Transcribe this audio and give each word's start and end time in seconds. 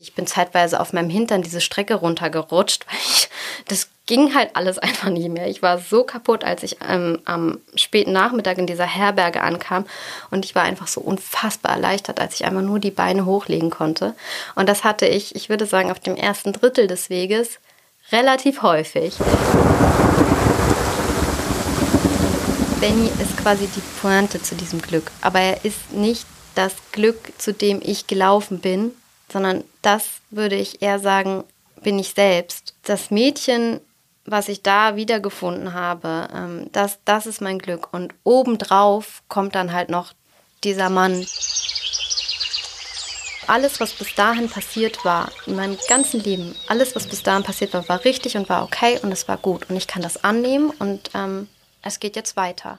Ich 0.00 0.14
bin 0.14 0.28
zeitweise 0.28 0.78
auf 0.78 0.92
meinem 0.92 1.10
Hintern 1.10 1.42
diese 1.42 1.60
Strecke 1.60 1.96
runtergerutscht, 1.96 2.86
weil 2.88 2.98
ich, 3.00 3.28
das 3.66 3.88
ging 4.06 4.32
halt 4.32 4.54
alles 4.54 4.78
einfach 4.78 5.10
nicht 5.10 5.28
mehr. 5.28 5.48
Ich 5.48 5.60
war 5.60 5.78
so 5.78 6.04
kaputt, 6.04 6.44
als 6.44 6.62
ich 6.62 6.76
ähm, 6.88 7.18
am 7.24 7.58
späten 7.74 8.12
Nachmittag 8.12 8.58
in 8.58 8.68
dieser 8.68 8.86
Herberge 8.86 9.40
ankam 9.40 9.86
und 10.30 10.44
ich 10.44 10.54
war 10.54 10.62
einfach 10.62 10.86
so 10.86 11.00
unfassbar 11.00 11.72
erleichtert, 11.72 12.20
als 12.20 12.34
ich 12.34 12.44
einfach 12.44 12.62
nur 12.62 12.78
die 12.78 12.92
Beine 12.92 13.26
hochlegen 13.26 13.70
konnte. 13.70 14.14
Und 14.54 14.68
das 14.68 14.84
hatte 14.84 15.06
ich, 15.06 15.34
ich 15.34 15.48
würde 15.48 15.66
sagen, 15.66 15.90
auf 15.90 15.98
dem 15.98 16.14
ersten 16.14 16.52
Drittel 16.52 16.86
des 16.86 17.10
Weges 17.10 17.58
relativ 18.12 18.62
häufig. 18.62 19.16
Benny 22.80 23.10
ist 23.20 23.36
quasi 23.36 23.66
die 23.66 23.82
Pointe 24.00 24.40
zu 24.40 24.54
diesem 24.54 24.80
Glück, 24.80 25.10
aber 25.22 25.40
er 25.40 25.64
ist 25.64 25.92
nicht 25.92 26.24
das 26.54 26.74
Glück, 26.92 27.32
zu 27.36 27.52
dem 27.52 27.80
ich 27.82 28.06
gelaufen 28.06 28.60
bin, 28.60 28.92
sondern 29.30 29.64
das 29.82 30.06
würde 30.30 30.56
ich 30.56 30.82
eher 30.82 30.98
sagen, 30.98 31.44
bin 31.82 31.98
ich 31.98 32.14
selbst. 32.14 32.74
Das 32.84 33.10
Mädchen, 33.10 33.80
was 34.24 34.48
ich 34.48 34.62
da 34.62 34.96
wiedergefunden 34.96 35.74
habe, 35.74 36.28
ähm, 36.34 36.68
das, 36.72 36.98
das 37.04 37.26
ist 37.26 37.40
mein 37.40 37.58
Glück. 37.58 37.92
Und 37.92 38.14
obendrauf 38.24 39.22
kommt 39.28 39.54
dann 39.54 39.72
halt 39.72 39.88
noch 39.88 40.12
dieser 40.64 40.90
Mann. 40.90 41.26
Alles, 43.46 43.80
was 43.80 43.94
bis 43.94 44.14
dahin 44.14 44.50
passiert 44.50 45.04
war, 45.06 45.30
in 45.46 45.56
meinem 45.56 45.78
ganzen 45.88 46.20
Leben, 46.20 46.54
alles, 46.66 46.94
was 46.94 47.06
bis 47.06 47.22
dahin 47.22 47.44
passiert 47.44 47.72
war, 47.72 47.88
war 47.88 48.04
richtig 48.04 48.36
und 48.36 48.48
war 48.50 48.62
okay 48.62 48.98
und 49.02 49.10
es 49.10 49.26
war 49.26 49.38
gut. 49.38 49.70
Und 49.70 49.76
ich 49.76 49.86
kann 49.86 50.02
das 50.02 50.22
annehmen 50.22 50.70
und 50.78 51.10
ähm, 51.14 51.48
es 51.82 51.98
geht 51.98 52.16
jetzt 52.16 52.36
weiter. 52.36 52.78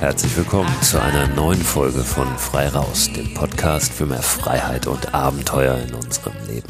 Herzlich 0.00 0.36
willkommen 0.36 0.70
zu 0.82 1.00
einer 1.00 1.26
neuen 1.28 1.60
Folge 1.60 2.00
von 2.00 2.26
Frei 2.36 2.68
Raus, 2.68 3.10
dem 3.16 3.32
Podcast 3.32 3.90
für 3.90 4.04
mehr 4.04 4.22
Freiheit 4.22 4.86
und 4.86 5.14
Abenteuer 5.14 5.78
in 5.78 5.94
unserem 5.94 6.34
Leben. 6.46 6.68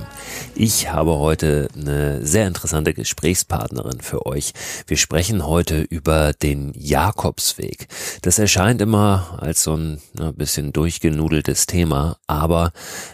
Ich 0.58 0.90
habe 0.90 1.18
heute 1.18 1.68
eine 1.76 2.24
sehr 2.24 2.46
interessante 2.46 2.94
Gesprächspartnerin 2.94 4.00
für 4.00 4.24
euch. 4.24 4.54
Wir 4.86 4.96
sprechen 4.96 5.46
heute 5.46 5.82
über 5.82 6.32
den 6.32 6.72
Jakobsweg. 6.74 7.88
Das 8.22 8.38
erscheint 8.38 8.80
immer 8.80 9.36
als 9.38 9.62
so 9.62 9.76
ein 9.76 10.00
bisschen 10.34 10.72
durchgenudeltes 10.72 11.66
Thema, 11.66 12.16
aber 12.26 12.72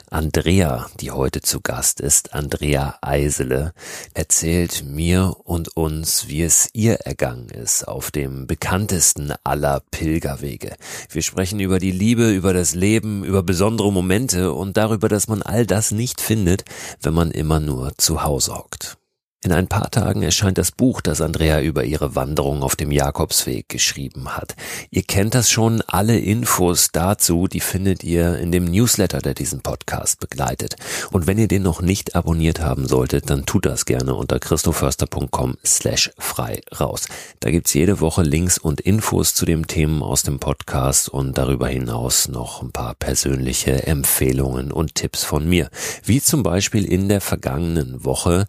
Andrea, 0.08 0.86
die 1.00 1.10
heute 1.10 1.40
zu 1.40 1.62
Gast 1.62 2.00
ist, 2.00 2.32
Andrea 2.32 2.96
Eisele, 3.00 3.72
erzählt 4.14 4.84
mir 4.86 5.34
und 5.42 5.76
uns, 5.76 6.28
wie 6.28 6.42
es 6.42 6.68
ihr 6.74 7.00
ergangen 7.00 7.48
ist 7.48 7.88
auf 7.88 8.12
dem 8.12 8.46
bekanntesten 8.46 9.32
aller 9.42 9.82
Pilgerwege. 9.90 10.76
Wir 11.10 11.22
sprechen 11.22 11.58
über 11.58 11.80
die 11.80 11.90
Liebe, 11.90 12.30
über 12.30 12.52
das 12.52 12.74
Leben, 12.74 13.24
über 13.24 13.42
besondere 13.42 13.90
Momente 13.90 14.52
und 14.52 14.76
darüber, 14.76 15.08
dass 15.08 15.26
man 15.26 15.42
all 15.42 15.66
das 15.66 15.90
nicht 15.90 16.20
findet, 16.20 16.64
wenn 17.00 17.14
man 17.14 17.31
immer 17.32 17.60
nur 17.60 17.92
zu 17.98 18.22
Hause 18.22 18.54
hockt. 18.54 18.96
In 19.44 19.50
ein 19.50 19.66
paar 19.66 19.90
Tagen 19.90 20.22
erscheint 20.22 20.56
das 20.56 20.70
Buch, 20.70 21.00
das 21.00 21.20
Andrea 21.20 21.60
über 21.60 21.82
ihre 21.82 22.14
Wanderung 22.14 22.62
auf 22.62 22.76
dem 22.76 22.92
Jakobsweg 22.92 23.68
geschrieben 23.68 24.36
hat. 24.36 24.54
Ihr 24.92 25.02
kennt 25.02 25.34
das 25.34 25.50
schon, 25.50 25.82
alle 25.88 26.16
Infos 26.16 26.90
dazu, 26.92 27.48
die 27.48 27.58
findet 27.58 28.04
ihr 28.04 28.38
in 28.38 28.52
dem 28.52 28.66
Newsletter, 28.66 29.18
der 29.18 29.34
diesen 29.34 29.60
Podcast 29.60 30.20
begleitet. 30.20 30.76
Und 31.10 31.26
wenn 31.26 31.38
ihr 31.38 31.48
den 31.48 31.64
noch 31.64 31.82
nicht 31.82 32.14
abonniert 32.14 32.60
haben 32.60 32.86
solltet, 32.86 33.30
dann 33.30 33.44
tut 33.44 33.66
das 33.66 33.84
gerne 33.84 34.14
unter 34.14 34.38
christoförster.com 34.38 35.56
slash 35.66 36.12
frei 36.18 36.60
raus. 36.78 37.06
Da 37.40 37.50
gibt's 37.50 37.74
jede 37.74 37.98
Woche 37.98 38.22
Links 38.22 38.58
und 38.58 38.80
Infos 38.80 39.34
zu 39.34 39.44
den 39.44 39.66
Themen 39.66 40.04
aus 40.04 40.22
dem 40.22 40.38
Podcast 40.38 41.08
und 41.08 41.36
darüber 41.36 41.66
hinaus 41.66 42.28
noch 42.28 42.62
ein 42.62 42.70
paar 42.70 42.94
persönliche 42.94 43.88
Empfehlungen 43.88 44.70
und 44.70 44.94
Tipps 44.94 45.24
von 45.24 45.48
mir. 45.48 45.68
Wie 46.04 46.20
zum 46.20 46.44
Beispiel 46.44 46.84
in 46.84 47.08
der 47.08 47.20
vergangenen 47.20 48.04
Woche 48.04 48.46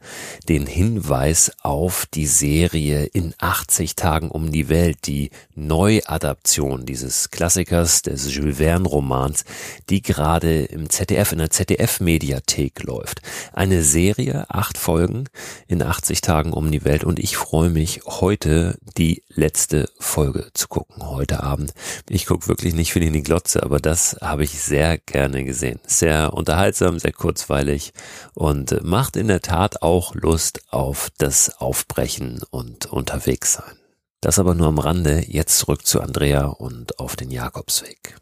den 0.47 0.67
Hinweis 0.83 1.49
auf 1.61 2.05
die 2.13 2.27
Serie 2.27 3.05
in 3.05 3.33
80 3.37 3.95
Tagen 3.95 4.29
um 4.29 4.51
die 4.51 4.67
Welt, 4.67 5.07
die 5.07 5.29
Neuadaption 5.55 6.85
dieses 6.85 7.31
Klassikers 7.31 8.01
des 8.01 8.35
Jules 8.35 8.57
Verne 8.57 8.89
Romans, 8.89 9.45
die 9.89 10.01
gerade 10.01 10.65
im 10.65 10.89
ZDF, 10.89 11.31
in 11.31 11.37
der 11.37 11.51
ZDF 11.51 12.01
Mediathek 12.01 12.83
läuft. 12.83 13.21
Eine 13.53 13.81
Serie, 13.81 14.45
acht 14.49 14.77
Folgen 14.77 15.29
in 15.69 15.81
80 15.81 16.19
Tagen 16.19 16.51
um 16.51 16.69
die 16.69 16.83
Welt 16.83 17.05
und 17.05 17.17
ich 17.17 17.37
freue 17.37 17.69
mich 17.69 18.01
heute 18.05 18.77
die 18.97 19.23
letzte 19.29 19.89
Folge 19.99 20.49
zu 20.53 20.67
gucken, 20.67 21.07
heute 21.07 21.43
Abend. 21.43 21.73
Ich 22.09 22.25
gucke 22.25 22.49
wirklich 22.49 22.73
nicht 22.73 22.91
viel 22.91 23.03
in 23.03 23.13
die 23.13 23.23
Glotze, 23.23 23.63
aber 23.63 23.79
das 23.79 24.17
habe 24.19 24.43
ich 24.43 24.61
sehr 24.61 24.97
gerne 24.97 25.45
gesehen. 25.45 25.79
Sehr 25.87 26.33
unterhaltsam, 26.33 26.99
sehr 26.99 27.13
kurzweilig 27.13 27.93
und 28.33 28.83
macht 28.83 29.15
in 29.15 29.29
der 29.29 29.41
Tat 29.41 29.81
auch 29.81 30.13
Lust 30.13 30.61
auf 30.73 31.09
das 31.17 31.61
Aufbrechen 31.61 32.41
und 32.49 32.87
unterwegs 32.87 33.53
sein. 33.53 33.77
Das 34.21 34.39
aber 34.39 34.55
nur 34.55 34.67
am 34.67 34.79
Rande, 34.79 35.23
jetzt 35.27 35.57
zurück 35.57 35.85
zu 35.85 36.01
Andrea 36.01 36.45
und 36.45 36.99
auf 36.99 37.15
den 37.15 37.29
Jakobsweg. 37.29 38.15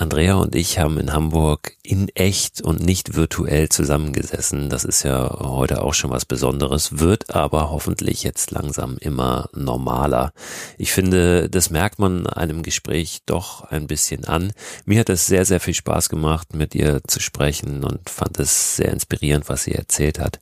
Andrea 0.00 0.36
und 0.36 0.54
ich 0.54 0.78
haben 0.78 0.96
in 1.00 1.12
Hamburg 1.12 1.76
in 1.82 2.08
echt 2.10 2.60
und 2.60 2.80
nicht 2.80 3.16
virtuell 3.16 3.68
zusammengesessen. 3.68 4.68
Das 4.70 4.84
ist 4.84 5.02
ja 5.02 5.40
heute 5.40 5.82
auch 5.82 5.92
schon 5.92 6.12
was 6.12 6.24
Besonderes, 6.24 7.00
wird 7.00 7.34
aber 7.34 7.72
hoffentlich 7.72 8.22
jetzt 8.22 8.52
langsam 8.52 8.96
immer 8.98 9.48
normaler. 9.54 10.32
Ich 10.76 10.92
finde, 10.92 11.50
das 11.50 11.70
merkt 11.70 11.98
man 11.98 12.28
einem 12.28 12.62
Gespräch 12.62 13.22
doch 13.26 13.64
ein 13.64 13.88
bisschen 13.88 14.24
an. 14.24 14.52
Mir 14.84 15.00
hat 15.00 15.08
es 15.08 15.26
sehr, 15.26 15.44
sehr 15.44 15.58
viel 15.58 15.74
Spaß 15.74 16.10
gemacht, 16.10 16.54
mit 16.54 16.76
ihr 16.76 17.00
zu 17.08 17.18
sprechen 17.18 17.82
und 17.82 18.08
fand 18.08 18.38
es 18.38 18.76
sehr 18.76 18.92
inspirierend, 18.92 19.48
was 19.48 19.64
sie 19.64 19.74
erzählt 19.74 20.20
hat. 20.20 20.38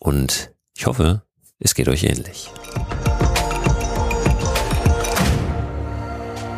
Und 0.00 0.50
ich 0.76 0.86
hoffe, 0.86 1.22
es 1.58 1.74
geht 1.74 1.88
euch 1.88 2.04
ähnlich. 2.04 2.50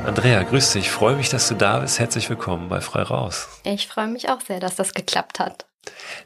Andrea, 0.05 0.43
grüß 0.43 0.73
dich. 0.73 0.87
Ich 0.87 0.91
freue 0.91 1.15
mich, 1.15 1.29
dass 1.29 1.49
du 1.49 1.55
da 1.55 1.79
bist. 1.79 1.99
Herzlich 1.99 2.29
willkommen 2.29 2.69
bei 2.69 2.81
Frei 2.81 3.03
Raus. 3.03 3.49
Ich 3.63 3.87
freue 3.87 4.09
mich 4.09 4.29
auch 4.29 4.41
sehr, 4.41 4.59
dass 4.59 4.75
das 4.75 4.95
geklappt 4.95 5.39
hat. 5.39 5.67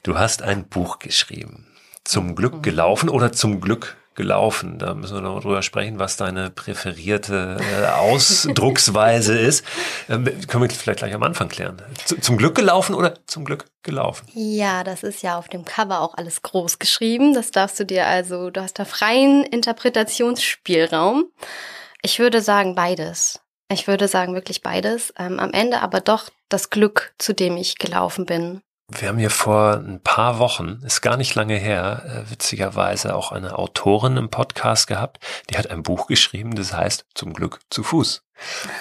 Du 0.03 0.19
hast 0.19 0.42
ein 0.42 0.69
Buch 0.69 1.00
geschrieben. 1.00 1.66
Zum 2.04 2.34
Glück 2.34 2.62
gelaufen 2.62 3.08
oder 3.08 3.32
zum 3.32 3.60
Glück 3.60 3.97
gelaufen. 4.14 4.78
Da 4.78 4.94
müssen 4.94 5.14
wir 5.14 5.20
noch 5.20 5.40
drüber 5.40 5.62
sprechen, 5.62 5.98
was 5.98 6.16
deine 6.16 6.50
präferierte 6.50 7.58
äh, 7.60 7.86
Ausdrucksweise 7.86 9.38
ist. 9.38 9.64
Ähm, 10.08 10.24
können 10.46 10.62
wir 10.64 10.70
vielleicht 10.70 11.00
gleich 11.00 11.14
am 11.14 11.22
Anfang 11.22 11.48
klären. 11.48 11.80
Z 12.04 12.22
zum 12.22 12.36
Glück 12.36 12.54
gelaufen 12.54 12.94
oder 12.94 13.14
zum 13.26 13.44
Glück 13.44 13.66
gelaufen? 13.82 14.26
Ja, 14.34 14.84
das 14.84 15.02
ist 15.02 15.22
ja 15.22 15.38
auf 15.38 15.48
dem 15.48 15.64
Cover 15.64 16.00
auch 16.00 16.14
alles 16.14 16.42
groß 16.42 16.78
geschrieben. 16.78 17.34
Das 17.34 17.50
darfst 17.50 17.78
du 17.80 17.84
dir 17.84 18.06
also, 18.06 18.50
du 18.50 18.62
hast 18.62 18.78
da 18.78 18.84
freien 18.84 19.44
Interpretationsspielraum. 19.44 21.26
Ich 22.02 22.18
würde 22.18 22.42
sagen 22.42 22.74
beides. 22.74 23.40
Ich 23.70 23.86
würde 23.86 24.08
sagen 24.08 24.34
wirklich 24.34 24.62
beides. 24.62 25.14
Ähm, 25.18 25.38
am 25.38 25.52
Ende 25.52 25.80
aber 25.80 26.00
doch 26.00 26.28
das 26.48 26.70
Glück, 26.70 27.14
zu 27.18 27.32
dem 27.32 27.56
ich 27.56 27.78
gelaufen 27.78 28.26
bin. 28.26 28.62
Wir 28.98 29.08
haben 29.08 29.19
hier 29.19 29.30
vor 29.30 29.75
ein 29.75 30.00
paar 30.00 30.38
Wochen, 30.38 30.80
ist 30.84 31.00
gar 31.00 31.16
nicht 31.16 31.34
lange 31.34 31.56
her, 31.56 32.03
äh, 32.04 32.30
witzigerweise 32.30 33.14
auch 33.14 33.32
eine 33.32 33.58
Autorin 33.58 34.16
im 34.16 34.28
Podcast 34.28 34.86
gehabt, 34.86 35.19
die 35.50 35.56
hat 35.56 35.70
ein 35.70 35.82
Buch 35.82 36.06
geschrieben, 36.06 36.54
das 36.54 36.72
heißt 36.75 37.06
Zum 37.14 37.32
Glück 37.32 37.60
zu 37.70 37.82
Fuß. 37.82 38.22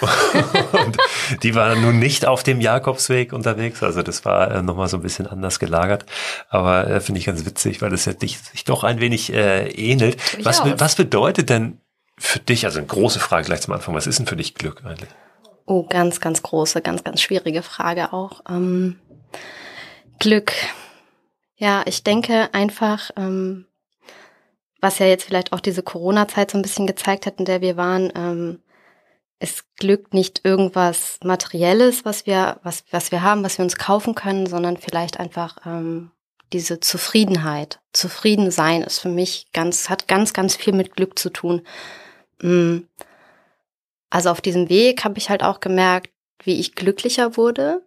und 0.72 0.96
die 1.42 1.54
war 1.54 1.76
nun 1.76 1.98
nicht 1.98 2.26
auf 2.26 2.42
dem 2.42 2.60
Jakobsweg 2.60 3.32
unterwegs, 3.32 3.82
also 3.82 4.02
das 4.02 4.24
war 4.24 4.50
äh, 4.50 4.62
nochmal 4.62 4.88
so 4.88 4.96
ein 4.98 5.02
bisschen 5.02 5.26
anders 5.26 5.58
gelagert, 5.58 6.04
aber 6.48 6.88
äh, 6.88 7.00
finde 7.00 7.20
ich 7.20 7.26
ganz 7.26 7.44
witzig, 7.44 7.80
weil 7.80 7.90
das 7.90 8.04
ja 8.04 8.12
dich, 8.12 8.38
sich 8.38 8.64
doch 8.64 8.84
ein 8.84 9.00
wenig 9.00 9.32
äh, 9.32 9.68
ähnelt. 9.68 10.16
Was, 10.44 10.62
was 10.64 10.96
bedeutet 10.96 11.48
denn 11.48 11.78
für 12.18 12.40
dich, 12.40 12.64
also 12.64 12.78
eine 12.78 12.88
große 12.88 13.20
Frage 13.20 13.46
gleich 13.46 13.62
zum 13.62 13.72
Anfang, 13.72 13.94
was 13.94 14.06
ist 14.06 14.18
denn 14.18 14.26
für 14.26 14.36
dich 14.36 14.54
Glück 14.54 14.82
eigentlich? 14.84 15.10
Oh, 15.64 15.84
ganz, 15.84 16.20
ganz 16.20 16.42
große, 16.42 16.82
ganz, 16.82 17.04
ganz 17.04 17.20
schwierige 17.20 17.62
Frage 17.62 18.12
auch. 18.12 18.42
Ähm 18.48 18.98
Glück. 20.22 20.52
Ja, 21.56 21.82
ich 21.84 22.04
denke 22.04 22.54
einfach, 22.54 23.10
ähm, 23.16 23.66
was 24.80 25.00
ja 25.00 25.06
jetzt 25.06 25.24
vielleicht 25.24 25.52
auch 25.52 25.58
diese 25.58 25.82
Corona-Zeit 25.82 26.52
so 26.52 26.58
ein 26.58 26.62
bisschen 26.62 26.86
gezeigt 26.86 27.26
hat, 27.26 27.40
in 27.40 27.44
der 27.44 27.60
wir 27.60 27.76
waren, 27.76 28.12
ähm, 28.14 28.62
es 29.40 29.64
glückt 29.80 30.14
nicht 30.14 30.42
irgendwas 30.44 31.18
Materielles, 31.24 32.04
was 32.04 32.24
wir, 32.24 32.60
was, 32.62 32.84
was 32.92 33.10
wir 33.10 33.22
haben, 33.22 33.42
was 33.42 33.58
wir 33.58 33.64
uns 33.64 33.74
kaufen 33.74 34.14
können, 34.14 34.46
sondern 34.46 34.76
vielleicht 34.76 35.18
einfach 35.18 35.56
ähm, 35.66 36.12
diese 36.52 36.78
Zufriedenheit. 36.78 37.80
Zufrieden 37.92 38.52
sein 38.52 38.82
ist 38.82 39.00
für 39.00 39.08
mich 39.08 39.48
ganz, 39.52 39.90
hat 39.90 40.06
ganz, 40.06 40.32
ganz 40.32 40.54
viel 40.54 40.72
mit 40.72 40.94
Glück 40.94 41.18
zu 41.18 41.30
tun. 41.30 41.66
Mm. 42.40 42.82
Also 44.08 44.30
auf 44.30 44.40
diesem 44.40 44.68
Weg 44.68 45.02
habe 45.02 45.18
ich 45.18 45.30
halt 45.30 45.42
auch 45.42 45.58
gemerkt, 45.58 46.10
wie 46.44 46.60
ich 46.60 46.76
glücklicher 46.76 47.36
wurde, 47.36 47.82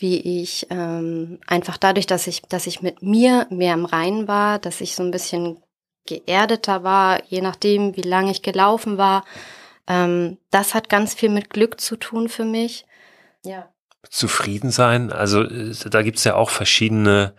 wie 0.00 0.42
ich 0.42 0.66
ähm, 0.70 1.40
einfach 1.46 1.76
dadurch, 1.76 2.06
dass 2.06 2.26
ich, 2.26 2.42
dass 2.42 2.66
ich 2.66 2.82
mit 2.82 3.02
mir 3.02 3.46
mehr 3.50 3.74
im 3.74 3.84
Reinen 3.84 4.28
war, 4.28 4.58
dass 4.58 4.80
ich 4.80 4.94
so 4.94 5.02
ein 5.02 5.10
bisschen 5.10 5.62
geerdeter 6.06 6.82
war, 6.82 7.22
je 7.26 7.40
nachdem, 7.40 7.96
wie 7.96 8.02
lange 8.02 8.30
ich 8.30 8.42
gelaufen 8.42 8.98
war. 8.98 9.24
Ähm, 9.86 10.38
das 10.50 10.74
hat 10.74 10.88
ganz 10.88 11.14
viel 11.14 11.28
mit 11.28 11.50
Glück 11.50 11.80
zu 11.80 11.96
tun 11.96 12.28
für 12.28 12.44
mich. 12.44 12.86
Ja 13.44 13.70
zufrieden 14.08 14.70
sein? 14.70 15.12
Also 15.12 15.42
äh, 15.42 15.74
da 15.90 16.02
gibt's 16.02 16.24
ja 16.24 16.34
auch 16.34 16.50
verschiedene, 16.50 17.34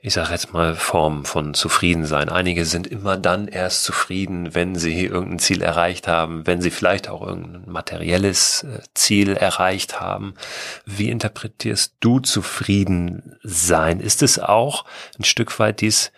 ich 0.00 0.14
sage 0.14 0.32
jetzt 0.32 0.52
mal, 0.52 0.74
Formen 0.74 1.24
von 1.24 1.54
zufrieden 1.54 2.04
sein. 2.04 2.28
Einige 2.28 2.64
sind 2.64 2.86
immer 2.86 3.16
dann 3.16 3.48
erst 3.48 3.84
zufrieden, 3.84 4.54
wenn 4.54 4.74
sie 4.74 5.06
irgendein 5.06 5.38
Ziel 5.38 5.62
erreicht 5.62 6.08
haben, 6.08 6.46
wenn 6.46 6.60
sie 6.60 6.70
vielleicht 6.70 7.08
auch 7.08 7.26
irgendein 7.26 7.70
materielles 7.70 8.64
äh, 8.64 8.80
Ziel 8.94 9.36
erreicht 9.36 10.00
haben. 10.00 10.34
Wie 10.84 11.10
interpretierst 11.10 11.96
du 12.00 12.20
zufrieden 12.20 13.36
sein? 13.42 14.00
Ist 14.00 14.22
es 14.22 14.38
auch 14.38 14.84
ein 15.18 15.24
Stück 15.24 15.58
weit 15.58 15.80
dies 15.80 16.12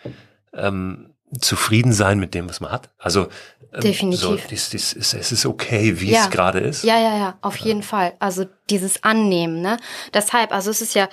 ähm, 0.53 1.14
zufrieden 1.39 1.93
sein 1.93 2.19
mit 2.19 2.33
dem, 2.33 2.49
was 2.49 2.59
man 2.59 2.71
hat? 2.71 2.89
Also 2.97 3.27
ähm, 3.75 3.81
Definitiv. 3.81 4.21
So, 4.21 4.35
dies, 4.35 4.69
dies 4.69 4.93
ist, 4.93 5.13
es 5.13 5.31
ist 5.31 5.45
okay, 5.45 5.99
wie 5.99 6.11
ja. 6.11 6.23
es 6.23 6.29
gerade 6.29 6.59
ist. 6.59 6.83
Ja, 6.83 6.97
ja, 6.99 7.17
ja, 7.17 7.37
auf 7.41 7.57
ja. 7.57 7.67
jeden 7.67 7.83
Fall. 7.83 8.13
Also 8.19 8.45
dieses 8.69 9.03
Annehmen, 9.03 9.61
ne? 9.61 9.77
Deshalb, 10.13 10.51
also 10.51 10.71
es 10.71 10.81
ist 10.81 10.95
ja, 10.95 11.09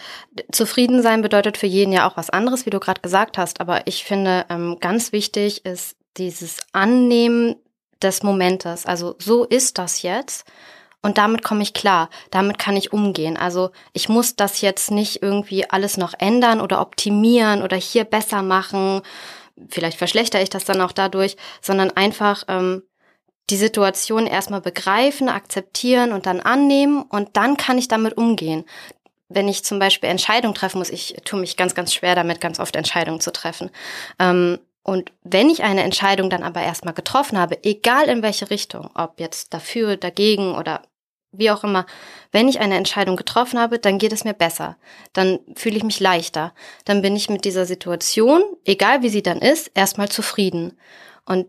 zufrieden 0.53 1.03
sein 1.03 1.23
bedeutet 1.23 1.59
für 1.59 1.67
jeden 1.67 1.93
ja 1.93 2.09
auch 2.09 2.17
was 2.17 2.31
anderes, 2.31 2.67
wie 2.67 2.70
du 2.70 2.79
gerade 2.79 3.00
gesagt 3.00 3.37
hast. 3.37 3.61
Aber 3.61 3.87
ich 3.87 4.05
finde, 4.05 4.47
ähm, 4.49 4.79
ganz 4.81 5.12
wichtig 5.12 5.64
ist 5.64 5.97
dieses 6.17 6.58
Annehmen 6.73 7.56
des 8.00 8.23
Momentes. 8.23 8.87
Also 8.87 9.17
so 9.19 9.44
ist 9.44 9.79
das 9.79 10.03
jetzt. 10.03 10.44
Und 11.05 11.19
damit 11.19 11.43
komme 11.43 11.65
ich 11.65 11.75
klar, 11.75 12.11
damit 12.31 12.61
kann 12.61 12.76
ich 12.76 12.93
umgehen. 12.93 13.37
Also 13.37 13.70
ich 13.93 14.08
muss 14.08 14.37
das 14.37 14.61
jetzt 14.61 14.93
nicht 14.93 15.20
irgendwie 15.20 15.69
alles 15.69 15.97
noch 15.97 16.15
ändern 16.17 16.61
oder 16.61 16.81
optimieren 16.81 17.62
oder 17.62 17.76
hier 17.76 18.05
besser 18.05 18.43
machen 18.43 19.03
vielleicht 19.70 19.99
verschlechter 19.99 20.43
ich 20.43 20.50
das 20.50 20.64
dann 20.64 20.81
auch 20.81 20.93
dadurch, 20.93 21.37
sondern 21.61 21.91
einfach 21.91 22.44
ähm, 22.49 22.82
die 23.50 23.56
Situation 23.56 24.26
erstmal 24.26 24.61
begreifen, 24.61 25.29
akzeptieren 25.29 26.12
und 26.12 26.26
dann 26.26 26.41
annehmen 26.41 27.03
und 27.03 27.37
dann 27.37 27.56
kann 27.56 27.79
ich 27.79 27.88
damit 27.88 28.17
umgehen. 28.17 28.64
Wenn 29.29 29.49
ich 29.49 29.64
zum 29.64 29.79
Beispiel 29.79 30.09
Entscheidungen 30.09 30.55
treffen 30.55 30.79
muss, 30.79 30.91
ich 30.91 31.17
tue 31.25 31.41
mich 31.41 31.56
ganz, 31.56 31.75
ganz 31.75 31.93
schwer 31.94 32.14
damit, 32.14 32.41
ganz 32.41 32.61
oft 32.61 32.76
Entscheidungen 32.76 33.20
zu 33.20 33.32
treffen. 33.32 33.70
Ähm, 34.19 34.59
und 34.82 35.12
wenn 35.23 35.49
ich 35.49 35.62
eine 35.62 35.82
Entscheidung 35.82 36.29
dann 36.29 36.43
aber 36.43 36.61
erstmal 36.62 36.94
getroffen 36.94 37.38
habe, 37.38 37.62
egal 37.65 38.08
in 38.08 38.23
welche 38.23 38.50
Richtung, 38.50 38.91
ob 38.94 39.20
jetzt 39.20 39.55
dafür, 39.55 39.97
dagegen 39.97 40.55
oder 40.55 40.82
wie 41.32 41.50
auch 41.50 41.64
immer, 41.64 41.87
wenn 42.31 42.49
ich 42.49 42.61
eine 42.61 42.76
Entscheidung 42.76 43.17
getroffen 43.17 43.58
habe, 43.58 43.79
dann 43.79 43.99
geht 43.99 44.12
es 44.12 44.25
mir 44.25 44.34
besser. 44.34 44.76
Dann 45.12 45.40
fühle 45.55 45.76
ich 45.76 45.84
mich 45.84 45.99
leichter. 45.99 46.55
Dann 46.84 47.02
bin 47.02 47.17
ich 47.17 47.29
mit 47.29 47.44
dieser 47.44 47.67
Situation, 47.67 48.43
egal 48.64 49.02
wie 49.02 49.08
sie 49.08 49.23
dann 49.23 49.38
ist, 49.38 49.70
erstmal 49.75 50.08
zufrieden. 50.08 50.79
Und 51.25 51.46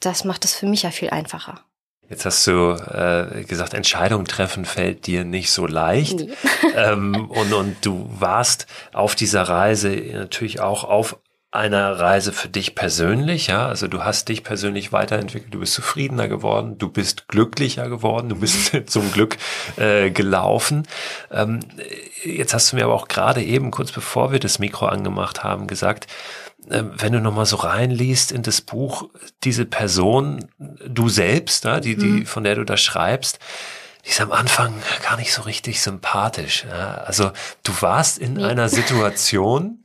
das 0.00 0.24
macht 0.24 0.44
es 0.44 0.54
für 0.54 0.66
mich 0.66 0.82
ja 0.82 0.90
viel 0.90 1.10
einfacher. 1.10 1.64
Jetzt 2.08 2.26
hast 2.26 2.46
du 2.46 2.72
äh, 2.72 3.44
gesagt, 3.44 3.72
Entscheidungen 3.72 4.26
treffen 4.26 4.66
fällt 4.66 5.06
dir 5.06 5.24
nicht 5.24 5.50
so 5.50 5.66
leicht. 5.66 6.18
Nee. 6.18 6.30
ähm, 6.76 7.30
und, 7.30 7.54
und 7.54 7.76
du 7.86 8.06
warst 8.12 8.66
auf 8.92 9.14
dieser 9.14 9.44
Reise 9.44 9.88
natürlich 10.12 10.60
auch 10.60 10.84
auf 10.84 11.18
einer 11.52 12.00
Reise 12.00 12.32
für 12.32 12.48
dich 12.48 12.74
persönlich, 12.74 13.48
ja, 13.48 13.68
also 13.68 13.86
du 13.86 14.02
hast 14.02 14.30
dich 14.30 14.42
persönlich 14.42 14.90
weiterentwickelt, 14.90 15.52
du 15.52 15.60
bist 15.60 15.74
zufriedener 15.74 16.26
geworden, 16.26 16.78
du 16.78 16.88
bist 16.88 17.28
glücklicher 17.28 17.90
geworden, 17.90 18.30
du 18.30 18.36
bist 18.36 18.72
zum 18.86 19.12
Glück 19.12 19.36
äh, 19.76 20.10
gelaufen. 20.10 20.88
Ähm, 21.30 21.60
jetzt 22.24 22.54
hast 22.54 22.72
du 22.72 22.76
mir 22.76 22.84
aber 22.84 22.94
auch 22.94 23.06
gerade 23.06 23.42
eben, 23.42 23.70
kurz 23.70 23.92
bevor 23.92 24.32
wir 24.32 24.38
das 24.38 24.58
Mikro 24.58 24.86
angemacht 24.86 25.44
haben, 25.44 25.66
gesagt, 25.66 26.06
äh, 26.70 26.84
wenn 26.90 27.12
du 27.12 27.20
nochmal 27.20 27.46
so 27.46 27.56
reinliest 27.56 28.32
in 28.32 28.42
das 28.42 28.62
Buch, 28.62 29.10
diese 29.44 29.66
Person, 29.66 30.48
du 30.58 31.10
selbst, 31.10 31.64
ja, 31.64 31.80
die, 31.80 31.96
die, 31.96 32.06
mhm. 32.06 32.26
von 32.26 32.44
der 32.44 32.54
du 32.54 32.64
da 32.64 32.78
schreibst, 32.78 33.38
die 34.06 34.08
ist 34.08 34.22
am 34.22 34.32
Anfang 34.32 34.72
gar 35.02 35.18
nicht 35.18 35.34
so 35.34 35.42
richtig 35.42 35.82
sympathisch. 35.82 36.64
Ja. 36.68 36.94
Also 37.04 37.30
du 37.62 37.72
warst 37.80 38.16
in 38.16 38.42
einer 38.42 38.70
Situation, 38.70 39.81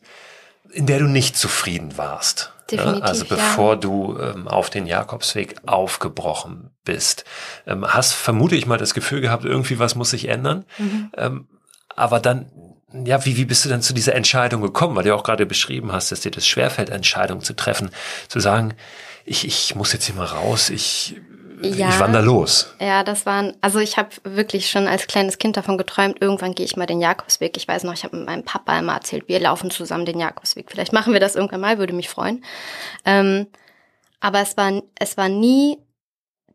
in 0.71 0.85
der 0.85 0.99
du 0.99 1.05
nicht 1.05 1.37
zufrieden 1.37 1.97
warst. 1.97 2.53
Definitiv, 2.69 3.03
also 3.03 3.25
bevor 3.25 3.73
ja. 3.73 3.79
du 3.79 4.17
ähm, 4.19 4.47
auf 4.47 4.69
den 4.69 4.87
Jakobsweg 4.87 5.55
aufgebrochen 5.65 6.71
bist. 6.83 7.23
Ähm, 7.65 7.85
hast 7.87 8.13
vermute 8.13 8.55
ich 8.55 8.65
mal 8.65 8.77
das 8.77 8.93
Gefühl 8.93 9.21
gehabt, 9.21 9.45
irgendwie 9.45 9.79
was 9.79 9.95
muss 9.95 10.09
sich 10.09 10.27
ändern. 10.27 10.65
Mhm. 10.77 11.11
Ähm, 11.15 11.47
aber 11.95 12.19
dann, 12.19 12.51
ja, 12.91 13.25
wie, 13.25 13.37
wie 13.37 13.45
bist 13.45 13.63
du 13.63 13.69
dann 13.69 13.81
zu 13.81 13.93
dieser 13.93 14.15
Entscheidung 14.15 14.61
gekommen? 14.61 14.95
Weil 14.95 15.05
du 15.05 15.15
auch 15.15 15.23
gerade 15.23 15.45
beschrieben 15.45 15.93
hast, 15.93 16.11
dass 16.11 16.21
dir 16.21 16.31
das 16.31 16.45
schwerfällt, 16.45 16.89
Entscheidungen 16.89 17.41
zu 17.41 17.55
treffen, 17.55 17.89
zu 18.27 18.39
sagen, 18.41 18.73
ich, 19.25 19.45
ich 19.45 19.75
muss 19.75 19.93
jetzt 19.93 20.05
hier 20.05 20.15
mal 20.15 20.25
raus, 20.25 20.69
ich 20.69 21.15
ja, 21.61 21.89
ich 21.89 21.99
wander 21.99 22.21
los. 22.21 22.73
Ja, 22.79 23.03
das 23.03 23.25
waren, 23.25 23.53
also 23.61 23.79
ich 23.79 23.97
habe 23.97 24.09
wirklich 24.23 24.69
schon 24.69 24.87
als 24.87 25.07
kleines 25.07 25.37
Kind 25.37 25.57
davon 25.57 25.77
geträumt, 25.77 26.21
irgendwann 26.21 26.53
gehe 26.53 26.65
ich 26.65 26.77
mal 26.77 26.85
den 26.85 27.01
Jakobsweg. 27.01 27.57
Ich 27.57 27.67
weiß 27.67 27.83
noch, 27.83 27.93
ich 27.93 28.03
habe 28.03 28.17
mit 28.17 28.25
meinem 28.25 28.43
Papa 28.43 28.77
immer 28.77 28.93
erzählt, 28.93 29.27
wir 29.27 29.39
laufen 29.39 29.71
zusammen 29.71 30.05
den 30.05 30.19
Jakobsweg. 30.19 30.69
Vielleicht 30.69 30.93
machen 30.93 31.13
wir 31.13 31.19
das 31.19 31.35
irgendwann 31.35 31.61
mal, 31.61 31.77
würde 31.79 31.93
mich 31.93 32.09
freuen. 32.09 32.43
Ähm, 33.05 33.47
aber 34.19 34.41
es 34.41 34.57
war, 34.57 34.81
es 34.99 35.17
war 35.17 35.29
nie 35.29 35.77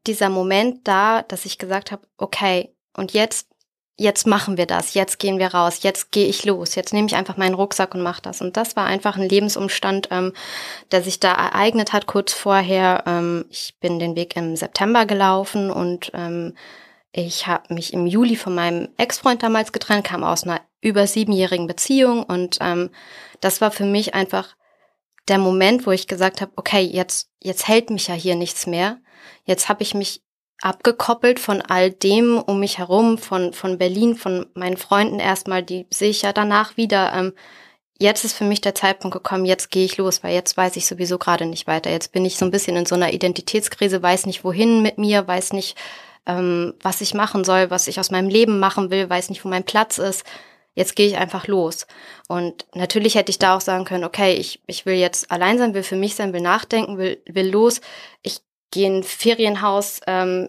dieser 0.06 0.28
Moment 0.28 0.87
da, 0.88 1.22
dass 1.22 1.44
ich 1.44 1.58
gesagt 1.58 1.93
habe, 1.93 2.02
okay, 2.16 2.75
und 2.96 3.12
jetzt 3.12 3.48
jetzt 3.97 4.27
machen 4.27 4.56
wir 4.56 4.67
das, 4.67 4.94
jetzt 4.94 5.19
gehen 5.19 5.39
wir 5.39 5.55
raus, 5.55 5.83
jetzt 5.83 6.12
gehe 6.12 6.27
ich 6.27 6.44
los, 6.44 6.75
jetzt 6.75 6.93
nehme 6.93 7.06
ich 7.06 7.15
einfach 7.15 7.37
meinen 7.37 7.55
Rucksack 7.55 7.94
und 7.94 8.03
mache 8.03 8.23
das. 8.23 8.41
Und 8.41 8.56
das 8.56 8.77
war 8.77 8.87
einfach 8.87 9.17
ein 9.17 9.29
Lebensumstand, 9.29 10.09
ähm, 10.11 10.33
der 10.91 11.03
sich 11.03 11.21
da 11.21 11.33
ereignet 11.33 11.93
hat 11.93 12.06
kurz 12.06 12.33
vorher. 12.33 13.05
Ähm, 13.06 13.44
ich 13.50 13.75
bin 13.81 13.99
den 13.99 14.17
Weg 14.17 14.37
im 14.37 14.56
September 14.56 15.06
gelaufen 15.06 15.71
und 15.71 16.11
ähm, 16.15 16.55
ich 17.12 17.47
habe 17.47 17.75
mich 17.75 17.93
im 17.93 18.06
Juli 18.06 18.37
von 18.37 18.55
meinem 18.55 18.89
Ex-Freund 18.97 19.43
damals 19.43 19.73
getrennt, 19.73 20.05
kam 20.05 20.25
aus 20.25 20.44
einer 20.44 20.61
über 20.81 21.06
siebenjährigen 21.06 21.67
Beziehung 21.67 22.23
und 22.23 22.59
ähm, 22.61 22.91
das 23.41 23.61
war 23.61 23.71
für 23.71 23.85
mich 23.85 24.15
einfach 24.15 24.56
der 25.29 25.39
Moment, 25.39 25.87
wo 25.87 25.91
ich 25.91 26.09
gesagt 26.09 26.41
habe, 26.41 26.53
okay, 26.56 26.81
jetzt 26.81 27.31
jetzt 27.41 27.69
hält 27.69 27.91
mich 27.91 28.09
ja 28.09 28.15
hier 28.15 28.35
nichts 28.35 28.67
mehr. 28.67 28.99
Jetzt 29.44 29.69
habe 29.69 29.83
ich 29.83 29.94
mich 29.94 30.23
abgekoppelt 30.62 31.41
von 31.41 31.61
all 31.61 31.91
dem 31.91 32.38
um 32.38 32.61
mich 32.61 32.79
herum, 32.79 33.19
von, 33.19 33.53
von 33.53 33.79
Berlin, 33.79 34.14
von 34.14 34.47
meinen 34.55 34.76
Freunden 34.76 35.19
erstmal, 35.19 35.62
die 35.62 35.87
sehe 35.91 36.11
ich 36.11 36.23
ja 36.23 36.32
danach 36.32 36.76
wieder. 36.76 37.12
Ähm, 37.14 37.32
jetzt 37.99 38.25
ist 38.25 38.35
für 38.35 38.44
mich 38.44 38.61
der 38.61 38.75
Zeitpunkt 38.75 39.14
gekommen, 39.14 39.44
jetzt 39.44 39.70
gehe 39.70 39.85
ich 39.85 39.97
los, 39.97 40.23
weil 40.23 40.34
jetzt 40.34 40.56
weiß 40.56 40.77
ich 40.77 40.86
sowieso 40.86 41.19
gerade 41.19 41.46
nicht 41.46 41.67
weiter. 41.67 41.91
Jetzt 41.91 42.13
bin 42.13 42.25
ich 42.25 42.36
so 42.36 42.44
ein 42.44 42.53
bisschen 42.53 42.77
in 42.77 42.86
so 42.86 42.94
einer 42.94 43.13
Identitätskrise, 43.13 44.03
weiß 44.03 44.27
nicht 44.27 44.44
wohin 44.44 44.82
mit 44.82 44.98
mir, 44.98 45.27
weiß 45.27 45.53
nicht, 45.53 45.77
ähm, 46.27 46.75
was 46.81 47.01
ich 47.01 47.13
machen 47.13 47.43
soll, 47.44 47.70
was 47.70 47.89
ich 47.89 47.98
aus 47.98 48.13
meinem 48.13 48.29
Leben 48.29 48.60
machen 48.60 48.91
will, 48.91 49.10
weiß 49.10 49.31
nicht, 49.31 49.44
wo 49.44 49.48
mein 49.48 49.65
Platz 49.65 49.98
ist. 49.98 50.25
Jetzt 50.75 50.96
gehe 50.96 51.06
ich 51.06 51.17
einfach 51.19 51.48
los. 51.48 51.86
Und 52.29 52.67
natürlich 52.75 53.17
hätte 53.17 53.31
ich 53.31 53.39
da 53.39 53.56
auch 53.56 53.60
sagen 53.60 53.84
können, 53.84 54.05
okay, 54.05 54.34
ich, 54.34 54.63
ich 54.67 54.86
will 54.86 54.94
jetzt 54.94 55.31
allein 55.31 55.58
sein, 55.58 55.75
will 55.75 55.82
für 55.82 55.96
mich 55.96 56.15
sein, 56.15 56.32
will 56.32 56.41
nachdenken, 56.41 56.98
will, 56.98 57.20
will 57.27 57.51
los. 57.51 57.81
Ich 58.22 58.41
gehe 58.72 58.86
in 58.86 58.96
ein 58.98 59.03
Ferienhaus 59.05 60.01
ähm, 60.06 60.48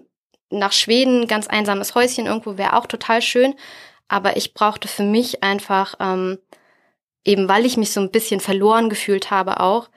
nach 0.60 0.72
Schweden, 0.72 1.28
ganz 1.28 1.48
einsames 1.48 1.96
Häuschen 1.96 2.26
irgendwo, 2.26 2.58
wäre 2.58 2.76
auch 2.76 2.86
total 2.86 3.22
schön. 3.22 3.56
Aber 4.08 4.38
ich 4.38 4.54
brauchte 4.54 4.88
für 4.88 5.04
mich 5.04 5.44
einfach, 5.44 5.96
ähm, 6.00 6.40
eben 7.24 7.48
weil 7.48 7.66
ich 7.66 7.78
mich 7.78 7.92
so 7.92 8.02
ein 8.02 8.12
bisschen 8.12 8.40
verloren 8.40 8.90
gefühlt 8.90 9.32
habe, 9.32 9.60
auch 9.60 9.90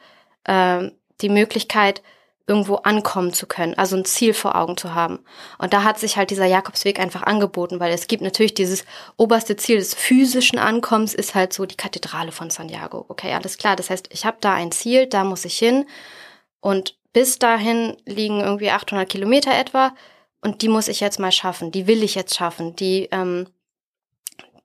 ähm, 0.46 0.92
die 1.20 1.28
Möglichkeit, 1.28 2.02
irgendwo 2.48 2.76
ankommen 2.76 3.32
zu 3.32 3.46
können, 3.46 3.74
also 3.74 3.96
ein 3.96 4.04
Ziel 4.04 4.32
vor 4.32 4.54
Augen 4.54 4.76
zu 4.76 4.94
haben. 4.94 5.18
Und 5.58 5.72
da 5.72 5.82
hat 5.82 5.98
sich 5.98 6.16
halt 6.16 6.30
dieser 6.30 6.46
Jakobsweg 6.46 7.00
einfach 7.00 7.24
angeboten, 7.24 7.80
weil 7.80 7.92
es 7.92 8.06
gibt 8.06 8.22
natürlich 8.22 8.54
dieses 8.54 8.84
oberste 9.16 9.56
Ziel 9.56 9.78
des 9.78 9.94
physischen 9.94 10.58
Ankommens, 10.58 11.12
ist 11.12 11.34
halt 11.34 11.52
so 11.52 11.66
die 11.66 11.76
Kathedrale 11.76 12.30
von 12.30 12.50
Santiago. 12.50 13.04
Okay, 13.08 13.32
alles 13.32 13.58
klar. 13.58 13.74
Das 13.74 13.90
heißt, 13.90 14.08
ich 14.12 14.24
habe 14.24 14.36
da 14.40 14.54
ein 14.54 14.70
Ziel, 14.70 15.06
da 15.06 15.24
muss 15.24 15.44
ich 15.44 15.58
hin. 15.58 15.86
Und 16.60 16.96
bis 17.12 17.40
dahin 17.40 17.96
liegen 18.04 18.40
irgendwie 18.40 18.70
800 18.70 19.08
Kilometer 19.08 19.52
etwa 19.52 19.92
und 20.46 20.62
die 20.62 20.68
muss 20.68 20.86
ich 20.86 21.00
jetzt 21.00 21.18
mal 21.18 21.32
schaffen, 21.32 21.72
die 21.72 21.88
will 21.88 22.04
ich 22.04 22.14
jetzt 22.14 22.36
schaffen, 22.36 22.76
die, 22.76 23.08
ähm, 23.10 23.48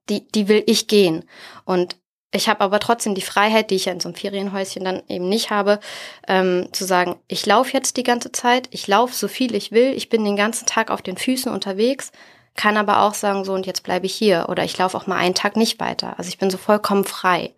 die, 0.09 0.27
die 0.27 0.47
will 0.47 0.61
ich 0.67 0.87
gehen. 0.87 1.25
Und 1.65 1.97
ich 2.31 2.47
habe 2.47 2.61
aber 2.61 2.79
trotzdem 2.79 3.15
die 3.15 3.23
Freiheit, 3.23 3.71
die 3.71 3.75
ich 3.75 3.85
ja 3.85 3.91
in 3.91 3.99
so 3.99 4.07
einem 4.07 4.15
Ferienhäuschen 4.15 4.85
dann 4.85 5.01
eben 5.07 5.27
nicht 5.27 5.49
habe, 5.49 5.79
ähm, 6.27 6.69
zu 6.71 6.85
sagen, 6.85 7.15
ich 7.27 7.47
laufe 7.47 7.73
jetzt 7.73 7.97
die 7.97 8.03
ganze 8.03 8.31
Zeit, 8.31 8.67
ich 8.69 8.87
laufe 8.87 9.15
so 9.15 9.27
viel 9.27 9.55
ich 9.55 9.71
will, 9.71 9.93
ich 9.95 10.07
bin 10.07 10.23
den 10.23 10.35
ganzen 10.35 10.67
Tag 10.67 10.91
auf 10.91 11.01
den 11.01 11.17
Füßen 11.17 11.51
unterwegs, 11.51 12.11
kann 12.55 12.77
aber 12.77 13.01
auch 13.01 13.15
sagen, 13.15 13.43
so 13.43 13.53
und 13.53 13.65
jetzt 13.65 13.81
bleibe 13.81 14.05
ich 14.05 14.13
hier 14.13 14.49
oder 14.49 14.63
ich 14.63 14.77
laufe 14.77 14.95
auch 14.95 15.07
mal 15.07 15.17
einen 15.17 15.33
Tag 15.33 15.55
nicht 15.55 15.79
weiter. 15.79 16.13
Also 16.19 16.29
ich 16.29 16.37
bin 16.37 16.51
so 16.51 16.59
vollkommen 16.59 17.05
frei. 17.05 17.55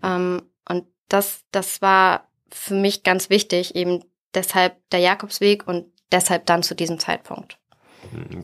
Ähm, 0.00 0.42
und 0.68 0.84
das, 1.08 1.40
das 1.50 1.82
war 1.82 2.28
für 2.52 2.74
mich 2.74 3.02
ganz 3.02 3.30
wichtig, 3.30 3.74
eben 3.74 4.04
deshalb 4.32 4.76
der 4.90 5.00
Jakobsweg 5.00 5.66
und 5.66 5.86
deshalb 6.12 6.46
dann 6.46 6.62
zu 6.62 6.74
diesem 6.74 6.98
Zeitpunkt. 6.98 7.58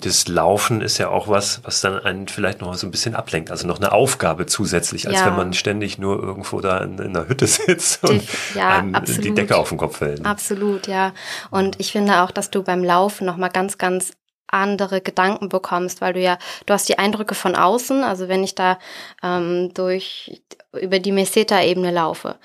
Das 0.00 0.28
Laufen 0.28 0.80
ist 0.80 0.98
ja 0.98 1.08
auch 1.08 1.28
was, 1.28 1.60
was 1.64 1.80
dann 1.80 1.98
einen 1.98 2.28
vielleicht 2.28 2.60
noch 2.60 2.74
so 2.74 2.86
ein 2.86 2.90
bisschen 2.90 3.14
ablenkt. 3.14 3.50
Also 3.50 3.66
noch 3.66 3.78
eine 3.78 3.92
Aufgabe 3.92 4.46
zusätzlich, 4.46 5.06
als 5.06 5.18
ja. 5.18 5.26
wenn 5.26 5.36
man 5.36 5.52
ständig 5.52 5.98
nur 5.98 6.22
irgendwo 6.22 6.60
da 6.60 6.78
in, 6.78 6.98
in 6.98 7.16
einer 7.16 7.28
Hütte 7.28 7.46
sitzt 7.48 8.04
und 8.04 8.22
ja, 8.54 8.78
einem 8.78 8.94
absolut. 8.94 9.24
die 9.24 9.34
Decke 9.34 9.56
auf 9.56 9.68
den 9.68 9.78
Kopf 9.78 9.98
fällt. 9.98 10.24
Absolut, 10.24 10.86
ja. 10.86 11.12
Und 11.50 11.78
ich 11.80 11.92
finde 11.92 12.22
auch, 12.22 12.30
dass 12.30 12.50
du 12.50 12.62
beim 12.62 12.84
Laufen 12.84 13.26
nochmal 13.26 13.50
ganz, 13.50 13.78
ganz 13.78 14.12
andere 14.52 15.00
Gedanken 15.00 15.48
bekommst, 15.48 16.00
weil 16.00 16.12
du 16.12 16.20
ja, 16.20 16.38
du 16.66 16.74
hast 16.74 16.88
die 16.88 16.98
Eindrücke 16.98 17.34
von 17.34 17.54
außen, 17.54 18.02
also 18.02 18.28
wenn 18.28 18.44
ich 18.44 18.54
da 18.54 18.78
ähm, 19.22 19.72
durch 19.74 20.42
über 20.72 20.98
die 20.98 21.12
Meseta-Ebene 21.12 21.90
laufe, 21.90 22.38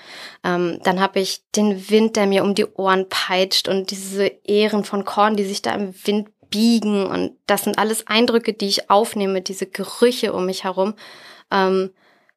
ähm, 0.44 0.80
dann 0.82 1.00
habe 1.00 1.20
ich 1.20 1.42
den 1.54 1.90
Wind, 1.90 2.16
der 2.16 2.26
mir 2.26 2.44
um 2.44 2.54
die 2.54 2.66
Ohren 2.66 3.08
peitscht 3.08 3.68
und 3.68 3.90
diese 3.90 4.26
Ähren 4.44 4.84
von 4.84 5.04
Korn, 5.04 5.36
die 5.36 5.44
sich 5.44 5.62
da 5.62 5.72
im 5.72 5.94
Wind 6.04 6.28
biegen 6.50 7.06
und 7.06 7.32
das 7.46 7.64
sind 7.64 7.78
alles 7.78 8.06
Eindrücke, 8.06 8.52
die 8.52 8.68
ich 8.68 8.90
aufnehme, 8.90 9.42
diese 9.42 9.66
Gerüche 9.66 10.32
um 10.32 10.46
mich 10.46 10.64
herum, 10.64 10.94
ähm, 11.50 11.90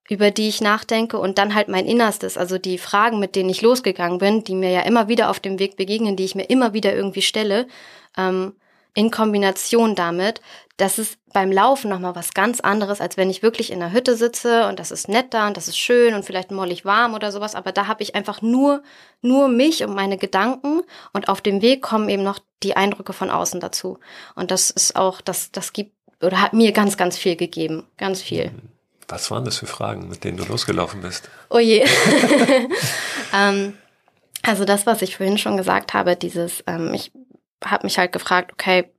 über 0.10 0.32
die 0.32 0.50
ich 0.50 0.62
nachdenke 0.62 1.20
und 1.20 1.38
dann 1.38 1.54
halt 1.54 1.68
mein 1.68 1.86
Innerstes, 1.86 2.38
also 2.38 2.58
die 2.58 2.78
Fragen, 2.78 3.20
mit 3.20 3.36
denen 3.36 3.50
ich 3.50 3.62
losgegangen 3.62 4.18
bin, 4.18 4.44
die 4.44 4.56
mir 4.56 4.72
ja 4.72 4.82
immer 4.82 5.08
wieder 5.08 5.30
auf 5.30 5.40
dem 5.40 5.60
Weg 5.60 5.78
begegnen, 5.78 6.16
die 6.16 6.26
ich 6.26 6.36
mir 6.36 6.50
immer 6.50 6.74
wieder 6.74 6.96
irgendwie 6.96 7.22
stelle, 7.22 7.68
ähm, 8.18 8.54
in 8.96 9.12
Kombination 9.12 9.96
damit, 9.96 10.42
das 10.80 10.98
ist 10.98 11.18
beim 11.34 11.52
Laufen 11.52 11.90
nochmal 11.90 12.16
was 12.16 12.34
ganz 12.34 12.62
anderes, 12.62 13.02
als 13.02 13.18
wenn 13.18 13.30
ich 13.30 13.44
wirklich 13.44 13.70
in 13.72 13.80
der 13.80 13.92
Hütte 13.92 14.16
sitze 14.16 14.68
und 14.68 14.80
das 14.80 14.92
ist 14.92 15.10
nett 15.10 15.34
da 15.34 15.48
und 15.48 15.58
das 15.58 15.68
ist 15.68 15.78
schön 15.78 16.14
und 16.14 16.24
vielleicht 16.24 16.52
mollig 16.52 16.86
warm 16.86 17.14
oder 17.14 17.34
sowas, 17.34 17.54
aber 17.54 17.74
da 17.74 17.88
habe 17.88 18.02
ich 18.02 18.16
einfach 18.16 18.42
nur, 18.42 18.82
nur 19.22 19.50
mich 19.50 19.84
und 19.84 19.94
meine 19.94 20.18
Gedanken 20.18 20.82
und 21.12 21.28
auf 21.28 21.42
dem 21.42 21.62
Weg 21.62 21.82
kommen 21.82 22.08
eben 22.08 22.24
noch 22.24 22.40
die 22.64 22.78
Eindrücke 22.78 23.12
von 23.12 23.30
außen 23.30 23.60
dazu. 23.60 24.00
Und 24.36 24.52
das 24.52 24.70
ist 24.70 24.96
auch, 24.96 25.20
das, 25.20 25.52
das 25.52 25.74
gibt 25.74 25.94
oder 26.22 26.42
hat 26.42 26.54
mir 26.54 26.72
ganz, 26.72 26.98
ganz 26.98 27.18
viel 27.18 27.36
gegeben. 27.36 27.86
Ganz 27.98 28.22
viel. 28.22 28.52
Was 29.08 29.32
waren 29.32 29.46
das 29.46 29.58
für 29.58 29.68
Fragen, 29.68 30.08
mit 30.08 30.24
denen 30.24 30.38
du 30.38 30.46
losgelaufen 30.46 31.02
bist? 31.02 31.30
Oh 31.50 31.60
je. 31.60 31.86
ähm, 33.34 33.78
also 34.44 34.66
das, 34.66 34.86
was 34.86 35.02
ich 35.02 35.18
vorhin 35.18 35.38
schon 35.38 35.58
gesagt 35.58 35.94
habe, 35.94 36.16
dieses, 36.16 36.64
ähm, 36.68 36.94
ich 36.94 37.12
habe 37.64 37.86
mich 37.86 37.98
halt 37.98 38.12
gefragt, 38.12 38.54
okay, 38.54 38.92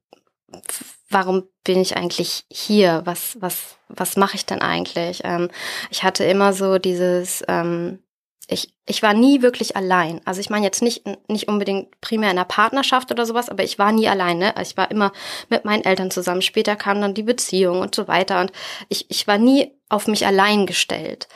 warum 1.11 1.45
bin 1.65 1.81
ich 1.81 1.97
eigentlich 1.97 2.45
hier? 2.51 3.03
Was, 3.05 3.37
was, 3.41 3.77
was 3.89 4.17
mache 4.17 4.37
ich 4.37 4.47
denn 4.47 4.63
eigentlich? 4.63 5.21
Ähm, 5.25 5.51
ich 5.91 6.03
hatte 6.05 6.25
immer 6.25 6.53
so 6.53 6.79
dieses, 6.79 7.45
ähm, 7.49 7.99
ich, 8.47 8.75
ich 8.87 9.03
war 9.03 9.13
nie 9.13 9.43
wirklich 9.43 9.77
allein. 9.77 10.21
Also 10.25 10.41
ich 10.41 10.51
meine 10.51 10.65
jetzt 10.65 10.83
nicht, 10.83 11.05
nicht 11.29 11.49
unbedingt 11.49 12.01
primär 12.01 12.31
in 12.31 12.39
einer 12.39 12.45
Partnerschaft 12.45 13.11
oder 13.11 13.27
sowas, 13.27 13.49
aber 13.49 13.65
ich 13.65 13.79
war 13.79 13.93
nie 13.93 14.09
alleine. 14.09 14.55
Ich 14.63 14.77
war 14.77 14.91
immer 14.91 15.13
mit 15.49 15.65
meinen 15.65 15.85
Eltern 15.85 16.11
zusammen. 16.11 16.43
Später 16.43 16.77
kam 16.77 17.01
dann 17.01 17.15
die 17.15 17.23
Beziehung 17.23 17.81
und 17.81 17.95
so 17.95 18.09
weiter. 18.09 18.41
Und 18.41 18.53
ich, 18.89 19.11
ich 19.11 19.27
war 19.27 19.39
nie 19.39 19.73
auf 19.89 20.07
mich 20.07 20.27
allein 20.27 20.67
gestellt. 20.67 21.29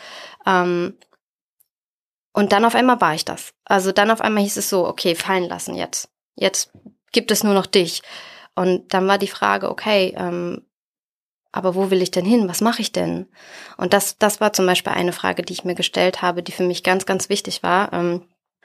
Ähm, 0.47 0.97
und 2.33 2.53
dann 2.53 2.65
auf 2.65 2.75
einmal 2.75 3.01
war 3.01 3.15
ich 3.15 3.25
das. 3.25 3.55
Also 3.65 3.93
dann 3.93 4.11
auf 4.11 4.21
einmal 4.21 4.43
hieß 4.43 4.57
es 4.57 4.69
so, 4.69 4.87
okay, 4.87 5.15
fallen 5.15 5.49
lassen 5.49 5.77
jetzt. 5.77 6.09
Jetzt 6.35 6.73
gibt 7.13 7.31
es 7.31 7.45
nur 7.45 7.55
noch 7.55 7.67
dich. 7.67 8.03
Und 8.55 8.95
dann 8.95 9.09
war 9.09 9.19
die 9.19 9.29
Frage, 9.29 9.71
okay, 9.71 10.15
ähm, 10.17 10.63
aber 11.53 11.75
wo 11.75 11.91
will 11.91 12.03
ich 12.03 12.11
denn 12.11 12.25
hin? 12.25 12.49
Was 12.49 12.61
mache 12.61 12.83
ich 12.83 12.91
denn? 12.91 13.27
Und 13.77 13.93
das, 13.93 14.19
das 14.19 14.41
war 14.41 14.53
zum 14.53 14.67
Beispiel 14.67 14.93
eine 14.93 15.13
Frage, 15.13 15.43
die 15.43 15.53
ich 15.53 15.65
mir 15.65 15.77
gestellt 15.77 16.21
habe, 16.21 16.43
die 16.43 16.53
für 16.53 16.65
mich 16.65 16.83
ganz, 16.83 17.07
ganz 17.07 17.29
wichtig 17.29 17.63
war. 17.63 17.93
Ähm, 17.93 18.23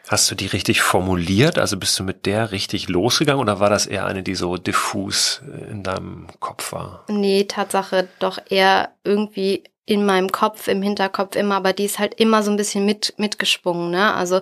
Hast 0.08 0.31
du 0.31 0.36
die 0.36 0.48
richtig 0.48 0.81
formuliert? 0.81 1.60
Also 1.60 1.77
bist 1.77 2.00
du 2.00 2.03
mit 2.03 2.25
der 2.25 2.51
richtig 2.51 2.89
losgegangen 2.89 3.41
oder 3.41 3.60
war 3.60 3.69
das 3.69 3.86
eher 3.86 4.05
eine, 4.05 4.24
die 4.24 4.34
so 4.34 4.58
diffus 4.58 5.43
äh, 5.48 5.69
in 5.69 5.84
deinem 5.84 6.27
Kopf 6.39 6.72
war? 6.72 7.05
Nee, 7.10 7.43
Tatsache 7.43 8.08
doch 8.17 8.39
eher 8.50 8.89
irgendwie 9.03 9.63
in 9.86 10.05
meinem 10.05 10.31
Kopf, 10.31 10.67
im 10.67 10.81
Hinterkopf 10.81 11.36
immer, 11.36 11.55
aber 11.55 11.74
die 11.74 11.86
ist 11.86 12.00
halt 12.00 12.13
immer 12.15 12.43
so 12.43 12.51
ein 12.51 12.58
bisschen 12.58 12.86
mit, 12.86 13.15
mitgeschwungen, 13.17 13.89
ne? 13.89 14.13
Also 14.13 14.41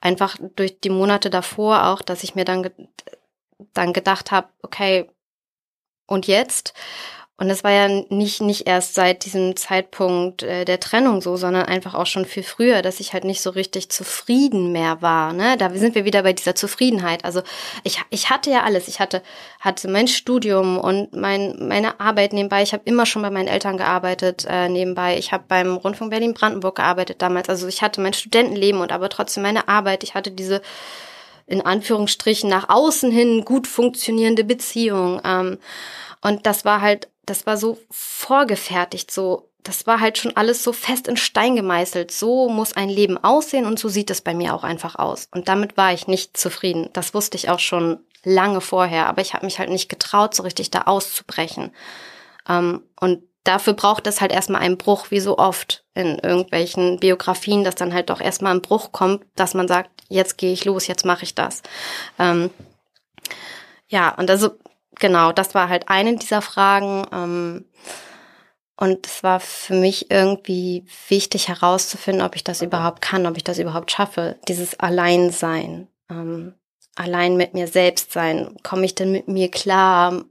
einfach 0.00 0.36
durch 0.54 0.80
die 0.80 0.90
Monate 0.90 1.30
davor 1.30 1.86
auch, 1.86 2.00
dass 2.00 2.22
ich 2.22 2.36
mir 2.36 2.44
dann 2.44 2.70
dann 3.72 3.92
gedacht 3.92 4.30
habe, 4.30 4.48
okay, 4.62 5.08
und 6.06 6.26
jetzt? 6.26 6.74
Und 7.36 7.48
das 7.48 7.64
war 7.64 7.72
ja 7.72 7.88
nicht, 8.10 8.42
nicht 8.42 8.68
erst 8.68 8.94
seit 8.94 9.24
diesem 9.24 9.56
Zeitpunkt 9.56 10.44
äh, 10.44 10.64
der 10.64 10.78
Trennung 10.78 11.20
so, 11.20 11.36
sondern 11.36 11.64
einfach 11.64 11.94
auch 11.94 12.06
schon 12.06 12.26
viel 12.26 12.44
früher, 12.44 12.80
dass 12.80 13.00
ich 13.00 13.12
halt 13.12 13.24
nicht 13.24 13.40
so 13.42 13.50
richtig 13.50 13.90
zufrieden 13.90 14.70
mehr 14.70 15.02
war. 15.02 15.32
Ne? 15.32 15.56
Da 15.56 15.68
sind 15.70 15.96
wir 15.96 16.04
wieder 16.04 16.22
bei 16.22 16.32
dieser 16.32 16.54
Zufriedenheit. 16.54 17.24
Also 17.24 17.42
ich, 17.82 18.00
ich 18.10 18.30
hatte 18.30 18.52
ja 18.52 18.62
alles. 18.62 18.86
Ich 18.86 19.00
hatte, 19.00 19.20
hatte 19.58 19.88
mein 19.88 20.06
Studium 20.06 20.78
und 20.78 21.12
mein, 21.12 21.56
meine 21.58 21.98
Arbeit 21.98 22.32
nebenbei. 22.32 22.62
Ich 22.62 22.72
habe 22.72 22.84
immer 22.86 23.04
schon 23.04 23.22
bei 23.22 23.30
meinen 23.30 23.48
Eltern 23.48 23.78
gearbeitet 23.78 24.46
äh, 24.48 24.68
nebenbei. 24.68 25.18
Ich 25.18 25.32
habe 25.32 25.42
beim 25.48 25.76
Rundfunk 25.76 26.12
Berlin-Brandenburg 26.12 26.76
gearbeitet 26.76 27.20
damals. 27.20 27.48
Also 27.48 27.66
ich 27.66 27.82
hatte 27.82 28.00
mein 28.00 28.12
Studentenleben 28.12 28.80
und 28.80 28.92
aber 28.92 29.08
trotzdem 29.08 29.42
meine 29.42 29.66
Arbeit. 29.66 30.04
Ich 30.04 30.14
hatte 30.14 30.30
diese 30.30 30.62
in 31.46 31.60
Anführungsstrichen 31.60 32.48
nach 32.48 32.68
außen 32.68 33.10
hin 33.10 33.44
gut 33.44 33.66
funktionierende 33.66 34.44
Beziehung. 34.44 35.20
Ähm, 35.24 35.58
und 36.20 36.46
das 36.46 36.64
war 36.64 36.80
halt, 36.80 37.08
das 37.26 37.46
war 37.46 37.56
so 37.56 37.78
vorgefertigt, 37.90 39.10
so, 39.10 39.48
das 39.62 39.86
war 39.86 40.00
halt 40.00 40.18
schon 40.18 40.36
alles 40.36 40.62
so 40.62 40.72
fest 40.72 41.08
in 41.08 41.16
Stein 41.16 41.56
gemeißelt. 41.56 42.10
So 42.10 42.48
muss 42.48 42.76
ein 42.76 42.88
Leben 42.88 43.22
aussehen 43.22 43.66
und 43.66 43.78
so 43.78 43.88
sieht 43.88 44.10
es 44.10 44.20
bei 44.20 44.34
mir 44.34 44.54
auch 44.54 44.64
einfach 44.64 44.96
aus. 44.96 45.28
Und 45.32 45.48
damit 45.48 45.76
war 45.76 45.92
ich 45.92 46.06
nicht 46.06 46.36
zufrieden. 46.36 46.90
Das 46.92 47.14
wusste 47.14 47.36
ich 47.36 47.48
auch 47.48 47.58
schon 47.58 48.00
lange 48.24 48.60
vorher, 48.60 49.06
aber 49.06 49.22
ich 49.22 49.34
habe 49.34 49.44
mich 49.44 49.58
halt 49.58 49.70
nicht 49.70 49.88
getraut, 49.88 50.34
so 50.34 50.42
richtig 50.42 50.70
da 50.70 50.82
auszubrechen. 50.82 51.72
Ähm, 52.48 52.82
und 53.00 53.22
dafür 53.44 53.74
braucht 53.74 54.06
es 54.06 54.20
halt 54.20 54.32
erstmal 54.32 54.62
einen 54.62 54.78
Bruch, 54.78 55.10
wie 55.10 55.20
so 55.20 55.38
oft 55.38 55.84
in 55.94 56.18
irgendwelchen 56.18 56.98
Biografien, 56.98 57.62
dass 57.62 57.74
dann 57.74 57.94
halt 57.94 58.10
doch 58.10 58.20
erstmal 58.20 58.54
ein 58.54 58.62
Bruch 58.62 58.92
kommt, 58.92 59.24
dass 59.36 59.54
man 59.54 59.68
sagt, 59.68 59.90
jetzt 60.08 60.38
gehe 60.38 60.52
ich 60.52 60.64
los, 60.64 60.86
jetzt 60.86 61.04
mache 61.04 61.22
ich 61.22 61.34
das. 61.34 61.62
Ähm, 62.18 62.50
ja, 63.86 64.14
und 64.14 64.30
also 64.30 64.50
genau, 64.98 65.32
das 65.32 65.54
war 65.54 65.68
halt 65.68 65.88
eine 65.88 66.16
dieser 66.16 66.42
Fragen. 66.42 67.06
Ähm, 67.12 67.64
und 68.76 69.06
es 69.06 69.22
war 69.22 69.38
für 69.38 69.74
mich 69.74 70.10
irgendwie 70.10 70.84
wichtig 71.08 71.48
herauszufinden, 71.48 72.26
ob 72.26 72.34
ich 72.34 72.42
das 72.42 72.60
überhaupt 72.60 73.02
kann, 73.02 73.26
ob 73.26 73.36
ich 73.36 73.44
das 73.44 73.58
überhaupt 73.58 73.92
schaffe, 73.92 74.36
dieses 74.48 74.80
Alleinsein. 74.80 75.88
Ähm, 76.10 76.54
allein 76.96 77.36
mit 77.36 77.54
mir 77.54 77.68
selbst 77.68 78.12
sein. 78.12 78.56
Komme 78.62 78.84
ich 78.84 78.94
denn 78.94 79.12
mit 79.12 79.28
mir 79.28 79.50
klar? 79.50 80.24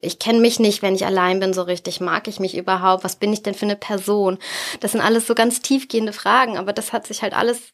Ich 0.00 0.18
kenne 0.18 0.40
mich 0.40 0.58
nicht, 0.58 0.82
wenn 0.82 0.94
ich 0.94 1.04
allein 1.04 1.40
bin, 1.40 1.52
so 1.52 1.62
richtig. 1.62 2.00
Mag 2.00 2.26
ich 2.26 2.40
mich 2.40 2.56
überhaupt? 2.56 3.04
Was 3.04 3.16
bin 3.16 3.32
ich 3.32 3.42
denn 3.42 3.54
für 3.54 3.66
eine 3.66 3.76
Person? 3.76 4.38
Das 4.80 4.92
sind 4.92 5.00
alles 5.00 5.26
so 5.26 5.34
ganz 5.34 5.60
tiefgehende 5.60 6.12
Fragen, 6.12 6.56
aber 6.56 6.72
das 6.72 6.92
hat 6.92 7.06
sich 7.06 7.22
halt 7.22 7.34
alles 7.34 7.72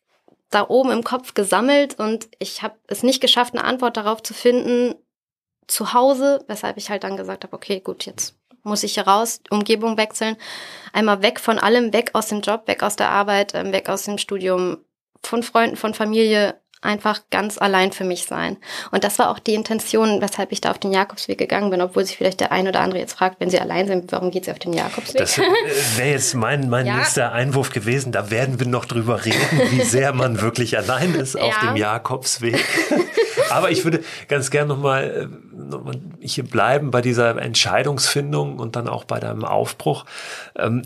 da 0.50 0.68
oben 0.68 0.90
im 0.90 1.04
Kopf 1.04 1.35
gesammelt 1.35 1.99
und 1.99 2.28
ich 2.38 2.62
habe 2.62 2.76
es 2.87 3.02
nicht 3.02 3.21
geschafft, 3.21 3.54
eine 3.54 3.64
Antwort 3.64 3.97
darauf 3.97 4.23
zu 4.23 4.33
finden 4.33 4.95
zu 5.66 5.92
Hause, 5.92 6.45
weshalb 6.47 6.76
ich 6.76 6.90
halt 6.90 7.02
dann 7.02 7.16
gesagt 7.16 7.42
habe, 7.42 7.56
okay, 7.56 7.80
gut, 7.80 8.06
jetzt 8.06 8.37
muss 8.62 8.85
ich 8.85 8.95
hier 8.95 9.06
raus, 9.06 9.40
Umgebung 9.50 9.97
wechseln, 9.97 10.37
einmal 10.92 11.23
weg 11.23 11.40
von 11.40 11.59
allem, 11.59 11.92
weg 11.92 12.11
aus 12.12 12.28
dem 12.28 12.40
Job, 12.40 12.66
weg 12.66 12.83
aus 12.83 12.97
der 12.97 13.11
Arbeit, 13.11 13.54
ähm, 13.54 13.73
weg 13.73 13.88
aus 13.88 14.04
dem 14.04 14.18
Studium, 14.18 14.78
von 15.23 15.42
Freunden, 15.42 15.76
von 15.76 15.95
Familie, 15.95 16.61
einfach 16.87 17.21
ganz 17.31 17.59
allein 17.59 17.93
für 17.93 18.05
mich 18.05 18.25
sein. 18.25 18.57
Und 18.90 19.05
das 19.05 19.19
war 19.19 19.31
auch 19.31 19.38
die 19.38 19.55
Intention, 19.55 20.23
weshalb 20.23 20.52
ich 20.52 20.61
da 20.61 20.71
auf 20.71 20.78
den 20.78 20.93
Jakobsweg 20.93 21.37
gegangen 21.37 21.71
bin, 21.71 21.83
obwohl 21.83 22.05
sich 22.05 22.16
vielleicht 22.16 22.40
der 22.40 22.52
ein 22.52 22.66
oder 22.66 22.81
andere 22.81 23.00
jetzt 23.00 23.14
fragt, 23.14 23.40
wenn 23.40 23.50
sie 23.50 23.61
allein 23.61 23.87
sind, 23.87 24.11
warum 24.12 24.31
geht 24.31 24.47
sie 24.47 24.52
auf 24.52 24.59
den 24.59 24.73
Jakobsweg? 24.73 25.19
Das 25.19 25.38
äh, 25.38 25.43
wäre 25.97 26.11
jetzt 26.11 26.35
mein, 26.35 26.71
mein 26.71 26.87
ja. 26.87 26.97
nächster 26.97 27.33
Einwurf 27.33 27.71
gewesen. 27.71 28.12
Da 28.12 28.31
werden 28.31 28.59
wir 28.59 28.66
noch 28.66 28.87
drüber 28.87 29.25
reden, 29.25 29.61
wie 29.71 29.83
sehr 29.83 30.12
man 30.12 30.40
wirklich 30.40 30.78
allein 30.78 31.14
ist 31.14 31.35
ja. 31.35 31.43
auf 31.43 31.59
dem 31.59 31.76
Jakobsweg. 31.76 32.64
Aber 33.50 33.71
ich 33.71 33.85
würde 33.85 34.02
ganz 34.28 34.50
gern 34.50 34.69
nochmal 34.69 35.28
noch 35.52 35.85
mal 35.85 35.95
hier 36.21 36.45
bleiben 36.45 36.90
bei 36.90 37.00
dieser 37.00 37.40
Entscheidungsfindung 37.40 38.59
und 38.59 38.76
dann 38.76 38.88
auch 38.88 39.05
bei 39.05 39.21
deinem 39.21 39.45
Aufbruch. 39.45 40.05
Ähm, 40.57 40.83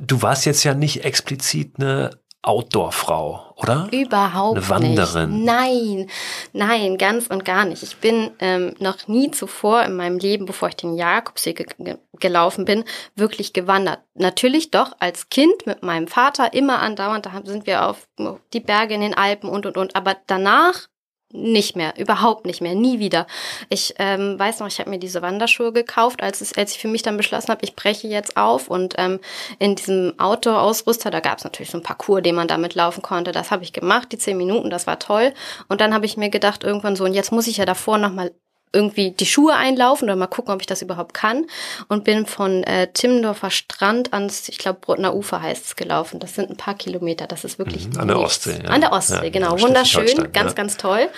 du 0.00 0.22
warst 0.22 0.46
jetzt 0.46 0.64
ja 0.64 0.74
nicht 0.74 1.04
explizit 1.04 1.74
eine 1.78 2.10
Outdoor-Frau, 2.44 3.54
oder? 3.56 3.88
Überhaupt 3.90 4.58
Eine 4.58 4.68
Wanderin. 4.68 5.30
Nicht. 5.30 5.44
Nein, 5.44 6.10
nein, 6.52 6.98
ganz 6.98 7.26
und 7.26 7.44
gar 7.44 7.64
nicht. 7.64 7.82
Ich 7.82 7.96
bin 7.96 8.30
ähm, 8.38 8.74
noch 8.78 9.08
nie 9.08 9.30
zuvor 9.30 9.82
in 9.82 9.96
meinem 9.96 10.18
Leben, 10.18 10.44
bevor 10.44 10.68
ich 10.68 10.76
den 10.76 10.94
Jakobsweg 10.94 11.76
ge 11.78 11.96
gelaufen 12.20 12.64
bin, 12.64 12.84
wirklich 13.16 13.52
gewandert. 13.52 13.98
Natürlich 14.14 14.70
doch 14.70 14.92
als 15.00 15.28
Kind 15.30 15.66
mit 15.66 15.82
meinem 15.82 16.06
Vater 16.06 16.52
immer 16.52 16.80
andauernd, 16.80 17.26
da 17.26 17.42
sind 17.44 17.66
wir 17.66 17.88
auf 17.88 18.06
die 18.52 18.60
Berge 18.60 18.94
in 18.94 19.00
den 19.00 19.14
Alpen 19.14 19.48
und 19.48 19.66
und 19.66 19.76
und. 19.76 19.96
Aber 19.96 20.16
danach 20.26 20.86
nicht 21.32 21.74
mehr, 21.74 21.94
überhaupt 21.98 22.46
nicht 22.46 22.60
mehr, 22.60 22.74
nie 22.74 22.98
wieder. 23.00 23.26
Ich 23.68 23.94
ähm, 23.98 24.38
weiß 24.38 24.60
noch, 24.60 24.68
ich 24.68 24.78
habe 24.78 24.90
mir 24.90 24.98
diese 24.98 25.20
Wanderschuhe 25.20 25.72
gekauft, 25.72 26.22
als, 26.22 26.40
es, 26.40 26.56
als 26.56 26.72
ich 26.72 26.78
für 26.78 26.88
mich 26.88 27.02
dann 27.02 27.16
beschlossen 27.16 27.48
habe, 27.48 27.64
ich 27.64 27.74
breche 27.74 28.06
jetzt 28.06 28.36
auf 28.36 28.68
und 28.68 28.94
ähm, 28.98 29.18
in 29.58 29.74
diesem 29.74 30.14
Outdoor-Ausrüster, 30.18 31.10
da 31.10 31.20
gab 31.20 31.38
es 31.38 31.44
natürlich 31.44 31.70
so 31.70 31.78
ein 31.78 31.82
Parcours, 31.82 32.22
den 32.22 32.36
man 32.36 32.48
damit 32.48 32.74
laufen 32.74 33.02
konnte. 33.02 33.32
Das 33.32 33.50
habe 33.50 33.64
ich 33.64 33.72
gemacht, 33.72 34.12
die 34.12 34.18
zehn 34.18 34.36
Minuten, 34.36 34.70
das 34.70 34.86
war 34.86 34.98
toll. 34.98 35.34
Und 35.68 35.80
dann 35.80 35.92
habe 35.92 36.06
ich 36.06 36.16
mir 36.16 36.30
gedacht, 36.30 36.62
irgendwann 36.62 36.94
so, 36.94 37.04
und 37.04 37.14
jetzt 37.14 37.32
muss 37.32 37.48
ich 37.48 37.56
ja 37.56 37.66
davor 37.66 37.98
nochmal 37.98 38.32
irgendwie 38.74 39.12
die 39.12 39.26
Schuhe 39.26 39.54
einlaufen 39.54 40.04
oder 40.04 40.16
mal 40.16 40.26
gucken, 40.26 40.52
ob 40.52 40.60
ich 40.60 40.66
das 40.66 40.82
überhaupt 40.82 41.14
kann. 41.14 41.46
Und 41.88 42.04
bin 42.04 42.26
von 42.26 42.64
äh, 42.64 42.92
Timmendorfer 42.92 43.50
Strand 43.50 44.12
ans, 44.12 44.48
ich 44.48 44.58
glaube, 44.58 44.80
Brotner 44.80 45.14
Ufer 45.14 45.40
heißt 45.40 45.64
es, 45.64 45.76
gelaufen. 45.76 46.20
Das 46.20 46.34
sind 46.34 46.50
ein 46.50 46.56
paar 46.56 46.74
Kilometer. 46.74 47.26
Das 47.26 47.44
ist 47.44 47.58
wirklich 47.58 47.88
mhm, 47.88 48.00
An 48.00 48.08
der 48.08 48.18
Ostsee. 48.18 48.58
Ja. 48.62 48.70
An 48.70 48.80
der 48.80 48.92
Ostsee, 48.92 49.24
ja, 49.24 49.30
genau. 49.30 49.60
Wunderschön, 49.60 50.32
ganz, 50.32 50.50
ja. 50.50 50.54
ganz 50.54 50.76
toll. 50.76 51.08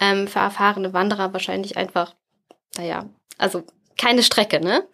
Ähm, 0.00 0.28
für 0.28 0.38
erfahrene 0.40 0.92
Wanderer 0.92 1.32
wahrscheinlich 1.32 1.76
einfach, 1.76 2.14
naja, 2.76 3.06
also 3.38 3.64
keine 3.96 4.22
Strecke, 4.22 4.60
ne? 4.60 4.86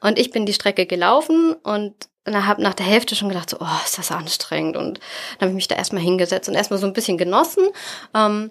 Und 0.00 0.18
ich 0.18 0.30
bin 0.30 0.46
die 0.46 0.52
Strecke 0.52 0.86
gelaufen 0.86 1.54
und 1.62 1.94
und 2.24 2.46
habe 2.46 2.62
nach 2.62 2.74
der 2.74 2.86
Hälfte 2.86 3.16
schon 3.16 3.28
gedacht, 3.28 3.50
so, 3.50 3.56
oh, 3.60 3.84
ist 3.84 3.98
das 3.98 4.12
anstrengend. 4.12 4.76
Und 4.76 5.00
dann 5.38 5.40
habe 5.40 5.50
ich 5.50 5.56
mich 5.56 5.68
da 5.68 5.74
erstmal 5.74 6.02
hingesetzt 6.02 6.48
und 6.48 6.54
erstmal 6.54 6.78
so 6.78 6.86
ein 6.86 6.92
bisschen 6.92 7.18
genossen. 7.18 7.66
Ähm, 8.14 8.50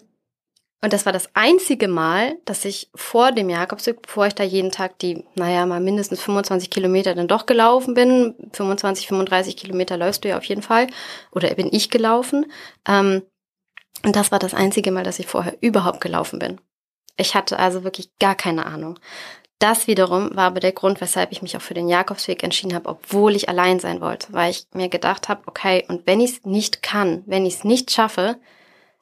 und 0.83 0.93
das 0.93 1.05
war 1.05 1.13
das 1.13 1.29
einzige 1.35 1.87
Mal, 1.87 2.37
dass 2.45 2.65
ich 2.65 2.89
vor 2.95 3.31
dem 3.31 3.49
Jakobsweg, 3.49 4.01
bevor 4.01 4.25
ich 4.25 4.33
da 4.33 4.43
jeden 4.43 4.71
Tag 4.71 4.97
die, 4.99 5.23
naja, 5.35 5.65
mal 5.67 5.79
mindestens 5.79 6.21
25 6.21 6.71
Kilometer 6.71 7.13
dann 7.13 7.27
doch 7.27 7.45
gelaufen 7.45 7.93
bin, 7.93 8.33
25, 8.53 9.07
35 9.07 9.57
Kilometer 9.57 9.97
läufst 9.97 10.23
du 10.23 10.29
ja 10.29 10.37
auf 10.37 10.43
jeden 10.45 10.63
Fall, 10.63 10.87
oder 11.31 11.53
bin 11.53 11.69
ich 11.71 11.91
gelaufen. 11.91 12.51
Ähm, 12.87 13.21
und 14.03 14.15
das 14.15 14.31
war 14.31 14.39
das 14.39 14.55
einzige 14.55 14.91
Mal, 14.91 15.03
dass 15.03 15.19
ich 15.19 15.27
vorher 15.27 15.55
überhaupt 15.61 16.01
gelaufen 16.01 16.39
bin. 16.39 16.59
Ich 17.15 17.35
hatte 17.35 17.59
also 17.59 17.83
wirklich 17.83 18.09
gar 18.19 18.33
keine 18.33 18.65
Ahnung. 18.65 18.97
Das 19.59 19.85
wiederum 19.85 20.35
war 20.35 20.45
aber 20.45 20.59
der 20.59 20.71
Grund, 20.71 20.99
weshalb 21.01 21.31
ich 21.31 21.43
mich 21.43 21.55
auch 21.55 21.61
für 21.61 21.75
den 21.75 21.87
Jakobsweg 21.87 22.41
entschieden 22.41 22.73
habe, 22.73 22.89
obwohl 22.89 23.35
ich 23.35 23.47
allein 23.47 23.79
sein 23.79 24.01
wollte, 24.01 24.33
weil 24.33 24.49
ich 24.49 24.65
mir 24.73 24.89
gedacht 24.89 25.29
habe, 25.29 25.43
okay, 25.45 25.85
und 25.87 26.07
wenn 26.07 26.19
ich 26.19 26.31
es 26.31 26.45
nicht 26.45 26.81
kann, 26.81 27.21
wenn 27.27 27.45
ich 27.45 27.55
es 27.55 27.63
nicht 27.63 27.91
schaffe, 27.91 28.37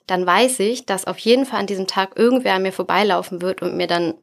dann 0.10 0.26
weiß 0.26 0.60
ich, 0.62 0.86
dass 0.86 1.06
auf 1.06 1.20
jeden 1.20 1.46
Fall 1.46 1.60
an 1.60 1.68
diesem 1.68 1.88
Tag 1.88 2.18
irgendwer 2.18 2.56
an 2.56 2.64
mir 2.64 2.72
vorbeilaufen 2.74 3.42
wird 3.42 3.62
und 3.62 3.78
mir 3.78 3.88
dann 3.88 4.16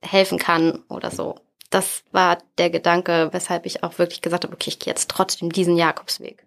helfen 0.00 0.38
kann 0.38 0.82
oder 0.88 1.10
so. 1.10 1.36
Das 1.70 2.02
war 2.12 2.38
der 2.58 2.68
Gedanke, 2.68 3.30
weshalb 3.32 3.64
ich 3.64 3.82
auch 3.82 3.98
wirklich 3.98 4.20
gesagt 4.20 4.44
habe, 4.44 4.52
okay, 4.52 4.68
ich 4.68 4.78
gehe 4.78 4.92
jetzt 4.92 5.08
trotzdem 5.08 5.50
diesen 5.50 5.76
Jakobsweg. 5.76 6.44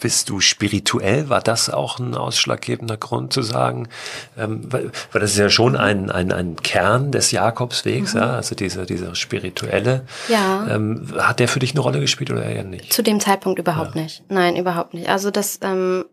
Bist 0.00 0.28
du 0.28 0.40
spirituell? 0.40 1.28
War 1.28 1.40
das 1.40 1.70
auch 1.70 1.98
ein 1.98 2.14
ausschlaggebender 2.14 2.96
Grund 2.96 3.32
zu 3.32 3.42
sagen? 3.42 3.88
Ähm, 4.36 4.72
weil, 4.72 4.90
weil 5.12 5.20
das 5.20 5.32
ist 5.32 5.38
ja 5.38 5.48
schon 5.48 5.76
ein, 5.76 6.10
ein, 6.10 6.32
ein 6.32 6.56
Kern 6.56 7.12
des 7.12 7.30
Jakobswegs, 7.30 8.14
mhm. 8.14 8.20
ja, 8.20 8.30
also 8.34 8.54
dieser, 8.54 8.84
dieser 8.84 9.14
spirituelle. 9.14 10.04
Ja. 10.28 10.66
Ähm, 10.68 11.14
hat 11.18 11.40
der 11.40 11.48
für 11.48 11.60
dich 11.60 11.72
eine 11.72 11.80
Rolle 11.80 12.00
gespielt 12.00 12.30
oder 12.30 12.44
eher 12.44 12.64
nicht? 12.64 12.92
Zu 12.92 13.02
dem 13.02 13.20
Zeitpunkt 13.20 13.58
überhaupt 13.58 13.94
ja. 13.94 14.02
nicht. 14.02 14.24
Nein, 14.28 14.56
überhaupt 14.56 14.94
nicht. 14.94 15.08
Also 15.08 15.30
das 15.30 15.60
ähm, 15.62 16.04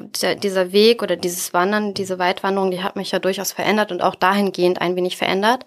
dieser 0.00 0.72
Weg 0.72 1.02
oder 1.02 1.16
dieses 1.16 1.52
Wandern, 1.52 1.94
diese 1.94 2.18
Weitwanderung, 2.18 2.70
die 2.70 2.82
hat 2.82 2.96
mich 2.96 3.10
ja 3.10 3.18
durchaus 3.18 3.52
verändert 3.52 3.92
und 3.92 4.02
auch 4.02 4.14
dahingehend 4.14 4.80
ein 4.80 4.96
wenig 4.96 5.16
verändert. 5.16 5.64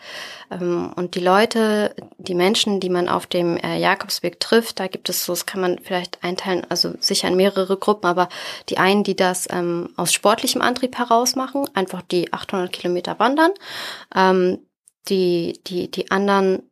Ähm, 0.52 0.92
und 0.96 1.16
die 1.16 1.20
Leute, 1.20 1.96
die 2.18 2.36
Menschen, 2.36 2.80
die 2.80 2.90
man 2.90 3.10
auf 3.10 3.28
dem 3.28 3.58
äh, 3.58 3.78
Jakobsweg 3.78 4.40
trifft, 4.40 4.80
da 4.80 4.88
gibt 4.88 5.10
es 5.10 5.26
so, 5.26 5.34
das 5.34 5.46
kann 5.46 5.62
man 5.62 5.80
vielleicht 5.80 6.24
einteilen, 6.24 6.66
also 6.70 6.94
sicher 7.00 7.28
in 7.28 7.36
mehrere 7.36 7.78
Gruppen, 7.78 8.08
aber 8.08 8.30
die 8.70 8.78
einen, 8.78 9.04
die 9.04 9.16
das 9.16 9.48
ähm, 9.52 9.90
aus 9.96 10.14
sportlichem 10.14 10.62
Antrieb 10.62 10.98
heraus 10.98 11.36
machen, 11.36 11.70
einfach 11.74 12.02
die 12.02 12.34
800 12.34 12.72
Kilometer 12.72 13.20
wandern. 13.20 13.52
Ähm, 14.16 14.60
die, 15.10 15.60
die, 15.68 15.92
die 15.92 16.12
anderen, 16.12 16.64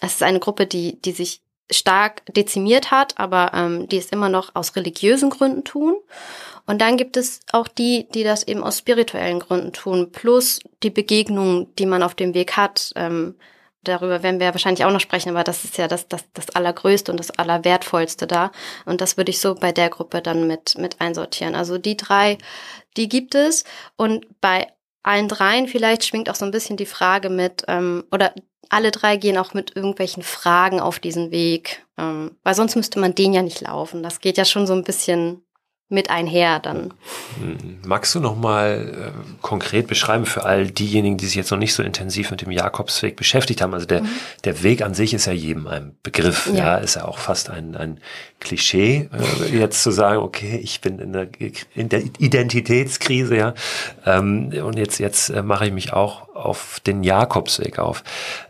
es 0.00 0.14
ist 0.14 0.22
eine 0.22 0.40
Gruppe, 0.40 0.66
die, 0.66 1.00
die 1.00 1.12
sich 1.12 1.42
stark 1.72 2.22
dezimiert 2.34 2.90
hat, 2.90 3.18
aber 3.18 3.52
ähm, 3.54 3.88
die 3.88 3.98
es 3.98 4.10
immer 4.10 4.28
noch 4.28 4.54
aus 4.54 4.76
religiösen 4.76 5.30
Gründen 5.30 5.64
tun. 5.64 5.96
Und 6.66 6.80
dann 6.80 6.96
gibt 6.96 7.16
es 7.16 7.40
auch 7.52 7.68
die, 7.68 8.06
die 8.14 8.24
das 8.24 8.44
eben 8.44 8.62
aus 8.62 8.78
spirituellen 8.78 9.40
Gründen 9.40 9.72
tun, 9.72 10.12
plus 10.12 10.60
die 10.82 10.90
Begegnungen, 10.90 11.74
die 11.76 11.86
man 11.86 12.02
auf 12.02 12.14
dem 12.14 12.34
Weg 12.34 12.56
hat. 12.56 12.92
Ähm, 12.96 13.34
darüber 13.84 14.22
werden 14.22 14.40
wir 14.40 14.52
wahrscheinlich 14.52 14.84
auch 14.84 14.92
noch 14.92 15.00
sprechen, 15.00 15.30
aber 15.30 15.44
das 15.44 15.64
ist 15.64 15.76
ja 15.78 15.88
das, 15.88 16.08
das, 16.08 16.24
das 16.34 16.50
Allergrößte 16.50 17.10
und 17.10 17.18
das 17.18 17.30
Allerwertvollste 17.30 18.26
da. 18.26 18.52
Und 18.86 19.00
das 19.00 19.16
würde 19.16 19.30
ich 19.30 19.40
so 19.40 19.54
bei 19.54 19.72
der 19.72 19.90
Gruppe 19.90 20.22
dann 20.22 20.46
mit, 20.46 20.78
mit 20.78 21.00
einsortieren. 21.00 21.54
Also 21.54 21.78
die 21.78 21.96
drei, 21.96 22.38
die 22.96 23.08
gibt 23.08 23.34
es. 23.34 23.64
Und 23.96 24.26
bei 24.40 24.68
allen 25.02 25.28
dreien 25.28 25.66
vielleicht 25.66 26.04
schwingt 26.04 26.30
auch 26.30 26.36
so 26.36 26.44
ein 26.44 26.52
bisschen 26.52 26.76
die 26.76 26.86
Frage 26.86 27.28
mit, 27.28 27.64
ähm, 27.66 28.04
oder 28.12 28.32
alle 28.68 28.90
drei 28.90 29.16
gehen 29.16 29.36
auch 29.36 29.52
mit 29.52 29.76
irgendwelchen 29.76 30.22
Fragen 30.22 30.80
auf 30.80 30.98
diesen 30.98 31.30
Weg, 31.30 31.84
ähm, 31.98 32.36
weil 32.42 32.54
sonst 32.54 32.76
müsste 32.76 33.00
man 33.00 33.14
den 33.14 33.34
ja 33.34 33.42
nicht 33.42 33.60
laufen. 33.60 34.02
Das 34.02 34.20
geht 34.20 34.38
ja 34.38 34.44
schon 34.44 34.66
so 34.66 34.72
ein 34.72 34.84
bisschen 34.84 35.44
mit 35.92 36.10
einher 36.10 36.58
dann. 36.58 36.94
Hm. 37.38 37.78
Magst 37.86 38.14
du 38.14 38.20
noch 38.20 38.34
mal 38.34 39.12
äh, 39.12 39.42
konkret 39.42 39.86
beschreiben 39.86 40.24
für 40.26 40.44
all 40.44 40.66
diejenigen, 40.70 41.18
die 41.18 41.26
sich 41.26 41.34
jetzt 41.34 41.50
noch 41.50 41.58
nicht 41.58 41.74
so 41.74 41.82
intensiv 41.82 42.30
mit 42.30 42.40
dem 42.40 42.50
Jakobsweg 42.50 43.14
beschäftigt 43.14 43.60
haben? 43.60 43.74
Also 43.74 43.86
der, 43.86 44.02
mhm. 44.02 44.08
der 44.44 44.62
Weg 44.62 44.82
an 44.82 44.94
sich 44.94 45.12
ist 45.12 45.26
ja 45.26 45.32
jedem 45.32 45.66
ein 45.66 45.94
Begriff, 46.02 46.48
ja, 46.48 46.54
ja 46.54 46.76
ist 46.76 46.96
ja 46.96 47.04
auch 47.04 47.18
fast 47.18 47.50
ein, 47.50 47.76
ein 47.76 48.00
Klischee, 48.40 49.10
äh, 49.12 49.56
jetzt 49.56 49.82
zu 49.82 49.90
sagen, 49.90 50.20
okay, 50.20 50.58
ich 50.62 50.80
bin 50.80 50.98
in 50.98 51.12
der, 51.12 51.28
in 51.74 51.88
der 51.90 52.02
Identitätskrise, 52.18 53.36
ja, 53.36 53.54
ähm, 54.06 54.52
und 54.64 54.78
jetzt, 54.78 54.98
jetzt 54.98 55.28
äh, 55.28 55.42
mache 55.42 55.66
ich 55.66 55.72
mich 55.72 55.92
auch 55.92 56.34
auf 56.34 56.80
den 56.86 57.04
Jakobsweg 57.04 57.78
auf. 57.78 58.02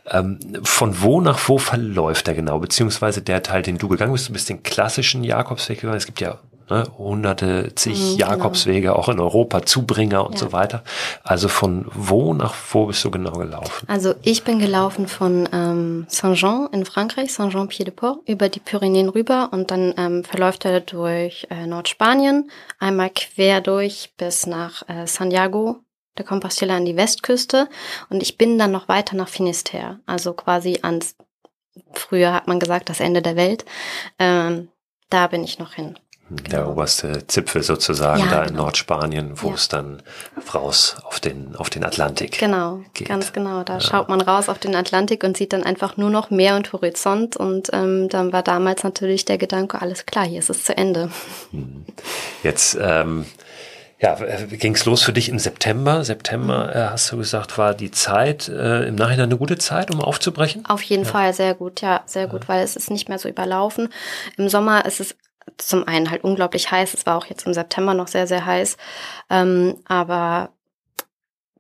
Ähm, 0.09 0.39
von 0.63 1.03
wo 1.03 1.21
nach 1.21 1.41
wo 1.49 1.59
verläuft 1.59 2.29
er 2.29 2.35
genau? 2.35 2.59
Beziehungsweise 2.59 3.23
der 3.23 3.43
Teil, 3.43 3.63
den 3.63 3.79
du 3.79 3.89
gegangen 3.89 4.13
bist, 4.13 4.29
du 4.29 4.33
bist 4.33 4.49
den 4.49 4.63
klassischen 4.63 5.25
Jakobsweg 5.25 5.81
gegangen. 5.81 5.99
Es 5.99 6.07
gibt 6.07 6.21
ja 6.21 6.39
ne, 6.73 6.87
hunderte, 6.99 7.75
zig 7.75 7.99
mhm, 7.99 8.17
genau. 8.17 8.31
Jakobswege 8.31 8.81
genau. 8.89 8.95
auch 8.95 9.09
in 9.09 9.21
Europa, 9.21 9.65
Zubringer 9.65 10.27
und 10.27 10.35
ja. 10.35 10.39
so 10.39 10.53
weiter. 10.53 10.83
Also 11.23 11.49
von 11.49 11.87
wo 11.93 12.33
nach 12.35 12.55
wo 12.73 12.87
bist 12.87 13.05
du 13.05 13.11
genau 13.11 13.33
gelaufen? 13.33 13.87
Also 13.89 14.15
ich 14.23 14.45
bin 14.45 14.59
gelaufen 14.59 15.07
von 15.07 15.49
ähm, 15.53 16.07
Saint-Jean 16.09 16.69
in 16.73 16.85
Frankreich, 16.85 17.33
Saint-Jean-Pied-de-Port, 17.33 18.29
über 18.29 18.49
die 18.49 18.61
Pyrenäen 18.61 19.09
rüber 19.09 19.51
und 19.53 19.71
dann 19.71 19.95
ähm, 19.97 20.25
verläuft 20.25 20.65
er 20.65 20.81
durch 20.81 21.47
äh, 21.51 21.67
Nordspanien, 21.67 22.51
einmal 22.79 23.11
quer 23.11 23.61
durch 23.61 24.13
bis 24.17 24.47
nach 24.47 24.89
äh, 24.89 25.07
Santiago 25.07 25.77
der 26.19 26.25
Compostela 26.25 26.77
an 26.77 26.85
die 26.85 26.97
Westküste 26.97 27.69
und 28.11 28.23
ich 28.23 28.37
bin 28.37 28.59
dann 28.59 28.71
noch 28.71 28.89
weiter 28.89 29.17
nach 29.17 29.29
Finisterre, 29.29 30.01
also 30.07 30.35
quasi 30.35 30.81
ans, 30.83 31.17
früher 31.95 32.35
hat 32.35 32.49
man 32.49 32.61
gesagt, 32.61 32.89
das 32.89 33.01
Ende 33.01 33.23
der 33.23 33.37
Welt. 33.37 33.65
Ähm, 34.19 34.69
da 35.13 35.27
bin 35.27 35.45
ich 35.45 35.59
noch 35.59 35.75
hin. 35.75 35.99
Der 36.37 36.61
genau. 36.61 36.73
oberste 36.73 37.27
Zipfel 37.27 37.63
sozusagen 37.63 38.21
ja, 38.21 38.27
da 38.27 38.37
genau. 38.41 38.49
in 38.49 38.57
Nordspanien, 38.57 39.43
wo 39.43 39.49
ja. 39.49 39.55
es 39.55 39.69
dann 39.69 40.03
raus 40.55 40.97
auf 41.05 41.21
den, 41.21 41.57
auf 41.57 41.71
den 41.71 41.85
Atlantik 41.85 42.39
Genau, 42.39 42.81
geht. 42.95 43.09
ganz 43.09 43.33
genau. 43.33 43.63
Da 43.63 43.75
ja. 43.75 43.81
schaut 43.81 44.09
man 44.09 44.21
raus 44.21 44.49
auf 44.49 44.59
den 44.59 44.75
Atlantik 44.75 45.25
und 45.25 45.37
sieht 45.37 45.53
dann 45.53 45.65
einfach 45.65 45.97
nur 45.97 46.11
noch 46.11 46.31
Meer 46.31 46.57
und 46.57 46.73
Horizont. 46.73 47.37
Und 47.37 47.71
ähm, 47.73 48.09
dann 48.09 48.33
war 48.33 48.43
damals 48.43 48.85
natürlich 48.85 49.25
der 49.25 49.39
Gedanke, 49.39 49.81
alles 49.81 50.07
klar, 50.07 50.25
hier 50.25 50.39
ist 50.39 50.51
es 50.51 50.65
zu 50.65 50.77
Ende. 50.77 51.11
Hm. 51.51 51.85
Jetzt 52.43 52.77
ähm, 52.81 53.27
ja, 54.03 54.17
ging 54.17 54.75
es 54.75 54.85
los 54.85 55.03
für 55.03 55.13
dich 55.13 55.29
im 55.29 55.39
September. 55.39 56.05
September, 56.05 56.65
mhm. 56.65 56.71
äh, 56.71 56.91
hast 56.91 57.13
du 57.13 57.19
gesagt, 57.19 57.57
war 57.57 57.73
die 57.73 57.93
Zeit 57.93 58.49
äh, 58.49 58.89
im 58.89 58.97
Nachhinein 58.97 59.27
eine 59.27 59.37
gute 59.37 59.59
Zeit, 59.59 59.93
um 59.93 60.01
aufzubrechen? 60.01 60.67
Auf 60.67 60.83
jeden 60.83 61.05
ja. 61.05 61.09
Fall 61.09 61.33
sehr 61.33 61.55
gut, 61.55 61.81
ja, 61.83 62.03
sehr 62.05 62.27
gut, 62.27 62.49
weil 62.49 62.65
es 62.65 62.75
ist 62.75 62.91
nicht 62.91 63.09
mehr 63.09 63.21
so 63.21 63.29
überlaufen. 63.29 63.91
Im 64.37 64.49
Sommer 64.49 64.85
ist 64.87 64.99
es 64.99 65.15
zum 65.59 65.87
einen 65.87 66.11
halt 66.11 66.25
unglaublich 66.25 66.71
heiß. 66.71 66.95
Es 66.95 67.07
war 67.07 67.17
auch 67.17 67.27
jetzt 67.27 67.47
im 67.47 67.55
September 67.55 67.95
noch 67.95 68.09
sehr, 68.09 68.27
sehr 68.27 68.47
heiß. 68.47 68.77
Ähm, 69.31 69.77
aber 69.87 70.51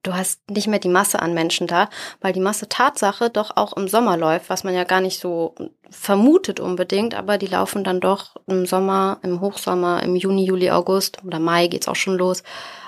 du 0.02 0.14
hast 0.14 0.50
nicht 0.50 0.66
mehr 0.66 0.78
die 0.78 0.88
Masse 0.88 1.20
an 1.20 1.34
Menschen 1.34 1.66
da, 1.66 1.88
weil 2.20 2.32
die 2.32 2.40
Masse 2.40 2.68
Tatsache 2.68 3.30
doch 3.30 3.56
auch 3.56 3.76
im 3.76 3.88
Sommer 3.88 4.16
läuft, 4.16 4.50
was 4.50 4.64
man 4.64 4.74
ja 4.74 4.84
gar 4.84 5.00
nicht 5.00 5.20
so 5.20 5.54
vermutet 5.90 6.58
unbedingt, 6.58 7.14
aber 7.14 7.38
die 7.38 7.46
laufen 7.46 7.84
dann 7.84 8.00
doch 8.00 8.36
im 8.46 8.66
Sommer, 8.66 9.18
im 9.22 9.40
Hochsommer, 9.40 10.02
im 10.02 10.16
Juni, 10.16 10.44
Juli, 10.44 10.70
August 10.70 11.22
oder 11.24 11.38
Mai 11.38 11.68
geht's 11.68 11.88
auch 11.88 11.96
schon 11.96 12.16
los. 12.16 12.42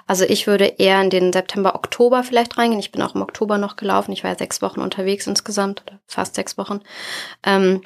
Also 0.07 0.25
ich 0.25 0.47
würde 0.47 0.67
eher 0.67 1.01
in 1.01 1.11
den 1.11 1.33
September, 1.33 1.75
Oktober 1.75 2.25
vielleicht 2.25 2.59
reingehen. 2.59 2.81
Ich 2.81 2.93
bin 2.93 3.03
auch 3.03 3.15
im 3.15 3.23
Oktober 3.23 3.59
noch 3.59 3.77
gelaufen. 3.77 4.13
Ich 4.13 4.23
war 4.23 4.33
ja 4.33 4.39
sechs 4.39 4.61
Wochen 4.61 4.81
unterwegs 4.81 5.27
insgesamt, 5.27 5.83
fast 6.07 6.35
sechs 6.35 6.59
Wochen. 6.59 6.81
Ähm, 7.43 7.83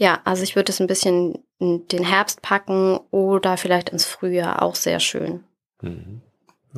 ja, 0.00 0.20
also 0.24 0.42
ich 0.42 0.56
würde 0.56 0.72
es 0.72 0.80
ein 0.80 0.86
bisschen 0.86 1.44
in 1.58 1.86
den 1.88 2.04
Herbst 2.04 2.40
packen 2.40 2.98
oder 3.10 3.58
vielleicht 3.58 3.90
ins 3.90 4.06
Frühjahr, 4.06 4.62
auch 4.62 4.74
sehr 4.74 4.98
schön. 4.98 5.44
Mhm. 5.82 6.22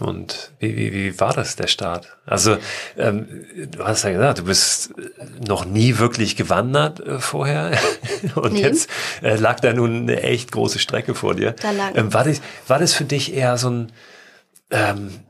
Und 0.01 0.51
wie, 0.59 0.77
wie, 0.77 0.93
wie 0.93 1.21
war 1.21 1.33
das, 1.33 1.55
der 1.55 1.69
Start? 1.69 2.17
Also, 2.27 2.57
ähm, 2.97 3.45
du 3.71 3.85
hast 3.85 4.03
ja 4.03 4.11
gesagt, 4.11 4.41
du 4.41 4.45
bist 4.45 4.93
noch 5.47 5.65
nie 5.65 5.99
wirklich 5.99 6.35
gewandert 6.35 6.99
äh, 6.99 7.21
vorher. 7.21 7.79
Und 8.35 8.55
nee. 8.55 8.63
jetzt 8.63 8.91
äh, 9.23 9.37
lag 9.37 9.61
da 9.61 9.73
nun 9.73 10.03
eine 10.03 10.23
echt 10.23 10.51
große 10.51 10.81
Strecke 10.81 11.15
vor 11.15 11.37
dir. 11.37 11.53
Da 11.53 11.71
lag 11.71 11.95
ähm, 11.95 12.13
war, 12.13 12.25
das, 12.25 12.41
war 12.67 12.81
das 12.81 12.93
für 12.93 13.05
dich 13.05 13.35
eher 13.35 13.57
so 13.57 13.71
ein, 13.71 13.93
ähm, 14.71 15.21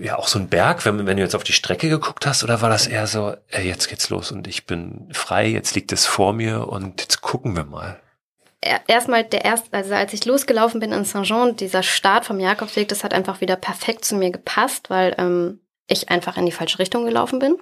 ja 0.00 0.18
auch 0.18 0.28
so 0.28 0.38
ein 0.38 0.48
Berg, 0.48 0.84
wenn, 0.84 1.06
wenn 1.06 1.16
du 1.16 1.22
jetzt 1.22 1.34
auf 1.34 1.44
die 1.44 1.52
Strecke 1.52 1.88
geguckt 1.88 2.26
hast, 2.26 2.44
oder 2.44 2.62
war 2.62 2.68
das 2.68 2.86
eher 2.86 3.06
so, 3.06 3.34
äh, 3.50 3.62
jetzt 3.62 3.88
geht's 3.88 4.10
los 4.10 4.32
und 4.32 4.46
ich 4.46 4.66
bin 4.66 5.08
frei, 5.12 5.46
jetzt 5.48 5.74
liegt 5.74 5.92
es 5.92 6.06
vor 6.06 6.32
mir 6.32 6.68
und 6.68 7.00
jetzt 7.00 7.20
gucken 7.20 7.56
wir 7.56 7.64
mal? 7.64 8.00
Erstmal 8.60 9.22
der 9.22 9.44
erste, 9.44 9.72
also 9.72 9.94
als 9.94 10.12
ich 10.12 10.24
losgelaufen 10.24 10.80
bin 10.80 10.92
in 10.92 11.04
Saint-Jean, 11.04 11.54
dieser 11.54 11.84
Start 11.84 12.24
vom 12.24 12.40
Jakobsweg, 12.40 12.88
das 12.88 13.04
hat 13.04 13.14
einfach 13.14 13.40
wieder 13.40 13.54
perfekt 13.54 14.04
zu 14.04 14.16
mir 14.16 14.30
gepasst, 14.30 14.90
weil 14.90 15.14
ähm, 15.16 15.60
ich 15.86 16.10
einfach 16.10 16.36
in 16.36 16.46
die 16.46 16.52
falsche 16.52 16.80
Richtung 16.80 17.04
gelaufen 17.04 17.38
bin. 17.38 17.56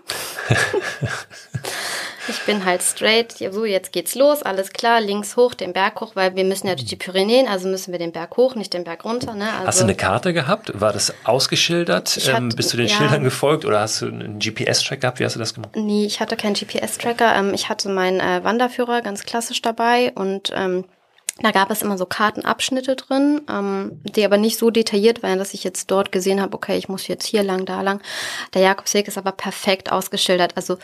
ich 2.28 2.40
bin 2.44 2.64
halt 2.64 2.82
straight, 2.82 3.32
so 3.32 3.64
jetzt 3.64 3.92
geht's 3.92 4.14
los, 4.14 4.42
alles 4.42 4.72
klar, 4.72 5.00
links 5.00 5.36
hoch, 5.36 5.54
den 5.54 5.72
Berg 5.72 6.00
hoch, 6.00 6.12
weil 6.14 6.34
wir 6.36 6.44
müssen 6.44 6.66
ja 6.66 6.74
durch 6.74 6.86
die 6.86 6.96
Pyrenäen, 6.96 7.48
also 7.48 7.68
müssen 7.68 7.92
wir 7.92 7.98
den 7.98 8.12
Berg 8.12 8.36
hoch, 8.36 8.54
nicht 8.54 8.72
den 8.74 8.84
Berg 8.84 9.04
runter. 9.04 9.34
Ne? 9.34 9.50
Also, 9.52 9.66
hast 9.66 9.80
du 9.80 9.84
eine 9.84 9.94
Karte 9.94 10.32
gehabt? 10.32 10.72
War 10.80 10.92
das 10.92 11.12
ausgeschildert? 11.24 12.16
Hatte- 12.16 12.30
ähm, 12.30 12.48
bist 12.50 12.72
du 12.72 12.76
den 12.76 12.86
ja. 12.86 12.96
Schildern 12.96 13.24
gefolgt 13.24 13.64
oder 13.64 13.80
hast 13.80 14.02
du 14.02 14.06
einen 14.06 14.38
GPS-Track 14.38 15.00
gehabt? 15.00 15.20
Wie 15.20 15.24
hast 15.24 15.36
du 15.36 15.40
das 15.40 15.54
gemacht? 15.54 15.72
Nee, 15.76 16.06
ich 16.06 16.20
hatte 16.20 16.36
keinen 16.36 16.54
GPS-Tracker. 16.54 17.34
Ähm, 17.36 17.54
ich 17.54 17.68
hatte 17.68 17.88
meinen 17.88 18.20
äh, 18.20 18.42
Wanderführer 18.44 19.02
ganz 19.02 19.24
klassisch 19.24 19.62
dabei 19.62 20.12
und 20.14 20.52
ähm, 20.54 20.84
da 21.40 21.50
gab 21.50 21.70
es 21.70 21.82
immer 21.82 21.98
so 21.98 22.06
Kartenabschnitte 22.06 22.96
drin, 22.96 23.42
ähm, 23.50 24.00
die 24.04 24.24
aber 24.24 24.38
nicht 24.38 24.58
so 24.58 24.70
detailliert 24.70 25.22
waren, 25.22 25.38
dass 25.38 25.52
ich 25.52 25.64
jetzt 25.64 25.90
dort 25.90 26.10
gesehen 26.10 26.40
habe, 26.40 26.54
okay, 26.56 26.78
ich 26.78 26.88
muss 26.88 27.08
jetzt 27.08 27.26
hier 27.26 27.42
lang, 27.42 27.66
da 27.66 27.82
lang. 27.82 28.00
Der 28.54 28.62
Jakobsweg 28.62 29.06
ist 29.06 29.18
aber 29.18 29.32
perfekt 29.32 29.92
ausgeschildert. 29.92 30.56
Also 30.56 30.78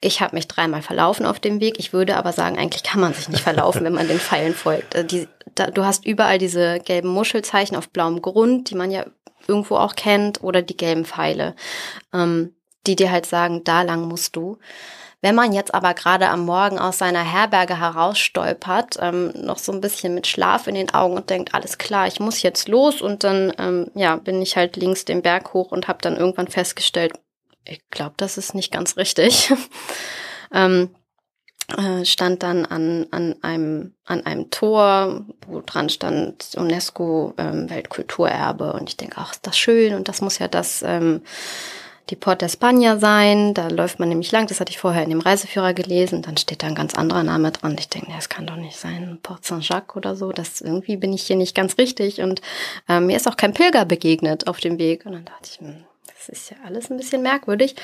ich 0.00 0.20
habe 0.20 0.36
mich 0.36 0.46
dreimal 0.46 0.82
verlaufen 0.82 1.26
auf 1.26 1.40
dem 1.40 1.60
Weg. 1.60 1.78
Ich 1.78 1.92
würde 1.92 2.16
aber 2.16 2.32
sagen, 2.32 2.58
eigentlich 2.58 2.82
kann 2.82 3.00
man 3.00 3.14
sich 3.14 3.28
nicht 3.28 3.42
verlaufen, 3.42 3.84
wenn 3.84 3.94
man 3.94 4.08
den 4.08 4.20
Pfeilen 4.20 4.54
folgt. 4.54 4.94
Äh, 4.94 5.04
Die, 5.04 5.28
da, 5.54 5.68
du 5.68 5.84
hast 5.84 6.04
überall 6.04 6.38
diese 6.38 6.80
gelben 6.80 7.08
Muschelzeichen 7.08 7.76
auf 7.76 7.88
blauem 7.88 8.20
Grund, 8.20 8.70
die 8.70 8.74
man 8.74 8.90
ja 8.90 9.06
irgendwo 9.48 9.76
auch 9.76 9.94
kennt, 9.94 10.42
oder 10.42 10.62
die 10.62 10.76
gelben 10.76 11.04
Pfeile, 11.04 11.54
ähm, 12.12 12.54
die 12.86 12.96
dir 12.96 13.10
halt 13.10 13.26
sagen, 13.26 13.64
da 13.64 13.82
lang 13.82 14.06
musst 14.06 14.36
du. 14.36 14.58
Wenn 15.22 15.34
man 15.34 15.52
jetzt 15.52 15.74
aber 15.74 15.94
gerade 15.94 16.28
am 16.28 16.44
Morgen 16.44 16.78
aus 16.78 16.98
seiner 16.98 17.24
Herberge 17.24 17.80
herausstolpert, 17.80 18.98
ähm, 19.00 19.32
noch 19.34 19.58
so 19.58 19.72
ein 19.72 19.80
bisschen 19.80 20.14
mit 20.14 20.26
Schlaf 20.26 20.66
in 20.66 20.74
den 20.74 20.92
Augen 20.92 21.16
und 21.16 21.30
denkt, 21.30 21.54
alles 21.54 21.78
klar, 21.78 22.06
ich 22.06 22.20
muss 22.20 22.42
jetzt 22.42 22.68
los 22.68 23.00
und 23.00 23.24
dann 23.24 23.52
ähm, 23.58 23.90
ja 23.94 24.16
bin 24.16 24.42
ich 24.42 24.56
halt 24.56 24.76
links 24.76 25.04
den 25.06 25.22
Berg 25.22 25.54
hoch 25.54 25.72
und 25.72 25.88
habe 25.88 25.98
dann 26.02 26.16
irgendwann 26.16 26.48
festgestellt, 26.48 27.14
ich 27.66 27.80
glaube, 27.90 28.14
das 28.16 28.38
ist 28.38 28.54
nicht 28.54 28.72
ganz 28.72 28.96
richtig. 28.96 29.52
ähm, 30.52 30.90
äh, 31.76 32.04
stand 32.04 32.42
dann 32.42 32.64
an, 32.64 33.06
an, 33.10 33.34
einem, 33.42 33.94
an 34.04 34.24
einem 34.24 34.50
Tor, 34.50 35.26
wo 35.46 35.60
dran 35.60 35.88
stand 35.88 36.52
UNESCO 36.56 37.34
ähm, 37.38 37.68
Weltkulturerbe. 37.68 38.72
Und 38.72 38.88
ich 38.88 38.96
denke, 38.96 39.16
ach, 39.18 39.32
ist 39.32 39.46
das 39.46 39.58
schön 39.58 39.94
und 39.94 40.08
das 40.08 40.20
muss 40.20 40.38
ja 40.38 40.46
das 40.46 40.82
ähm, 40.82 41.22
die 42.10 42.16
Port 42.16 42.42
d'Espagna 42.42 42.98
sein. 42.98 43.52
Da 43.54 43.68
läuft 43.68 43.98
man 43.98 44.08
nämlich 44.08 44.30
lang. 44.30 44.46
Das 44.46 44.60
hatte 44.60 44.70
ich 44.70 44.78
vorher 44.78 45.02
in 45.02 45.10
dem 45.10 45.20
Reiseführer 45.20 45.74
gelesen. 45.74 46.22
Dann 46.22 46.36
steht 46.36 46.62
da 46.62 46.68
ein 46.68 46.74
ganz 46.74 46.94
anderer 46.94 47.22
Name 47.22 47.50
dran. 47.50 47.76
Ich 47.78 47.88
denke, 47.88 48.12
das 48.14 48.28
kann 48.28 48.46
doch 48.46 48.56
nicht 48.56 48.76
sein. 48.76 49.18
Port 49.22 49.44
Saint-Jacques 49.44 49.96
oder 49.96 50.14
so. 50.14 50.32
Das 50.32 50.60
irgendwie 50.60 50.96
bin 50.96 51.12
ich 51.12 51.22
hier 51.22 51.36
nicht 51.36 51.54
ganz 51.54 51.78
richtig. 51.78 52.20
Und 52.20 52.40
ähm, 52.88 53.06
mir 53.06 53.16
ist 53.16 53.26
auch 53.26 53.36
kein 53.36 53.54
Pilger 53.54 53.84
begegnet 53.84 54.46
auf 54.46 54.60
dem 54.60 54.78
Weg. 54.78 55.04
Und 55.04 55.12
dann 55.12 55.24
dachte 55.24 55.48
ich, 55.50 55.58
hm, 55.58 55.84
das 56.06 56.28
ist 56.28 56.50
ja 56.50 56.56
alles 56.64 56.90
ein 56.90 56.96
bisschen 56.96 57.22
merkwürdig. 57.22 57.76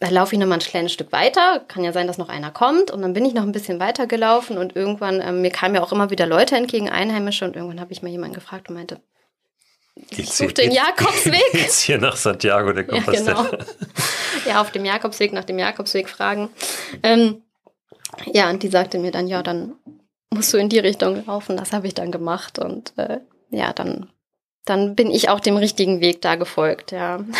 Da 0.00 0.08
laufe 0.08 0.34
ich 0.34 0.40
noch 0.40 0.46
mal 0.46 0.54
ein 0.54 0.60
kleines 0.60 0.92
Stück 0.92 1.12
weiter. 1.12 1.60
Kann 1.68 1.84
ja 1.84 1.92
sein, 1.92 2.06
dass 2.06 2.16
noch 2.16 2.30
einer 2.30 2.50
kommt. 2.50 2.90
Und 2.90 3.02
dann 3.02 3.12
bin 3.12 3.24
ich 3.26 3.34
noch 3.34 3.42
ein 3.42 3.52
bisschen 3.52 3.78
weiter 3.80 4.06
gelaufen. 4.06 4.56
Und 4.56 4.74
irgendwann, 4.74 5.20
ähm, 5.20 5.42
mir 5.42 5.50
kamen 5.50 5.74
ja 5.74 5.82
auch 5.82 5.92
immer 5.92 6.08
wieder 6.08 6.26
Leute 6.26 6.56
entgegen, 6.56 6.88
Einheimische. 6.88 7.44
Und 7.44 7.54
irgendwann 7.54 7.80
habe 7.80 7.92
ich 7.92 8.00
mal 8.02 8.08
jemanden 8.08 8.34
gefragt 8.34 8.70
und 8.70 8.76
meinte, 8.76 9.00
ich 10.08 10.32
suche 10.32 10.54
den 10.54 10.70
Jakobsweg. 10.70 11.42
Geht's 11.52 11.80
hier 11.80 11.98
nach 11.98 12.16
Santiago 12.16 12.72
de 12.72 12.86
Ja, 12.86 12.94
Compostela? 12.94 13.42
genau. 13.42 13.64
ja, 14.46 14.60
auf 14.62 14.70
dem 14.70 14.86
Jakobsweg, 14.86 15.34
nach 15.34 15.44
dem 15.44 15.58
Jakobsweg 15.58 16.08
fragen. 16.08 16.48
Ähm, 17.02 17.42
ja, 18.32 18.48
und 18.48 18.62
die 18.62 18.68
sagte 18.68 18.98
mir 18.98 19.10
dann, 19.10 19.26
ja, 19.26 19.42
dann 19.42 19.74
musst 20.30 20.52
du 20.54 20.56
in 20.56 20.70
die 20.70 20.78
Richtung 20.78 21.26
laufen. 21.26 21.58
Das 21.58 21.74
habe 21.74 21.86
ich 21.86 21.92
dann 21.94 22.10
gemacht. 22.10 22.58
Und 22.58 22.94
äh, 22.96 23.18
ja, 23.50 23.74
dann, 23.74 24.08
dann 24.64 24.94
bin 24.94 25.10
ich 25.10 25.28
auch 25.28 25.40
dem 25.40 25.56
richtigen 25.56 26.00
Weg 26.00 26.22
da 26.22 26.36
gefolgt, 26.36 26.92
ja. 26.92 27.20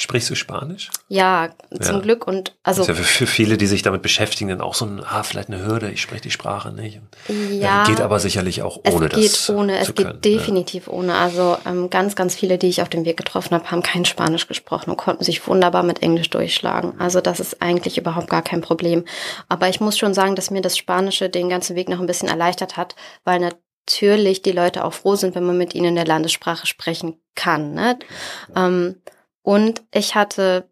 Sprichst 0.00 0.30
du 0.30 0.34
Spanisch? 0.34 0.88
ja, 1.08 1.50
zum 1.78 1.96
Ja. 1.96 2.00
Glück. 2.00 2.26
Und 2.26 2.56
also 2.62 2.80
Das 2.80 2.88
ist 2.88 2.96
ja 2.98 3.04
für, 3.04 3.26
viele, 3.26 3.58
die 3.58 3.66
sich 3.66 3.82
damit 3.82 4.00
beschäftigen, 4.00 4.48
dann 4.48 4.62
auch 4.62 4.72
so 4.74 4.86
ein, 4.86 5.04
ah, 5.04 5.22
vielleicht 5.24 5.48
eine 5.50 5.62
Hürde, 5.62 5.90
ich 5.90 6.00
spreche 6.00 6.22
die 6.22 6.30
Sprache 6.30 6.72
nicht. 6.72 7.02
ja. 7.50 7.84
geht 7.84 8.00
aber 8.00 8.18
sicherlich 8.18 8.62
auch 8.62 8.80
Es 8.82 8.94
ohne 8.94 9.10
geht 9.10 9.34
das 9.34 9.50
ohne, 9.50 9.76
es 9.76 9.94
geht 9.94 10.06
können, 10.06 10.20
definitiv 10.22 10.88
ohne. 10.88 11.16
Also 11.16 11.58
ähm, 11.66 11.90
ganz, 11.90 12.16
ganz 12.16 12.34
viele, 12.34 12.56
die 12.56 12.68
ich 12.68 12.80
auf 12.80 12.88
dem 12.88 13.04
Weg 13.04 13.18
getroffen 13.18 13.54
habe, 13.54 13.70
haben 13.70 13.82
kein 13.82 14.06
Spanisch 14.06 14.48
gesprochen 14.48 14.88
und 14.88 14.96
konnten 14.96 15.22
sich 15.22 15.46
wunderbar 15.46 15.82
mit 15.82 16.00
Englisch 16.00 16.30
durchschlagen. 16.30 16.98
Also 16.98 17.20
das 17.20 17.38
ist 17.38 17.60
eigentlich 17.60 17.98
überhaupt 17.98 18.30
gar 18.30 18.40
kein 18.40 18.62
Problem. 18.62 19.04
Aber 19.50 19.68
ich 19.68 19.80
muss 19.80 19.98
schon 19.98 20.14
sagen, 20.14 20.34
dass 20.34 20.50
mir 20.50 20.62
das 20.62 20.78
Spanische 20.78 21.28
den 21.28 21.50
ganzen 21.50 21.76
Weg 21.76 21.90
noch 21.90 22.00
ein 22.00 22.06
bisschen 22.06 22.30
erleichtert 22.30 22.78
hat, 22.78 22.96
weil 23.24 23.38
natürlich 23.90 24.42
die 24.42 24.52
Leute 24.52 24.84
auch 24.84 24.92
froh 24.92 25.16
sind, 25.16 25.34
wenn 25.34 25.44
man 25.44 25.58
mit 25.58 25.74
ihnen 25.74 25.86
in 25.86 25.94
der 25.96 26.06
Landessprache 26.06 26.66
sprechen 26.66 27.20
kann. 27.34 27.74
Ne? 27.74 27.98
Ähm, 28.54 28.96
und 29.42 29.82
ich 29.92 30.14
hatte 30.14 30.68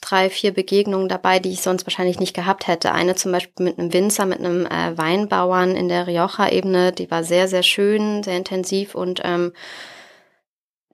drei, 0.00 0.30
vier 0.30 0.52
Begegnungen 0.52 1.08
dabei, 1.08 1.38
die 1.38 1.52
ich 1.52 1.62
sonst 1.62 1.86
wahrscheinlich 1.86 2.18
nicht 2.18 2.34
gehabt 2.34 2.66
hätte. 2.66 2.92
Eine 2.92 3.14
zum 3.14 3.32
Beispiel 3.32 3.64
mit 3.64 3.78
einem 3.78 3.92
Winzer, 3.92 4.26
mit 4.26 4.38
einem 4.38 4.66
äh, 4.66 4.96
Weinbauern 4.96 5.76
in 5.76 5.88
der 5.88 6.06
Rioja-Ebene, 6.06 6.92
die 6.92 7.10
war 7.10 7.22
sehr, 7.22 7.48
sehr 7.48 7.62
schön, 7.62 8.22
sehr 8.22 8.36
intensiv 8.36 8.94
und 8.94 9.20
ähm, 9.24 9.52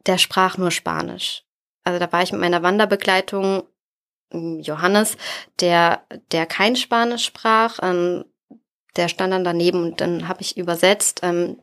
der 0.06 0.18
sprach 0.18 0.58
nur 0.58 0.70
Spanisch. 0.70 1.44
Also 1.84 1.98
da 2.00 2.10
war 2.12 2.22
ich 2.22 2.32
mit 2.32 2.40
meiner 2.40 2.62
Wanderbegleitung, 2.62 3.62
ähm, 4.32 4.60
Johannes, 4.60 5.16
der, 5.60 6.02
der 6.32 6.46
kein 6.46 6.76
Spanisch 6.76 7.24
sprach, 7.24 7.78
ähm, 7.82 8.24
der 8.96 9.08
stand 9.08 9.32
dann 9.32 9.44
daneben 9.44 9.82
und 9.82 10.00
dann 10.00 10.28
habe 10.28 10.42
ich 10.42 10.56
übersetzt. 10.56 11.20
Ähm, 11.22 11.56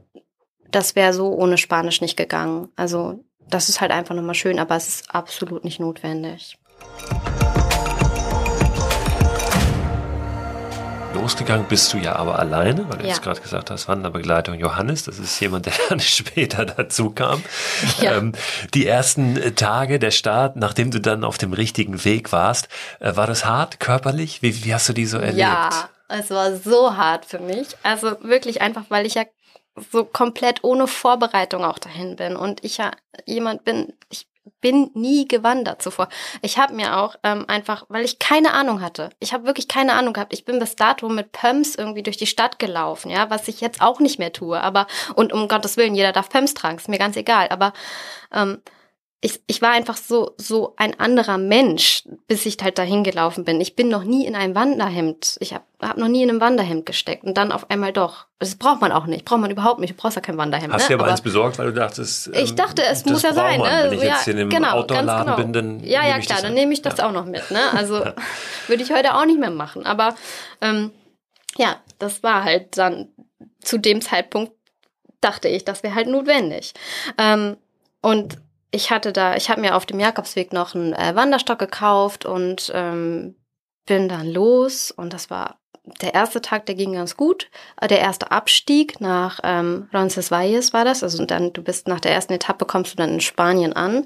das 0.69 0.95
wäre 0.95 1.13
so 1.13 1.27
ohne 1.33 1.57
Spanisch 1.57 2.01
nicht 2.01 2.17
gegangen. 2.17 2.69
Also 2.75 3.23
das 3.49 3.69
ist 3.69 3.81
halt 3.81 3.91
einfach 3.91 4.15
nochmal 4.15 4.35
schön, 4.35 4.59
aber 4.59 4.75
es 4.75 4.87
ist 4.87 5.13
absolut 5.13 5.63
nicht 5.63 5.79
notwendig. 5.79 6.57
Losgegangen 11.13 11.67
bist 11.69 11.93
du 11.93 11.97
ja 11.99 12.15
aber 12.15 12.39
alleine, 12.39 12.89
weil 12.89 12.97
du 12.97 13.03
Ja. 13.03 13.11
jetzt 13.11 13.21
gerade 13.21 13.39
gesagt 13.39 13.69
hast, 13.69 13.87
Wanderbegleitung 13.87 14.55
Johannes, 14.55 15.03
das 15.03 15.19
ist 15.19 15.39
jemand, 15.39 15.67
der 15.67 15.73
dann 15.89 15.99
später 15.99 16.65
dazu 16.65 17.11
kam. 17.11 17.43
Ja. 18.01 18.17
Ähm, 18.17 18.31
die 18.73 18.87
ersten 18.87 19.37
äh, 19.37 19.51
Tage 19.51 19.99
der 19.99 20.11
Start, 20.11 20.55
nachdem 20.55 20.89
du 20.91 20.99
dann 20.99 21.23
auf 21.23 21.37
dem 21.37 21.53
richtigen 21.53 22.03
Weg 22.03 22.31
warst, 22.31 22.67
äh, 22.99 23.15
war 23.15 23.27
das 23.27 23.45
hart 23.45 23.79
körperlich? 23.79 24.41
Wie, 24.41 24.65
wie 24.65 24.73
hast 24.73 24.89
du 24.89 24.93
die 24.93 25.05
so 25.05 25.17
erlebt? 25.17 25.37
Ja, 25.37 25.69
es 26.19 26.29
war 26.29 26.55
so 26.55 26.95
hart 26.95 27.25
für 27.25 27.39
mich. 27.39 27.67
Also 27.83 28.17
wirklich 28.21 28.61
einfach, 28.61 28.85
weil 28.89 29.05
ich 29.05 29.15
ja 29.15 29.25
so 29.91 30.05
komplett 30.05 30.63
ohne 30.63 30.87
Vorbereitung 30.87 31.65
auch 31.65 31.79
dahin 31.79 32.15
bin 32.15 32.35
und 32.35 32.63
ich 32.63 32.77
ja 32.77 32.91
jemand 33.25 33.63
bin, 33.63 33.93
ich 34.09 34.27
bin 34.61 34.91
nie 34.93 35.27
gewandert 35.27 35.81
zuvor. 35.81 36.09
Ich 36.41 36.57
habe 36.57 36.73
mir 36.73 36.97
auch 36.97 37.15
ähm, 37.23 37.45
einfach, 37.47 37.85
weil 37.89 38.05
ich 38.05 38.19
keine 38.19 38.53
Ahnung 38.53 38.81
hatte, 38.81 39.09
ich 39.19 39.33
habe 39.33 39.45
wirklich 39.45 39.67
keine 39.67 39.93
Ahnung 39.93 40.13
gehabt. 40.13 40.33
Ich 40.33 40.45
bin 40.45 40.59
bis 40.59 40.75
dato 40.75 41.09
mit 41.09 41.31
Pumps 41.31 41.75
irgendwie 41.75 42.03
durch 42.03 42.17
die 42.17 42.27
Stadt 42.27 42.59
gelaufen, 42.59 43.09
ja, 43.09 43.29
was 43.29 43.47
ich 43.47 43.61
jetzt 43.61 43.81
auch 43.81 43.99
nicht 43.99 44.19
mehr 44.19 44.33
tue. 44.33 44.61
Aber 44.61 44.85
und 45.15 45.33
um 45.33 45.47
Gottes 45.47 45.77
Willen, 45.77 45.95
jeder 45.95 46.11
darf 46.11 46.29
Pumps 46.29 46.53
tragen, 46.53 46.77
ist 46.77 46.89
mir 46.89 46.99
ganz 46.99 47.15
egal. 47.15 47.47
Aber 47.49 47.73
ähm, 48.31 48.61
ich, 49.23 49.41
ich 49.47 49.61
war 49.61 49.71
einfach 49.71 49.95
so, 49.95 50.35
so 50.37 50.73
ein 50.75 50.99
anderer 50.99 51.37
Mensch, 51.37 52.03
bis 52.27 52.45
ich 52.45 52.57
halt 52.61 52.77
dahin 52.77 53.05
gelaufen 53.05 53.45
bin. 53.45 53.61
Ich 53.61 53.73
bin 53.73 53.87
noch 53.87 54.03
nie 54.03 54.25
in 54.25 54.35
einem 54.35 54.53
Wanderhemd. 54.53 55.37
Ich 55.39 55.53
habe 55.53 55.63
hab 55.81 55.97
noch 55.97 56.09
nie 56.09 56.23
in 56.23 56.29
einem 56.29 56.41
Wanderhemd 56.41 56.85
gesteckt 56.85 57.23
und 57.23 57.37
dann 57.37 57.53
auf 57.53 57.71
einmal 57.71 57.93
doch. 57.93 58.25
Das 58.39 58.55
braucht 58.55 58.81
man 58.81 58.91
auch 58.91 59.05
nicht. 59.05 59.23
Braucht 59.23 59.39
man 59.39 59.49
überhaupt 59.49 59.79
nicht. 59.79 59.91
Du 59.91 59.95
brauchst 59.95 60.17
ja 60.17 60.21
kein 60.21 60.37
Wanderhemd. 60.37 60.73
Hast 60.73 60.89
ne? 60.89 60.97
du 60.97 61.01
aber, 61.01 61.09
eins 61.09 61.21
besorgt, 61.21 61.57
weil 61.57 61.67
du 61.67 61.73
dachtest, 61.73 62.27
ähm, 62.27 62.33
ich 62.35 62.53
dachte, 62.53 62.83
es 62.83 63.05
muss 63.05 63.21
ja 63.21 63.33
sein. 63.33 63.61
man. 63.61 63.71
Ne? 63.71 63.91
Wenn 63.91 63.97
ich 63.99 64.03
jetzt 64.03 64.25
hier 64.25 64.33
in 64.33 64.41
einem 64.41 64.49
genau, 64.49 64.79
Outdoor-Laden 64.79 65.25
genau. 65.25 65.37
bin, 65.37 65.53
dann 65.53 65.79
ja, 65.79 66.05
ja, 66.05 66.19
klar, 66.19 66.23
das 66.27 66.41
dann 66.41 66.47
an. 66.47 66.53
nehme 66.55 66.73
ich 66.73 66.81
das 66.81 66.97
Ja. 66.97 67.07
auch 67.07 67.13
noch 67.13 67.25
mit. 67.25 67.49
Ne? 67.49 67.61
Also 67.71 68.03
würde 68.67 68.83
ich 68.83 68.91
heute 68.91 69.15
auch 69.15 69.25
nicht 69.25 69.39
mehr 69.39 69.51
machen. 69.51 69.85
Aber 69.85 70.15
ähm, 70.59 70.91
ja, 71.57 71.77
das 71.97 72.23
war 72.23 72.43
halt 72.43 72.77
dann 72.77 73.07
zu 73.61 73.77
dem 73.77 74.01
Zeitpunkt 74.01 74.51
dachte 75.21 75.47
ich, 75.47 75.63
das 75.63 75.81
wäre 75.81 75.95
halt 75.95 76.07
notwendig. 76.07 76.73
Ähm, 77.17 77.55
und 78.01 78.37
ich 78.73 78.91
hatte 78.91 79.13
da, 79.13 79.35
ich 79.35 79.49
habe 79.49 79.61
mir 79.61 79.75
auf 79.75 79.85
dem 79.85 79.99
Jakobsweg 79.99 80.51
noch 80.51 80.73
einen 80.73 80.93
äh, 80.93 81.15
Wanderstock 81.15 81.59
gekauft 81.59 82.25
und 82.25 82.71
ähm, 82.73 83.35
bin 83.85 84.09
dann 84.09 84.27
los 84.27 84.91
und 84.91 85.13
das 85.13 85.29
war 85.29 85.59
der 86.01 86.13
erste 86.13 86.41
Tag, 86.41 86.65
der 86.65 86.75
ging 86.75 86.93
ganz 86.93 87.17
gut. 87.17 87.49
Äh, 87.79 87.87
Der 87.87 87.99
erste 87.99 88.31
Abstieg 88.31 88.99
nach 89.01 89.39
ähm, 89.43 89.89
Roncesvalles 89.93 90.73
war 90.73 90.85
das. 90.85 91.03
Also 91.03 91.21
und 91.21 91.29
dann, 91.29 91.53
du 91.53 91.61
bist 91.61 91.87
nach 91.87 91.99
der 91.99 92.13
ersten 92.13 92.33
Etappe 92.33 92.65
kommst 92.65 92.93
du 92.93 92.97
dann 92.97 93.11
in 93.11 93.21
Spanien 93.21 93.73
an. 93.73 94.05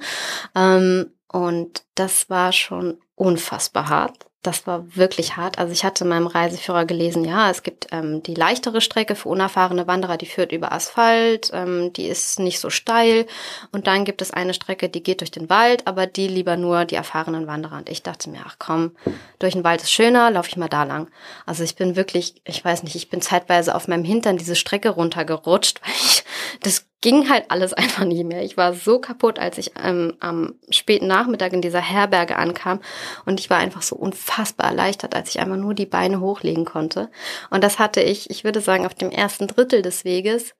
Ähm, 0.55 1.13
und 1.31 1.83
das 1.95 2.29
war 2.29 2.51
schon 2.51 2.99
unfassbar 3.15 3.89
hart. 3.89 4.26
Das 4.43 4.67
war 4.67 4.95
wirklich 4.95 5.35
hart. 5.35 5.57
Also 5.57 5.73
ich 5.73 5.83
hatte 5.83 6.03
in 6.03 6.09
meinem 6.09 6.27
Reiseführer 6.27 6.85
gelesen, 6.85 7.25
ja, 7.25 7.49
es 7.49 7.63
gibt 7.63 7.87
ähm, 7.91 8.21
die 8.23 8.35
leichtere 8.35 8.81
Strecke 8.81 9.15
für 9.15 9.29
unerfahrene 9.29 9.87
Wanderer, 9.87 10.15
die 10.15 10.27
führt 10.27 10.51
über 10.51 10.71
Asphalt, 10.71 11.49
ähm, 11.53 11.91
die 11.93 12.05
ist 12.05 12.39
nicht 12.39 12.59
so 12.59 12.69
steil. 12.69 13.25
Und 13.71 13.87
dann 13.87 14.05
gibt 14.05 14.21
es 14.21 14.31
eine 14.31 14.53
Strecke, 14.53 14.89
die 14.89 15.03
geht 15.03 15.21
durch 15.21 15.31
den 15.31 15.49
Wald, 15.49 15.87
aber 15.87 16.05
die 16.05 16.27
lieber 16.27 16.55
nur 16.55 16.85
die 16.85 16.95
erfahrenen 16.95 17.47
Wanderer. 17.47 17.77
Und 17.77 17.89
ich 17.89 18.03
dachte 18.03 18.29
mir, 18.29 18.41
ach 18.45 18.55
komm, 18.59 18.91
durch 19.39 19.53
den 19.53 19.63
Wald 19.63 19.81
ist 19.81 19.91
schöner, 19.91 20.29
laufe 20.31 20.49
ich 20.49 20.57
mal 20.57 20.69
da 20.69 20.83
lang. 20.83 21.09
Also 21.45 21.63
ich 21.63 21.75
bin 21.75 21.95
wirklich, 21.95 22.35
ich 22.45 22.63
weiß 22.63 22.83
nicht, 22.83 22.95
ich 22.95 23.09
bin 23.09 23.21
zeitweise 23.21 23.73
auf 23.75 23.87
meinem 23.87 24.05
Hintern 24.05 24.37
diese 24.37 24.55
Strecke 24.55 24.89
runtergerutscht, 24.89 25.81
weil 25.83 25.93
ich 25.93 26.23
das 26.61 26.85
ging 27.01 27.29
halt 27.29 27.49
alles 27.49 27.73
einfach 27.73 28.05
nicht 28.05 28.23
mehr. 28.23 28.43
Ich 28.43 28.57
war 28.57 28.73
so 28.73 28.99
kaputt, 28.99 29.39
als 29.39 29.57
ich 29.57 29.71
ähm, 29.81 30.15
am 30.19 30.55
späten 30.69 31.07
Nachmittag 31.07 31.53
in 31.53 31.61
dieser 31.61 31.81
Herberge 31.81 32.37
ankam 32.37 32.79
und 33.25 33.39
ich 33.39 33.49
war 33.49 33.57
einfach 33.57 33.81
so 33.81 33.95
unfassbar 33.95 34.67
erleichtert, 34.69 35.15
als 35.15 35.29
ich 35.29 35.39
einfach 35.39 35.57
nur 35.57 35.73
die 35.73 35.85
Beine 35.85 36.19
hochlegen 36.19 36.65
konnte. 36.65 37.09
Und 37.49 37.63
das 37.63 37.79
hatte 37.79 38.01
ich, 38.01 38.29
ich 38.29 38.43
würde 38.43 38.61
sagen, 38.61 38.85
auf 38.85 38.93
dem 38.93 39.11
ersten 39.11 39.47
Drittel 39.47 39.81
des 39.81 40.05
Weges 40.05 40.53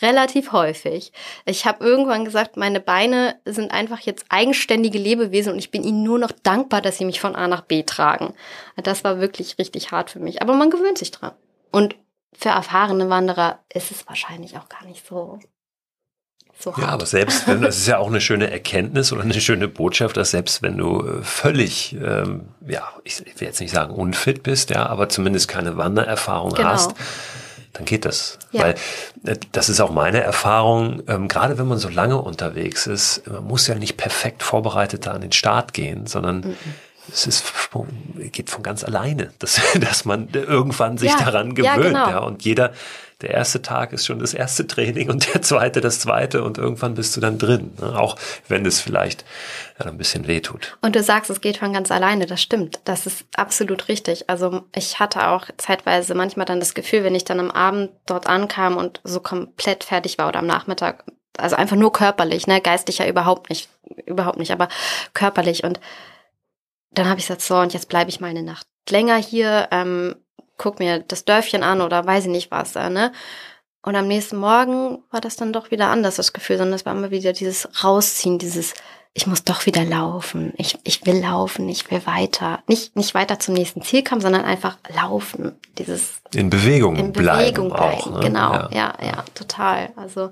relativ 0.00 0.52
häufig. 0.52 1.12
Ich 1.44 1.66
habe 1.66 1.84
irgendwann 1.84 2.24
gesagt, 2.24 2.56
meine 2.56 2.80
Beine 2.80 3.38
sind 3.44 3.72
einfach 3.72 4.00
jetzt 4.00 4.24
eigenständige 4.30 4.98
Lebewesen 4.98 5.52
und 5.52 5.58
ich 5.58 5.70
bin 5.70 5.84
ihnen 5.84 6.02
nur 6.02 6.18
noch 6.18 6.32
dankbar, 6.32 6.80
dass 6.80 6.98
sie 6.98 7.04
mich 7.04 7.20
von 7.20 7.36
A 7.36 7.46
nach 7.46 7.62
B 7.62 7.82
tragen. 7.82 8.34
Das 8.82 9.04
war 9.04 9.20
wirklich 9.20 9.58
richtig 9.58 9.92
hart 9.92 10.10
für 10.10 10.20
mich, 10.20 10.40
aber 10.40 10.54
man 10.54 10.70
gewöhnt 10.70 10.98
sich 10.98 11.10
dran. 11.10 11.32
Und 11.70 11.96
für 12.32 12.48
erfahrene 12.48 13.10
Wanderer 13.10 13.60
ist 13.72 13.90
es 13.90 14.06
wahrscheinlich 14.08 14.56
auch 14.56 14.68
gar 14.68 14.84
nicht 14.86 15.06
so 15.06 15.38
so 16.62 16.72
ja, 16.76 16.88
aber 16.88 17.06
selbst 17.06 17.48
wenn, 17.48 17.60
das 17.60 17.76
ist 17.76 17.88
ja 17.88 17.98
auch 17.98 18.06
eine 18.06 18.20
schöne 18.20 18.48
Erkenntnis 18.48 19.12
oder 19.12 19.22
eine 19.22 19.40
schöne 19.40 19.66
Botschaft, 19.66 20.16
dass 20.16 20.30
selbst 20.30 20.62
wenn 20.62 20.78
du 20.78 21.04
äh, 21.04 21.22
völlig, 21.24 21.96
ähm, 22.00 22.42
ja, 22.64 22.88
ich 23.02 23.18
will 23.18 23.48
jetzt 23.48 23.60
nicht 23.60 23.74
sagen 23.74 23.92
unfit 23.92 24.44
bist, 24.44 24.70
ja, 24.70 24.86
aber 24.86 25.08
zumindest 25.08 25.48
keine 25.48 25.76
Wandererfahrung 25.76 26.52
genau. 26.52 26.68
hast, 26.68 26.94
dann 27.72 27.84
geht 27.84 28.04
das. 28.04 28.38
Ja. 28.52 28.62
Weil 28.62 28.74
äh, 29.24 29.36
das 29.50 29.68
ist 29.68 29.80
auch 29.80 29.90
meine 29.90 30.20
Erfahrung, 30.20 31.02
ähm, 31.08 31.26
gerade 31.26 31.58
wenn 31.58 31.66
man 31.66 31.78
so 31.78 31.88
lange 31.88 32.22
unterwegs 32.22 32.86
ist, 32.86 33.26
man 33.26 33.42
muss 33.42 33.66
ja 33.66 33.74
nicht 33.74 33.96
perfekt 33.96 34.44
vorbereitet 34.44 35.06
da 35.06 35.12
an 35.14 35.22
den 35.22 35.32
Start 35.32 35.72
gehen, 35.72 36.06
sondern 36.06 36.42
mhm. 36.42 36.56
es 37.12 37.26
ist, 37.26 37.44
geht 38.30 38.50
von 38.50 38.62
ganz 38.62 38.84
alleine, 38.84 39.32
dass, 39.40 39.60
dass 39.80 40.04
man 40.04 40.28
irgendwann 40.32 40.96
sich 40.96 41.10
ja, 41.10 41.18
daran 41.24 41.56
gewöhnt. 41.56 41.76
Ja, 41.76 41.88
genau. 41.88 42.08
ja, 42.08 42.18
und 42.18 42.44
jeder, 42.44 42.72
der 43.22 43.30
erste 43.30 43.62
Tag 43.62 43.92
ist 43.92 44.06
schon 44.06 44.18
das 44.18 44.34
erste 44.34 44.66
Training 44.66 45.08
und 45.08 45.32
der 45.32 45.42
zweite 45.42 45.80
das 45.80 46.00
zweite 46.00 46.42
und 46.42 46.58
irgendwann 46.58 46.94
bist 46.94 47.16
du 47.16 47.20
dann 47.20 47.38
drin, 47.38 47.72
ne? 47.80 47.98
auch 47.98 48.16
wenn 48.48 48.66
es 48.66 48.80
vielleicht 48.80 49.24
ein 49.78 49.96
bisschen 49.96 50.26
wehtut. 50.26 50.76
Und 50.82 50.96
du 50.96 51.02
sagst, 51.02 51.30
es 51.30 51.40
geht 51.40 51.58
von 51.58 51.72
ganz 51.72 51.90
alleine, 51.90 52.26
das 52.26 52.42
stimmt, 52.42 52.80
das 52.84 53.06
ist 53.06 53.24
absolut 53.36 53.88
richtig. 53.88 54.28
Also 54.28 54.62
ich 54.74 54.98
hatte 54.98 55.28
auch 55.28 55.46
zeitweise 55.56 56.14
manchmal 56.14 56.46
dann 56.46 56.60
das 56.60 56.74
Gefühl, 56.74 57.04
wenn 57.04 57.14
ich 57.14 57.24
dann 57.24 57.40
am 57.40 57.50
Abend 57.50 57.90
dort 58.06 58.26
ankam 58.26 58.76
und 58.76 59.00
so 59.04 59.20
komplett 59.20 59.84
fertig 59.84 60.18
war 60.18 60.28
oder 60.28 60.40
am 60.40 60.46
Nachmittag, 60.46 61.04
also 61.38 61.56
einfach 61.56 61.76
nur 61.76 61.92
körperlich, 61.92 62.46
ne, 62.46 62.60
geistig 62.60 62.98
ja 62.98 63.06
überhaupt 63.06 63.48
nicht, 63.48 63.68
überhaupt 64.06 64.38
nicht, 64.38 64.50
aber 64.50 64.68
körperlich 65.14 65.64
und 65.64 65.80
dann 66.90 67.08
habe 67.08 67.18
ich 67.18 67.26
gesagt, 67.26 67.40
so, 67.40 67.56
und 67.56 67.72
jetzt 67.72 67.88
bleibe 67.88 68.10
ich 68.10 68.20
mal 68.20 68.28
eine 68.28 68.42
Nacht 68.42 68.66
länger 68.90 69.16
hier, 69.16 69.68
ähm, 69.70 70.16
guck 70.58 70.78
mir 70.78 71.00
das 71.00 71.24
Dörfchen 71.24 71.62
an 71.62 71.80
oder 71.80 72.06
weiß 72.06 72.24
ich 72.24 72.30
nicht 72.30 72.50
was, 72.50 72.72
da, 72.72 72.90
ne? 72.90 73.12
Und 73.84 73.96
am 73.96 74.06
nächsten 74.06 74.36
Morgen 74.36 75.02
war 75.10 75.20
das 75.20 75.34
dann 75.34 75.52
doch 75.52 75.72
wieder 75.72 75.88
anders, 75.88 76.16
das 76.16 76.32
Gefühl, 76.32 76.56
sondern 76.56 76.74
es 76.74 76.86
war 76.86 76.94
immer 76.94 77.10
wieder 77.10 77.32
dieses 77.32 77.68
Rausziehen, 77.82 78.38
dieses, 78.38 78.74
ich 79.12 79.26
muss 79.26 79.42
doch 79.42 79.66
wieder 79.66 79.84
laufen, 79.84 80.52
ich, 80.56 80.78
ich 80.84 81.04
will 81.04 81.20
laufen, 81.20 81.68
ich 81.68 81.90
will 81.90 82.06
weiter. 82.06 82.62
Nicht, 82.68 82.94
nicht 82.94 83.12
weiter 83.14 83.40
zum 83.40 83.54
nächsten 83.54 83.82
Ziel 83.82 84.04
kommen, 84.04 84.20
sondern 84.20 84.44
einfach 84.44 84.78
laufen. 84.94 85.58
Dieses 85.78 86.12
in 86.32 86.48
Bewegung, 86.48 86.94
in 86.94 87.12
Bewegung 87.12 87.68
bleiben, 87.68 87.68
bleiben. 87.68 88.00
Auch, 88.00 88.10
ne? 88.12 88.20
Genau, 88.20 88.52
ja. 88.52 88.70
ja, 88.72 88.94
ja, 89.04 89.24
total. 89.34 89.90
Also 89.96 90.30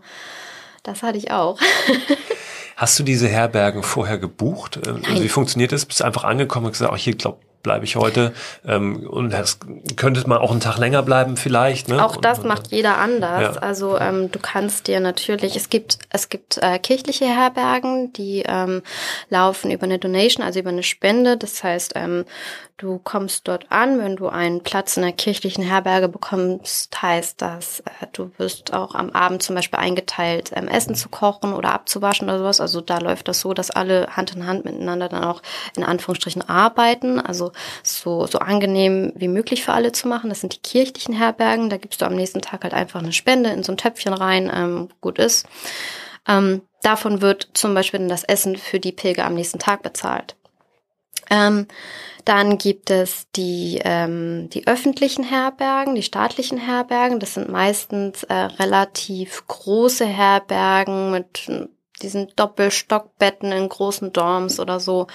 das 0.84 1.02
hatte 1.02 1.18
ich 1.18 1.32
auch. 1.32 1.58
Hast 2.76 2.98
du 2.98 3.02
diese 3.02 3.28
Herbergen 3.28 3.82
vorher 3.82 4.16
gebucht? 4.16 4.78
Ähm, 4.86 5.02
also 5.06 5.22
wie 5.22 5.28
funktioniert 5.28 5.72
das? 5.72 5.84
Bist 5.84 6.00
du 6.00 6.04
einfach 6.04 6.24
angekommen 6.24 6.66
und 6.66 6.72
gesagt, 6.72 6.92
ach, 6.94 6.98
hier, 6.98 7.14
glaub, 7.16 7.42
bleibe 7.62 7.84
ich 7.84 7.96
heute. 7.96 8.32
Ähm, 8.66 9.06
und 9.08 9.32
das 9.32 9.58
könnte 9.96 10.26
man 10.28 10.38
auch 10.38 10.50
einen 10.50 10.60
Tag 10.60 10.78
länger 10.78 11.02
bleiben 11.02 11.36
vielleicht. 11.36 11.88
Ne? 11.88 12.04
Auch 12.04 12.16
das 12.16 12.40
und, 12.40 12.48
macht 12.48 12.68
jeder 12.68 12.98
anders. 12.98 13.56
Ja. 13.56 13.62
Also 13.62 13.98
ähm, 13.98 14.30
du 14.30 14.38
kannst 14.38 14.86
dir 14.86 15.00
natürlich, 15.00 15.56
es 15.56 15.70
gibt 15.70 15.98
es 16.10 16.28
gibt 16.28 16.58
äh, 16.58 16.78
kirchliche 16.78 17.26
Herbergen, 17.26 18.12
die 18.12 18.44
ähm, 18.46 18.82
laufen 19.28 19.70
über 19.70 19.84
eine 19.84 19.98
Donation, 19.98 20.44
also 20.44 20.60
über 20.60 20.70
eine 20.70 20.82
Spende. 20.82 21.36
Das 21.36 21.62
heißt, 21.62 21.92
ähm, 21.96 22.24
Du 22.80 22.98
kommst 22.98 23.46
dort 23.46 23.66
an, 23.68 23.98
wenn 23.98 24.16
du 24.16 24.30
einen 24.30 24.62
Platz 24.62 24.96
in 24.96 25.02
der 25.02 25.12
kirchlichen 25.12 25.62
Herberge 25.62 26.08
bekommst, 26.08 27.02
heißt 27.02 27.42
das, 27.42 27.80
äh, 27.80 28.06
du 28.10 28.30
wirst 28.38 28.72
auch 28.72 28.94
am 28.94 29.10
Abend 29.10 29.42
zum 29.42 29.54
Beispiel 29.54 29.78
eingeteilt, 29.78 30.50
ähm, 30.54 30.66
Essen 30.66 30.94
zu 30.94 31.10
kochen 31.10 31.52
oder 31.52 31.74
abzuwaschen 31.74 32.26
oder 32.26 32.38
sowas. 32.38 32.58
Also 32.58 32.80
da 32.80 32.96
läuft 32.96 33.28
das 33.28 33.40
so, 33.40 33.52
dass 33.52 33.70
alle 33.70 34.06
Hand 34.16 34.34
in 34.34 34.46
Hand 34.46 34.64
miteinander 34.64 35.10
dann 35.10 35.24
auch 35.24 35.42
in 35.76 35.84
Anführungsstrichen 35.84 36.48
arbeiten. 36.48 37.20
Also 37.20 37.52
so, 37.82 38.26
so 38.26 38.38
angenehm 38.38 39.12
wie 39.14 39.28
möglich 39.28 39.62
für 39.62 39.74
alle 39.74 39.92
zu 39.92 40.08
machen. 40.08 40.30
Das 40.30 40.40
sind 40.40 40.54
die 40.54 40.62
kirchlichen 40.62 41.14
Herbergen. 41.14 41.68
Da 41.68 41.76
gibst 41.76 42.00
du 42.00 42.06
am 42.06 42.14
nächsten 42.14 42.40
Tag 42.40 42.62
halt 42.62 42.72
einfach 42.72 43.00
eine 43.00 43.12
Spende 43.12 43.50
in 43.50 43.62
so 43.62 43.72
ein 43.72 43.76
Töpfchen 43.76 44.14
rein, 44.14 44.50
ähm, 44.50 44.88
gut 45.02 45.18
ist. 45.18 45.46
Ähm, 46.26 46.62
davon 46.80 47.20
wird 47.20 47.50
zum 47.52 47.74
Beispiel 47.74 48.00
dann 48.00 48.08
das 48.08 48.24
Essen 48.24 48.56
für 48.56 48.80
die 48.80 48.92
Pilger 48.92 49.26
am 49.26 49.34
nächsten 49.34 49.58
Tag 49.58 49.82
bezahlt. 49.82 50.34
Ähm, 51.30 51.66
dann 52.24 52.58
gibt 52.58 52.90
es 52.90 53.30
die, 53.34 53.80
ähm, 53.84 54.50
die 54.50 54.66
öffentlichen 54.66 55.24
Herbergen, 55.24 55.94
die 55.94 56.02
staatlichen 56.02 56.58
Herbergen. 56.58 57.20
Das 57.20 57.34
sind 57.34 57.48
meistens 57.48 58.24
äh, 58.24 58.34
relativ 58.34 59.46
große 59.46 60.06
Herbergen 60.06 61.10
mit 61.12 61.50
diesen 62.02 62.28
Doppelstockbetten 62.36 63.52
in 63.52 63.68
großen 63.68 64.12
Dorms 64.12 64.60
oder 64.60 64.80
so. 64.80 65.06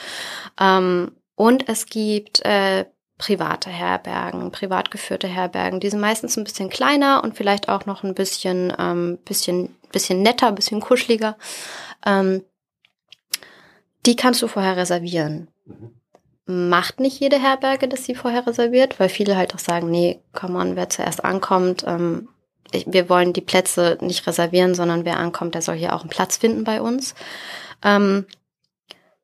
Ähm, 0.59 1.11
und 1.35 1.67
es 1.67 1.85
gibt 1.85 2.43
äh, 2.45 2.85
private 3.17 3.69
Herbergen, 3.69 4.51
privat 4.51 4.91
geführte 4.91 5.27
Herbergen. 5.27 5.79
Die 5.79 5.89
sind 5.89 5.99
meistens 5.99 6.37
ein 6.37 6.43
bisschen 6.43 6.69
kleiner 6.69 7.23
und 7.23 7.35
vielleicht 7.35 7.69
auch 7.69 7.85
noch 7.85 8.03
ein 8.03 8.13
bisschen, 8.13 8.73
ähm, 8.77 9.19
bisschen, 9.25 9.75
bisschen 9.91 10.21
netter, 10.21 10.51
bisschen 10.51 10.81
kuscheliger. 10.81 11.37
Ähm, 12.05 12.43
die 14.05 14.15
kannst 14.15 14.41
du 14.41 14.47
vorher 14.47 14.77
reservieren. 14.77 15.49
Mhm 15.65 15.95
macht 16.45 16.99
nicht 16.99 17.19
jede 17.19 17.39
Herberge, 17.39 17.87
dass 17.87 18.05
sie 18.05 18.15
vorher 18.15 18.45
reserviert, 18.45 18.99
weil 18.99 19.09
viele 19.09 19.35
halt 19.35 19.55
auch 19.55 19.59
sagen, 19.59 19.89
nee, 19.89 20.19
come 20.33 20.59
on, 20.59 20.75
wer 20.75 20.89
zuerst 20.89 21.23
ankommt, 21.23 21.83
ähm, 21.87 22.29
ich, 22.71 22.85
wir 22.87 23.09
wollen 23.09 23.33
die 23.33 23.41
Plätze 23.41 23.97
nicht 24.01 24.25
reservieren, 24.27 24.75
sondern 24.75 25.05
wer 25.05 25.17
ankommt, 25.17 25.55
der 25.55 25.61
soll 25.61 25.75
hier 25.75 25.93
auch 25.93 26.01
einen 26.01 26.09
Platz 26.09 26.37
finden 26.37 26.63
bei 26.63 26.81
uns. 26.81 27.15
Ähm, 27.83 28.25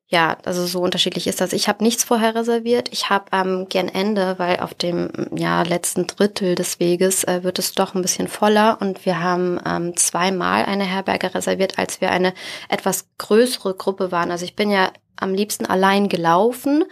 ja, 0.08 0.38
also 0.44 0.66
so 0.66 0.82
unterschiedlich 0.82 1.26
ist 1.28 1.40
das. 1.40 1.54
Ich 1.54 1.70
habe 1.70 1.84
nichts 1.84 2.04
vorher 2.04 2.36
reserviert. 2.36 2.90
Ich 2.92 3.10
habe 3.10 3.26
ähm, 3.32 3.68
gern 3.70 3.88
Ende, 3.88 4.38
weil 4.40 4.60
auf 4.60 4.74
dem 4.74 5.10
ja, 5.34 5.62
letzten 5.62 6.06
Drittel 6.06 6.56
des 6.56 6.82
Weges 6.82 7.24
äh, 7.24 7.44
wird 7.44 7.60
es 7.60 7.74
doch 7.76 7.96
ein 7.96 8.02
bisschen 8.02 8.28
voller 8.28 8.78
und 8.82 9.06
wir 9.06 9.22
haben 9.22 9.58
ähm, 9.66 9.96
zweimal 9.96 10.66
eine 10.66 10.84
Herberge 10.84 11.34
reserviert, 11.34 11.80
als 11.80 12.02
wir 12.02 12.12
eine 12.12 12.34
etwas 12.68 13.08
größere 13.20 13.74
Gruppe 13.74 14.12
waren. 14.12 14.32
Also 14.32 14.44
ich 14.44 14.58
bin 14.58 14.70
ja 14.70 14.92
am 15.22 15.34
liebsten 15.34 15.66
allein 15.66 16.10
gelaufen, 16.10 16.84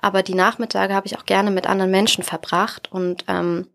aber 0.00 0.22
die 0.22 0.34
Nachmittage 0.34 0.94
habe 0.94 1.06
ich 1.06 1.18
auch 1.18 1.24
gerne 1.24 1.50
mit 1.50 1.66
anderen 1.66 1.90
Menschen 1.90 2.24
verbracht 2.24 2.90
und 2.92 3.24
ähm, 3.28 3.68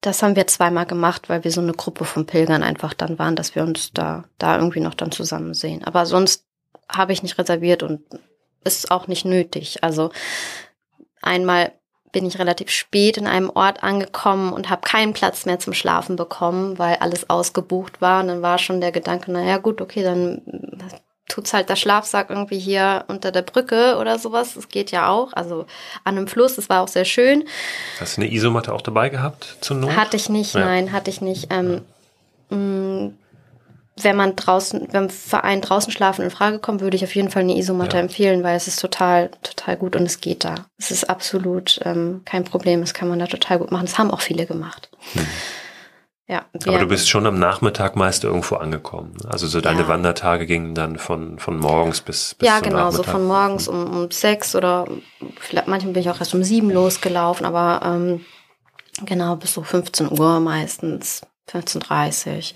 das 0.00 0.22
haben 0.22 0.36
wir 0.36 0.46
zweimal 0.46 0.86
gemacht, 0.86 1.28
weil 1.28 1.44
wir 1.44 1.50
so 1.50 1.60
eine 1.60 1.72
Gruppe 1.72 2.04
von 2.04 2.26
Pilgern 2.26 2.62
einfach 2.62 2.94
dann 2.94 3.18
waren, 3.18 3.36
dass 3.36 3.54
wir 3.54 3.62
uns 3.62 3.92
da, 3.92 4.24
da 4.38 4.56
irgendwie 4.56 4.80
noch 4.80 4.94
dann 4.94 5.10
zusammen 5.10 5.54
sehen. 5.54 5.82
Aber 5.84 6.06
sonst 6.06 6.44
habe 6.88 7.12
ich 7.12 7.22
nicht 7.22 7.36
reserviert 7.36 7.82
und 7.82 8.02
ist 8.64 8.90
auch 8.90 9.08
nicht 9.08 9.24
nötig. 9.24 9.82
Also 9.82 10.10
einmal 11.20 11.72
bin 12.12 12.26
ich 12.26 12.38
relativ 12.38 12.70
spät 12.70 13.16
in 13.16 13.26
einem 13.26 13.50
Ort 13.50 13.82
angekommen 13.82 14.52
und 14.52 14.70
habe 14.70 14.82
keinen 14.82 15.12
Platz 15.12 15.46
mehr 15.46 15.58
zum 15.58 15.74
Schlafen 15.74 16.16
bekommen, 16.16 16.78
weil 16.78 16.96
alles 16.96 17.28
ausgebucht 17.28 18.00
war. 18.00 18.22
Und 18.22 18.28
dann 18.28 18.42
war 18.42 18.58
schon 18.58 18.80
der 18.80 18.92
Gedanke, 18.92 19.30
naja 19.30 19.58
gut, 19.58 19.80
okay, 19.80 20.02
dann 20.02 20.42
tut's 21.28 21.52
halt 21.52 21.68
der 21.68 21.76
Schlafsack 21.76 22.30
irgendwie 22.30 22.58
hier 22.58 23.04
unter 23.08 23.30
der 23.30 23.42
Brücke 23.42 23.96
oder 23.98 24.18
sowas. 24.18 24.54
Das 24.54 24.68
geht 24.68 24.90
ja 24.90 25.08
auch. 25.08 25.32
Also 25.34 25.66
an 26.04 26.16
einem 26.16 26.26
Fluss, 26.26 26.56
das 26.56 26.68
war 26.68 26.82
auch 26.82 26.88
sehr 26.88 27.04
schön. 27.04 27.44
Hast 28.00 28.16
du 28.16 28.22
eine 28.22 28.32
Isomatte 28.32 28.72
auch 28.72 28.82
dabei 28.82 29.10
gehabt 29.10 29.58
zur 29.60 29.76
Not? 29.76 29.94
Hatte 29.94 30.16
ich 30.16 30.28
nicht, 30.28 30.54
ja. 30.54 30.60
nein, 30.60 30.92
hatte 30.92 31.10
ich 31.10 31.20
nicht. 31.20 31.48
Ähm, 31.50 31.82
mh, 32.50 32.56
mm, 32.56 33.14
wenn 34.02 34.16
man 34.16 34.36
draußen, 34.36 34.88
wenn 34.92 35.10
Verein 35.10 35.60
draußen 35.60 35.92
schlafen 35.92 36.22
in 36.22 36.30
Frage 36.30 36.58
kommt, 36.58 36.80
würde 36.80 36.96
ich 36.96 37.04
auf 37.04 37.14
jeden 37.14 37.30
Fall 37.30 37.42
eine 37.42 37.56
Isomatte 37.56 37.96
ja. 37.96 38.02
empfehlen, 38.02 38.42
weil 38.44 38.56
es 38.56 38.68
ist 38.68 38.80
total, 38.80 39.30
total 39.42 39.76
gut 39.76 39.96
und 39.96 40.04
es 40.04 40.20
geht 40.20 40.44
da. 40.44 40.54
Es 40.78 40.90
ist 40.90 41.10
absolut 41.10 41.80
ähm, 41.84 42.22
kein 42.24 42.44
Problem. 42.44 42.80
Das 42.80 42.94
kann 42.94 43.08
man 43.08 43.18
da 43.18 43.26
total 43.26 43.58
gut 43.58 43.72
machen. 43.72 43.86
Das 43.86 43.98
haben 43.98 44.10
auch 44.10 44.20
viele 44.20 44.46
gemacht. 44.46 44.88
Hm. 45.14 45.26
Ja, 46.30 46.44
Aber 46.66 46.78
du 46.78 46.86
bist 46.86 47.08
schon 47.08 47.26
am 47.26 47.38
Nachmittag 47.38 47.96
meist 47.96 48.22
irgendwo 48.22 48.56
angekommen. 48.56 49.14
Also 49.26 49.46
so 49.46 49.62
deine 49.62 49.80
ja. 49.80 49.88
Wandertage 49.88 50.44
gingen 50.44 50.74
dann 50.74 50.98
von, 50.98 51.38
von 51.38 51.58
morgens 51.58 52.02
bis, 52.02 52.34
bis 52.34 52.46
Ja, 52.46 52.60
genau, 52.60 52.90
Nachmittag. 52.90 52.96
so 53.06 53.10
von 53.12 53.26
morgens 53.26 53.66
um, 53.66 53.86
um 53.86 54.10
sechs 54.10 54.54
oder 54.54 54.86
vielleicht 55.40 55.68
manchmal 55.68 55.94
bin 55.94 56.02
ich 56.02 56.10
auch 56.10 56.20
erst 56.20 56.34
um 56.34 56.44
sieben 56.44 56.70
losgelaufen, 56.70 57.46
aber 57.46 57.80
ähm, 57.82 58.26
genau 59.06 59.36
bis 59.36 59.54
so 59.54 59.62
15 59.62 60.12
Uhr 60.18 60.38
meistens. 60.40 61.22
15.30 61.50 62.52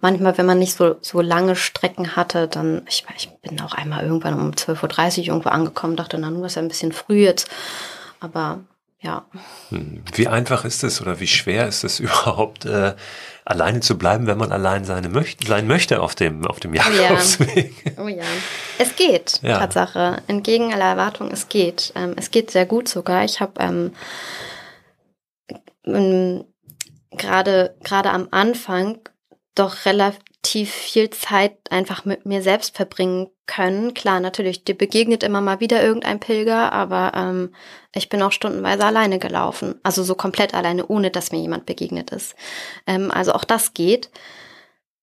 Manchmal, 0.00 0.36
wenn 0.36 0.46
man 0.46 0.58
nicht 0.58 0.74
so, 0.74 0.96
so 1.00 1.20
lange 1.20 1.54
Strecken 1.54 2.16
hatte, 2.16 2.48
dann, 2.48 2.82
ich, 2.88 3.04
ich 3.16 3.30
bin 3.40 3.60
auch 3.60 3.72
einmal 3.72 4.04
irgendwann 4.04 4.34
um 4.34 4.50
12.30 4.50 5.20
Uhr 5.20 5.26
irgendwo 5.28 5.50
angekommen, 5.50 5.94
dachte, 5.94 6.18
na, 6.18 6.28
nur 6.28 6.46
ist 6.46 6.56
ja 6.56 6.62
ein 6.62 6.66
bisschen 6.66 6.90
früh 6.90 7.22
jetzt. 7.22 7.48
Aber 8.18 8.64
ja. 9.02 9.26
Hm. 9.70 10.02
Wie 10.14 10.28
einfach 10.28 10.64
ist 10.64 10.84
es 10.84 11.02
oder 11.02 11.18
wie 11.20 11.26
schwer 11.26 11.66
ist 11.66 11.84
es 11.84 12.00
überhaupt, 12.00 12.64
äh, 12.64 12.94
alleine 13.44 13.80
zu 13.80 13.98
bleiben, 13.98 14.26
wenn 14.28 14.38
man 14.38 14.52
allein 14.52 14.84
sein 14.84 15.10
möchte, 15.10 15.46
sein 15.46 15.66
möchte 15.66 16.00
auf 16.00 16.14
dem, 16.14 16.46
auf 16.46 16.60
dem 16.60 16.72
Jakobsweg? 16.74 17.74
Ja. 17.84 17.92
Oh 18.02 18.08
ja. 18.08 18.24
Es 18.78 18.96
geht, 18.96 19.40
ja. 19.42 19.58
Tatsache. 19.58 20.22
Entgegen 20.26 20.72
aller 20.72 20.86
Erwartung, 20.86 21.30
es 21.30 21.48
geht. 21.48 21.92
Ähm, 21.94 22.14
es 22.16 22.30
geht 22.30 22.50
sehr 22.50 22.64
gut 22.64 22.88
sogar. 22.88 23.24
Ich 23.24 23.40
habe 23.40 23.60
ähm, 23.60 23.92
ähm, 25.84 26.44
gerade 27.10 27.76
gerade 27.82 28.10
am 28.10 28.28
Anfang 28.30 29.00
doch 29.54 29.84
relativ 29.84 30.70
viel 30.70 31.10
Zeit 31.10 31.58
einfach 31.70 32.04
mit 32.04 32.24
mir 32.24 32.42
selbst 32.42 32.76
verbringen 32.76 33.28
können. 33.52 33.92
Klar, 33.92 34.20
natürlich, 34.20 34.64
dir 34.64 34.76
begegnet 34.76 35.22
immer 35.22 35.40
mal 35.40 35.60
wieder 35.60 35.82
irgendein 35.82 36.20
Pilger, 36.20 36.72
aber 36.72 37.12
ähm, 37.14 37.54
ich 37.94 38.08
bin 38.08 38.22
auch 38.22 38.32
stundenweise 38.32 38.84
alleine 38.84 39.18
gelaufen. 39.18 39.78
Also 39.82 40.02
so 40.02 40.14
komplett 40.14 40.54
alleine, 40.54 40.86
ohne 40.86 41.10
dass 41.10 41.32
mir 41.32 41.40
jemand 41.40 41.66
begegnet 41.66 42.10
ist. 42.10 42.34
Ähm, 42.86 43.10
also 43.10 43.32
auch 43.32 43.44
das 43.44 43.74
geht. 43.74 44.10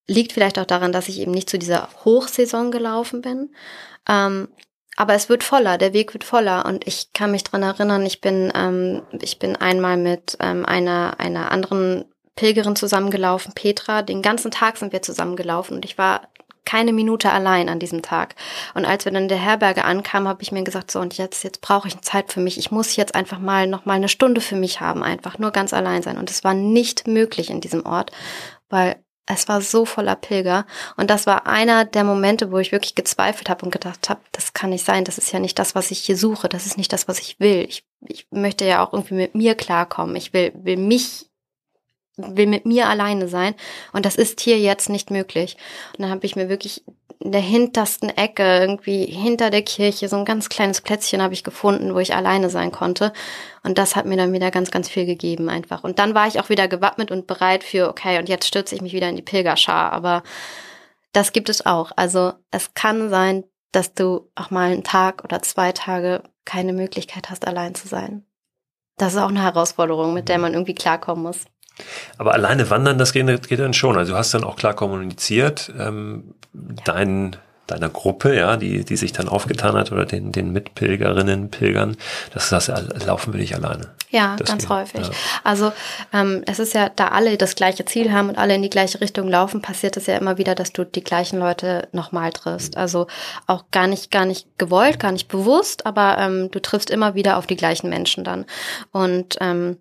Liegt 0.08 0.32
vielleicht 0.32 0.58
auch 0.58 0.66
daran, 0.66 0.92
dass 0.92 1.10
ich 1.10 1.20
eben 1.20 1.32
nicht 1.32 1.50
zu 1.50 1.60
dieser 1.60 1.90
Hochsaison 2.04 2.72
gelaufen 2.72 3.22
bin. 3.22 3.54
Ähm, 4.08 4.48
aber 4.96 5.14
es 5.14 5.30
wird 5.30 5.44
voller, 5.44 5.78
der 5.78 5.94
Weg 5.94 6.14
wird 6.14 6.24
voller 6.24 6.66
und 6.66 6.88
ich 6.88 7.14
kann 7.14 7.32
mich 7.32 7.44
dran 7.44 7.64
erinnern, 7.64 8.06
ich 8.06 8.20
bin, 8.20 8.52
ähm, 8.56 9.04
ich 9.22 9.38
bin 9.38 9.56
einmal 9.56 9.96
mit 9.96 10.38
ähm, 10.40 10.66
einer, 10.66 11.20
einer 11.20 11.52
anderen 11.52 12.06
Pilgerin 12.36 12.76
zusammengelaufen, 12.76 13.54
Petra. 13.54 14.02
Den 14.02 14.22
ganzen 14.22 14.50
Tag 14.50 14.78
sind 14.78 14.92
wir 14.92 15.02
zusammengelaufen 15.02 15.76
und 15.76 15.86
ich 15.86 15.98
war 15.98 16.22
keine 16.70 16.94
Minute 16.94 17.32
allein 17.32 17.68
an 17.68 17.80
diesem 17.80 18.04
Tag. 18.04 18.36
Und 18.76 18.86
als 18.86 19.04
wir 19.04 19.12
dann 19.12 19.24
in 19.24 19.28
der 19.28 19.40
Herberge 19.40 19.86
ankamen, 19.86 20.28
habe 20.30 20.44
ich 20.44 20.52
mir 20.52 20.64
gesagt, 20.64 20.92
so 20.92 21.00
und 21.00 21.18
jetzt, 21.18 21.44
jetzt 21.44 21.62
brauche 21.62 21.88
ich 21.88 22.00
Zeit 22.02 22.32
für 22.32 22.42
mich. 22.42 22.60
Ich 22.60 22.70
muss 22.70 22.96
jetzt 22.96 23.16
einfach 23.16 23.40
mal 23.40 23.66
noch 23.66 23.88
eine 23.88 24.08
Stunde 24.08 24.40
für 24.40 24.56
mich 24.56 24.80
haben, 24.80 25.02
einfach 25.02 25.40
nur 25.40 25.50
ganz 25.50 25.74
allein 25.74 26.04
sein. 26.04 26.20
Und 26.20 26.30
es 26.30 26.44
war 26.44 26.54
nicht 26.54 27.08
möglich 27.08 27.50
in 27.50 27.60
diesem 27.60 27.88
Ort, 27.88 28.12
weil 28.70 28.98
es 29.26 29.48
war 29.48 29.62
so 29.62 29.86
voller 29.86 30.16
Pilger. 30.16 30.68
Und 30.96 31.10
das 31.10 31.26
war 31.26 31.48
einer 31.48 31.86
der 31.86 32.04
Momente, 32.04 32.52
wo 32.52 32.60
ich 32.60 32.72
wirklich 32.72 32.94
gezweifelt 32.94 33.50
habe 33.50 33.66
und 33.66 33.72
gedacht 33.72 34.08
habe, 34.10 34.22
das 34.32 34.54
kann 34.54 34.70
nicht 34.70 34.86
sein. 34.86 35.06
Das 35.06 35.18
ist 35.18 35.32
ja 35.32 35.40
nicht 35.40 35.58
das, 35.58 35.74
was 35.74 35.90
ich 35.90 36.00
hier 36.00 36.18
suche. 36.18 36.50
Das 36.50 36.68
ist 36.68 36.78
nicht 36.78 36.94
das, 36.94 37.08
was 37.08 37.18
ich 37.18 37.40
will. 37.40 37.66
Ich, 37.68 37.84
ich 38.08 38.28
möchte 38.30 38.66
ja 38.66 38.86
auch 38.86 38.94
irgendwie 38.94 39.16
mit 39.16 39.34
mir 39.34 39.56
klarkommen. 39.56 40.16
Ich 40.16 40.34
will, 40.34 40.52
will 40.56 40.78
mich 40.78 41.29
will 42.20 42.48
mit 42.48 42.66
mir 42.66 42.88
alleine 42.88 43.28
sein 43.28 43.56
und 43.94 44.06
das 44.06 44.16
ist 44.16 44.40
hier 44.42 44.60
jetzt 44.60 44.90
nicht 44.90 45.12
möglich. 45.12 45.58
Und 45.94 46.04
dann 46.04 46.12
habe 46.12 46.26
ich 46.26 46.36
mir 46.36 46.50
wirklich 46.50 46.84
in 47.20 47.34
der 47.34 47.42
hintersten 47.42 48.10
Ecke, 48.10 48.60
irgendwie 48.60 49.06
hinter 49.06 49.50
der 49.50 49.62
Kirche, 49.62 50.08
so 50.08 50.16
ein 50.16 50.26
ganz 50.26 50.48
kleines 50.48 50.80
Plätzchen 50.80 51.22
habe 51.22 51.34
ich 51.34 51.44
gefunden, 51.44 51.94
wo 51.94 52.00
ich 52.00 52.16
alleine 52.16 52.50
sein 52.50 52.72
konnte. 52.72 53.12
Und 53.62 53.78
das 53.78 53.98
hat 53.98 54.06
mir 54.06 54.16
dann 54.16 54.32
wieder 54.32 54.52
ganz, 54.52 54.72
ganz 54.72 54.88
viel 54.88 55.06
gegeben 55.06 55.50
einfach. 55.50 55.84
Und 55.84 56.00
dann 56.00 56.16
war 56.16 56.28
ich 56.28 56.40
auch 56.40 56.48
wieder 56.48 56.70
gewappnet 56.70 57.12
und 57.12 57.28
bereit 57.28 57.66
für, 57.66 57.90
okay, 57.90 58.20
und 58.20 58.30
jetzt 58.30 58.48
stürze 58.48 58.74
ich 58.74 58.82
mich 58.82 58.94
wieder 58.94 59.10
in 59.10 59.18
die 59.18 59.22
Pilgerschar. 59.22 59.92
Aber 59.92 60.24
das 61.12 61.34
gibt 61.34 61.50
es 61.50 61.66
auch. 61.66 61.92
Also 61.98 62.34
es 62.52 62.74
kann 62.74 63.10
sein, 63.10 63.44
dass 63.74 63.94
du 63.94 64.32
auch 64.36 64.50
mal 64.50 64.72
einen 64.72 64.86
Tag 64.86 65.24
oder 65.26 65.42
zwei 65.42 65.74
Tage 65.74 66.24
keine 66.46 66.72
Möglichkeit 66.72 67.30
hast, 67.30 67.46
allein 67.46 67.76
zu 67.76 67.90
sein. 67.90 68.26
Das 68.98 69.14
ist 69.14 69.20
auch 69.20 69.30
eine 69.30 69.44
Herausforderung, 69.44 70.14
mit 70.14 70.30
der 70.30 70.40
man 70.40 70.54
irgendwie 70.54 70.76
klarkommen 70.76 71.24
muss. 71.24 71.46
Aber 72.18 72.34
alleine 72.34 72.70
wandern, 72.70 72.98
das 72.98 73.14
geht, 73.14 73.48
geht 73.48 73.60
dann 73.60 73.74
schon. 73.74 73.98
Also 73.98 74.14
du 74.14 74.18
hast 74.18 74.34
dann 74.34 74.44
auch 74.44 74.56
klar 74.56 74.74
kommuniziert, 74.74 75.72
ähm, 75.78 76.36
dein, 76.54 77.36
deiner 77.68 77.90
Gruppe, 77.90 78.36
ja, 78.36 78.58
die, 78.58 78.84
die 78.84 78.98
sich 78.98 79.14
dann 79.14 79.30
aufgetan 79.30 79.76
hat 79.76 79.92
oder 79.92 80.06
den, 80.06 80.32
den 80.32 80.52
Mitpilgerinnen, 80.52 81.50
Pilgern, 81.52 81.98
dass 82.34 82.50
das 82.50 82.72
laufen 83.06 83.34
will 83.34 83.42
ich 83.42 83.56
alleine. 83.56 83.94
Ja, 84.12 84.36
das 84.38 84.50
ganz 84.50 84.70
häufig. 84.70 85.02
Ja. 85.02 85.14
Also 85.44 85.72
ähm, 86.14 86.44
es 86.48 86.58
ist 86.58 86.74
ja, 86.74 86.90
da 86.90 87.10
alle 87.10 87.38
das 87.38 87.54
gleiche 87.56 87.86
Ziel 87.86 88.12
haben 88.12 88.30
und 88.30 88.38
alle 88.38 88.56
in 88.56 88.64
die 88.64 88.70
gleiche 88.70 89.02
Richtung 89.02 89.28
laufen, 89.28 89.62
passiert 89.62 89.98
es 89.98 90.08
ja 90.08 90.18
immer 90.18 90.40
wieder, 90.40 90.56
dass 90.56 90.74
du 90.74 90.84
die 90.84 91.04
gleichen 91.04 91.38
Leute 91.38 91.88
nochmal 91.92 92.32
triffst. 92.32 92.76
Also 92.76 93.06
auch 93.46 93.66
gar 93.72 93.86
nicht, 93.86 94.10
gar 94.10 94.26
nicht 94.26 94.48
gewollt, 94.58 95.00
gar 95.00 95.12
nicht 95.12 95.28
bewusst, 95.28 95.86
aber 95.86 96.18
ähm, 96.18 96.50
du 96.50 96.60
triffst 96.60 96.90
immer 96.90 97.14
wieder 97.14 97.38
auf 97.38 97.46
die 97.46 97.58
gleichen 97.58 97.90
Menschen 97.90 98.24
dann. 98.24 98.46
Und 98.92 99.38
ähm, 99.42 99.78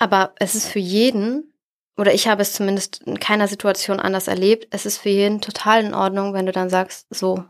aber 0.00 0.32
es 0.36 0.54
ist 0.54 0.66
für 0.66 0.78
jeden, 0.78 1.52
oder 1.96 2.14
ich 2.14 2.26
habe 2.26 2.40
es 2.40 2.54
zumindest 2.54 3.02
in 3.02 3.20
keiner 3.20 3.46
Situation 3.46 4.00
anders 4.00 4.28
erlebt, 4.28 4.66
es 4.70 4.86
ist 4.86 4.96
für 4.96 5.10
jeden 5.10 5.42
total 5.42 5.84
in 5.84 5.94
Ordnung, 5.94 6.32
wenn 6.32 6.46
du 6.46 6.52
dann 6.52 6.70
sagst, 6.70 7.06
so, 7.10 7.44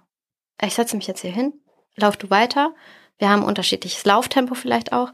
ich 0.61 0.75
setze 0.75 0.97
mich 0.97 1.07
jetzt 1.07 1.21
hier 1.21 1.31
hin, 1.31 1.55
lauf 1.97 2.17
du 2.17 2.29
weiter. 2.29 2.75
Wir 3.19 3.31
haben 3.31 3.45
unterschiedliches 3.45 4.05
Lauftempo 4.05 4.55
vielleicht 4.55 4.93
auch. 4.93 5.13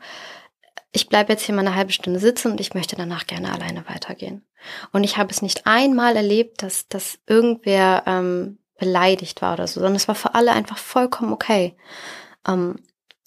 Ich 0.92 1.08
bleibe 1.08 1.32
jetzt 1.32 1.42
hier 1.42 1.54
mal 1.54 1.60
eine 1.60 1.74
halbe 1.74 1.92
Stunde 1.92 2.20
sitzen 2.20 2.52
und 2.52 2.60
ich 2.60 2.72
möchte 2.72 2.96
danach 2.96 3.26
gerne 3.26 3.52
alleine 3.52 3.86
weitergehen. 3.86 4.46
Und 4.92 5.04
ich 5.04 5.18
habe 5.18 5.30
es 5.30 5.42
nicht 5.42 5.66
einmal 5.66 6.16
erlebt, 6.16 6.62
dass, 6.62 6.88
dass 6.88 7.18
irgendwer 7.26 8.04
ähm, 8.06 8.58
beleidigt 8.78 9.42
war 9.42 9.52
oder 9.54 9.66
so, 9.66 9.80
sondern 9.80 9.96
es 9.96 10.08
war 10.08 10.14
für 10.14 10.34
alle 10.34 10.52
einfach 10.52 10.78
vollkommen 10.78 11.34
okay. 11.34 11.76
Ähm, 12.48 12.76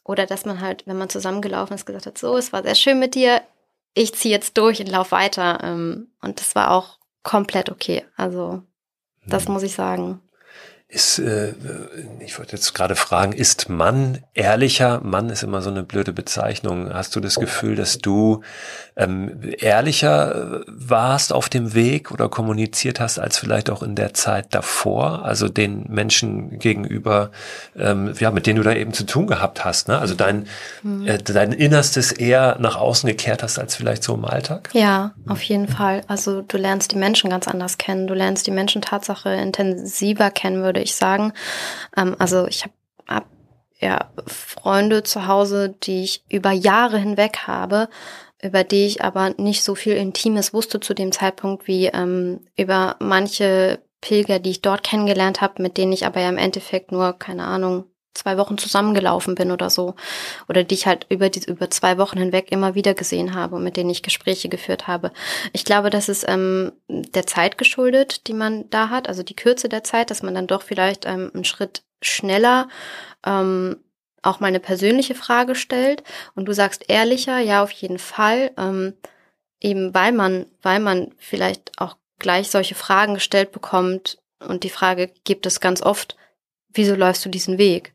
oder 0.03 0.25
dass 0.25 0.45
man 0.45 0.61
halt, 0.61 0.87
wenn 0.87 0.97
man 0.97 1.09
zusammengelaufen 1.09 1.75
ist, 1.75 1.85
gesagt 1.85 2.07
hat, 2.07 2.17
so, 2.17 2.37
es 2.37 2.51
war 2.51 2.63
sehr 2.63 2.73
schön 2.73 2.97
mit 2.97 3.13
dir, 3.13 3.43
ich 3.93 4.13
ziehe 4.13 4.33
jetzt 4.33 4.57
durch 4.57 4.79
und 4.79 4.89
lauf 4.89 5.11
weiter. 5.11 5.59
Ähm, 5.63 6.11
und 6.21 6.39
das 6.39 6.55
war 6.55 6.71
auch 6.71 6.99
komplett 7.23 7.69
okay. 7.69 8.05
Also, 8.15 8.63
das 9.25 9.45
hm. 9.45 9.53
muss 9.53 9.63
ich 9.63 9.73
sagen. 9.73 10.21
Ist, 10.91 11.19
äh, 11.19 11.53
ich 12.19 12.39
wollte 12.39 12.53
jetzt 12.53 12.73
gerade 12.73 12.95
fragen, 12.95 13.31
ist 13.31 13.69
Mann 13.69 14.23
ehrlicher? 14.33 15.01
Mann 15.03 15.29
ist 15.29 15.43
immer 15.43 15.61
so 15.61 15.69
eine 15.69 15.83
blöde 15.83 16.13
Bezeichnung. 16.13 16.91
Hast 16.91 17.15
du 17.15 17.19
das 17.19 17.35
Gefühl, 17.35 17.75
dass 17.75 17.99
du 17.99 18.41
ähm, 18.97 19.39
ehrlicher 19.59 20.61
äh, 20.61 20.63
warst 20.65 21.31
auf 21.31 21.47
dem 21.47 21.75
Weg 21.75 22.09
oder 22.09 22.27
kommuniziert 22.27 22.99
hast 22.99 23.19
als 23.19 23.37
vielleicht 23.37 23.69
auch 23.69 23.83
in 23.83 23.93
der 23.93 24.15
Zeit 24.15 24.55
davor? 24.55 25.23
Also 25.25 25.47
den 25.47 25.85
Menschen 25.89 26.57
gegenüber, 26.57 27.29
ähm, 27.77 28.15
ja, 28.19 28.31
mit 28.31 28.47
denen 28.47 28.57
du 28.57 28.63
da 28.63 28.73
eben 28.73 28.91
zu 28.91 29.05
tun 29.05 29.27
gehabt 29.27 29.63
hast. 29.63 29.89
Ne? 29.89 29.99
Also 29.99 30.15
dein, 30.15 30.47
mhm. 30.81 31.05
äh, 31.05 31.19
dein 31.19 31.51
Innerstes 31.51 32.11
eher 32.11 32.57
nach 32.59 32.77
außen 32.77 33.05
gekehrt 33.07 33.43
hast 33.43 33.59
als 33.59 33.75
vielleicht 33.75 34.01
so 34.01 34.15
im 34.15 34.25
Alltag? 34.25 34.71
Ja, 34.73 35.11
auf 35.27 35.43
jeden 35.43 35.67
Fall. 35.67 36.01
Also 36.07 36.41
du 36.41 36.57
lernst 36.57 36.93
die 36.93 36.97
Menschen 36.97 37.29
ganz 37.29 37.47
anders 37.47 37.77
kennen. 37.77 38.07
Du 38.07 38.15
lernst 38.15 38.47
die 38.47 38.51
Menschen 38.51 38.81
Tatsache 38.81 39.29
intensiver 39.29 40.31
kennen, 40.31 40.63
würde 40.63 40.78
würde 40.79 40.85
ich 40.85 40.95
sagen. 40.95 41.33
Ähm, 41.95 42.15
also 42.19 42.47
ich 42.47 42.63
habe 42.63 42.73
hab, 43.07 43.25
ja 43.79 44.11
Freunde 44.25 45.03
zu 45.03 45.27
Hause, 45.27 45.75
die 45.83 46.03
ich 46.03 46.23
über 46.29 46.51
Jahre 46.51 46.97
hinweg 46.97 47.47
habe, 47.47 47.89
über 48.41 48.63
die 48.63 48.85
ich 48.85 49.03
aber 49.03 49.31
nicht 49.37 49.63
so 49.63 49.75
viel 49.75 49.93
Intimes 49.93 50.53
wusste 50.53 50.79
zu 50.79 50.93
dem 50.93 51.11
Zeitpunkt 51.11 51.67
wie 51.67 51.87
ähm, 51.87 52.41
über 52.57 52.95
manche 52.99 53.79
Pilger, 54.01 54.39
die 54.39 54.51
ich 54.51 54.61
dort 54.61 54.83
kennengelernt 54.83 55.41
habe, 55.41 55.61
mit 55.61 55.77
denen 55.77 55.91
ich 55.91 56.05
aber 56.05 56.21
ja 56.21 56.29
im 56.29 56.37
Endeffekt 56.37 56.93
nur, 56.93 57.13
keine 57.13 57.43
Ahnung, 57.43 57.85
zwei 58.13 58.37
Wochen 58.37 58.57
zusammengelaufen 58.57 59.35
bin 59.35 59.51
oder 59.51 59.69
so. 59.69 59.95
Oder 60.47 60.63
die 60.63 60.75
ich 60.75 60.87
halt 60.87 61.05
über 61.09 61.29
die, 61.29 61.43
über 61.45 61.69
zwei 61.69 61.97
Wochen 61.97 62.17
hinweg 62.17 62.51
immer 62.51 62.75
wieder 62.75 62.93
gesehen 62.93 63.33
habe 63.33 63.55
und 63.55 63.63
mit 63.63 63.77
denen 63.77 63.89
ich 63.89 64.03
Gespräche 64.03 64.49
geführt 64.49 64.87
habe. 64.87 65.11
Ich 65.53 65.65
glaube, 65.65 65.89
das 65.89 66.09
ist 66.09 66.25
ähm, 66.27 66.71
der 66.87 67.25
Zeit 67.25 67.57
geschuldet, 67.57 68.27
die 68.27 68.33
man 68.33 68.69
da 68.69 68.89
hat, 68.89 69.07
also 69.07 69.23
die 69.23 69.35
Kürze 69.35 69.69
der 69.69 69.83
Zeit, 69.83 70.11
dass 70.11 70.23
man 70.23 70.35
dann 70.35 70.47
doch 70.47 70.63
vielleicht 70.63 71.05
ähm, 71.05 71.31
einen 71.33 71.45
Schritt 71.45 71.83
schneller 72.01 72.67
ähm, 73.25 73.77
auch 74.21 74.39
mal 74.39 74.47
eine 74.47 74.59
persönliche 74.59 75.15
Frage 75.15 75.55
stellt 75.55 76.03
und 76.35 76.45
du 76.45 76.53
sagst 76.53 76.85
ehrlicher, 76.89 77.39
ja, 77.39 77.63
auf 77.63 77.71
jeden 77.71 77.99
Fall, 77.99 78.51
ähm, 78.57 78.93
eben 79.61 79.93
weil 79.93 80.11
man, 80.11 80.45
weil 80.61 80.79
man 80.79 81.13
vielleicht 81.17 81.79
auch 81.79 81.95
gleich 82.17 82.49
solche 82.49 82.75
Fragen 82.75 83.13
gestellt 83.13 83.51
bekommt 83.51 84.17
und 84.39 84.63
die 84.63 84.69
Frage 84.69 85.11
gibt 85.23 85.45
es 85.45 85.59
ganz 85.61 85.81
oft, 85.81 86.17
wieso 86.69 86.95
läufst 86.95 87.25
du 87.25 87.29
diesen 87.29 87.57
Weg? 87.57 87.93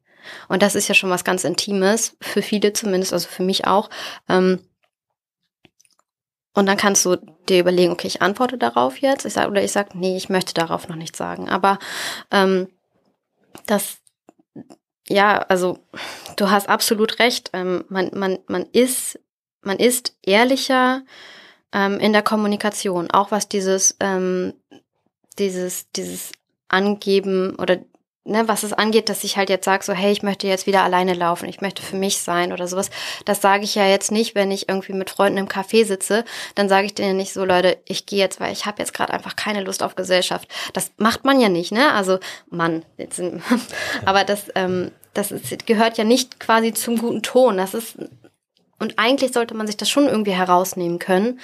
Und 0.49 0.63
das 0.63 0.75
ist 0.75 0.89
ja 0.89 0.95
schon 0.95 1.11
was 1.11 1.25
ganz 1.25 1.45
Intimes, 1.45 2.17
für 2.21 2.43
viele 2.43 2.73
zumindest, 2.73 3.13
also 3.13 3.29
für 3.29 3.43
mich 3.43 3.67
auch. 3.67 3.91
Ähm, 4.29 4.61
und 6.55 6.67
dann 6.67 6.77
kannst 6.77 7.05
du 7.05 7.17
dir 7.49 7.61
überlegen, 7.61 7.93
okay, 7.93 8.07
ich 8.07 8.23
antworte 8.23 8.57
darauf 8.57 8.99
jetzt, 8.99 9.27
ich 9.27 9.33
sag, 9.33 9.49
oder 9.49 9.63
ich 9.63 9.73
sage, 9.73 9.91
nee, 9.95 10.17
ich 10.17 10.29
möchte 10.29 10.55
darauf 10.55 10.89
noch 10.89 10.97
nichts 10.97 11.19
sagen. 11.19 11.49
Aber 11.49 11.79
ähm, 12.31 12.69
das, 13.67 13.99
ja, 15.09 15.39
also 15.39 15.79
du 16.37 16.51
hast 16.51 16.69
absolut 16.69 17.19
recht. 17.19 17.51
Ähm, 17.53 17.85
man, 17.89 18.11
man, 18.15 18.39
man 18.47 18.67
ist, 18.73 19.19
man 19.63 19.79
ist 19.79 20.17
ehrlicher 20.23 21.03
ähm, 21.73 21.99
in 21.99 22.13
der 22.13 22.23
Kommunikation, 22.23 23.11
auch 23.11 23.33
was 23.33 23.49
dieses, 23.49 23.97
ähm, 23.99 24.55
dieses, 25.39 25.91
dieses 25.91 26.31
Angeben 26.69 27.57
oder 27.57 27.79
ne, 28.25 28.49
was 28.49 28.63
es 28.63 28.73
angeht, 28.73 29.09
dass 29.09 29.25
ich 29.25 29.37
halt 29.37 29.51
jetzt 29.51 29.65
sage, 29.65 29.85
so, 29.85 29.93
hey, 29.93 30.11
ich 30.11 30.23
möchte 30.23 30.47
jetzt 30.47 30.67
wieder 30.67 30.83
alleine 30.83 31.15
laufen, 31.15 31.49
ich 31.49 31.61
möchte 31.61 31.83
für 31.83 31.97
mich 31.97 32.19
sein 32.19 32.53
oder 32.53 32.67
sowas. 32.67 32.91
Das 33.25 33.41
sage 33.41 33.65
ich 33.65 33.75
ja 33.75 33.87
jetzt 33.87 34.11
nicht, 34.11 34.35
wenn 34.35 34.51
ich 34.51 34.69
irgendwie 34.69 34.95
mit 34.95 35.11
Freunden 35.11 35.39
im 35.39 35.49
Café 35.49 35.85
sitze, 35.85 36.25
dann 36.55 36.69
sage 36.69 36.87
ich 36.87 36.95
denen 36.95 37.17
nicht 37.17 37.33
so, 37.33 37.45
Leute, 37.45 37.79
ich 37.85 38.07
gehe 38.07 38.19
jetzt, 38.19 38.41
weil 38.41 38.53
ich 38.53 38.67
habe 38.67 38.81
jetzt 38.81 38.95
gerade 38.95 39.13
einfach 39.13 39.37
keine 39.37 39.63
Lust 39.63 39.83
auf 39.83 39.95
Gesellschaft. 39.95 40.49
Das 40.73 40.93
macht 40.97 41.25
man 41.25 41.41
ja 41.41 41.49
nicht, 41.49 41.73
ne? 41.73 41.93
Also, 41.93 42.19
Mann, 42.49 42.85
jetzt, 42.97 43.21
aber 44.05 44.25
das, 44.25 44.45
ähm, 44.55 44.91
das 45.13 45.31
ist, 45.31 45.67
gehört 45.67 45.99
ja 45.99 46.05
nicht 46.05 46.41
quasi 46.41 46.73
zum 46.73 46.99
guten 46.99 47.23
Ton. 47.23 47.57
Das 47.59 47.75
ist 47.75 47.97
Und 48.81 48.99
eigentlich 48.99 49.33
sollte 49.33 49.55
man 49.55 49.67
sich 49.67 49.77
das 49.77 49.91
schon 49.91 50.07
irgendwie 50.07 50.33
herausnehmen 50.33 50.99
können. 50.99 51.41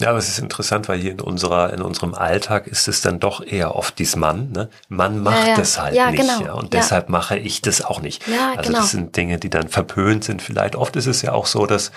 Ja, 0.00 0.10
aber 0.10 0.18
es 0.18 0.28
ist 0.28 0.38
interessant, 0.38 0.88
weil 0.88 1.00
hier 1.00 1.10
in 1.10 1.20
unserer, 1.20 1.72
in 1.72 1.82
unserem 1.82 2.14
Alltag 2.14 2.68
ist 2.68 2.86
es 2.86 3.00
dann 3.00 3.18
doch 3.18 3.44
eher 3.44 3.74
oft 3.74 3.98
dies 3.98 4.14
Mann, 4.14 4.52
ne? 4.52 4.68
Man 4.88 5.20
macht 5.20 5.42
ja, 5.42 5.48
ja. 5.48 5.56
das 5.56 5.80
halt 5.80 5.94
ja, 5.96 6.10
nicht, 6.12 6.20
genau. 6.20 6.40
ja. 6.40 6.52
Und 6.52 6.72
deshalb 6.72 7.08
mache 7.08 7.36
ich 7.36 7.62
das 7.62 7.84
auch 7.84 8.00
nicht. 8.00 8.26
Ja, 8.28 8.52
also 8.56 8.68
genau. 8.68 8.80
das 8.80 8.92
sind 8.92 9.16
Dinge, 9.16 9.38
die 9.38 9.50
dann 9.50 9.68
verpönt 9.68 10.22
sind 10.22 10.40
vielleicht. 10.40 10.76
Oft 10.76 10.94
ist 10.94 11.06
es 11.06 11.22
ja 11.22 11.32
auch 11.32 11.46
so, 11.46 11.66
dass, 11.66 11.90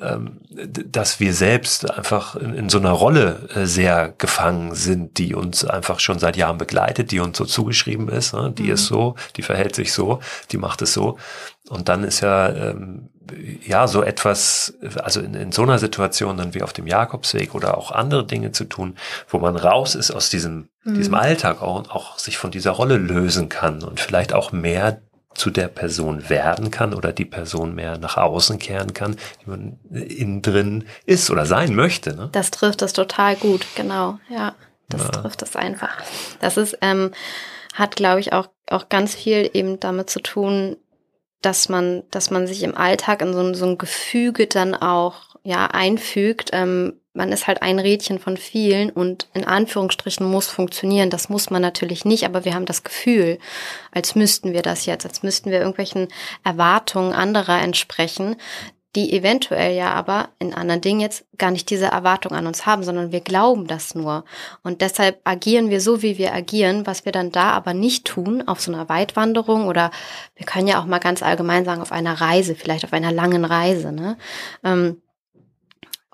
ähm, 0.00 0.38
dass 0.50 1.18
wir 1.18 1.34
selbst 1.34 1.90
einfach 1.90 2.36
in, 2.36 2.54
in 2.54 2.68
so 2.68 2.78
einer 2.78 2.92
Rolle 2.92 3.48
äh, 3.54 3.66
sehr 3.66 4.14
gefangen 4.18 4.76
sind, 4.76 5.18
die 5.18 5.34
uns 5.34 5.64
einfach 5.64 5.98
schon 5.98 6.20
seit 6.20 6.36
Jahren 6.36 6.58
begleitet, 6.58 7.10
die 7.10 7.18
uns 7.18 7.36
so 7.36 7.44
zugeschrieben 7.44 8.08
ist, 8.08 8.34
ne? 8.34 8.52
die 8.56 8.64
mhm. 8.64 8.74
ist 8.74 8.86
so, 8.86 9.16
die 9.36 9.42
verhält 9.42 9.74
sich 9.74 9.92
so, 9.92 10.20
die 10.52 10.58
macht 10.58 10.80
es 10.82 10.92
so. 10.92 11.18
Und 11.72 11.88
dann 11.88 12.04
ist 12.04 12.20
ja, 12.20 12.50
ähm, 12.50 13.08
ja, 13.64 13.88
so 13.88 14.02
etwas, 14.02 14.74
also 15.02 15.20
in, 15.20 15.32
in 15.32 15.52
so 15.52 15.62
einer 15.62 15.78
Situation 15.78 16.36
dann 16.36 16.52
wie 16.52 16.62
auf 16.62 16.74
dem 16.74 16.86
Jakobsweg 16.86 17.54
oder 17.54 17.78
auch 17.78 17.92
andere 17.92 18.26
Dinge 18.26 18.52
zu 18.52 18.64
tun, 18.64 18.94
wo 19.26 19.38
man 19.38 19.56
raus 19.56 19.94
ist 19.94 20.10
aus 20.10 20.28
diesem, 20.28 20.68
mhm. 20.84 20.96
diesem 20.96 21.14
Alltag 21.14 21.62
auch, 21.62 21.76
und 21.78 21.90
auch 21.90 22.18
sich 22.18 22.36
von 22.36 22.50
dieser 22.50 22.72
Rolle 22.72 22.98
lösen 22.98 23.48
kann 23.48 23.82
und 23.82 24.00
vielleicht 24.00 24.34
auch 24.34 24.52
mehr 24.52 25.00
zu 25.32 25.48
der 25.48 25.68
Person 25.68 26.28
werden 26.28 26.70
kann 26.70 26.92
oder 26.92 27.10
die 27.10 27.24
Person 27.24 27.74
mehr 27.74 27.96
nach 27.96 28.18
außen 28.18 28.58
kehren 28.58 28.92
kann, 28.92 29.16
die 29.40 29.48
man 29.48 29.78
innen 29.90 30.42
drin 30.42 30.84
ist 31.06 31.30
oder 31.30 31.46
sein 31.46 31.74
möchte. 31.74 32.14
Ne? 32.14 32.28
Das 32.32 32.50
trifft 32.50 32.82
es 32.82 32.92
total 32.92 33.36
gut, 33.36 33.64
genau, 33.76 34.18
ja. 34.28 34.54
Das 34.90 35.04
ja. 35.04 35.08
trifft 35.08 35.40
es 35.40 35.56
einfach. 35.56 35.96
Das 36.40 36.58
ist, 36.58 36.76
ähm, 36.82 37.12
hat, 37.72 37.96
glaube 37.96 38.20
ich, 38.20 38.34
auch, 38.34 38.48
auch 38.68 38.90
ganz 38.90 39.14
viel 39.14 39.48
eben 39.54 39.80
damit 39.80 40.10
zu 40.10 40.20
tun, 40.20 40.76
dass 41.42 41.68
man, 41.68 42.04
dass 42.10 42.30
man 42.30 42.46
sich 42.46 42.62
im 42.62 42.76
Alltag 42.76 43.20
in 43.20 43.32
so, 43.32 43.52
so 43.54 43.66
ein 43.66 43.78
Gefüge 43.78 44.46
dann 44.46 44.74
auch 44.74 45.36
ja 45.42 45.66
einfügt. 45.66 46.50
Ähm, 46.52 46.94
man 47.14 47.30
ist 47.30 47.46
halt 47.46 47.60
ein 47.60 47.78
Rädchen 47.78 48.18
von 48.18 48.36
vielen 48.38 48.88
und 48.88 49.28
in 49.34 49.44
Anführungsstrichen 49.44 50.26
muss 50.26 50.48
funktionieren. 50.48 51.10
Das 51.10 51.28
muss 51.28 51.50
man 51.50 51.60
natürlich 51.60 52.04
nicht, 52.04 52.24
aber 52.24 52.44
wir 52.44 52.54
haben 52.54 52.64
das 52.64 52.84
Gefühl, 52.84 53.38
als 53.90 54.14
müssten 54.14 54.54
wir 54.54 54.62
das 54.62 54.86
jetzt, 54.86 55.04
als 55.04 55.22
müssten 55.22 55.50
wir 55.50 55.58
irgendwelchen 55.58 56.08
Erwartungen 56.42 57.12
anderer 57.12 57.60
entsprechen, 57.60 58.36
die 58.94 59.12
eventuell 59.16 59.74
ja 59.74 59.92
aber 59.94 60.28
in 60.38 60.52
anderen 60.52 60.82
Dingen 60.82 61.00
jetzt 61.00 61.24
gar 61.38 61.50
nicht 61.50 61.70
diese 61.70 61.86
Erwartung 61.86 62.32
an 62.32 62.46
uns 62.46 62.66
haben, 62.66 62.82
sondern 62.82 63.10
wir 63.10 63.22
glauben 63.22 63.66
das 63.66 63.94
nur. 63.94 64.24
Und 64.62 64.82
deshalb 64.82 65.20
agieren 65.24 65.70
wir 65.70 65.80
so, 65.80 66.02
wie 66.02 66.18
wir 66.18 66.34
agieren, 66.34 66.86
was 66.86 67.06
wir 67.06 67.12
dann 67.12 67.32
da 67.32 67.52
aber 67.52 67.72
nicht 67.72 68.04
tun 68.04 68.46
auf 68.46 68.60
so 68.60 68.70
einer 68.70 68.88
Weitwanderung 68.90 69.66
oder 69.66 69.90
wir 70.34 70.44
können 70.44 70.68
ja 70.68 70.78
auch 70.80 70.84
mal 70.84 70.98
ganz 70.98 71.22
allgemein 71.22 71.64
sagen, 71.64 71.80
auf 71.80 71.92
einer 71.92 72.20
Reise, 72.20 72.54
vielleicht 72.54 72.84
auf 72.84 72.92
einer 72.92 73.12
langen 73.12 73.46
Reise, 73.46 73.92
ne? 73.92 74.18
Ähm, 74.62 75.00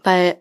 weil, 0.04 0.36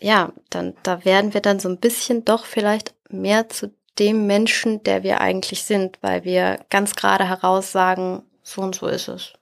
ja, 0.00 0.32
dann, 0.48 0.74
da 0.82 1.04
werden 1.04 1.34
wir 1.34 1.42
dann 1.42 1.60
so 1.60 1.68
ein 1.68 1.78
bisschen 1.78 2.24
doch 2.24 2.46
vielleicht 2.46 2.94
mehr 3.10 3.50
zu 3.50 3.74
dem 3.98 4.26
Menschen, 4.26 4.82
der 4.84 5.02
wir 5.02 5.20
eigentlich 5.20 5.64
sind, 5.64 5.98
weil 6.00 6.24
wir 6.24 6.60
ganz 6.70 6.96
gerade 6.96 7.28
heraus 7.28 7.72
sagen, 7.72 8.22
so 8.42 8.62
und 8.62 8.74
so 8.74 8.86
ist 8.86 9.08
es. 9.08 9.34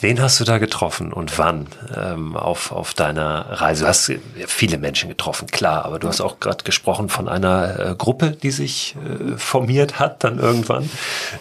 Wen 0.00 0.20
hast 0.20 0.40
du 0.40 0.44
da 0.44 0.58
getroffen 0.58 1.12
und 1.12 1.38
wann 1.38 1.68
ähm, 1.96 2.36
auf, 2.36 2.72
auf 2.72 2.92
deiner 2.92 3.46
Reise? 3.60 3.84
Du 3.84 3.88
hast 3.88 4.12
viele 4.46 4.78
Menschen 4.78 5.08
getroffen, 5.08 5.46
klar, 5.46 5.84
aber 5.84 6.00
du 6.00 6.08
hast 6.08 6.20
auch 6.20 6.40
gerade 6.40 6.64
gesprochen 6.64 7.08
von 7.08 7.28
einer 7.28 7.78
äh, 7.78 7.94
Gruppe, 7.96 8.32
die 8.32 8.50
sich 8.50 8.96
äh, 8.96 9.36
formiert 9.36 10.00
hat 10.00 10.24
dann 10.24 10.40
irgendwann. 10.40 10.90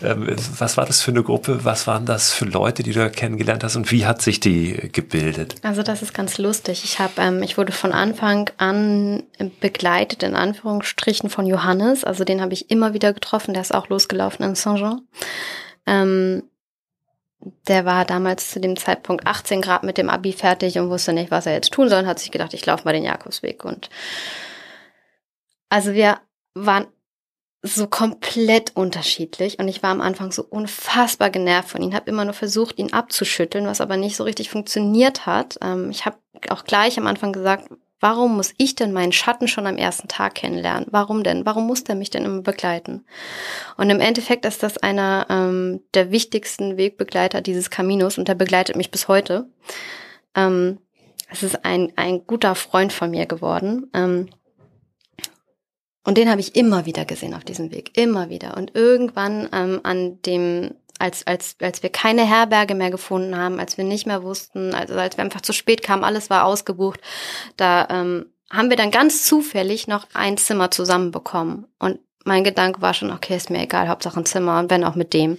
Ähm, 0.04 0.28
was 0.60 0.78
war 0.78 0.86
das 0.86 1.02
für 1.02 1.10
eine 1.10 1.24
Gruppe? 1.24 1.66
Was 1.66 1.88
waren 1.88 2.06
das 2.06 2.34
für 2.34 2.45
Leute, 2.45 2.84
die 2.84 2.91
du 2.91 2.99
da 2.99 3.10
kennengelernt 3.10 3.64
hast 3.64 3.76
und 3.78 3.91
wie 3.91 4.06
hat 4.06 4.22
sich 4.22 4.39
die 4.39 4.91
gebildet? 4.91 5.56
Also 5.64 5.82
das 5.82 6.04
ist 6.04 6.14
ganz 6.14 6.38
lustig. 6.38 6.84
Ich 6.84 6.99
habe, 6.99 7.14
ähm, 7.18 7.41
ich 7.41 7.58
wurde 7.58 7.72
von 7.72 7.93
Anfang 7.93 8.52
an 8.58 9.24
begleitet 9.60 10.22
in 10.22 10.36
Anführungsstrichen 10.36 11.32
von 11.32 11.47
Johannes. 11.47 12.04
Also 12.04 12.26
den 12.26 12.41
habe 12.41 12.54
ich 12.54 12.70
immer 12.70 12.93
wieder 12.93 13.12
getroffen. 13.14 13.54
Der 13.54 13.62
ist 13.62 13.74
auch 13.74 13.89
losgelaufen 13.89 14.45
in 14.45 14.54
Saint-Jean. 14.54 15.02
Ähm, 15.88 16.43
der 17.68 17.86
war 17.86 18.06
damals 18.06 18.52
zu 18.52 18.60
dem 18.60 18.78
Zeitpunkt 18.78 19.26
18 19.26 19.62
Grad 19.62 19.84
mit 19.84 19.98
dem 19.98 20.10
Abi 20.10 20.34
fertig 20.34 20.78
und 20.78 20.89
wusste 20.89 21.14
nicht, 21.14 21.32
was 21.32 21.46
er 21.46 21.54
jetzt 21.54 21.74
tun 21.74 21.89
soll 21.89 22.00
und 22.00 22.08
hat 22.08 22.20
sich 22.20 22.32
gedacht, 22.32 22.54
ich 22.54 22.66
laufe 22.66 22.86
mal 22.86 22.94
den 22.94 23.04
Jakobsweg. 23.04 23.66
Und 23.66 23.89
also 25.70 25.94
wir 25.94 26.20
waren 26.54 26.88
so 27.64 27.88
komplett 27.88 28.76
unterschiedlich 28.76 29.60
und 29.60 29.68
ich 29.68 29.84
war 29.84 29.92
am 29.92 30.02
Anfang 30.02 30.32
so 30.32 30.44
unfassbar 30.44 31.30
genervt 31.30 31.70
von 31.70 31.82
ihm, 31.84 31.94
habe 31.94 32.10
immer 32.10 32.26
nur 32.26 32.34
versucht, 32.34 32.80
ihn 32.80 32.94
abzuschütteln, 32.94 33.68
was 33.68 33.82
aber 33.82 33.98
nicht 33.98 34.16
so 34.16 34.24
richtig 34.24 34.50
funktioniert 34.50 35.26
hat. 35.26 35.58
Ähm, 35.62 35.92
ich 35.92 36.06
habe 36.06 36.18
auch 36.50 36.64
gleich 36.64 36.98
am 36.98 37.08
Anfang 37.08 37.34
gesagt, 37.34 37.70
Warum 38.02 38.36
muss 38.36 38.54
ich 38.58 38.74
denn 38.74 38.91
meinen 38.91 39.12
Schatten 39.12 39.47
schon 39.47 39.68
am 39.68 39.78
ersten 39.78 40.08
Tag 40.08 40.34
kennenlernen? 40.36 40.88
Warum 40.89 41.24
denn? 41.24 41.45
Warum 41.45 41.68
muss 41.68 41.84
der 41.84 41.95
mich 41.95 42.10
denn 42.10 42.26
immer 42.26 42.41
begleiten? 42.41 43.06
Und 43.78 43.91
im 43.91 44.02
Endeffekt 44.02 44.43
ist 44.45 44.64
das 44.64 44.80
einer 44.80 45.28
ähm, 45.30 45.82
der 45.93 46.12
wichtigsten 46.12 46.78
Wegbegleiter 46.78 47.41
dieses 47.41 47.70
Caminos 47.70 48.18
und 48.18 48.28
der 48.28 48.36
begleitet 48.36 48.76
mich 48.76 48.89
bis 48.89 49.08
heute. 49.08 49.47
Ähm, 50.36 50.80
es 51.30 51.43
ist 51.43 51.64
ein, 51.64 51.93
ein 51.95 52.26
guter 52.26 52.56
Freund 52.56 52.91
von 52.91 53.12
mir 53.12 53.28
geworden. 53.28 53.89
Ähm, 53.93 54.30
und 56.04 56.18
den 56.18 56.30
habe 56.30 56.41
ich 56.41 56.56
immer 56.56 56.88
wieder 56.88 57.06
gesehen 57.06 57.36
auf 57.36 57.43
diesem 57.43 57.72
Weg, 57.72 57.95
immer 57.95 58.30
wieder. 58.30 58.58
Und 58.58 58.76
irgendwann 58.76 59.47
ähm, 59.54 59.80
an 59.84 60.20
dem 60.24 60.72
als, 61.02 61.26
als, 61.26 61.56
als 61.62 61.84
wir 61.84 61.89
keine 61.89 62.26
Herberge 62.26 62.76
mehr 62.76 62.91
gefunden 62.91 63.36
haben, 63.36 63.60
als 63.60 63.78
wir 63.78 63.84
nicht 63.84 64.06
mehr 64.06 64.24
wussten, 64.24 64.74
also 64.74 64.93
als 64.95 65.18
wir 65.18 65.24
einfach 65.24 65.41
zu 65.41 65.52
spät 65.52 65.84
kamen, 65.84 66.04
alles 66.04 66.30
war 66.30 66.45
ausgebucht, 66.45 67.02
da 67.58 67.88
ähm, 67.89 68.28
haben 68.49 68.70
wir 68.70 68.78
dann 68.78 68.91
ganz 68.91 69.24
zufällig 69.24 69.88
noch 69.88 70.08
ein 70.14 70.38
Zimmer 70.38 70.72
zusammenbekommen. 70.72 71.68
Und 71.80 71.99
mein 72.24 72.43
Gedanke 72.43 72.82
war 72.82 72.93
schon, 72.93 73.12
okay, 73.12 73.36
ist 73.36 73.49
mir 73.49 73.62
egal, 73.62 73.88
Hauptsache 73.88 74.20
ein 74.20 74.26
Zimmer 74.26 74.60
und 74.60 74.70
wenn 74.70 74.84
auch 74.84 74.95
mit 74.95 75.14
dem. 75.14 75.38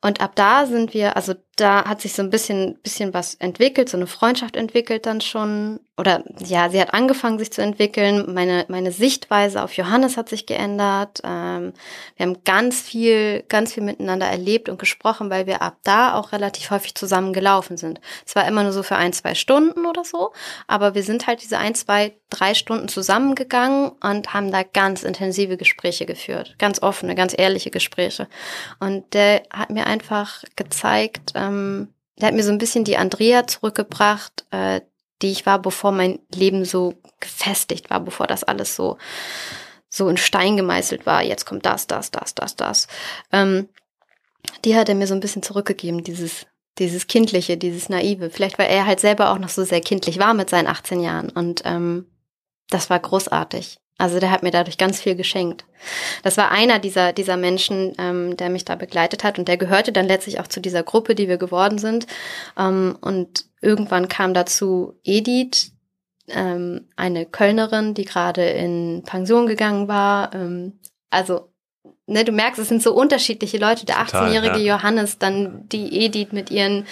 Und 0.00 0.20
ab 0.20 0.32
da 0.34 0.66
sind 0.66 0.94
wir, 0.94 1.16
also 1.16 1.34
da 1.60 1.84
hat 1.84 2.00
sich 2.00 2.12
so 2.12 2.22
ein 2.22 2.30
bisschen, 2.30 2.76
bisschen 2.82 3.12
was 3.12 3.34
entwickelt, 3.34 3.88
so 3.88 3.96
eine 3.96 4.06
Freundschaft 4.06 4.54
entwickelt 4.54 5.06
dann 5.06 5.20
schon. 5.20 5.80
Oder 5.96 6.22
ja, 6.38 6.70
sie 6.70 6.80
hat 6.80 6.94
angefangen, 6.94 7.40
sich 7.40 7.52
zu 7.52 7.60
entwickeln. 7.60 8.32
Meine, 8.32 8.64
meine 8.68 8.92
Sichtweise 8.92 9.64
auf 9.64 9.72
Johannes 9.72 10.16
hat 10.16 10.28
sich 10.28 10.46
geändert. 10.46 11.20
Ähm, 11.24 11.72
wir 12.16 12.26
haben 12.26 12.44
ganz 12.44 12.80
viel, 12.80 13.42
ganz 13.48 13.74
viel 13.74 13.82
miteinander 13.82 14.26
erlebt 14.26 14.68
und 14.68 14.78
gesprochen, 14.78 15.30
weil 15.30 15.46
wir 15.46 15.60
ab 15.60 15.78
da 15.82 16.14
auch 16.14 16.30
relativ 16.30 16.70
häufig 16.70 16.94
zusammen 16.94 17.32
gelaufen 17.32 17.76
sind. 17.76 18.00
Zwar 18.24 18.46
immer 18.46 18.62
nur 18.62 18.72
so 18.72 18.84
für 18.84 18.94
ein, 18.94 19.12
zwei 19.12 19.34
Stunden 19.34 19.86
oder 19.86 20.04
so, 20.04 20.32
aber 20.68 20.94
wir 20.94 21.02
sind 21.02 21.26
halt 21.26 21.42
diese 21.42 21.58
ein, 21.58 21.74
zwei, 21.74 22.14
drei 22.30 22.54
Stunden 22.54 22.86
zusammengegangen 22.86 23.90
und 24.00 24.32
haben 24.32 24.52
da 24.52 24.62
ganz 24.62 25.02
intensive 25.02 25.56
Gespräche 25.56 26.06
geführt. 26.06 26.54
Ganz 26.58 26.80
offene, 26.80 27.16
ganz 27.16 27.34
ehrliche 27.36 27.70
Gespräche. 27.70 28.28
Und 28.78 29.14
der 29.14 29.42
hat 29.50 29.70
mir 29.70 29.86
einfach 29.86 30.44
gezeigt, 30.54 31.32
ähm, 31.34 31.47
der 31.50 32.28
hat 32.28 32.34
mir 32.34 32.42
so 32.42 32.52
ein 32.52 32.58
bisschen 32.58 32.84
die 32.84 32.96
Andrea 32.96 33.46
zurückgebracht, 33.46 34.46
äh, 34.50 34.80
die 35.22 35.30
ich 35.30 35.46
war, 35.46 35.60
bevor 35.60 35.92
mein 35.92 36.18
Leben 36.34 36.64
so 36.64 36.94
gefestigt 37.20 37.90
war, 37.90 38.00
bevor 38.00 38.26
das 38.26 38.44
alles 38.44 38.76
so 38.76 38.98
so 39.90 40.08
in 40.08 40.18
Stein 40.18 40.56
gemeißelt 40.56 41.06
war. 41.06 41.22
Jetzt 41.22 41.46
kommt 41.46 41.64
das, 41.64 41.86
das, 41.86 42.10
das, 42.10 42.34
das, 42.34 42.56
das. 42.56 42.88
Ähm, 43.32 43.68
die 44.64 44.76
hat 44.76 44.88
er 44.88 44.94
mir 44.94 45.06
so 45.06 45.14
ein 45.14 45.20
bisschen 45.20 45.42
zurückgegeben, 45.42 46.04
dieses 46.04 46.46
dieses 46.78 47.06
kindliche, 47.06 47.56
dieses 47.56 47.88
naive. 47.88 48.30
Vielleicht 48.30 48.58
weil 48.58 48.70
er 48.70 48.86
halt 48.86 49.00
selber 49.00 49.30
auch 49.30 49.38
noch 49.38 49.48
so 49.48 49.64
sehr 49.64 49.80
kindlich 49.80 50.18
war 50.18 50.34
mit 50.34 50.50
seinen 50.50 50.68
18 50.68 51.00
Jahren 51.00 51.30
und 51.30 51.62
ähm, 51.64 52.06
das 52.70 52.90
war 52.90 52.98
großartig. 52.98 53.78
Also 53.98 54.20
der 54.20 54.30
hat 54.30 54.44
mir 54.44 54.52
dadurch 54.52 54.78
ganz 54.78 55.00
viel 55.00 55.16
geschenkt. 55.16 55.64
Das 56.22 56.36
war 56.36 56.52
einer 56.52 56.78
dieser, 56.78 57.12
dieser 57.12 57.36
Menschen, 57.36 57.94
ähm, 57.98 58.36
der 58.36 58.48
mich 58.48 58.64
da 58.64 58.76
begleitet 58.76 59.24
hat 59.24 59.38
und 59.40 59.48
der 59.48 59.56
gehörte 59.56 59.92
dann 59.92 60.06
letztlich 60.06 60.38
auch 60.38 60.46
zu 60.46 60.60
dieser 60.60 60.84
Gruppe, 60.84 61.16
die 61.16 61.28
wir 61.28 61.36
geworden 61.36 61.78
sind. 61.78 62.06
Ähm, 62.56 62.96
und 63.00 63.46
irgendwann 63.60 64.06
kam 64.06 64.34
dazu 64.34 64.94
Edith, 65.02 65.72
ähm, 66.28 66.86
eine 66.94 67.26
Kölnerin, 67.26 67.94
die 67.94 68.04
gerade 68.04 68.48
in 68.48 69.02
Pension 69.04 69.48
gegangen 69.48 69.88
war. 69.88 70.32
Ähm, 70.32 70.78
also 71.10 71.50
ne, 72.06 72.24
du 72.24 72.30
merkst, 72.30 72.60
es 72.60 72.68
sind 72.68 72.82
so 72.82 72.94
unterschiedliche 72.94 73.58
Leute. 73.58 73.84
Der 73.84 73.96
18-jährige 73.96 74.58
ja. 74.58 74.76
Johannes, 74.76 75.18
dann 75.18 75.68
die 75.68 76.04
Edith 76.04 76.32
mit 76.32 76.50
ihren 76.50 76.86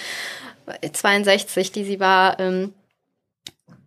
62, 0.91 1.71
die 1.71 1.85
sie 1.85 2.01
war. 2.01 2.37
Ähm, 2.39 2.73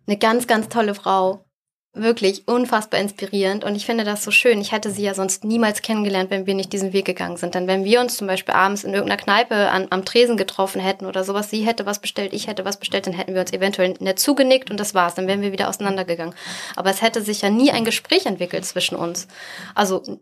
eine 0.07 0.17
ganz, 0.17 0.47
ganz 0.47 0.69
tolle 0.69 0.95
Frau 0.95 1.45
wirklich 1.93 2.47
unfassbar 2.47 3.01
inspirierend 3.01 3.65
und 3.65 3.75
ich 3.75 3.85
finde 3.85 4.05
das 4.05 4.23
so 4.23 4.31
schön. 4.31 4.61
Ich 4.61 4.71
hätte 4.71 4.91
sie 4.91 5.03
ja 5.03 5.13
sonst 5.13 5.43
niemals 5.43 5.81
kennengelernt, 5.81 6.29
wenn 6.29 6.45
wir 6.45 6.55
nicht 6.55 6.71
diesen 6.71 6.93
Weg 6.93 7.03
gegangen 7.03 7.35
sind. 7.35 7.53
Denn 7.53 7.67
wenn 7.67 7.83
wir 7.83 7.99
uns 7.99 8.15
zum 8.15 8.27
Beispiel 8.27 8.53
abends 8.53 8.85
in 8.85 8.93
irgendeiner 8.93 9.21
Kneipe 9.21 9.69
an, 9.69 9.87
am 9.89 10.05
Tresen 10.05 10.37
getroffen 10.37 10.79
hätten 10.79 11.05
oder 11.05 11.25
sowas, 11.25 11.49
sie 11.49 11.65
hätte 11.65 11.85
was 11.85 11.99
bestellt, 11.99 12.31
ich 12.31 12.47
hätte 12.47 12.63
was 12.63 12.77
bestellt, 12.77 13.07
dann 13.07 13.13
hätten 13.13 13.33
wir 13.33 13.41
uns 13.41 13.51
eventuell 13.51 13.95
nett 13.99 14.19
zugenickt 14.19 14.71
und 14.71 14.79
das 14.79 14.93
war's. 14.95 15.15
Dann 15.15 15.27
wären 15.27 15.41
wir 15.41 15.51
wieder 15.51 15.67
auseinandergegangen. 15.67 16.33
Aber 16.77 16.89
es 16.89 17.01
hätte 17.01 17.21
sich 17.21 17.41
ja 17.41 17.49
nie 17.49 17.71
ein 17.71 17.83
Gespräch 17.83 18.25
entwickelt 18.25 18.63
zwischen 18.63 18.95
uns. 18.95 19.27
Also 19.75 20.21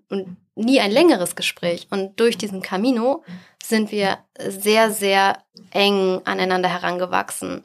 nie 0.56 0.80
ein 0.80 0.92
längeres 0.92 1.36
Gespräch. 1.36 1.88
Und 1.92 2.20
durch 2.20 2.36
diesen 2.38 2.64
Camino 2.64 3.24
sind 3.64 3.92
wir 3.92 4.18
sehr, 4.40 4.90
sehr 4.90 5.38
eng 5.70 6.22
aneinander 6.26 6.70
herangewachsen. 6.70 7.64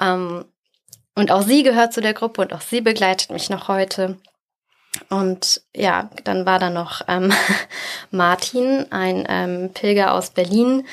Ähm, 0.00 0.46
und 1.16 1.32
auch 1.32 1.42
sie 1.42 1.62
gehört 1.62 1.92
zu 1.92 2.00
der 2.00 2.14
Gruppe 2.14 2.42
und 2.42 2.52
auch 2.52 2.60
sie 2.60 2.82
begleitet 2.82 3.30
mich 3.30 3.48
noch 3.48 3.68
heute. 3.68 4.18
Und 5.08 5.62
ja, 5.74 6.10
dann 6.24 6.46
war 6.46 6.58
da 6.58 6.70
noch 6.70 7.00
ähm, 7.08 7.32
Martin, 8.10 8.86
ein 8.90 9.24
ähm, 9.28 9.70
Pilger 9.72 10.12
aus 10.12 10.30
Berlin. 10.30 10.86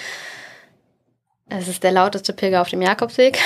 Es 1.49 1.67
ist 1.67 1.83
der 1.83 1.91
lauteste 1.91 2.33
Pilger 2.33 2.61
auf 2.61 2.69
dem 2.69 2.81
Jakobsweg. 2.81 3.37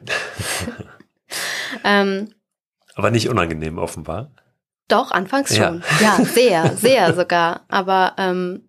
ähm, 1.84 2.34
Aber 2.94 3.10
nicht 3.10 3.28
unangenehm 3.30 3.78
offenbar. 3.78 4.30
Doch, 4.86 5.10
anfangs 5.10 5.56
schon. 5.56 5.82
Ja, 6.00 6.18
ja 6.18 6.24
sehr, 6.24 6.76
sehr 6.76 7.14
sogar. 7.14 7.62
Aber 7.68 8.14
ähm, 8.18 8.68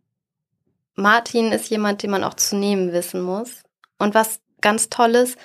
Martin 0.95 1.51
ist 1.51 1.69
jemand, 1.69 2.03
den 2.03 2.11
man 2.11 2.23
auch 2.23 2.33
zu 2.35 2.55
nehmen 2.55 2.93
wissen 2.93 3.21
muss. 3.21 3.63
Und 3.97 4.15
was 4.15 4.39
ganz 4.61 4.89
toll 4.89 5.15
ist, 5.15 5.37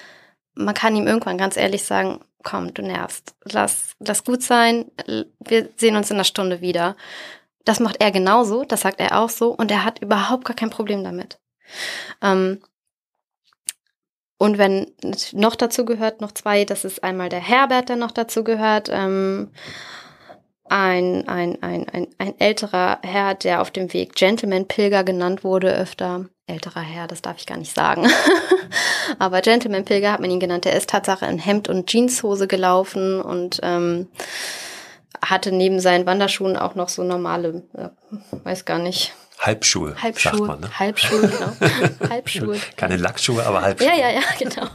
man 0.54 0.74
kann 0.74 0.96
ihm 0.96 1.06
irgendwann 1.06 1.38
ganz 1.38 1.56
ehrlich 1.56 1.84
sagen, 1.84 2.20
komm, 2.42 2.74
du 2.74 2.82
nervst. 2.82 3.34
Lass 3.44 3.92
das 3.98 4.24
gut 4.24 4.42
sein. 4.42 4.90
Wir 5.40 5.68
sehen 5.76 5.96
uns 5.96 6.10
in 6.10 6.16
einer 6.16 6.24
Stunde 6.24 6.60
wieder. 6.60 6.96
Das 7.64 7.80
macht 7.80 7.96
er 8.00 8.10
genauso, 8.10 8.64
das 8.64 8.82
sagt 8.82 9.00
er 9.00 9.18
auch 9.18 9.30
so 9.30 9.50
und 9.50 9.70
er 9.70 9.84
hat 9.84 10.00
überhaupt 10.00 10.44
gar 10.44 10.54
kein 10.54 10.70
Problem 10.70 11.02
damit. 11.02 11.38
Ähm, 12.20 12.60
und 14.36 14.58
wenn 14.58 14.92
noch 15.32 15.56
dazu 15.56 15.86
gehört, 15.86 16.20
noch 16.20 16.32
zwei, 16.32 16.66
das 16.66 16.84
ist 16.84 17.02
einmal 17.02 17.30
der 17.30 17.40
Herbert, 17.40 17.88
der 17.88 17.96
noch 17.96 18.10
dazu 18.10 18.44
gehört, 18.44 18.90
ähm, 18.92 19.50
ein, 20.74 21.28
ein, 21.28 21.62
ein, 21.62 21.88
ein, 21.88 22.08
ein 22.18 22.40
älterer 22.40 22.98
Herr, 23.02 23.36
der 23.36 23.60
auf 23.60 23.70
dem 23.70 23.92
Weg 23.92 24.16
Gentleman 24.16 24.66
Pilger 24.66 25.04
genannt 25.04 25.44
wurde, 25.44 25.72
öfter 25.72 26.24
älterer 26.48 26.80
Herr, 26.80 27.06
das 27.06 27.22
darf 27.22 27.36
ich 27.38 27.46
gar 27.46 27.58
nicht 27.58 27.72
sagen. 27.72 28.08
Aber 29.20 29.40
Gentleman 29.40 29.84
Pilger 29.84 30.10
hat 30.10 30.20
man 30.20 30.32
ihn 30.32 30.40
genannt. 30.40 30.66
Er 30.66 30.76
ist 30.76 30.90
Tatsache 30.90 31.26
in 31.26 31.38
Hemd 31.38 31.68
und 31.68 31.86
Jeanshose 31.86 32.48
gelaufen 32.48 33.20
und 33.20 33.60
ähm, 33.62 34.08
hatte 35.24 35.52
neben 35.52 35.78
seinen 35.78 36.06
Wanderschuhen 36.06 36.56
auch 36.56 36.74
noch 36.74 36.88
so 36.88 37.04
normale, 37.04 37.62
äh, 37.74 37.90
weiß 38.42 38.64
gar 38.64 38.80
nicht. 38.80 39.14
Halbschuhe. 39.38 39.94
Halbschuhe. 40.02 40.32
Sagt 40.32 40.44
man, 40.44 40.60
ne? 40.60 40.76
Halbschuhe, 40.76 41.20
genau. 41.20 42.10
Halbschuhe. 42.10 42.60
Keine 42.76 42.96
Lackschuhe, 42.96 43.46
aber 43.46 43.62
Halbschuhe. 43.62 43.88
Ja, 43.88 43.96
ja, 43.96 44.10
ja, 44.10 44.22
genau. 44.38 44.66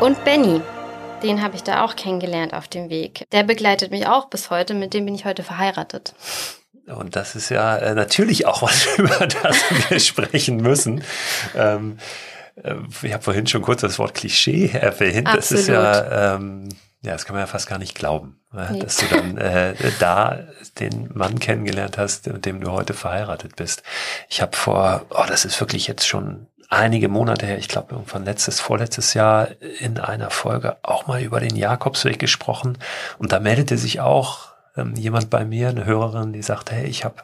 Und 0.00 0.24
Benny, 0.24 0.62
den 1.22 1.42
habe 1.42 1.56
ich 1.56 1.62
da 1.62 1.84
auch 1.84 1.96
kennengelernt 1.96 2.54
auf 2.54 2.68
dem 2.68 2.88
Weg. 2.88 3.26
Der 3.32 3.42
begleitet 3.42 3.90
mich 3.90 4.06
auch 4.06 4.28
bis 4.28 4.50
heute, 4.50 4.74
mit 4.74 4.94
dem 4.94 5.04
bin 5.04 5.14
ich 5.14 5.24
heute 5.24 5.42
verheiratet. 5.42 6.14
Und 6.86 7.16
das 7.16 7.34
ist 7.34 7.48
ja 7.48 7.76
äh, 7.78 7.94
natürlich 7.94 8.46
auch 8.46 8.62
was, 8.62 8.86
über 8.98 9.26
das 9.26 9.56
wir 9.88 10.00
sprechen 10.00 10.58
müssen. 10.58 11.02
Ähm, 11.54 11.98
äh, 12.62 12.74
ich 13.02 13.12
habe 13.12 13.22
vorhin 13.22 13.46
schon 13.46 13.62
kurz 13.62 13.80
das 13.80 13.98
Wort 13.98 14.14
Klischee 14.14 14.70
erwähnt. 14.72 15.26
Absolut. 15.26 15.38
Das 15.38 15.50
ist 15.52 15.68
ja, 15.68 16.34
ähm, 16.34 16.68
ja, 17.02 17.12
das 17.12 17.24
kann 17.24 17.34
man 17.34 17.42
ja 17.42 17.46
fast 17.46 17.68
gar 17.68 17.78
nicht 17.78 17.94
glauben, 17.94 18.40
ne? 18.52 18.68
nee. 18.72 18.78
dass 18.80 18.96
du 18.96 19.06
dann 19.06 19.36
äh, 19.38 19.74
da 19.98 20.40
den 20.78 21.10
Mann 21.14 21.38
kennengelernt 21.38 21.98
hast, 21.98 22.26
mit 22.26 22.44
dem 22.46 22.60
du 22.60 22.70
heute 22.70 22.94
verheiratet 22.94 23.56
bist. 23.56 23.82
Ich 24.28 24.42
habe 24.42 24.56
vor, 24.56 25.06
oh, 25.10 25.24
das 25.26 25.44
ist 25.44 25.60
wirklich 25.60 25.86
jetzt 25.86 26.06
schon 26.06 26.46
einige 26.68 27.08
Monate 27.08 27.46
her, 27.46 27.58
ich 27.58 27.68
glaube 27.68 27.94
irgendwann 27.94 28.24
letztes, 28.24 28.60
vorletztes 28.60 29.14
Jahr 29.14 29.48
in 29.80 29.98
einer 29.98 30.30
Folge 30.30 30.76
auch 30.82 31.06
mal 31.06 31.22
über 31.22 31.40
den 31.40 31.56
Jakobsweg 31.56 32.18
gesprochen 32.18 32.78
und 33.18 33.32
da 33.32 33.40
meldete 33.40 33.78
sich 33.78 34.00
auch 34.00 34.48
ähm, 34.76 34.94
jemand 34.94 35.30
bei 35.30 35.44
mir, 35.44 35.68
eine 35.68 35.84
Hörerin, 35.84 36.32
die 36.32 36.42
sagt, 36.42 36.70
hey, 36.70 36.86
ich 36.86 37.04
habe 37.04 37.16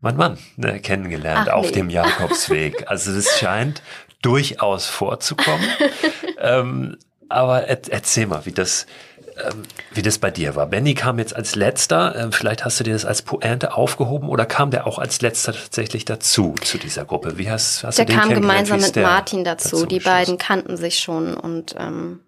meinen 0.00 0.16
Mann 0.16 0.38
ne, 0.56 0.80
kennengelernt 0.80 1.48
Ach, 1.50 1.54
auf 1.54 1.66
nee. 1.66 1.72
dem 1.72 1.90
Jakobsweg. 1.90 2.84
Also 2.88 3.14
das 3.14 3.38
scheint 3.38 3.82
durchaus 4.20 4.86
vorzukommen. 4.86 5.66
ähm, 6.38 6.98
aber 7.28 7.64
er, 7.64 7.80
erzähl 7.90 8.26
mal, 8.26 8.44
wie 8.44 8.52
das, 8.52 8.86
wie 9.94 10.02
das 10.02 10.18
bei 10.18 10.30
dir 10.30 10.56
war. 10.56 10.66
Benny 10.66 10.94
kam 10.94 11.18
jetzt 11.18 11.34
als 11.34 11.54
letzter. 11.54 12.14
Ähm, 12.16 12.32
vielleicht 12.32 12.64
hast 12.64 12.80
du 12.80 12.84
dir 12.84 12.92
das 12.92 13.04
als 13.04 13.22
Pointe 13.22 13.74
aufgehoben 13.74 14.28
oder 14.28 14.46
kam 14.46 14.70
der 14.70 14.86
auch 14.86 14.98
als 14.98 15.20
letzter 15.20 15.52
tatsächlich 15.52 16.04
dazu 16.04 16.54
zu 16.62 16.78
dieser 16.78 17.04
Gruppe? 17.04 17.38
Wie 17.38 17.50
hast, 17.50 17.84
hast 17.84 17.98
der 17.98 18.06
du 18.06 18.12
den 18.12 18.20
kam 18.20 18.30
gemeinsam 18.30 18.80
mit 18.80 18.96
Martin 18.96 19.44
dazu. 19.44 19.76
dazu 19.76 19.86
die 19.86 20.00
beiden 20.00 20.38
kannten 20.38 20.76
sich 20.76 20.98
schon 20.98 21.34
und 21.34 21.74
ähm, 21.78 22.20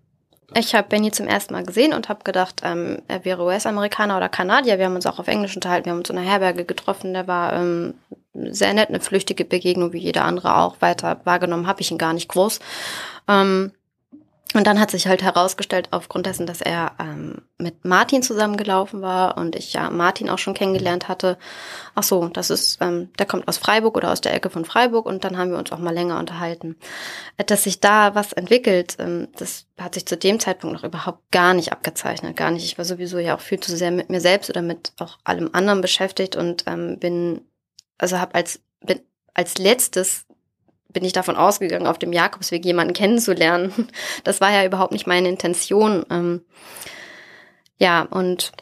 ich 0.57 0.75
habe 0.75 0.89
Benny 0.89 1.11
zum 1.11 1.27
ersten 1.27 1.53
Mal 1.55 1.65
gesehen 1.65 1.93
und 1.93 2.09
habe 2.09 2.23
gedacht, 2.23 2.61
ähm, 2.65 3.03
er 3.09 3.25
wäre 3.25 3.43
US-Amerikaner 3.45 4.17
oder 4.17 4.29
Kanadier. 4.29 4.79
Wir 4.79 4.87
haben 4.87 4.95
uns 4.95 5.07
auch 5.07 5.19
auf 5.19 5.27
Englisch 5.27 5.57
unterhalten. 5.57 5.87
Wir 5.87 5.93
haben 5.93 5.99
uns 5.99 6.11
in 6.11 6.19
einer 6.19 6.29
Herberge 6.29 6.65
getroffen. 6.65 7.13
Der 7.13 7.27
war 7.27 7.55
ähm, 7.55 7.95
sehr 8.35 8.73
nett, 8.75 8.89
eine 8.89 9.01
flüchtige 9.01 9.45
Begegnung, 9.45 9.93
wie 9.93 9.99
jeder 9.99 10.25
andere 10.25 10.57
auch. 10.57 10.81
Weiter 10.81 11.21
wahrgenommen 11.25 11.67
habe 11.67 11.81
ich 11.81 11.91
ihn 11.91 11.99
gar 11.99 12.13
nicht 12.13 12.29
groß. 12.29 12.61
Ähm, 13.27 13.73
und 14.55 14.67
dann 14.69 14.79
hat 14.79 14.93
sich 14.93 15.09
halt 15.09 15.23
herausgestellt, 15.23 15.89
aufgrund 15.91 16.27
dessen, 16.27 16.47
dass 16.47 16.61
er 16.61 16.93
ähm, 17.01 17.43
mit 17.59 17.85
Martin 17.85 18.23
zusammengelaufen 18.23 19.03
war 19.03 19.37
und 19.37 19.57
ich 19.57 19.73
ja 19.73 19.91
Martin 19.91 20.31
auch 20.31 20.39
schon 20.39 20.55
kennengelernt 20.55 21.09
hatte. 21.09 21.39
Ach 21.97 22.05
so, 22.05 22.29
das 22.29 22.51
ist, 22.51 22.79
ähm, 22.81 23.13
der 23.19 23.27
kommt 23.27 23.49
aus 23.49 23.59
Freiburg 23.59 23.97
oder 23.97 24.13
aus 24.13 24.21
der 24.21 24.33
Ecke 24.33 24.51
von 24.51 24.65
Freiburg 24.65 25.07
und 25.07 25.25
dann 25.25 25.37
haben 25.37 25.51
wir 25.51 25.59
uns 25.59 25.73
auch 25.73 25.79
mal 25.79 25.93
länger 25.93 26.21
unterhalten. 26.21 26.77
Dass 27.47 27.65
sich 27.65 27.81
da 27.81 28.15
was 28.15 28.33
entwickelt, 28.33 28.97
ähm, 29.01 29.27
das 29.37 29.67
hat 29.77 29.95
sich 29.95 30.07
zu 30.07 30.17
dem 30.17 30.39
Zeitpunkt 30.39 30.77
noch 30.77 30.85
überhaupt 30.85 31.33
gar 31.33 31.53
nicht 31.53 31.73
abgezeichnet, 31.73 32.37
gar 32.37 32.53
nicht. 32.53 32.65
Ich 32.65 32.79
war 32.79 32.85
sowieso 32.85 33.19
ja 33.19 33.35
auch 33.37 33.41
viel 33.41 33.59
zu 33.59 33.77
sehr 33.77 33.91
mit 33.91 34.09
mir 34.09 34.21
selbst 34.21 34.51
oder 34.51 34.63
mit 34.63 34.93
auch 35.01 35.19
allem 35.25 35.51
anderen 35.53 35.81
beschäftigt 35.81 36.37
und 36.37 36.63
ähm, 36.69 37.01
bin, 37.01 37.41
also 37.99 38.21
habe 38.21 38.37
als 38.37 38.61
bin 38.81 39.01
als 39.35 39.59
letztes 39.59 40.27
bin 40.95 41.05
ich 41.05 41.13
davon 41.13 41.37
ausgegangen, 41.37 41.87
auf 41.87 41.99
dem 41.99 42.15
Jakobsweg 42.15 42.65
jemanden 42.65 42.95
kennenzulernen. 42.95 43.73
Das 44.25 44.41
war 44.41 44.51
ja 44.51 44.65
überhaupt 44.65 44.93
nicht 44.93 45.07
meine 45.07 45.29
Intention. 45.29 46.07
Ähm, 46.11 46.41
ja, 47.77 48.03
und 48.03 48.53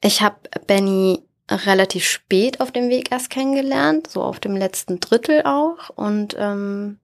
ich 0.00 0.20
habe 0.22 0.36
Benny 0.66 1.22
relativ 1.48 2.04
spät 2.04 2.60
auf 2.60 2.72
dem 2.72 2.88
Weg 2.88 3.12
erst 3.12 3.30
kennengelernt, 3.30 4.10
so 4.10 4.22
auf 4.22 4.40
dem 4.40 4.56
letzten 4.56 4.98
Drittel 4.98 5.42
auch. 5.44 5.90
Und 5.90 6.34
ähm, 6.38 6.98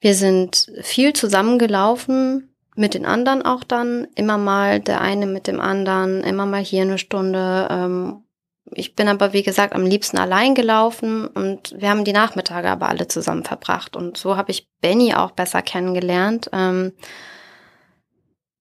wir 0.00 0.14
sind 0.14 0.72
viel 0.82 1.12
zusammengelaufen, 1.12 2.48
mit 2.74 2.94
den 2.94 3.04
anderen 3.04 3.42
auch 3.42 3.64
dann, 3.64 4.08
immer 4.14 4.38
mal 4.38 4.80
der 4.80 5.02
eine 5.02 5.26
mit 5.26 5.46
dem 5.46 5.60
anderen, 5.60 6.22
immer 6.22 6.46
mal 6.46 6.62
hier 6.62 6.82
eine 6.82 6.98
Stunde 6.98 7.68
ähm, 7.70 8.21
ich 8.70 8.94
bin 8.94 9.08
aber, 9.08 9.32
wie 9.32 9.42
gesagt, 9.42 9.74
am 9.74 9.84
liebsten 9.84 10.18
allein 10.18 10.54
gelaufen 10.54 11.26
und 11.26 11.74
wir 11.78 11.90
haben 11.90 12.04
die 12.04 12.12
Nachmittage 12.12 12.68
aber 12.70 12.88
alle 12.88 13.08
zusammen 13.08 13.44
verbracht. 13.44 13.96
Und 13.96 14.16
so 14.16 14.36
habe 14.36 14.50
ich 14.50 14.68
Benny 14.80 15.14
auch 15.14 15.32
besser 15.32 15.62
kennengelernt. 15.62 16.48
Ähm, 16.52 16.92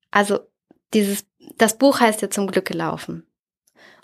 also 0.10 0.40
dieses, 0.94 1.26
das 1.58 1.78
Buch 1.78 2.00
heißt 2.00 2.22
ja 2.22 2.30
zum 2.30 2.48
Glück 2.48 2.66
gelaufen. 2.66 3.26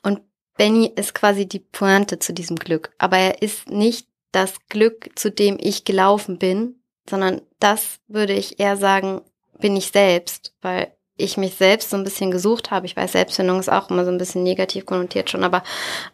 Und 0.03 0.21
Benny 0.55 0.91
ist 0.95 1.13
quasi 1.13 1.47
die 1.47 1.59
Pointe 1.59 2.19
zu 2.19 2.33
diesem 2.33 2.57
Glück. 2.57 2.93
Aber 2.97 3.17
er 3.17 3.41
ist 3.41 3.69
nicht 3.69 4.07
das 4.31 4.53
Glück, 4.69 5.09
zu 5.15 5.31
dem 5.31 5.57
ich 5.59 5.83
gelaufen 5.83 6.37
bin, 6.37 6.81
sondern 7.09 7.41
das 7.59 7.99
würde 8.07 8.33
ich 8.33 8.59
eher 8.59 8.77
sagen, 8.77 9.21
bin 9.59 9.75
ich 9.75 9.87
selbst, 9.87 10.53
weil 10.61 10.93
ich 11.17 11.37
mich 11.37 11.55
selbst 11.55 11.89
so 11.89 11.97
ein 11.97 12.03
bisschen 12.03 12.31
gesucht 12.31 12.71
habe. 12.71 12.85
Ich 12.85 12.95
weiß, 12.95 13.11
Selbstfindung 13.11 13.59
ist 13.59 13.71
auch 13.71 13.89
immer 13.89 14.05
so 14.05 14.11
ein 14.11 14.17
bisschen 14.17 14.43
negativ 14.43 14.85
konnotiert 14.85 15.29
schon, 15.29 15.43
aber 15.43 15.63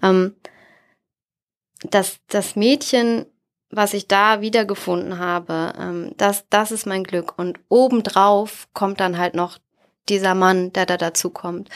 ähm, 0.01 0.35
das, 1.89 2.17
das 2.29 2.55
Mädchen, 2.55 3.25
was 3.69 3.93
ich 3.93 4.07
da 4.07 4.41
wiedergefunden 4.41 5.19
habe, 5.19 5.73
ähm, 5.77 6.13
das, 6.17 6.45
das 6.49 6.71
ist 6.71 6.85
mein 6.85 7.03
Glück. 7.03 7.37
Und 7.37 7.59
obendrauf 7.69 8.67
kommt 8.73 8.99
dann 8.99 9.17
halt 9.17 9.35
noch 9.35 9.57
dieser 10.09 10.35
Mann, 10.35 10.73
der 10.73 10.85
da 10.85 10.97
dazu 10.97 11.29
kommt. 11.29 11.69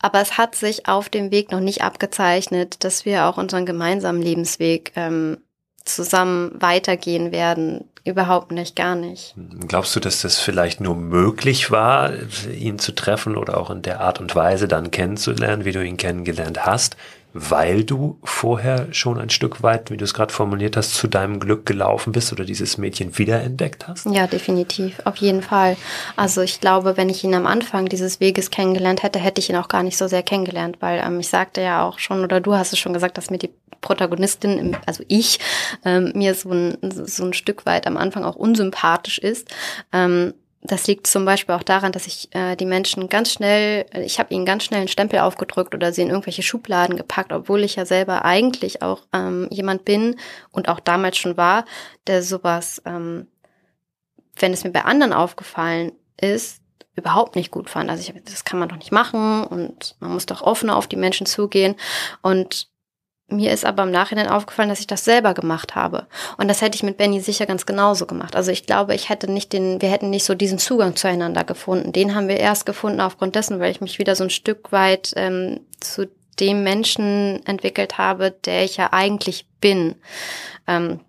Aber 0.00 0.20
es 0.20 0.38
hat 0.38 0.54
sich 0.54 0.88
auf 0.88 1.08
dem 1.08 1.30
Weg 1.30 1.50
noch 1.50 1.60
nicht 1.60 1.82
abgezeichnet, 1.82 2.84
dass 2.84 3.04
wir 3.04 3.26
auch 3.26 3.36
unseren 3.36 3.66
gemeinsamen 3.66 4.22
Lebensweg 4.22 4.92
ähm, 4.96 5.38
zusammen 5.84 6.52
weitergehen 6.54 7.32
werden. 7.32 7.88
Überhaupt 8.08 8.52
nicht, 8.52 8.74
gar 8.74 8.94
nicht. 8.94 9.34
Glaubst 9.66 9.94
du, 9.94 10.00
dass 10.00 10.22
das 10.22 10.38
vielleicht 10.38 10.80
nur 10.80 10.96
möglich 10.96 11.70
war, 11.70 12.10
ihn 12.50 12.78
zu 12.78 12.92
treffen 12.94 13.36
oder 13.36 13.58
auch 13.58 13.68
in 13.68 13.82
der 13.82 14.00
Art 14.00 14.18
und 14.18 14.34
Weise 14.34 14.66
dann 14.66 14.90
kennenzulernen, 14.90 15.66
wie 15.66 15.72
du 15.72 15.84
ihn 15.84 15.98
kennengelernt 15.98 16.64
hast, 16.64 16.96
weil 17.34 17.84
du 17.84 18.18
vorher 18.24 18.86
schon 18.92 19.18
ein 19.18 19.28
Stück 19.28 19.62
weit, 19.62 19.90
wie 19.90 19.98
du 19.98 20.04
es 20.04 20.14
gerade 20.14 20.32
formuliert 20.32 20.78
hast, 20.78 20.94
zu 20.94 21.06
deinem 21.06 21.38
Glück 21.38 21.66
gelaufen 21.66 22.14
bist 22.14 22.32
oder 22.32 22.46
dieses 22.46 22.78
Mädchen 22.78 23.18
wiederentdeckt 23.18 23.86
hast? 23.86 24.06
Ja, 24.06 24.26
definitiv, 24.26 25.02
auf 25.04 25.16
jeden 25.16 25.42
Fall. 25.42 25.76
Also 26.16 26.40
ich 26.40 26.62
glaube, 26.62 26.96
wenn 26.96 27.10
ich 27.10 27.22
ihn 27.24 27.34
am 27.34 27.46
Anfang 27.46 27.90
dieses 27.90 28.20
Weges 28.20 28.50
kennengelernt 28.50 29.02
hätte, 29.02 29.18
hätte 29.18 29.42
ich 29.42 29.50
ihn 29.50 29.56
auch 29.56 29.68
gar 29.68 29.82
nicht 29.82 29.98
so 29.98 30.08
sehr 30.08 30.22
kennengelernt, 30.22 30.78
weil 30.80 31.02
ähm, 31.04 31.20
ich 31.20 31.28
sagte 31.28 31.60
ja 31.60 31.86
auch 31.86 31.98
schon, 31.98 32.24
oder 32.24 32.40
du 32.40 32.54
hast 32.54 32.72
es 32.72 32.78
schon 32.78 32.94
gesagt, 32.94 33.18
dass 33.18 33.28
mir 33.28 33.36
die 33.36 33.50
Protagonistin, 33.80 34.76
also 34.86 35.04
ich, 35.08 35.38
ähm, 35.84 36.12
mir 36.14 36.34
so 36.34 36.50
ein, 36.50 36.78
so 36.82 37.24
ein 37.24 37.32
Stück 37.32 37.66
weit 37.66 37.86
am 37.86 37.96
Anfang 37.96 38.24
auch 38.24 38.36
unsympathisch 38.36 39.18
ist. 39.18 39.48
Ähm, 39.92 40.34
das 40.60 40.86
liegt 40.86 41.06
zum 41.06 41.24
Beispiel 41.24 41.54
auch 41.54 41.62
daran, 41.62 41.92
dass 41.92 42.06
ich 42.06 42.34
äh, 42.34 42.56
die 42.56 42.66
Menschen 42.66 43.08
ganz 43.08 43.32
schnell, 43.32 43.86
ich 43.94 44.18
habe 44.18 44.34
ihnen 44.34 44.44
ganz 44.44 44.64
schnell 44.64 44.80
einen 44.80 44.88
Stempel 44.88 45.20
aufgedrückt 45.20 45.74
oder 45.74 45.92
sie 45.92 46.02
in 46.02 46.10
irgendwelche 46.10 46.42
Schubladen 46.42 46.96
gepackt, 46.96 47.32
obwohl 47.32 47.62
ich 47.62 47.76
ja 47.76 47.86
selber 47.86 48.24
eigentlich 48.24 48.82
auch 48.82 49.02
ähm, 49.12 49.46
jemand 49.50 49.84
bin 49.84 50.16
und 50.50 50.68
auch 50.68 50.80
damals 50.80 51.16
schon 51.16 51.36
war, 51.36 51.64
der 52.06 52.22
sowas, 52.22 52.82
ähm, 52.84 53.28
wenn 54.36 54.52
es 54.52 54.64
mir 54.64 54.70
bei 54.70 54.84
anderen 54.84 55.12
aufgefallen 55.12 55.92
ist, 56.20 56.60
überhaupt 56.96 57.36
nicht 57.36 57.52
gut 57.52 57.70
fand. 57.70 57.88
Also 57.88 58.02
ich, 58.02 58.22
das 58.24 58.44
kann 58.44 58.58
man 58.58 58.68
doch 58.68 58.76
nicht 58.76 58.92
machen 58.92 59.44
und 59.44 59.94
man 60.00 60.12
muss 60.12 60.26
doch 60.26 60.42
offener 60.42 60.76
auf 60.76 60.88
die 60.88 60.96
Menschen 60.96 61.26
zugehen. 61.26 61.76
Und 62.20 62.68
mir 63.28 63.52
ist 63.52 63.66
aber 63.66 63.82
im 63.82 63.90
Nachhinein 63.90 64.28
aufgefallen, 64.28 64.70
dass 64.70 64.80
ich 64.80 64.86
das 64.86 65.04
selber 65.04 65.34
gemacht 65.34 65.74
habe. 65.74 66.06
Und 66.38 66.48
das 66.48 66.62
hätte 66.62 66.76
ich 66.76 66.82
mit 66.82 66.96
Benny 66.96 67.20
sicher 67.20 67.44
ganz 67.44 67.66
genauso 67.66 68.06
gemacht. 68.06 68.34
Also 68.34 68.50
ich 68.50 68.64
glaube, 68.64 68.94
ich 68.94 69.10
hätte 69.10 69.30
nicht 69.30 69.52
den, 69.52 69.82
wir 69.82 69.90
hätten 69.90 70.08
nicht 70.08 70.24
so 70.24 70.34
diesen 70.34 70.58
Zugang 70.58 70.96
zueinander 70.96 71.44
gefunden. 71.44 71.92
Den 71.92 72.14
haben 72.14 72.28
wir 72.28 72.38
erst 72.38 72.64
gefunden 72.64 73.00
aufgrund 73.00 73.34
dessen, 73.34 73.60
weil 73.60 73.70
ich 73.70 73.82
mich 73.82 73.98
wieder 73.98 74.16
so 74.16 74.24
ein 74.24 74.30
Stück 74.30 74.72
weit 74.72 75.12
ähm, 75.16 75.60
zu 75.78 76.08
dem 76.40 76.62
Menschen 76.62 77.44
entwickelt 77.44 77.98
habe, 77.98 78.30
der 78.30 78.64
ich 78.64 78.78
ja 78.78 78.92
eigentlich 78.92 79.46
bin. 79.60 79.96
Ähm, 80.66 81.00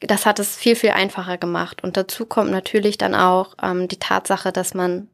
das 0.00 0.26
hat 0.26 0.38
es 0.38 0.54
viel, 0.54 0.76
viel 0.76 0.90
einfacher 0.90 1.38
gemacht. 1.38 1.82
Und 1.82 1.96
dazu 1.96 2.24
kommt 2.24 2.52
natürlich 2.52 2.98
dann 2.98 3.16
auch 3.16 3.54
ähm, 3.60 3.88
die 3.88 3.98
Tatsache, 3.98 4.52
dass 4.52 4.74
man 4.74 5.08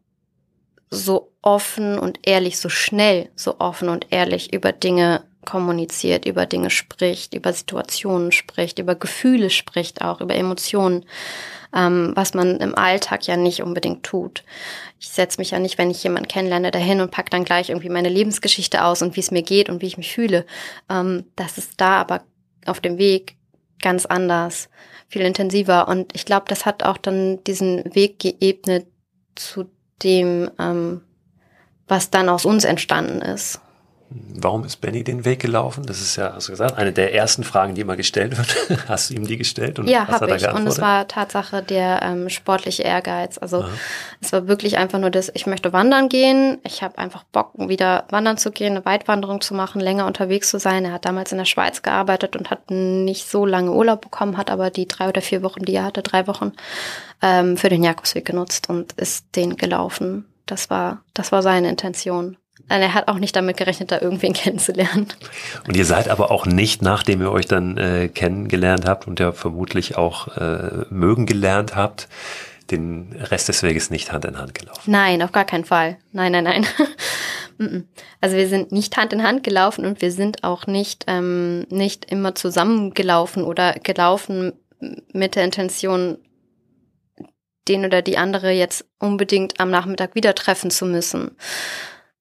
so 0.90 1.32
offen 1.40 1.98
und 1.98 2.20
ehrlich, 2.22 2.58
so 2.58 2.68
schnell, 2.68 3.30
so 3.34 3.60
offen 3.60 3.88
und 3.88 4.06
ehrlich 4.10 4.52
über 4.52 4.72
Dinge 4.72 5.24
kommuniziert, 5.44 6.26
über 6.26 6.46
Dinge 6.46 6.70
spricht, 6.70 7.34
über 7.34 7.52
Situationen 7.52 8.32
spricht, 8.32 8.78
über 8.78 8.94
Gefühle 8.94 9.50
spricht, 9.50 10.02
auch 10.02 10.20
über 10.20 10.34
Emotionen, 10.34 11.04
ähm, 11.74 12.12
was 12.14 12.34
man 12.34 12.58
im 12.58 12.76
Alltag 12.76 13.26
ja 13.26 13.36
nicht 13.36 13.62
unbedingt 13.62 14.04
tut. 14.04 14.44
Ich 15.00 15.08
setze 15.08 15.38
mich 15.38 15.50
ja 15.50 15.58
nicht, 15.58 15.78
wenn 15.78 15.90
ich 15.90 16.02
jemanden 16.02 16.28
kennenlerne, 16.28 16.70
dahin 16.70 17.00
und 17.00 17.10
pack 17.10 17.30
dann 17.30 17.44
gleich 17.44 17.68
irgendwie 17.68 17.90
meine 17.90 18.08
Lebensgeschichte 18.08 18.84
aus 18.84 19.02
und 19.02 19.16
wie 19.16 19.20
es 19.20 19.30
mir 19.30 19.42
geht 19.42 19.68
und 19.68 19.82
wie 19.82 19.86
ich 19.86 19.98
mich 19.98 20.12
fühle. 20.12 20.46
Ähm, 20.88 21.24
das 21.36 21.58
ist 21.58 21.72
da 21.76 21.96
aber 21.96 22.22
auf 22.66 22.80
dem 22.80 22.98
Weg 22.98 23.36
ganz 23.82 24.06
anders, 24.06 24.68
viel 25.08 25.22
intensiver. 25.22 25.88
Und 25.88 26.14
ich 26.14 26.24
glaube, 26.24 26.46
das 26.48 26.64
hat 26.64 26.82
auch 26.82 26.96
dann 26.96 27.42
diesen 27.44 27.94
Weg 27.94 28.18
geebnet 28.18 28.86
zu 29.34 29.66
dem, 30.02 30.50
ähm, 30.58 31.02
was 31.86 32.10
dann 32.10 32.28
aus 32.28 32.44
uns 32.44 32.64
entstanden 32.64 33.20
ist. 33.20 33.60
Warum 34.16 34.64
ist 34.64 34.76
Benny 34.76 35.02
den 35.02 35.24
Weg 35.24 35.40
gelaufen? 35.40 35.84
Das 35.86 36.00
ist 36.00 36.14
ja, 36.14 36.34
hast 36.34 36.46
du 36.46 36.52
gesagt, 36.52 36.78
eine 36.78 36.92
der 36.92 37.14
ersten 37.14 37.42
Fragen, 37.42 37.74
die 37.74 37.80
immer 37.80 37.96
gestellt 37.96 38.36
wird. 38.38 38.78
hast 38.88 39.10
du 39.10 39.14
ihm 39.14 39.26
die 39.26 39.36
gestellt? 39.36 39.80
Und 39.80 39.88
ja, 39.88 40.06
habe 40.06 40.36
ich. 40.36 40.48
Und 40.48 40.68
es 40.68 40.80
war 40.80 41.08
Tatsache 41.08 41.62
der 41.62 42.00
ähm, 42.02 42.28
sportliche 42.28 42.84
Ehrgeiz. 42.84 43.38
Also 43.38 43.62
Aha. 43.62 43.70
es 44.20 44.32
war 44.32 44.46
wirklich 44.46 44.78
einfach 44.78 45.00
nur 45.00 45.10
das, 45.10 45.32
ich 45.34 45.46
möchte 45.46 45.72
wandern 45.72 46.08
gehen. 46.08 46.58
Ich 46.62 46.84
habe 46.84 46.98
einfach 46.98 47.24
Bock, 47.24 47.50
wieder 47.56 48.04
wandern 48.10 48.36
zu 48.36 48.52
gehen, 48.52 48.76
eine 48.76 48.84
Weitwanderung 48.84 49.40
zu 49.40 49.52
machen, 49.52 49.80
länger 49.80 50.06
unterwegs 50.06 50.48
zu 50.48 50.60
sein. 50.60 50.84
Er 50.84 50.92
hat 50.92 51.06
damals 51.06 51.32
in 51.32 51.38
der 51.38 51.44
Schweiz 51.44 51.82
gearbeitet 51.82 52.36
und 52.36 52.50
hat 52.50 52.70
nicht 52.70 53.28
so 53.28 53.44
lange 53.44 53.72
Urlaub 53.72 54.00
bekommen, 54.00 54.36
hat 54.36 54.48
aber 54.48 54.70
die 54.70 54.86
drei 54.86 55.08
oder 55.08 55.22
vier 55.22 55.42
Wochen, 55.42 55.64
die 55.64 55.74
er 55.74 55.84
hatte, 55.84 56.02
drei 56.02 56.28
Wochen, 56.28 56.52
ähm, 57.20 57.56
für 57.56 57.68
den 57.68 57.82
Jakobsweg 57.82 58.24
genutzt 58.24 58.68
und 58.68 58.92
ist 58.92 59.34
den 59.34 59.56
gelaufen. 59.56 60.26
Das 60.46 60.70
war, 60.70 61.02
das 61.14 61.32
war 61.32 61.42
seine 61.42 61.68
Intention. 61.68 62.36
Er 62.68 62.94
hat 62.94 63.08
auch 63.08 63.18
nicht 63.18 63.36
damit 63.36 63.56
gerechnet, 63.56 63.92
da 63.92 64.00
irgendwen 64.00 64.32
kennenzulernen. 64.34 65.08
Und 65.66 65.76
ihr 65.76 65.84
seid 65.84 66.08
aber 66.08 66.30
auch 66.30 66.46
nicht, 66.46 66.82
nachdem 66.82 67.20
ihr 67.20 67.30
euch 67.30 67.46
dann 67.46 67.76
äh, 67.76 68.08
kennengelernt 68.08 68.86
habt 68.86 69.06
und 69.06 69.20
ja 69.20 69.32
vermutlich 69.32 69.96
auch 69.96 70.36
äh, 70.36 70.84
mögen 70.90 71.26
gelernt 71.26 71.76
habt, 71.76 72.08
den 72.70 73.14
Rest 73.18 73.48
des 73.48 73.62
Weges 73.62 73.90
nicht 73.90 74.12
Hand 74.12 74.24
in 74.24 74.38
Hand 74.38 74.54
gelaufen. 74.54 74.90
Nein, 74.90 75.22
auf 75.22 75.32
gar 75.32 75.44
keinen 75.44 75.64
Fall. 75.64 75.98
Nein, 76.12 76.32
nein, 76.32 76.44
nein. 76.44 76.66
also 78.20 78.36
wir 78.36 78.48
sind 78.48 78.72
nicht 78.72 78.96
Hand 78.96 79.12
in 79.12 79.22
Hand 79.22 79.44
gelaufen 79.44 79.84
und 79.84 80.00
wir 80.00 80.10
sind 80.10 80.44
auch 80.44 80.66
nicht, 80.66 81.04
ähm, 81.06 81.66
nicht 81.68 82.10
immer 82.10 82.34
zusammengelaufen 82.34 83.44
oder 83.44 83.74
gelaufen 83.74 84.52
mit 85.12 85.36
der 85.36 85.44
Intention, 85.44 86.18
den 87.68 87.84
oder 87.84 88.02
die 88.02 88.18
andere 88.18 88.50
jetzt 88.50 88.86
unbedingt 88.98 89.60
am 89.60 89.70
Nachmittag 89.70 90.14
wieder 90.14 90.34
treffen 90.34 90.70
zu 90.70 90.86
müssen. 90.86 91.36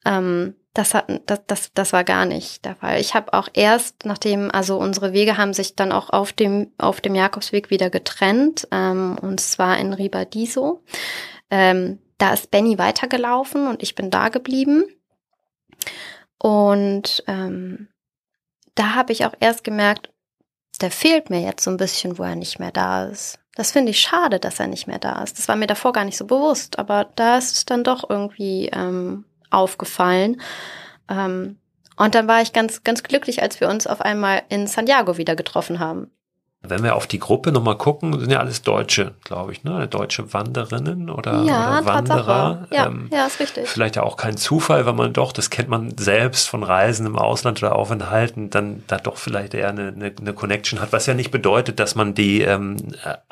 Ähm, 0.06 0.56
das, 0.74 0.94
hat, 0.94 1.06
das, 1.28 1.42
das, 1.46 1.74
das 1.74 1.94
war 1.94 2.04
gar 2.04 2.26
nicht 2.26 2.66
der 2.66 2.76
Fall. 2.76 3.00
Ich 3.00 3.14
habe 3.14 3.34
auch 3.34 3.48
erst, 3.54 4.06
nachdem, 4.06 4.50
also 4.52 4.78
unsere 4.78 5.14
Wege 5.14 5.38
haben 5.38 5.54
sich 5.54 5.76
dann 5.76 5.92
auch 5.92 6.10
auf 6.10 6.34
dem, 6.34 6.72
auf 6.78 7.00
dem 7.00 7.16
Jakobsweg 7.16 7.70
wieder 7.70 7.90
getrennt, 7.90 8.68
ähm, 8.72 9.18
und 9.22 9.40
zwar 9.40 9.78
in 9.78 9.94
Ribadiso. 9.94 10.84
Ähm, 11.52 12.00
da 12.18 12.34
ist 12.34 12.52
Benny 12.52 12.78
weitergelaufen 12.78 13.68
und 13.68 13.84
ich 13.84 13.96
bin 13.96 14.10
da 14.10 14.30
geblieben. 14.30 14.86
Und 16.40 17.24
ähm, 17.28 17.90
da 18.76 18.96
habe 18.96 19.14
ich 19.14 19.26
auch 19.26 19.34
erst 19.40 19.64
gemerkt, 19.64 20.10
der 20.82 20.92
fehlt 20.92 21.30
mir 21.30 21.42
jetzt 21.42 21.64
so 21.64 21.72
ein 21.72 21.78
bisschen, 21.78 22.18
wo 22.18 22.24
er 22.24 22.36
nicht 22.36 22.60
mehr 22.60 22.72
da 22.72 23.06
ist. 23.06 23.40
Das 23.56 23.72
finde 23.72 23.92
ich 23.92 24.00
schade, 24.00 24.40
dass 24.40 24.60
er 24.60 24.68
nicht 24.68 24.88
mehr 24.88 24.98
da 24.98 25.22
ist. 25.22 25.38
Das 25.38 25.48
war 25.48 25.56
mir 25.56 25.68
davor 25.68 25.94
gar 25.94 26.06
nicht 26.06 26.18
so 26.18 26.26
bewusst, 26.26 26.80
aber 26.80 27.12
da 27.16 27.38
ist 27.38 27.56
es 27.56 27.66
dann 27.66 27.84
doch 27.84 28.10
irgendwie 28.10 28.70
ähm, 28.74 29.26
aufgefallen. 29.54 30.42
Ähm, 31.10 31.58
und 31.96 32.16
dann 32.16 32.28
war 32.28 32.42
ich 32.42 32.54
ganz, 32.54 32.84
ganz 32.84 33.04
glücklich, 33.04 33.42
als 33.42 33.60
wir 33.60 33.70
uns 33.70 33.88
auf 33.88 34.02
einmal 34.02 34.44
in 34.50 34.68
Santiago 34.68 35.18
wieder 35.18 35.36
getroffen 35.36 35.80
haben. 35.80 36.12
Wenn 36.66 36.82
wir 36.82 36.96
auf 36.96 37.08
die 37.08 37.20
Gruppe 37.20 37.52
nochmal 37.52 37.78
gucken, 37.78 38.18
sind 38.18 38.32
ja 38.32 38.40
alles 38.40 38.62
Deutsche, 38.62 39.16
glaube 39.26 39.52
ich, 39.52 39.66
ne? 39.66 39.86
Deutsche 39.90 40.34
Wanderinnen 40.34 41.10
oder, 41.10 41.44
ja, 41.44 41.80
oder 41.80 41.86
Wanderer. 41.86 42.68
Ja, 42.72 42.86
ähm, 42.86 43.10
ja, 43.12 43.26
ist 43.26 43.42
richtig. 43.42 43.68
Vielleicht 43.68 43.98
ja 43.98 44.04
auch 44.04 44.16
kein 44.16 44.38
Zufall, 44.38 44.86
weil 44.86 44.94
man 44.94 45.12
doch, 45.12 45.34
das 45.34 45.50
kennt 45.50 45.68
man 45.68 45.98
selbst 45.98 46.48
von 46.48 46.64
Reisen 46.64 47.06
im 47.06 47.18
Ausland 47.18 47.62
oder 47.62 47.76
Aufenthalten, 47.76 48.50
dann 48.50 48.82
da 48.88 48.98
doch 48.98 49.18
vielleicht 49.18 49.54
eher 49.54 49.68
eine, 49.68 49.90
eine, 49.90 50.14
eine 50.18 50.34
Connection 50.34 50.80
hat, 50.80 50.94
was 50.94 51.06
ja 51.06 51.14
nicht 51.14 51.32
bedeutet, 51.32 51.82
dass 51.82 51.96
man 51.96 52.14
die 52.14 52.42
ähm, 52.44 52.78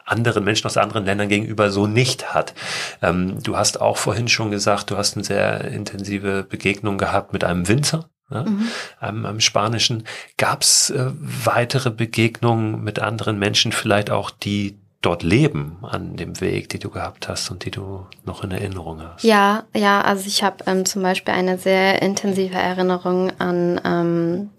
anderen 0.04 0.44
Menschen 0.44 0.68
aus 0.68 0.76
anderen 0.76 1.06
Ländern 1.06 1.30
gegenüber 1.30 1.72
so 1.72 1.88
nicht 1.88 2.34
hat. 2.34 2.54
Ähm, 3.02 3.42
du 3.42 3.56
hast 3.56 3.80
auch 3.80 3.96
vorhin 3.96 4.28
schon 4.28 4.52
gesagt, 4.52 4.92
du 4.92 4.98
hast 4.98 5.16
eine 5.16 5.24
sehr 5.24 5.64
intensive 5.66 6.44
Begegnung 6.44 6.98
gehabt 6.98 7.32
mit 7.32 7.46
einem 7.46 7.70
Winzer 7.70 8.10
ja, 8.32 8.44
mhm. 8.44 8.68
am, 9.00 9.26
am 9.26 9.40
Spanischen. 9.40 10.04
Gab 10.38 10.62
es 10.62 10.90
äh, 10.90 11.12
weitere 11.16 11.92
Begegnungen 11.92 12.84
mit 12.84 13.00
anderen 13.00 13.38
Menschen, 13.38 13.72
vielleicht 13.72 14.10
auch 14.10 14.30
die 14.32 14.78
dort 15.02 15.24
leben 15.24 15.78
an 15.82 16.16
dem 16.16 16.40
Weg, 16.42 16.70
die 16.70 16.80
du 16.80 16.90
gehabt 16.90 17.28
hast 17.28 17.50
und 17.50 17.66
die 17.66 17.72
du 17.72 18.06
noch 18.24 18.44
in 18.44 18.52
Erinnerung 18.52 19.02
hast? 19.02 19.24
Ja, 19.24 19.64
ja, 19.76 20.02
also 20.02 20.28
ich 20.28 20.44
habe 20.44 20.64
ähm, 20.68 20.86
zum 20.86 21.02
Beispiel 21.02 21.34
eine 21.34 21.58
sehr 21.58 22.02
intensive 22.02 22.56
Erinnerung 22.56 23.32
an 23.40 23.82
ähm, 23.84 24.50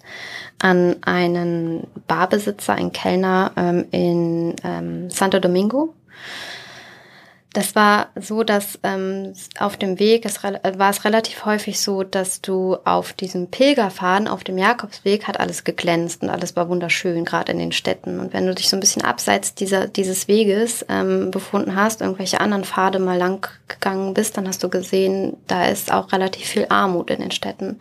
an 0.63 0.97
einen 1.03 1.89
Barbesitzer, 2.07 2.75
einen 2.75 2.93
Kellner 2.93 3.51
ähm, 3.57 3.85
in 3.91 4.55
ähm, 4.63 5.11
Santo 5.11 5.41
Domingo. 5.41 5.95
Das 7.53 7.75
war 7.75 8.09
so, 8.17 8.45
dass 8.45 8.79
ähm, 8.83 9.35
auf 9.59 9.77
dem 9.77 9.99
Weg 9.99 10.25
es, 10.25 10.43
war 10.43 10.91
es 10.91 11.05
relativ 11.05 11.45
häufig 11.45 11.81
so, 11.81 12.03
dass 12.03 12.41
du 12.41 12.77
auf 12.85 13.13
diesem 13.13 13.49
Pilgerfaden, 13.49 14.27
auf 14.27 14.43
dem 14.43 14.57
Jakobsweg, 14.57 15.29
hat 15.29 15.39
alles 15.39 15.63
geglänzt 15.63 16.23
und 16.23 16.31
alles 16.31 16.57
war 16.57 16.71
wunderschön, 16.71 17.27
gerade 17.27 17.53
in 17.53 17.59
den 17.59 17.73
Städten. 17.73 18.21
Und 18.21 18.33
wenn 18.33 18.47
du 18.47 18.55
dich 18.55 18.71
so 18.71 18.77
ein 18.77 18.81
bisschen 18.81 19.05
abseits 19.05 19.55
dieser, 19.55 19.87
dieses 19.87 20.29
Weges 20.29 20.87
ähm, 20.89 21.31
befunden 21.31 21.77
hast, 21.77 22.01
irgendwelche 22.01 22.41
anderen 22.41 22.65
Pfade 22.65 22.99
mal 22.99 23.19
lang 23.19 23.47
gegangen 23.69 24.15
bist, 24.15 24.39
dann 24.39 24.49
hast 24.49 24.65
du 24.65 24.71
gesehen, 24.71 25.37
da 25.47 25.67
ist 25.67 25.93
auch 25.93 26.11
relativ 26.13 26.47
viel 26.47 26.67
Armut 26.71 27.11
in 27.11 27.21
den 27.21 27.33
Städten 27.33 27.81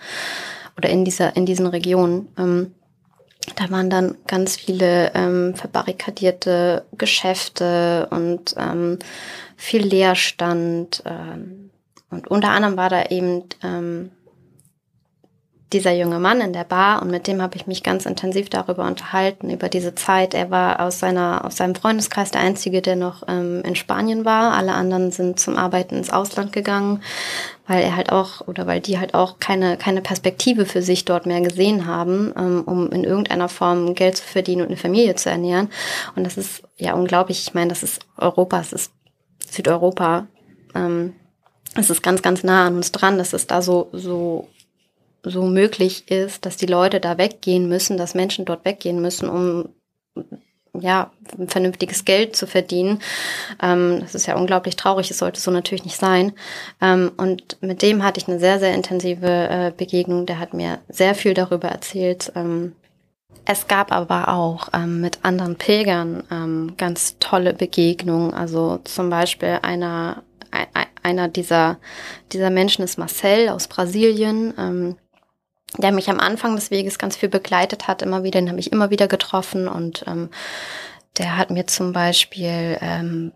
oder 0.77 0.89
in 0.89 1.05
dieser, 1.05 1.37
in 1.37 1.45
diesen 1.45 1.67
Regionen. 1.67 2.27
Ähm, 2.37 2.73
da 3.55 3.69
waren 3.71 3.89
dann 3.89 4.17
ganz 4.27 4.55
viele 4.55 5.11
ähm, 5.15 5.55
verbarrikadierte 5.55 6.85
Geschäfte 6.97 8.07
und 8.11 8.53
ähm, 8.57 8.99
viel 9.61 9.83
Leerstand. 9.83 11.03
Ähm, 11.05 11.69
und 12.09 12.27
unter 12.27 12.49
anderem 12.49 12.77
war 12.77 12.89
da 12.89 13.05
eben 13.05 13.43
ähm, 13.63 14.11
dieser 15.71 15.93
junge 15.93 16.19
Mann 16.19 16.41
in 16.41 16.51
der 16.51 16.65
Bar 16.65 17.01
und 17.01 17.11
mit 17.11 17.27
dem 17.27 17.41
habe 17.41 17.55
ich 17.55 17.67
mich 17.67 17.83
ganz 17.83 18.05
intensiv 18.05 18.49
darüber 18.49 18.85
unterhalten, 18.85 19.49
über 19.49 19.69
diese 19.69 19.95
Zeit. 19.95 20.33
Er 20.33 20.51
war 20.51 20.81
aus 20.81 20.99
seiner, 20.99 21.45
aus 21.45 21.55
seinem 21.55 21.75
Freundeskreis 21.75 22.31
der 22.31 22.41
Einzige, 22.41 22.81
der 22.81 22.97
noch 22.97 23.23
ähm, 23.29 23.61
in 23.63 23.75
Spanien 23.75 24.25
war. 24.25 24.53
Alle 24.53 24.73
anderen 24.73 25.11
sind 25.11 25.39
zum 25.39 25.55
Arbeiten 25.55 25.95
ins 25.95 26.11
Ausland 26.11 26.51
gegangen, 26.51 27.01
weil 27.67 27.83
er 27.83 27.95
halt 27.95 28.11
auch 28.11 28.45
oder 28.47 28.67
weil 28.67 28.81
die 28.81 28.99
halt 28.99 29.13
auch 29.13 29.39
keine, 29.39 29.77
keine 29.77 30.01
Perspektive 30.01 30.65
für 30.65 30.81
sich 30.81 31.05
dort 31.05 31.25
mehr 31.25 31.39
gesehen 31.39 31.85
haben, 31.85 32.33
ähm, 32.35 32.63
um 32.65 32.91
in 32.91 33.05
irgendeiner 33.05 33.47
Form 33.47 33.93
Geld 33.93 34.17
zu 34.17 34.23
verdienen 34.23 34.63
und 34.63 34.67
eine 34.67 34.77
Familie 34.77 35.15
zu 35.15 35.29
ernähren. 35.29 35.69
Und 36.15 36.25
das 36.25 36.35
ist 36.35 36.63
ja 36.77 36.93
unglaublich. 36.93 37.43
Ich 37.47 37.53
meine, 37.53 37.69
das 37.69 37.83
ist 37.83 38.01
Europa, 38.17 38.59
es 38.59 38.73
ist 38.73 38.91
Südeuropa. 39.51 40.27
Ähm, 40.73 41.13
es 41.75 41.89
ist 41.89 42.03
ganz, 42.03 42.21
ganz 42.21 42.43
nah 42.43 42.67
an 42.67 42.75
uns 42.75 42.91
dran, 42.91 43.17
dass 43.17 43.33
es 43.33 43.47
da 43.47 43.61
so, 43.61 43.89
so 43.93 44.47
so 45.23 45.43
möglich 45.43 46.09
ist, 46.09 46.45
dass 46.45 46.57
die 46.57 46.65
Leute 46.65 46.99
da 46.99 47.17
weggehen 47.17 47.69
müssen, 47.69 47.97
dass 47.97 48.15
Menschen 48.15 48.45
dort 48.45 48.65
weggehen 48.65 49.01
müssen, 49.01 49.29
um 49.29 49.69
ja, 50.79 51.11
vernünftiges 51.47 52.05
Geld 52.05 52.35
zu 52.35 52.47
verdienen. 52.47 52.99
Ähm, 53.61 53.99
das 53.99 54.15
ist 54.15 54.25
ja 54.25 54.35
unglaublich 54.35 54.77
traurig, 54.77 55.11
es 55.11 55.17
sollte 55.17 55.39
so 55.39 55.51
natürlich 55.51 55.83
nicht 55.83 55.97
sein. 55.97 56.33
Ähm, 56.81 57.11
und 57.17 57.57
mit 57.61 57.81
dem 57.81 58.03
hatte 58.03 58.19
ich 58.19 58.27
eine 58.27 58.39
sehr, 58.39 58.59
sehr 58.59 58.73
intensive 58.73 59.27
äh, 59.27 59.71
Begegnung. 59.75 60.25
Der 60.25 60.39
hat 60.39 60.53
mir 60.53 60.79
sehr 60.87 61.13
viel 61.13 61.33
darüber 61.33 61.67
erzählt. 61.67 62.31
Ähm, 62.35 62.73
es 63.51 63.67
gab 63.67 63.91
aber 63.91 64.29
auch 64.29 64.69
ähm, 64.73 65.01
mit 65.01 65.19
anderen 65.23 65.55
Pilgern 65.55 66.23
ähm, 66.31 66.73
ganz 66.77 67.17
tolle 67.19 67.53
Begegnungen. 67.53 68.33
Also 68.33 68.79
zum 68.83 69.09
Beispiel 69.09 69.59
einer, 69.61 70.23
einer 71.03 71.27
dieser, 71.27 71.77
dieser 72.31 72.49
Menschen 72.49 72.83
ist 72.83 72.97
Marcel 72.97 73.49
aus 73.49 73.67
Brasilien. 73.67 74.53
Ähm, 74.57 74.97
der 75.77 75.91
mich 75.91 76.09
am 76.09 76.19
Anfang 76.19 76.55
des 76.55 76.69
Weges 76.69 76.99
ganz 76.99 77.15
viel 77.15 77.29
begleitet 77.29 77.87
hat, 77.87 78.01
immer 78.01 78.23
wieder, 78.23 78.41
den 78.41 78.49
habe 78.49 78.59
ich 78.59 78.73
immer 78.73 78.89
wieder 78.89 79.07
getroffen 79.07 79.69
und 79.69 80.03
ähm, 80.07 80.29
der 81.17 81.37
hat 81.37 81.49
mir 81.49 81.67
zum 81.67 81.93
Beispiel 81.93 82.77
ähm, 82.81 83.31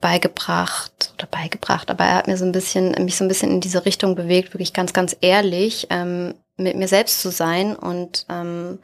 beigebracht 0.00 1.14
oder 1.14 1.26
beigebracht, 1.26 1.90
aber 1.90 2.04
er 2.04 2.16
hat 2.16 2.26
mir 2.26 2.36
so 2.36 2.44
ein 2.44 2.52
bisschen, 2.52 2.90
mich 3.04 3.16
so 3.16 3.24
ein 3.24 3.28
bisschen 3.28 3.50
in 3.50 3.60
diese 3.60 3.86
Richtung 3.86 4.14
bewegt, 4.14 4.52
wirklich 4.52 4.74
ganz, 4.74 4.92
ganz 4.92 5.16
ehrlich 5.20 5.86
ähm, 5.90 6.34
mit 6.56 6.76
mir 6.76 6.88
selbst 6.88 7.20
zu 7.20 7.30
sein 7.30 7.74
und 7.74 8.26
ähm, 8.28 8.78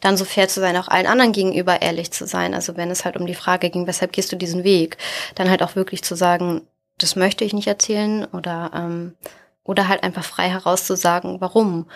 dann 0.00 0.16
so 0.16 0.24
fair 0.24 0.48
zu 0.48 0.60
sein, 0.60 0.76
auch 0.76 0.88
allen 0.88 1.06
anderen 1.06 1.32
gegenüber 1.32 1.80
ehrlich 1.80 2.10
zu 2.10 2.26
sein. 2.26 2.52
Also 2.52 2.76
wenn 2.76 2.90
es 2.90 3.04
halt 3.04 3.16
um 3.16 3.26
die 3.26 3.34
Frage 3.34 3.70
ging, 3.70 3.86
weshalb 3.86 4.12
gehst 4.12 4.30
du 4.30 4.36
diesen 4.36 4.62
Weg, 4.62 4.98
dann 5.34 5.48
halt 5.48 5.62
auch 5.62 5.74
wirklich 5.74 6.02
zu 6.02 6.14
sagen, 6.14 6.62
das 6.98 7.16
möchte 7.16 7.44
ich 7.44 7.54
nicht 7.54 7.66
erzählen 7.66 8.24
oder 8.26 8.70
ähm, 8.74 9.14
oder 9.64 9.88
halt 9.88 10.02
einfach 10.02 10.24
frei 10.24 10.48
herauszusagen, 10.48 11.40
warum. 11.40 11.86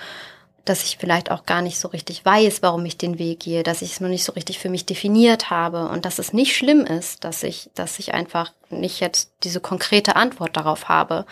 Dass 0.64 0.85
ich 0.85 0.99
vielleicht 0.99 1.31
auch 1.31 1.47
gar 1.47 1.62
nicht 1.62 1.79
so 1.79 1.89
richtig 1.89 2.24
weiß, 2.24 2.62
warum 2.62 2.85
ich 2.85 2.99
den 2.99 3.18
Weg 3.18 3.41
gehe, 3.41 3.62
dass 3.62 3.81
ich 3.81 3.93
es 3.93 4.01
noch 4.01 4.09
nicht 4.09 4.24
so 4.24 4.33
richtig 4.33 4.59
für 4.59 4.68
mich 4.68 4.85
definiert 4.85 5.51
habe 5.51 5.89
und 5.89 6.05
dass 6.05 6.18
es 6.18 6.33
nicht 6.33 6.57
schlimm 6.57 6.81
ist, 6.81 7.24
dass 7.24 7.43
ich, 7.43 7.70
dass 7.74 7.99
ich 7.99 8.12
einfach 8.12 8.53
nicht 8.68 9.01
jetzt 9.01 9.33
diese 9.45 9.61
konkrete 9.61 10.16
Antwort 10.16 10.57
darauf 10.57 10.89
habe. 10.89 11.24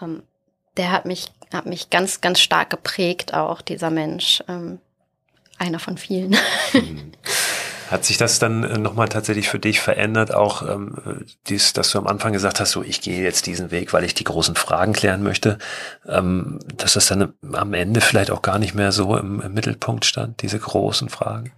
Ähm, 0.00 0.22
der 0.78 0.90
hat 0.90 1.04
mich, 1.04 1.32
hat 1.54 1.66
mich 1.66 1.90
ganz, 1.90 2.20
ganz 2.20 2.40
stark 2.40 2.70
geprägt, 2.70 3.34
auch 3.34 3.60
dieser 3.60 3.90
Mensch. 3.90 4.42
Ähm, 4.48 4.78
einer 5.62 5.78
von 5.78 5.96
vielen. 5.96 6.36
Mhm. 6.72 7.12
Hat 7.90 8.04
sich 8.06 8.16
das 8.16 8.38
dann 8.38 8.64
äh, 8.64 8.78
nochmal 8.78 9.08
tatsächlich 9.08 9.48
für 9.50 9.58
dich 9.58 9.80
verändert, 9.80 10.34
auch 10.34 10.62
ähm, 10.62 11.26
dies, 11.46 11.74
dass 11.74 11.92
du 11.92 11.98
am 11.98 12.06
Anfang 12.06 12.32
gesagt 12.32 12.58
hast, 12.58 12.70
so 12.70 12.82
ich 12.82 13.02
gehe 13.02 13.22
jetzt 13.22 13.46
diesen 13.46 13.70
Weg, 13.70 13.92
weil 13.92 14.04
ich 14.04 14.14
die 14.14 14.24
großen 14.24 14.54
Fragen 14.54 14.94
klären 14.94 15.22
möchte, 15.22 15.58
ähm, 16.08 16.58
dass 16.78 16.94
das 16.94 17.06
dann 17.06 17.34
am 17.52 17.74
Ende 17.74 18.00
vielleicht 18.00 18.30
auch 18.30 18.40
gar 18.40 18.58
nicht 18.58 18.74
mehr 18.74 18.92
so 18.92 19.16
im, 19.16 19.40
im 19.42 19.52
Mittelpunkt 19.52 20.06
stand, 20.06 20.40
diese 20.40 20.58
großen 20.58 21.10
Fragen? 21.10 21.52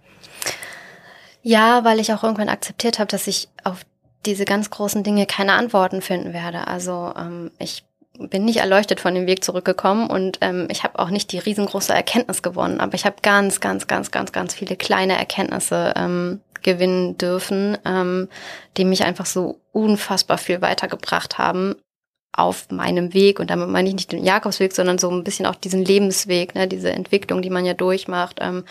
Ja, 1.41 1.85
weil 1.85 1.99
ich 1.99 2.11
auch 2.11 2.23
irgendwann 2.23 2.49
akzeptiert 2.49 2.99
habe, 2.99 3.07
dass 3.07 3.27
ich 3.27 3.47
auf 3.63 3.85
diese 4.25 4.45
ganz 4.45 4.69
großen 4.69 5.03
Dinge 5.03 5.25
keine 5.27 5.53
Antworten 5.53 6.01
finden 6.01 6.33
werde. 6.33 6.67
Also 6.67 7.13
ähm, 7.15 7.51
ich 7.59 7.85
bin 8.17 8.45
nicht 8.45 8.57
erleuchtet 8.57 8.99
von 8.99 9.15
dem 9.15 9.27
Weg 9.27 9.43
zurückgekommen 9.43 10.09
und 10.09 10.39
ähm, 10.41 10.67
ich 10.69 10.83
habe 10.83 10.99
auch 10.99 11.09
nicht 11.09 11.31
die 11.31 11.39
riesengroße 11.39 11.93
Erkenntnis 11.93 12.41
gewonnen, 12.41 12.79
aber 12.79 12.95
ich 12.95 13.05
habe 13.05 13.17
ganz, 13.21 13.59
ganz, 13.59 13.87
ganz, 13.87 14.11
ganz, 14.11 14.31
ganz 14.31 14.53
viele 14.53 14.75
kleine 14.75 15.17
Erkenntnisse 15.17 15.93
ähm, 15.95 16.41
gewinnen 16.63 17.17
dürfen, 17.17 17.77
ähm, 17.85 18.27
die 18.77 18.85
mich 18.85 19.05
einfach 19.05 19.25
so 19.25 19.61
unfassbar 19.71 20.37
viel 20.37 20.61
weitergebracht 20.61 21.37
haben 21.37 21.75
auf 22.33 22.69
meinem 22.69 23.13
Weg. 23.13 23.39
Und 23.39 23.49
damit 23.49 23.69
meine 23.69 23.87
ich 23.87 23.95
nicht 23.95 24.11
den 24.11 24.23
Jakobsweg, 24.23 24.73
sondern 24.73 24.97
so 24.97 25.09
ein 25.09 25.23
bisschen 25.23 25.45
auch 25.45 25.55
diesen 25.55 25.85
Lebensweg, 25.85 26.55
ne, 26.55 26.67
diese 26.67 26.91
Entwicklung, 26.91 27.41
die 27.41 27.49
man 27.49 27.65
ja 27.65 27.73
durchmacht. 27.73 28.39
Ähm, 28.41 28.65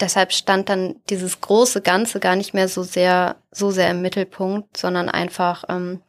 deshalb 0.00 0.32
stand 0.32 0.68
dann 0.68 0.96
dieses 1.10 1.40
große 1.40 1.80
Ganze 1.80 2.20
gar 2.20 2.36
nicht 2.36 2.54
mehr 2.54 2.68
so 2.68 2.82
sehr, 2.82 3.36
so 3.50 3.70
sehr 3.70 3.90
im 3.90 4.02
Mittelpunkt, 4.02 4.76
sondern 4.76 5.08
einfach 5.08 5.64
ähm, 5.68 6.00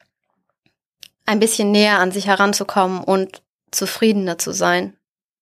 ein 1.26 1.39
bisschen 1.39 1.71
näher 1.71 1.99
an 1.99 2.11
sich 2.11 2.28
heranzukommen 2.28 3.03
und 3.03 3.41
zufriedener 3.71 4.38
zu 4.38 4.51
sein. 4.51 4.95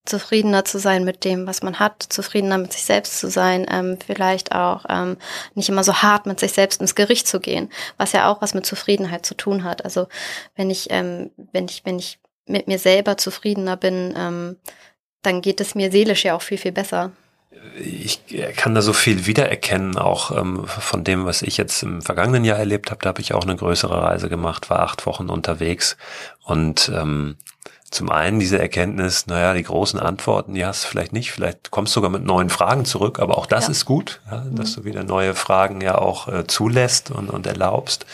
Zufriedener 0.06 0.66
zu 0.66 0.80
sein 0.80 1.06
mit 1.06 1.24
dem, 1.24 1.48
was 1.48 1.64
man 1.64 1.80
hat, 1.80 2.04
zufriedener 2.04 2.58
mit 2.58 2.74
sich 2.74 2.84
selbst 2.84 3.20
zu 3.20 3.30
sein, 3.30 3.66
ähm, 3.72 3.98
vielleicht 4.06 4.54
auch 4.54 4.84
ähm, 4.90 5.16
nicht 5.56 5.70
immer 5.70 5.86
so 5.86 5.94
hart 6.02 6.26
mit 6.26 6.42
sich 6.42 6.52
selbst 6.52 6.82
ins 6.82 6.96
Gericht 6.96 7.26
zu 7.26 7.40
gehen, 7.40 7.72
was 7.98 8.12
ja 8.12 8.30
auch 8.30 8.42
was 8.42 8.54
mit 8.54 8.66
Zufriedenheit 8.66 9.26
zu 9.26 9.34
tun 9.34 9.64
hat. 9.64 9.86
Also 9.86 10.08
wenn 10.56 10.70
ich, 10.70 10.88
ähm, 10.90 11.32
wenn 11.54 11.66
ich, 11.66 11.86
wenn 11.86 12.00
ich 12.00 12.20
mit 12.46 12.68
mir 12.68 12.80
selber 12.80 13.16
zufriedener 13.16 13.78
bin, 13.78 14.14
ähm, 14.18 14.58
dann 15.22 15.42
geht 15.42 15.62
es 15.62 15.74
mir 15.74 15.90
seelisch 15.90 16.26
ja 16.26 16.36
auch 16.36 16.42
viel, 16.42 16.58
viel 16.58 16.74
besser 16.74 17.14
ich 17.80 18.22
kann 18.56 18.76
da 18.76 18.82
so 18.82 18.94
viel 18.94 19.26
wiedererkennen, 19.26 19.98
auch 19.98 20.36
ähm, 20.38 20.66
von 20.68 21.04
dem, 21.04 21.26
was 21.26 21.42
ich 21.42 21.58
jetzt 21.58 21.82
im 21.84 22.02
vergangenen 22.02 22.46
Jahr 22.46 22.60
erlebt 22.60 22.92
habe. 22.92 23.02
Da 23.02 23.10
habe 23.10 23.22
ich 23.22 23.34
auch 23.34 23.44
eine 23.44 23.56
größere 23.56 24.02
Reise 24.02 24.30
gemacht, 24.30 24.70
war 24.70 24.80
acht 24.80 25.06
Wochen 25.06 25.30
unterwegs 25.30 25.98
und 26.44 26.92
ähm, 26.94 27.36
zum 27.94 28.10
einen 28.10 28.40
diese 28.40 28.58
Erkenntnis, 28.58 29.28
naja, 29.28 29.54
die 29.54 29.62
großen 29.62 30.00
Antworten, 30.00 30.56
die 30.56 30.66
hast 30.66 30.84
du 30.84 30.88
vielleicht 30.88 31.14
nicht, 31.14 31.32
vielleicht 31.32 31.70
kommst 31.70 31.96
du 31.96 32.00
sogar 32.00 32.10
mit 32.10 32.24
neuen 32.24 32.50
Fragen 32.50 32.86
zurück, 32.86 33.20
aber 33.20 33.38
auch 33.38 33.46
das 33.46 33.66
ja. 33.66 33.72
ist 33.72 33.86
gut, 33.86 34.20
ja, 34.32 34.44
dass 34.52 34.72
mhm. 34.72 34.82
du 34.82 34.86
wieder 34.86 35.04
neue 35.04 35.36
Fragen 35.36 35.80
ja 35.80 36.00
auch 36.00 36.28
äh, 36.28 36.48
zulässt 36.48 37.12
und, 37.12 37.30
und 37.30 37.46
erlaubst, 37.46 38.08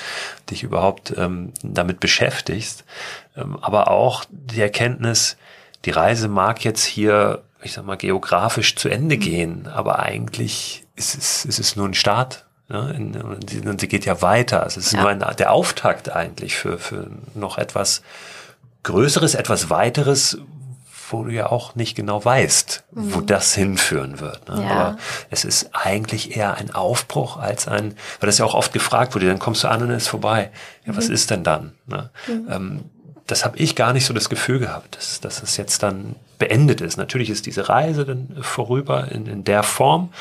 dich 0.50 0.64
überhaupt 0.64 1.14
ähm, 1.18 1.54
damit 1.64 2.02
beschäftigst. 2.02 2.84
Ähm, 3.38 3.58
aber 3.62 3.90
auch 3.90 4.26
die 4.30 4.60
Erkenntnis, 4.60 5.38
die 5.86 5.92
Reise 5.92 6.28
mag 6.28 6.66
jetzt 6.66 6.84
hier 6.84 7.42
ich 7.62 7.74
sag 7.74 7.86
mal, 7.86 7.98
geografisch 7.98 8.76
zu 8.76 8.90
Ende 8.90 9.16
mhm. 9.16 9.20
gehen, 9.20 9.68
aber 9.68 10.00
eigentlich 10.00 10.86
ist 10.96 11.18
es, 11.18 11.46
ist 11.46 11.60
es 11.60 11.76
nur 11.76 11.88
ein 11.88 11.94
Start. 11.94 12.46
Ne? 12.70 12.94
Und 13.66 13.82
sie 13.82 13.88
geht 13.88 14.06
ja 14.06 14.22
weiter. 14.22 14.66
Es 14.66 14.78
ist 14.78 14.94
ja. 14.94 15.02
nur 15.02 15.10
ein, 15.10 15.24
der 15.38 15.52
Auftakt 15.52 16.12
eigentlich 16.12 16.56
für, 16.56 16.78
für 16.78 17.10
noch 17.34 17.58
etwas 17.58 18.04
Größeres, 18.84 19.36
etwas 19.36 19.70
Weiteres, 19.70 20.38
wo 21.10 21.24
du 21.24 21.32
ja 21.32 21.48
auch 21.48 21.76
nicht 21.76 21.96
genau 21.96 22.24
weißt, 22.24 22.84
mhm. 22.92 23.16
wo 23.16 23.22
das 23.22 23.56
hinführen 23.56 24.20
wird. 24.20 24.48
Ne? 24.48 24.64
Ja. 24.64 24.70
Aber 24.70 24.98
es 25.32 25.44
ist 25.44 25.72
eigentlich 25.74 26.38
eher 26.38 26.56
ein 26.56 26.74
Aufbruch 26.74 27.38
als 27.38 27.68
ein, 27.68 27.96
weil 28.20 28.28
das 28.28 28.38
ja 28.38 28.46
auch 28.46 28.54
oft 28.54 28.72
gefragt 28.74 29.16
wurde, 29.16 29.28
dann 29.28 29.40
kommst 29.40 29.64
du 29.64 29.68
an 29.70 29.82
und 29.82 29.90
es 29.90 30.04
ist 30.04 30.10
vorbei. 30.10 30.52
Ja, 30.86 30.96
was 30.96 31.08
mhm. 31.08 31.14
ist 31.16 31.32
denn 31.32 31.44
dann? 31.44 31.74
Ne? 31.88 32.12
Mhm. 32.28 32.48
Ähm, 32.50 32.86
das 33.32 33.46
habe 33.46 33.58
ich 33.58 33.76
gar 33.76 33.94
nicht 33.94 34.06
so 34.06 34.14
das 34.14 34.30
Gefühl 34.30 34.60
gehabt, 34.60 34.98
dass, 34.98 35.22
dass 35.22 35.44
es 35.44 35.58
jetzt 35.58 35.84
dann 35.84 36.16
beendet 36.38 36.82
ist. 36.82 36.98
Natürlich 36.98 37.30
ist 37.30 37.46
diese 37.46 37.70
Reise 37.70 38.06
dann 38.06 38.38
vorüber 38.42 39.10
in, 39.12 39.28
in 39.28 39.44
der 39.44 39.64
Form, 39.64 40.12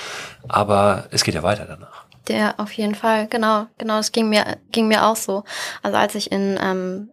aber 0.48 1.06
es 1.10 1.24
geht 1.24 1.34
ja 1.34 1.42
weiter 1.42 1.64
danach. 1.64 2.04
Der 2.28 2.60
auf 2.60 2.72
jeden 2.72 2.94
Fall, 2.94 3.26
genau, 3.28 3.66
genau, 3.78 3.96
das 3.96 4.12
ging 4.12 4.28
mir, 4.28 4.58
ging 4.70 4.88
mir 4.88 5.06
auch 5.06 5.16
so. 5.16 5.44
Also 5.82 5.96
als 5.96 6.14
ich 6.14 6.30
in, 6.30 6.58
ähm, 6.62 7.10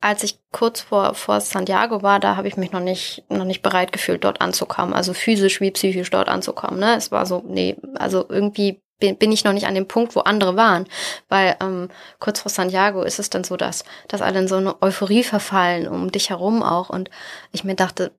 als 0.00 0.22
ich 0.22 0.38
kurz 0.52 0.80
vor, 0.80 1.14
vor 1.14 1.40
Santiago 1.40 2.02
war, 2.02 2.20
da 2.20 2.36
habe 2.36 2.48
ich 2.48 2.56
mich 2.56 2.72
noch 2.72 2.80
nicht, 2.80 3.24
noch 3.28 3.44
nicht 3.44 3.62
bereit 3.62 3.92
gefühlt, 3.92 4.24
dort 4.24 4.40
anzukommen. 4.40 4.94
Also 4.94 5.12
physisch 5.12 5.60
wie 5.60 5.70
psychisch 5.70 6.10
dort 6.10 6.28
anzukommen. 6.28 6.78
Ne? 6.78 6.94
Es 6.96 7.10
war 7.10 7.26
so, 7.26 7.42
nee, 7.46 7.76
also 7.94 8.24
irgendwie 8.28 8.80
bin, 9.12 9.32
ich 9.32 9.44
noch 9.44 9.52
nicht 9.52 9.66
an 9.66 9.74
dem 9.74 9.88
Punkt, 9.88 10.16
wo 10.16 10.20
andere 10.20 10.56
waren. 10.56 10.86
Weil 11.28 11.56
ähm, 11.60 11.88
kurz 12.20 12.40
vor 12.40 12.50
Santiago 12.50 13.02
ist 13.02 13.18
es 13.18 13.30
dann 13.30 13.44
so, 13.44 13.56
dass, 13.56 13.84
dass 14.08 14.22
alle 14.22 14.40
in 14.40 14.48
so 14.48 14.56
eine 14.56 14.80
Euphorie 14.82 15.22
verfallen, 15.22 15.88
um 15.88 16.10
dich 16.10 16.30
herum 16.30 16.62
auch. 16.62 16.90
Und 16.90 17.10
ich 17.52 17.64
mir 17.64 17.74
dachte, 17.74 18.12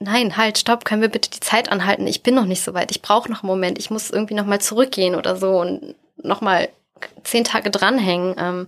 nein, 0.00 0.36
halt, 0.36 0.58
stopp, 0.58 0.84
können 0.84 1.02
wir 1.02 1.08
bitte 1.08 1.30
die 1.30 1.40
Zeit 1.40 1.70
anhalten? 1.70 2.06
Ich 2.06 2.22
bin 2.22 2.34
noch 2.34 2.46
nicht 2.46 2.62
so 2.62 2.74
weit. 2.74 2.90
Ich 2.90 3.02
brauche 3.02 3.30
noch 3.30 3.42
einen 3.42 3.48
Moment. 3.48 3.78
Ich 3.78 3.90
muss 3.90 4.10
irgendwie 4.10 4.34
noch 4.34 4.46
mal 4.46 4.60
zurückgehen 4.60 5.14
oder 5.14 5.36
so 5.36 5.60
und 5.60 5.94
noch 6.16 6.40
mal 6.40 6.68
zehn 7.24 7.44
Tage 7.44 7.70
dranhängen. 7.70 8.34
Ähm, 8.38 8.66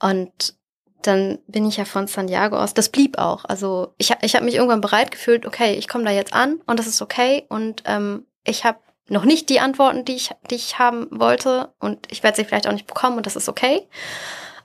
und 0.00 0.54
dann 1.02 1.38
bin 1.46 1.66
ich 1.66 1.76
ja 1.76 1.84
von 1.84 2.06
Santiago 2.06 2.56
aus. 2.56 2.74
Das 2.74 2.88
blieb 2.88 3.18
auch. 3.18 3.44
Also 3.44 3.94
ich, 3.98 4.12
ich 4.22 4.34
habe 4.34 4.44
mich 4.44 4.54
irgendwann 4.54 4.80
bereit 4.80 5.10
gefühlt, 5.10 5.46
okay, 5.46 5.74
ich 5.74 5.88
komme 5.88 6.04
da 6.04 6.10
jetzt 6.10 6.32
an 6.32 6.60
und 6.66 6.78
das 6.78 6.86
ist 6.86 7.02
okay. 7.02 7.44
Und 7.48 7.82
ähm, 7.86 8.26
ich 8.44 8.64
habe 8.64 8.78
noch 9.12 9.24
nicht 9.24 9.48
die 9.48 9.60
Antworten, 9.60 10.04
die 10.04 10.16
ich, 10.16 10.30
die 10.50 10.56
ich 10.56 10.78
haben 10.78 11.06
wollte 11.10 11.72
und 11.78 12.10
ich 12.10 12.22
werde 12.22 12.36
sie 12.36 12.44
vielleicht 12.44 12.66
auch 12.66 12.72
nicht 12.72 12.86
bekommen 12.86 13.18
und 13.18 13.26
das 13.26 13.36
ist 13.36 13.48
okay. 13.48 13.86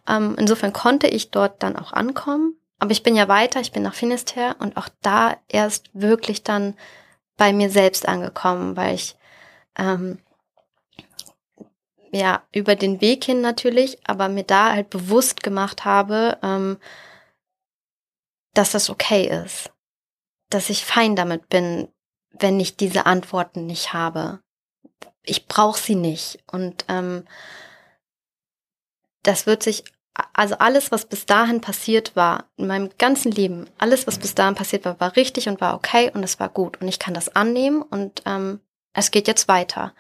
Ähm, 0.07 0.35
insofern 0.39 0.73
konnte 0.73 1.07
ich 1.07 1.31
dort 1.31 1.61
dann 1.61 1.75
auch 1.75 1.91
ankommen 1.91 2.55
Aber 2.79 2.91
ich 2.91 3.03
bin 3.03 3.15
ja 3.15 3.27
weiter, 3.27 3.59
ich 3.59 3.71
bin 3.71 3.83
nach 3.83 3.95
Finisterre 3.95 4.55
und 4.59 4.77
auch 4.77 4.89
da 5.01 5.37
erst 5.47 5.89
wirklich 5.93 6.43
dann 6.43 6.75
bei 7.35 7.53
mir 7.53 7.69
selbst 7.69 8.07
angekommen, 8.07 8.77
weil 8.77 8.95
ich 8.95 9.15
ähm, 9.77 10.19
ja 12.11 12.43
über 12.51 12.75
den 12.75 13.01
Weg 13.01 13.23
hin 13.25 13.41
natürlich, 13.41 13.99
aber 14.07 14.29
mir 14.29 14.43
da 14.43 14.73
halt 14.73 14.89
bewusst 14.89 15.43
gemacht 15.43 15.85
habe, 15.85 16.37
ähm, 16.43 16.77
dass 18.53 18.71
das 18.71 18.89
okay 18.89 19.27
ist, 19.43 19.71
dass 20.49 20.69
ich 20.69 20.85
fein 20.85 21.15
damit 21.15 21.49
bin, 21.49 21.89
wenn 22.39 22.59
ich 22.59 22.77
diese 22.77 23.05
Antworten 23.05 23.65
nicht 23.65 23.93
habe. 23.93 24.39
Ich 25.23 25.47
brauche 25.47 25.79
sie 25.79 25.95
nicht 25.95 26.39
und 26.51 26.85
ähm, 26.87 27.25
das 29.23 29.45
wird 29.45 29.61
sich 29.61 29.83
also 30.33 30.55
alles, 30.57 30.91
was 30.91 31.05
bis 31.05 31.25
dahin 31.25 31.61
passiert 31.61 32.15
war, 32.15 32.45
in 32.55 32.67
meinem 32.67 32.89
ganzen 32.97 33.31
Leben, 33.31 33.69
alles, 33.77 34.07
was 34.07 34.17
bis 34.17 34.33
dahin 34.33 34.55
passiert 34.55 34.85
war, 34.85 34.99
war 34.99 35.15
richtig 35.15 35.47
und 35.47 35.61
war 35.61 35.75
okay 35.75 36.11
und 36.13 36.23
es 36.23 36.39
war 36.39 36.49
gut. 36.49 36.81
Und 36.81 36.87
ich 36.87 36.99
kann 36.99 37.13
das 37.13 37.35
annehmen 37.35 37.81
und 37.81 38.23
ähm, 38.25 38.59
es 38.93 39.11
geht 39.11 39.27
jetzt 39.27 39.47
weiter. 39.47 39.93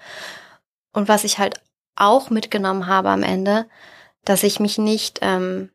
Und 0.91 1.07
was 1.07 1.23
ich 1.23 1.37
halt 1.37 1.61
auch 1.95 2.29
mitgenommen 2.29 2.87
habe 2.87 3.09
am 3.09 3.23
Ende, 3.23 3.67
dass 4.25 4.43
ich 4.43 4.59
mich 4.59 4.77
nicht 4.77 5.19
ähm, 5.21 5.69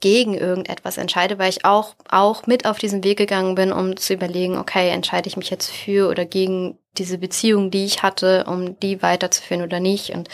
gegen 0.00 0.34
irgendetwas 0.34 0.98
entscheide, 0.98 1.38
weil 1.38 1.48
ich 1.48 1.64
auch, 1.64 1.94
auch 2.10 2.46
mit 2.46 2.66
auf 2.66 2.78
diesen 2.78 3.02
Weg 3.02 3.18
gegangen 3.18 3.54
bin, 3.54 3.72
um 3.72 3.96
zu 3.96 4.12
überlegen, 4.14 4.58
okay, 4.58 4.90
entscheide 4.90 5.28
ich 5.28 5.36
mich 5.36 5.50
jetzt 5.50 5.70
für 5.70 6.08
oder 6.10 6.24
gegen 6.24 6.78
diese 6.98 7.18
Beziehung, 7.18 7.70
die 7.70 7.84
ich 7.84 8.02
hatte, 8.02 8.44
um 8.44 8.78
die 8.80 9.02
weiterzuführen 9.02 9.62
oder 9.62 9.80
nicht. 9.80 10.10
Und 10.10 10.28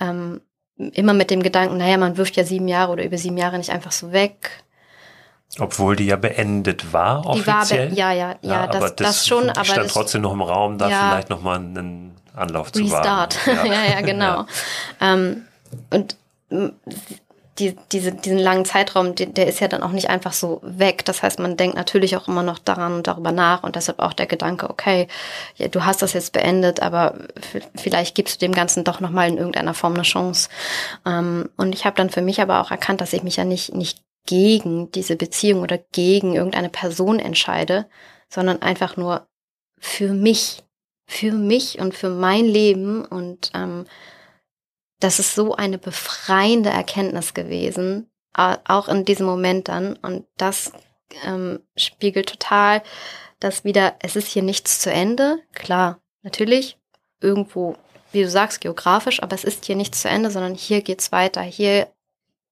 ähm, 0.00 0.40
immer 0.76 1.12
mit 1.12 1.30
dem 1.30 1.42
Gedanken, 1.42 1.76
naja, 1.76 1.98
man 1.98 2.16
wirft 2.16 2.36
ja 2.36 2.44
sieben 2.44 2.68
Jahre 2.68 2.92
oder 2.92 3.04
über 3.04 3.18
sieben 3.18 3.36
Jahre 3.36 3.58
nicht 3.58 3.70
einfach 3.70 3.92
so 3.92 4.12
weg. 4.12 4.64
Obwohl 5.58 5.96
die 5.96 6.06
ja 6.06 6.16
beendet 6.16 6.92
war, 6.92 7.22
die 7.22 7.28
offiziell. 7.28 7.90
War 7.90 7.96
ja, 7.96 8.12
ja, 8.12 8.28
ja, 8.30 8.36
ja, 8.42 8.66
das, 8.66 8.76
aber 8.76 8.90
das, 8.90 8.96
das 8.96 9.26
schon. 9.26 9.50
Aber 9.50 9.64
stand 9.64 9.90
trotzdem 9.90 10.22
noch 10.22 10.32
im 10.32 10.42
Raum, 10.42 10.78
da 10.78 10.88
ja, 10.88 11.08
vielleicht 11.08 11.30
nochmal 11.30 11.56
einen 11.56 12.14
Anlauf 12.34 12.70
zu 12.70 12.82
Restart. 12.82 13.46
wagen. 13.46 13.58
Ja, 13.66 13.74
ja, 13.74 13.90
ja 13.92 14.00
genau. 14.02 14.24
ja. 14.24 14.46
Ähm, 15.00 15.44
und 15.90 16.16
die, 17.58 17.76
diese, 17.92 18.12
diesen 18.12 18.38
langen 18.38 18.64
Zeitraum, 18.64 19.14
der, 19.14 19.26
der 19.26 19.46
ist 19.46 19.60
ja 19.60 19.68
dann 19.68 19.82
auch 19.82 19.90
nicht 19.90 20.10
einfach 20.10 20.32
so 20.32 20.60
weg. 20.62 21.04
Das 21.04 21.22
heißt, 21.22 21.38
man 21.38 21.56
denkt 21.56 21.76
natürlich 21.76 22.16
auch 22.16 22.28
immer 22.28 22.42
noch 22.42 22.58
daran 22.58 22.94
und 22.94 23.06
darüber 23.06 23.32
nach 23.32 23.62
und 23.62 23.76
deshalb 23.76 23.98
auch 23.98 24.12
der 24.12 24.26
Gedanke, 24.26 24.70
okay, 24.70 25.08
ja, 25.56 25.68
du 25.68 25.84
hast 25.84 26.02
das 26.02 26.12
jetzt 26.12 26.32
beendet, 26.32 26.80
aber 26.80 27.18
vielleicht 27.74 28.14
gibst 28.14 28.36
du 28.36 28.46
dem 28.46 28.54
Ganzen 28.54 28.84
doch 28.84 29.00
nochmal 29.00 29.28
in 29.28 29.38
irgendeiner 29.38 29.74
Form 29.74 29.94
eine 29.94 30.02
Chance. 30.02 30.48
Ähm, 31.04 31.48
und 31.56 31.74
ich 31.74 31.84
habe 31.84 31.96
dann 31.96 32.10
für 32.10 32.22
mich 32.22 32.40
aber 32.40 32.60
auch 32.60 32.70
erkannt, 32.70 33.00
dass 33.00 33.12
ich 33.12 33.22
mich 33.22 33.36
ja 33.36 33.44
nicht, 33.44 33.74
nicht 33.74 34.02
gegen 34.26 34.92
diese 34.92 35.16
Beziehung 35.16 35.62
oder 35.62 35.78
gegen 35.78 36.34
irgendeine 36.34 36.68
Person 36.68 37.18
entscheide, 37.18 37.86
sondern 38.28 38.62
einfach 38.62 38.96
nur 38.96 39.26
für 39.78 40.12
mich, 40.12 40.64
für 41.06 41.32
mich 41.32 41.78
und 41.78 41.94
für 41.94 42.10
mein 42.10 42.44
Leben 42.44 43.04
und 43.04 43.50
ähm, 43.54 43.86
das 45.00 45.18
ist 45.18 45.34
so 45.34 45.54
eine 45.54 45.78
befreiende 45.78 46.70
Erkenntnis 46.70 47.34
gewesen, 47.34 48.10
auch 48.34 48.88
in 48.88 49.04
diesem 49.04 49.26
Moment 49.26 49.68
dann. 49.68 49.96
Und 49.96 50.26
das 50.36 50.72
ähm, 51.24 51.60
spiegelt 51.76 52.28
total 52.28 52.82
das 53.40 53.64
wieder, 53.64 53.94
es 54.00 54.16
ist 54.16 54.28
hier 54.28 54.42
nichts 54.42 54.80
zu 54.80 54.90
Ende. 54.90 55.38
Klar, 55.52 56.00
natürlich, 56.22 56.78
irgendwo, 57.20 57.76
wie 58.12 58.22
du 58.22 58.28
sagst, 58.28 58.60
geografisch, 58.60 59.22
aber 59.22 59.34
es 59.34 59.44
ist 59.44 59.64
hier 59.64 59.76
nichts 59.76 60.02
zu 60.02 60.08
Ende, 60.08 60.30
sondern 60.30 60.54
hier 60.54 60.82
geht's 60.82 61.12
weiter. 61.12 61.42
Hier 61.42 61.88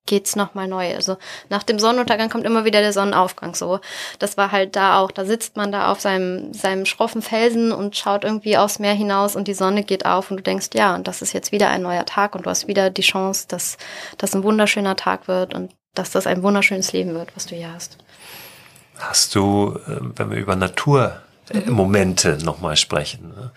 geht's 0.07 0.37
nochmal 0.37 0.69
neu. 0.69 0.95
Also 0.95 1.17
nach 1.49 1.63
dem 1.63 1.79
Sonnenuntergang 1.79 2.31
kommt 2.31 2.45
immer 2.45 2.65
wieder 2.65 2.81
der 2.81 2.93
Sonnenaufgang. 2.93 3.55
So, 3.55 3.81
das 4.19 4.37
war 4.37 4.53
halt 4.53 4.77
da 4.77 4.99
auch. 4.99 5.11
Da 5.11 5.25
sitzt 5.25 5.57
man 5.57 5.73
da 5.73 5.91
auf 5.91 6.01
seinem 6.01 6.55
seinem 6.55 6.87
schroffen 6.87 7.23
Felsen 7.23 7.73
und 7.73 7.97
schaut 7.97 8.25
irgendwie 8.25 8.57
aufs 8.57 8.79
Meer 8.79 8.95
hinaus 8.95 9.37
und 9.37 9.49
die 9.49 9.55
Sonne 9.55 9.83
geht 9.83 10.07
auf 10.07 10.31
und 10.31 10.39
du 10.39 10.43
denkst, 10.43 10.69
ja, 10.75 10.95
und 10.95 11.07
das 11.07 11.23
ist 11.23 11.33
jetzt 11.33 11.53
wieder 11.53 11.69
ein 11.69 11.83
neuer 11.83 12.07
Tag 12.07 12.35
und 12.35 12.47
du 12.47 12.51
hast 12.51 12.69
wieder 12.69 12.91
die 12.91 13.03
Chance, 13.03 13.47
dass 13.49 13.77
das 14.19 14.35
ein 14.35 14.43
wunderschöner 14.43 14.97
Tag 14.97 15.29
wird 15.29 15.55
und 15.55 15.73
dass 15.95 16.11
das 16.11 16.27
ein 16.27 16.43
wunderschönes 16.43 16.93
Leben 16.93 17.15
wird, 17.15 17.35
was 17.35 17.47
du 17.47 17.57
hier 17.57 17.73
hast. 17.73 17.99
Hast 18.99 19.35
du, 19.35 19.79
äh, 19.87 19.99
wenn 20.01 20.31
wir 20.31 20.39
über 20.39 20.57
Natur 20.57 21.21
äh, 21.51 21.71
Momente 21.71 22.39
nochmal 22.45 22.77
sprechen. 22.77 23.29
Ne? 23.29 23.51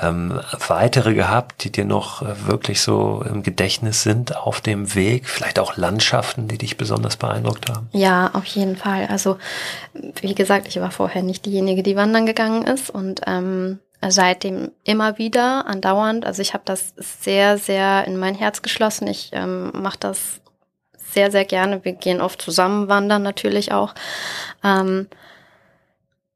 Ähm, 0.00 0.40
weitere 0.68 1.14
gehabt, 1.14 1.64
die 1.64 1.72
dir 1.72 1.84
noch 1.84 2.22
äh, 2.22 2.46
wirklich 2.46 2.80
so 2.80 3.24
im 3.28 3.42
Gedächtnis 3.42 4.02
sind 4.02 4.36
auf 4.36 4.60
dem 4.60 4.94
Weg? 4.94 5.28
Vielleicht 5.28 5.58
auch 5.58 5.76
Landschaften, 5.76 6.48
die 6.48 6.58
dich 6.58 6.76
besonders 6.76 7.16
beeindruckt 7.16 7.68
haben? 7.68 7.88
Ja, 7.92 8.30
auf 8.32 8.44
jeden 8.46 8.76
Fall. 8.76 9.06
Also, 9.06 9.38
wie 10.20 10.34
gesagt, 10.34 10.68
ich 10.68 10.80
war 10.80 10.90
vorher 10.90 11.22
nicht 11.22 11.46
diejenige, 11.46 11.82
die 11.82 11.96
wandern 11.96 12.26
gegangen 12.26 12.62
ist 12.62 12.90
und 12.90 13.20
ähm, 13.26 13.80
seitdem 14.06 14.72
immer 14.84 15.18
wieder 15.18 15.66
andauernd. 15.66 16.24
Also 16.26 16.42
ich 16.42 16.54
habe 16.54 16.62
das 16.64 16.94
sehr, 16.96 17.58
sehr 17.58 18.06
in 18.06 18.16
mein 18.16 18.34
Herz 18.34 18.62
geschlossen. 18.62 19.08
Ich 19.08 19.30
ähm, 19.32 19.72
mache 19.74 19.98
das 19.98 20.40
sehr, 20.96 21.30
sehr 21.30 21.44
gerne. 21.44 21.84
Wir 21.84 21.92
gehen 21.92 22.20
oft 22.20 22.40
zusammen 22.42 22.88
wandern 22.88 23.22
natürlich 23.22 23.72
auch. 23.72 23.94
Ähm, 24.62 25.08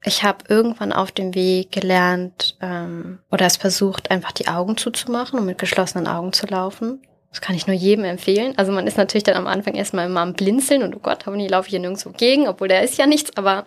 ich 0.04 0.22
habe 0.22 0.44
irgendwann 0.48 0.92
auf 0.92 1.12
dem 1.12 1.34
Weg 1.34 1.72
gelernt 1.72 2.56
ähm, 2.60 3.18
oder 3.30 3.46
es 3.46 3.58
versucht, 3.58 4.10
einfach 4.10 4.32
die 4.32 4.48
Augen 4.48 4.76
zuzumachen 4.76 5.38
und 5.38 5.46
mit 5.46 5.58
geschlossenen 5.58 6.06
Augen 6.06 6.32
zu 6.32 6.46
laufen. 6.46 7.02
Das 7.30 7.40
kann 7.40 7.54
ich 7.54 7.66
nur 7.66 7.76
jedem 7.76 8.04
empfehlen. 8.04 8.54
Also 8.56 8.72
man 8.72 8.86
ist 8.86 8.96
natürlich 8.96 9.24
dann 9.24 9.36
am 9.36 9.46
Anfang 9.46 9.74
erstmal 9.74 10.06
immer 10.06 10.20
am 10.20 10.32
Blinzeln 10.32 10.82
und 10.82 10.96
oh 10.96 11.00
Gott, 11.00 11.26
hoffentlich 11.26 11.50
laufe 11.50 11.66
ich 11.66 11.70
hier 11.70 11.80
nirgendwo 11.80 12.10
gegen, 12.10 12.48
obwohl 12.48 12.68
da 12.68 12.80
ist 12.80 12.98
ja 12.98 13.06
nichts, 13.06 13.36
aber 13.36 13.66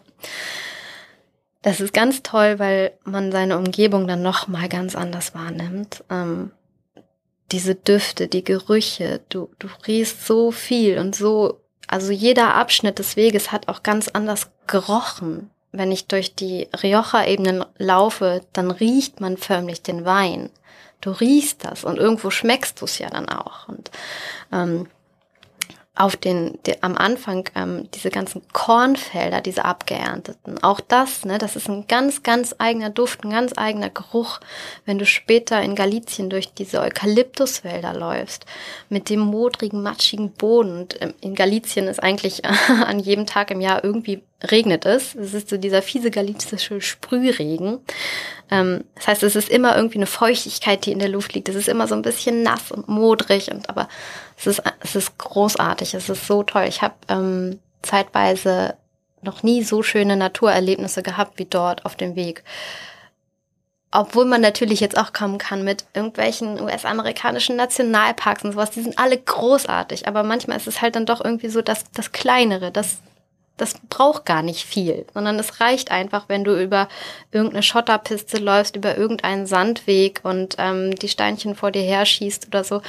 das 1.61 1.79
ist 1.79 1.93
ganz 1.93 2.23
toll, 2.23 2.59
weil 2.59 2.91
man 3.03 3.31
seine 3.31 3.57
Umgebung 3.57 4.07
dann 4.07 4.21
noch 4.21 4.47
mal 4.47 4.67
ganz 4.67 4.95
anders 4.95 5.33
wahrnimmt. 5.33 6.03
Ähm, 6.09 6.51
diese 7.51 7.75
Düfte, 7.75 8.27
die 8.27 8.43
Gerüche, 8.43 9.21
du, 9.29 9.49
du 9.59 9.67
riechst 9.87 10.25
so 10.25 10.51
viel 10.51 10.97
und 10.97 11.15
so, 11.15 11.61
also 11.87 12.11
jeder 12.11 12.55
Abschnitt 12.55 12.97
des 12.97 13.15
Weges 13.15 13.51
hat 13.51 13.67
auch 13.67 13.83
ganz 13.83 14.09
anders 14.09 14.49
gerochen 14.65 15.51
wenn 15.73 15.91
ich 15.91 16.07
durch 16.07 16.35
die 16.35 16.69
Rioja-Ebenen 16.81 17.65
laufe, 17.77 18.41
dann 18.53 18.71
riecht 18.71 19.19
man 19.19 19.37
förmlich 19.37 19.81
den 19.81 20.05
Wein. 20.05 20.49
Du 21.01 21.11
riechst 21.11 21.65
das 21.65 21.83
und 21.83 21.97
irgendwo 21.97 22.29
schmeckst 22.29 22.79
du 22.79 22.85
es 22.85 22.99
ja 22.99 23.09
dann 23.09 23.27
auch. 23.27 23.67
Und 23.67 23.91
ähm, 24.53 24.87
auf 25.95 26.15
den, 26.15 26.57
die, 26.65 26.81
am 26.81 26.97
Anfang 26.97 27.49
ähm, 27.55 27.87
diese 27.93 28.09
ganzen 28.09 28.41
Kornfelder, 28.51 29.41
diese 29.41 29.63
abgeernteten. 29.63 30.63
Auch 30.63 30.79
das, 30.79 31.23
ne, 31.23 31.37
das 31.37 31.55
ist 31.55 31.69
ein 31.69 31.85
ganz, 31.87 32.23
ganz 32.23 32.55
eigener 32.57 32.89
Duft, 32.89 33.23
ein 33.23 33.29
ganz 33.29 33.53
eigener 33.55 33.91
Geruch, 33.91 34.39
wenn 34.85 34.97
du 34.97 35.05
später 35.05 35.61
in 35.61 35.75
Galizien 35.75 36.31
durch 36.31 36.53
diese 36.53 36.81
Eukalyptuswälder 36.81 37.93
läufst, 37.93 38.47
mit 38.89 39.09
dem 39.09 39.19
modrigen, 39.19 39.83
matschigen 39.83 40.31
Boden. 40.31 40.81
Und 40.81 41.01
ähm, 41.01 41.13
in 41.21 41.35
Galizien 41.35 41.87
ist 41.87 42.01
eigentlich 42.01 42.43
an 42.85 42.99
jedem 42.99 43.27
Tag 43.27 43.51
im 43.51 43.61
Jahr 43.61 43.83
irgendwie 43.83 44.23
regnet 44.49 44.85
es. 44.85 45.15
Es 45.15 45.33
ist 45.33 45.49
so 45.49 45.57
dieser 45.57 45.81
fiese 45.81 46.11
galizische 46.11 46.81
Sprühregen. 46.81 47.79
Ähm, 48.51 48.83
das 48.95 49.07
heißt, 49.07 49.23
es 49.23 49.35
ist 49.35 49.49
immer 49.49 49.75
irgendwie 49.75 49.97
eine 49.97 50.05
Feuchtigkeit, 50.05 50.85
die 50.85 50.91
in 50.91 50.99
der 50.99 51.09
Luft 51.09 51.33
liegt. 51.33 51.49
Es 51.49 51.55
ist 51.55 51.69
immer 51.69 51.87
so 51.87 51.95
ein 51.95 52.01
bisschen 52.01 52.43
nass 52.43 52.71
und 52.71 52.87
modrig 52.87 53.51
und 53.51 53.69
aber 53.69 53.87
es 54.37 54.47
ist, 54.47 54.61
es 54.81 54.95
ist 54.95 55.17
großartig, 55.17 55.93
es 55.93 56.09
ist 56.09 56.27
so 56.27 56.43
toll. 56.43 56.65
Ich 56.67 56.81
habe 56.81 56.95
ähm, 57.07 57.59
zeitweise 57.81 58.75
noch 59.21 59.43
nie 59.43 59.63
so 59.63 59.83
schöne 59.83 60.17
Naturerlebnisse 60.17 61.01
gehabt 61.01 61.39
wie 61.39 61.45
dort 61.45 61.85
auf 61.85 61.95
dem 61.95 62.15
Weg. 62.15 62.43
Obwohl 63.95 64.25
man 64.25 64.41
natürlich 64.41 64.79
jetzt 64.79 64.97
auch 64.97 65.13
kommen 65.13 65.37
kann 65.37 65.63
mit 65.63 65.85
irgendwelchen 65.93 66.59
US-amerikanischen 66.59 67.55
Nationalparks 67.55 68.43
und 68.43 68.53
sowas, 68.53 68.71
die 68.71 68.81
sind 68.81 68.97
alle 68.97 69.17
großartig, 69.17 70.07
aber 70.07 70.23
manchmal 70.23 70.57
ist 70.57 70.67
es 70.67 70.81
halt 70.81 70.95
dann 70.95 71.05
doch 71.05 71.23
irgendwie 71.23 71.49
so 71.49 71.61
das, 71.61 71.85
das 71.91 72.11
Kleinere, 72.11 72.71
das, 72.71 72.97
das 73.57 73.75
braucht 73.89 74.25
gar 74.25 74.41
nicht 74.41 74.65
viel, 74.65 75.05
sondern 75.13 75.37
es 75.37 75.61
reicht 75.61 75.91
einfach, 75.91 76.27
wenn 76.27 76.43
du 76.43 76.59
über 76.59 76.87
irgendeine 77.31 77.63
Schotterpiste 77.63 78.37
läufst, 78.37 78.75
über 78.75 78.97
irgendeinen 78.97 79.45
Sandweg 79.45 80.21
und 80.23 80.55
ähm, 80.57 80.95
die 80.95 81.07
Steinchen 81.07 81.55
vor 81.55 81.71
dir 81.71 81.83
her 81.83 82.05
schießt 82.05 82.47
oder 82.47 82.63
so 82.63 82.81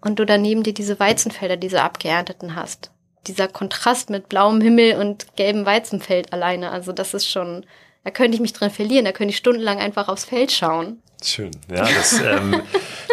und 0.00 0.18
du 0.18 0.24
daneben 0.24 0.62
dir 0.62 0.72
diese 0.72 0.98
Weizenfelder, 0.98 1.56
diese 1.56 1.82
abgeernteten 1.82 2.56
hast. 2.56 2.90
Dieser 3.26 3.48
Kontrast 3.48 4.08
mit 4.08 4.28
blauem 4.28 4.60
Himmel 4.60 4.96
und 4.96 5.36
gelbem 5.36 5.66
Weizenfeld 5.66 6.32
alleine, 6.32 6.70
also 6.70 6.92
das 6.92 7.12
ist 7.12 7.28
schon, 7.28 7.66
da 8.04 8.10
könnte 8.10 8.36
ich 8.36 8.40
mich 8.40 8.52
dran 8.52 8.70
verlieren, 8.70 9.04
da 9.04 9.12
könnte 9.12 9.32
ich 9.32 9.36
stundenlang 9.36 9.78
einfach 9.78 10.08
aufs 10.08 10.24
Feld 10.24 10.52
schauen. 10.52 11.02
Schön, 11.22 11.50
ja, 11.68 11.84
das, 11.84 12.20
ähm, 12.20 12.62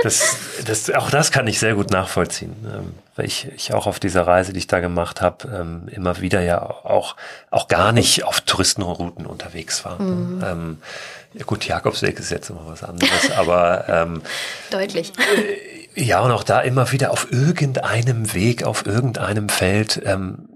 das, 0.03 0.37
das, 0.65 0.89
auch 0.91 1.09
das 1.09 1.31
kann 1.31 1.47
ich 1.47 1.59
sehr 1.59 1.73
gut 1.75 1.89
nachvollziehen, 1.89 2.55
ähm, 2.65 2.93
weil 3.15 3.25
ich, 3.25 3.47
ich 3.55 3.73
auch 3.73 3.87
auf 3.87 3.99
dieser 3.99 4.25
Reise, 4.25 4.53
die 4.53 4.59
ich 4.59 4.67
da 4.67 4.79
gemacht 4.79 5.21
habe, 5.21 5.47
ähm, 5.47 5.87
immer 5.91 6.21
wieder 6.21 6.41
ja 6.41 6.61
auch, 6.61 7.15
auch 7.51 7.67
gar 7.67 7.91
nicht 7.91 8.23
auf 8.23 8.41
Touristenrouten 8.41 9.25
unterwegs 9.25 9.85
war. 9.85 10.01
Mhm. 10.01 10.43
Ähm, 10.45 10.81
ja 11.33 11.45
gut, 11.45 11.65
Jakobsweg 11.65 12.19
ist 12.19 12.31
jetzt 12.31 12.49
immer 12.49 12.65
was 12.65 12.83
anderes, 12.83 13.31
aber 13.35 13.85
ähm, 13.87 14.21
deutlich. 14.71 15.13
Äh, 15.17 15.72
ja, 15.95 16.21
und 16.21 16.31
auch 16.31 16.43
da 16.43 16.61
immer 16.61 16.91
wieder 16.91 17.11
auf 17.11 17.31
irgendeinem 17.31 18.33
Weg, 18.33 18.63
auf 18.63 18.85
irgendeinem 18.85 19.49
Feld 19.49 20.01
ähm, 20.05 20.49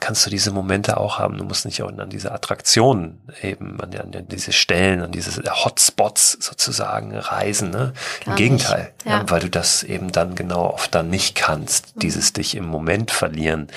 kannst 0.00 0.24
du 0.26 0.30
diese 0.30 0.52
Momente 0.52 0.98
auch 0.98 1.18
haben. 1.18 1.38
Du 1.38 1.44
musst 1.44 1.64
nicht 1.64 1.82
auch 1.82 1.88
an 1.88 2.10
diese 2.10 2.32
Attraktionen 2.32 3.20
eben, 3.42 3.80
an, 3.80 3.94
an 3.94 4.28
diese 4.28 4.52
Stellen, 4.52 5.00
an 5.00 5.10
diese 5.10 5.42
Hotspots 5.50 6.38
sozusagen 6.40 7.16
reisen. 7.16 7.70
Ne? 7.70 7.92
Im 8.26 8.36
Gegenteil, 8.36 8.92
ja. 9.04 9.18
Ja, 9.18 9.30
weil 9.30 9.40
du 9.40 9.50
das 9.50 9.82
eben 9.82 10.12
dann 10.12 10.34
genau 10.34 10.66
oft 10.66 10.94
dann 10.94 11.10
nicht 11.10 11.34
kannst, 11.34 11.96
mhm. 11.96 12.00
dieses 12.00 12.32
dich 12.32 12.56
im 12.56 12.66
Moment 12.66 13.10
verlieren. 13.10 13.68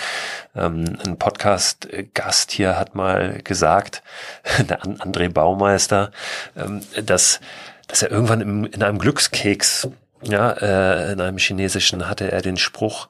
Ähm, 0.55 0.97
ein 1.05 1.17
Podcast-Gast 1.17 2.51
hier 2.51 2.77
hat 2.77 2.95
mal 2.95 3.39
gesagt, 3.43 4.03
der 4.59 4.81
André 4.83 5.29
Baumeister, 5.29 6.11
ähm, 6.55 6.81
dass, 7.03 7.39
dass 7.88 8.03
er 8.03 8.11
irgendwann 8.11 8.41
im, 8.41 8.65
in 8.65 8.83
einem 8.83 8.99
Glückskeks 8.99 9.88
ja, 10.22 10.51
äh, 10.51 11.11
in 11.11 11.22
einem 11.22 11.38
chinesischen 11.38 12.07
hatte 12.07 12.32
er 12.32 12.41
den 12.41 12.57
Spruch, 12.57 13.09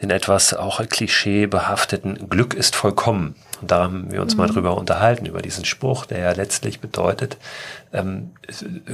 den 0.00 0.10
etwas 0.10 0.54
auch 0.54 0.80
klischeebehafteten 0.86 2.28
Glück 2.28 2.54
ist 2.54 2.74
vollkommen. 2.74 3.36
Und 3.60 3.70
da 3.70 3.84
haben 3.84 4.10
wir 4.10 4.22
uns 4.22 4.34
mhm. 4.34 4.38
mal 4.38 4.48
drüber 4.48 4.76
unterhalten, 4.76 5.26
über 5.26 5.42
diesen 5.42 5.64
Spruch, 5.64 6.06
der 6.06 6.18
ja 6.18 6.32
letztlich 6.32 6.80
bedeutet, 6.80 7.36
ähm, 7.92 8.30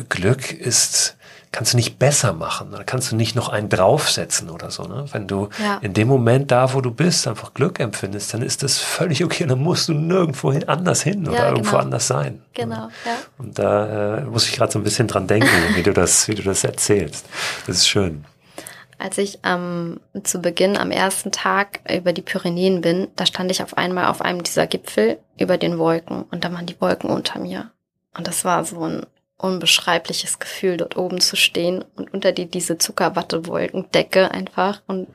Glück 0.09 0.53
ist 0.53 1.17
kannst 1.53 1.75
du 1.75 1.77
nicht 1.77 1.99
besser 1.99 2.33
machen, 2.33 2.73
da 2.73 2.83
kannst 2.83 3.13
du 3.13 3.17
nicht 3.17 3.37
noch 3.37 3.51
einen 3.51 3.69
draufsetzen 3.69 4.49
oder 4.49 4.71
so. 4.71 4.85
Ne? 4.85 5.05
Wenn 5.13 5.29
du 5.29 5.51
ja. 5.63 5.79
in 5.83 5.93
dem 5.93 6.09
Moment 6.09 6.51
da, 6.51 6.73
wo 6.73 6.81
du 6.81 6.91
bist, 6.91 7.29
einfach 7.29 7.53
Glück 7.53 7.79
empfindest, 7.79 8.33
dann 8.33 8.41
ist 8.41 8.63
das 8.63 8.79
völlig 8.79 9.23
okay. 9.23 9.47
Dann 9.47 9.61
musst 9.61 9.89
du 9.89 9.93
nirgendwo 9.93 10.51
hin, 10.51 10.67
anders 10.67 11.03
hin 11.03 11.29
oder 11.29 11.37
ja, 11.37 11.49
irgendwo 11.51 11.73
genau. 11.73 11.83
anders 11.83 12.07
sein. 12.07 12.43
Genau. 12.55 12.89
Ja. 13.05 13.19
Und 13.37 13.59
da 13.59 14.17
äh, 14.17 14.21
muss 14.23 14.49
ich 14.49 14.57
gerade 14.57 14.73
so 14.73 14.79
ein 14.79 14.83
bisschen 14.83 15.07
dran 15.07 15.27
denken, 15.27 15.49
wie 15.75 15.83
du 15.83 15.93
das, 15.93 16.27
wie 16.27 16.35
du 16.35 16.43
das 16.43 16.65
erzählst. 16.65 17.27
Das 17.67 17.77
ist 17.77 17.89
schön. 17.89 18.25
Als 18.99 19.19
ich 19.19 19.41
ähm, 19.45 20.01
zu 20.23 20.41
Beginn 20.41 20.77
am 20.77 20.91
ersten 20.91 21.33
Tag 21.33 21.81
über 21.93 22.13
die 22.13 22.23
Pyrenäen 22.23 22.81
bin, 22.81 23.09
da 23.17 23.27
stand 23.27 23.51
ich 23.51 23.63
auf 23.63 23.77
einmal 23.77 24.07
auf 24.07 24.23
einem 24.23 24.43
dieser 24.43 24.67
Gipfel 24.67 25.19
über 25.39 25.59
den 25.59 25.77
Wolken 25.79 26.23
und 26.31 26.45
da 26.45 26.53
waren 26.53 26.67
die 26.67 26.81
Wolken 26.81 27.11
unter 27.11 27.41
mir. 27.41 27.73
Und 28.17 28.27
das 28.27 28.45
war 28.45 28.65
so 28.65 28.85
ein 28.85 29.07
unbeschreibliches 29.39 30.39
Gefühl, 30.39 30.77
dort 30.77 30.97
oben 30.97 31.21
zu 31.21 31.37
stehen 31.37 31.85
und 31.97 32.13
unter 32.13 32.33
die 32.33 32.47
diese 32.47 32.79
Zuckerwattewolkendecke 32.79 34.31
einfach 34.31 34.83
und 34.87 35.09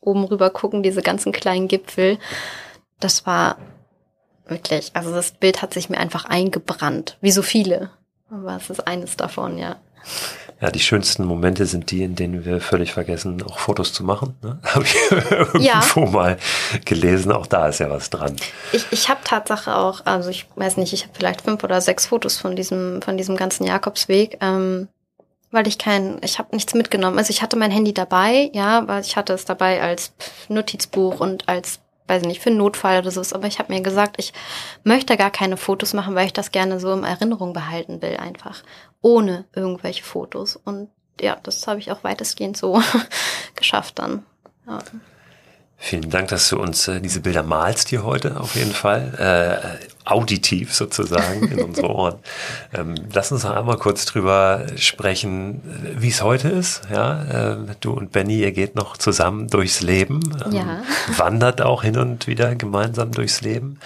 oben 0.00 0.24
rüber 0.24 0.50
gucken, 0.50 0.82
diese 0.82 1.02
ganzen 1.02 1.32
kleinen 1.32 1.68
Gipfel. 1.68 2.18
Das 3.00 3.26
war 3.26 3.58
wirklich, 4.46 4.90
also 4.94 5.12
das 5.12 5.32
Bild 5.32 5.62
hat 5.62 5.74
sich 5.74 5.90
mir 5.90 5.98
einfach 5.98 6.24
eingebrannt, 6.24 7.18
wie 7.20 7.32
so 7.32 7.42
viele. 7.42 7.90
Aber 8.30 8.56
es 8.56 8.70
ist 8.70 8.86
eines 8.86 9.16
davon, 9.16 9.58
ja. 9.58 9.76
Ja, 10.60 10.70
die 10.70 10.80
schönsten 10.80 11.24
Momente 11.24 11.66
sind 11.66 11.90
die, 11.90 12.02
in 12.02 12.14
denen 12.14 12.46
wir 12.46 12.62
völlig 12.62 12.94
vergessen, 12.94 13.42
auch 13.42 13.58
Fotos 13.58 13.92
zu 13.92 14.04
machen. 14.04 14.36
Ne? 14.42 14.58
Habe 14.64 14.84
ich 14.84 14.96
irgendwo 15.10 16.04
ja. 16.04 16.10
mal 16.10 16.38
gelesen. 16.84 17.30
Auch 17.30 17.46
da 17.46 17.68
ist 17.68 17.80
ja 17.80 17.90
was 17.90 18.08
dran. 18.08 18.36
Ich, 18.72 18.86
ich 18.90 19.08
habe 19.10 19.20
Tatsache 19.22 19.76
auch, 19.76 20.06
also 20.06 20.30
ich 20.30 20.46
weiß 20.56 20.78
nicht, 20.78 20.94
ich 20.94 21.02
habe 21.02 21.12
vielleicht 21.14 21.42
fünf 21.42 21.62
oder 21.62 21.82
sechs 21.82 22.06
Fotos 22.06 22.38
von 22.38 22.56
diesem, 22.56 23.02
von 23.02 23.18
diesem 23.18 23.36
ganzen 23.36 23.64
Jakobsweg. 23.64 24.38
Ähm, 24.40 24.88
weil 25.50 25.68
ich 25.68 25.78
kein, 25.78 26.18
ich 26.22 26.38
habe 26.38 26.54
nichts 26.54 26.74
mitgenommen. 26.74 27.18
Also 27.18 27.30
ich 27.30 27.42
hatte 27.42 27.56
mein 27.56 27.70
Handy 27.70 27.94
dabei, 27.94 28.50
ja, 28.52 28.86
weil 28.88 29.02
ich 29.02 29.16
hatte 29.16 29.32
es 29.32 29.44
dabei 29.44 29.82
als 29.82 30.12
Notizbuch 30.48 31.20
und 31.20 31.48
als 31.48 31.80
weiß 32.08 32.22
ich 32.22 32.28
nicht, 32.28 32.42
für 32.42 32.50
einen 32.50 32.58
Notfall 32.58 33.00
oder 33.00 33.10
so. 33.10 33.22
Aber 33.34 33.46
ich 33.46 33.58
habe 33.58 33.72
mir 33.72 33.80
gesagt, 33.80 34.16
ich 34.18 34.32
möchte 34.84 35.16
gar 35.16 35.30
keine 35.30 35.56
Fotos 35.56 35.92
machen, 35.92 36.14
weil 36.14 36.26
ich 36.26 36.32
das 36.32 36.52
gerne 36.52 36.78
so 36.78 36.92
in 36.92 37.04
Erinnerung 37.04 37.52
behalten 37.52 38.00
will, 38.00 38.16
einfach. 38.16 38.62
Ohne 39.06 39.44
irgendwelche 39.54 40.02
Fotos. 40.02 40.56
Und 40.56 40.88
ja, 41.20 41.36
das 41.40 41.64
habe 41.68 41.78
ich 41.78 41.92
auch 41.92 42.02
weitestgehend 42.02 42.56
so 42.56 42.82
geschafft 43.54 44.00
dann. 44.00 44.26
Ja. 44.66 44.80
Vielen 45.78 46.10
Dank, 46.10 46.26
dass 46.28 46.48
du 46.48 46.58
uns 46.58 46.88
äh, 46.88 47.00
diese 47.00 47.20
Bilder 47.20 47.44
malst 47.44 47.90
hier 47.90 48.02
heute 48.02 48.40
auf 48.40 48.56
jeden 48.56 48.72
Fall. 48.72 49.14
Äh, 49.16 50.10
auditiv 50.10 50.74
sozusagen 50.74 51.46
in 51.46 51.62
unsere 51.62 51.88
Ohren. 51.88 52.18
Ähm, 52.74 52.96
lass 53.12 53.30
uns 53.30 53.44
noch 53.44 53.54
einmal 53.54 53.76
kurz 53.76 54.06
drüber 54.06 54.66
sprechen, 54.76 55.62
wie 55.96 56.08
es 56.08 56.20
heute 56.20 56.48
ist. 56.48 56.82
Ja, 56.90 57.52
äh, 57.52 57.56
du 57.80 57.92
und 57.92 58.10
Benny, 58.10 58.40
ihr 58.40 58.50
geht 58.50 58.74
noch 58.74 58.96
zusammen 58.96 59.46
durchs 59.46 59.82
Leben. 59.82 60.20
Ähm, 60.44 60.52
ja. 60.52 60.82
Wandert 61.16 61.62
auch 61.62 61.84
hin 61.84 61.96
und 61.96 62.26
wieder 62.26 62.56
gemeinsam 62.56 63.12
durchs 63.12 63.40
Leben. 63.40 63.78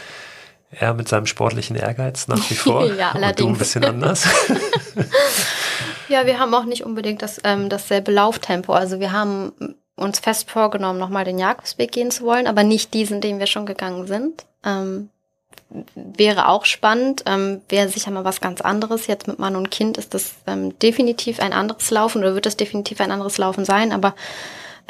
Er 0.71 0.95
mit 0.95 1.09
seinem 1.09 1.27
sportlichen 1.27 1.77
Ehrgeiz 1.77 2.29
nach 2.29 2.49
wie 2.49 2.55
vor. 2.55 2.85
ja, 2.97 3.11
allerdings. 3.12 3.41
Und 3.41 3.41
du 3.41 3.49
ein 3.49 3.59
bisschen 3.59 3.85
anders. 3.85 4.25
ja, 6.09 6.27
wir 6.27 6.39
haben 6.39 6.55
auch 6.55 6.64
nicht 6.64 6.85
unbedingt 6.85 7.23
das, 7.23 7.41
ähm, 7.43 7.68
dasselbe 7.68 8.12
Lauftempo. 8.12 8.73
Also 8.73 9.01
wir 9.01 9.11
haben 9.11 9.53
uns 9.97 10.21
fest 10.21 10.51
vorgenommen, 10.51 10.99
nochmal 10.99 11.25
den 11.25 11.39
Jakobsweg 11.39 11.91
gehen 11.93 12.11
zu 12.11 12.25
wollen, 12.25 12.47
aber 12.47 12.62
nicht 12.62 12.95
diesen, 12.95 13.21
den 13.21 13.39
wir 13.39 13.47
schon 13.47 13.66
gegangen 13.66 14.07
sind. 14.07 14.45
Ähm, 14.64 15.11
wäre 15.95 16.49
auch 16.49 16.64
spannend, 16.64 17.25
ähm, 17.27 17.61
wäre 17.68 17.89
sicher 17.89 18.11
mal 18.11 18.25
was 18.25 18.41
ganz 18.41 18.61
anderes. 18.61 19.07
Jetzt 19.07 19.29
mit 19.29 19.39
Mann 19.39 19.57
und 19.57 19.71
Kind 19.71 19.99
ist 19.99 20.14
das 20.14 20.35
ähm, 20.47 20.79
definitiv 20.79 21.41
ein 21.41 21.53
anderes 21.53 21.91
Laufen 21.91 22.18
oder 22.18 22.35
wird 22.35 22.47
das 22.47 22.57
definitiv 22.57 23.01
ein 23.01 23.11
anderes 23.11 23.39
Laufen 23.39 23.64
sein, 23.64 23.93
aber 23.93 24.14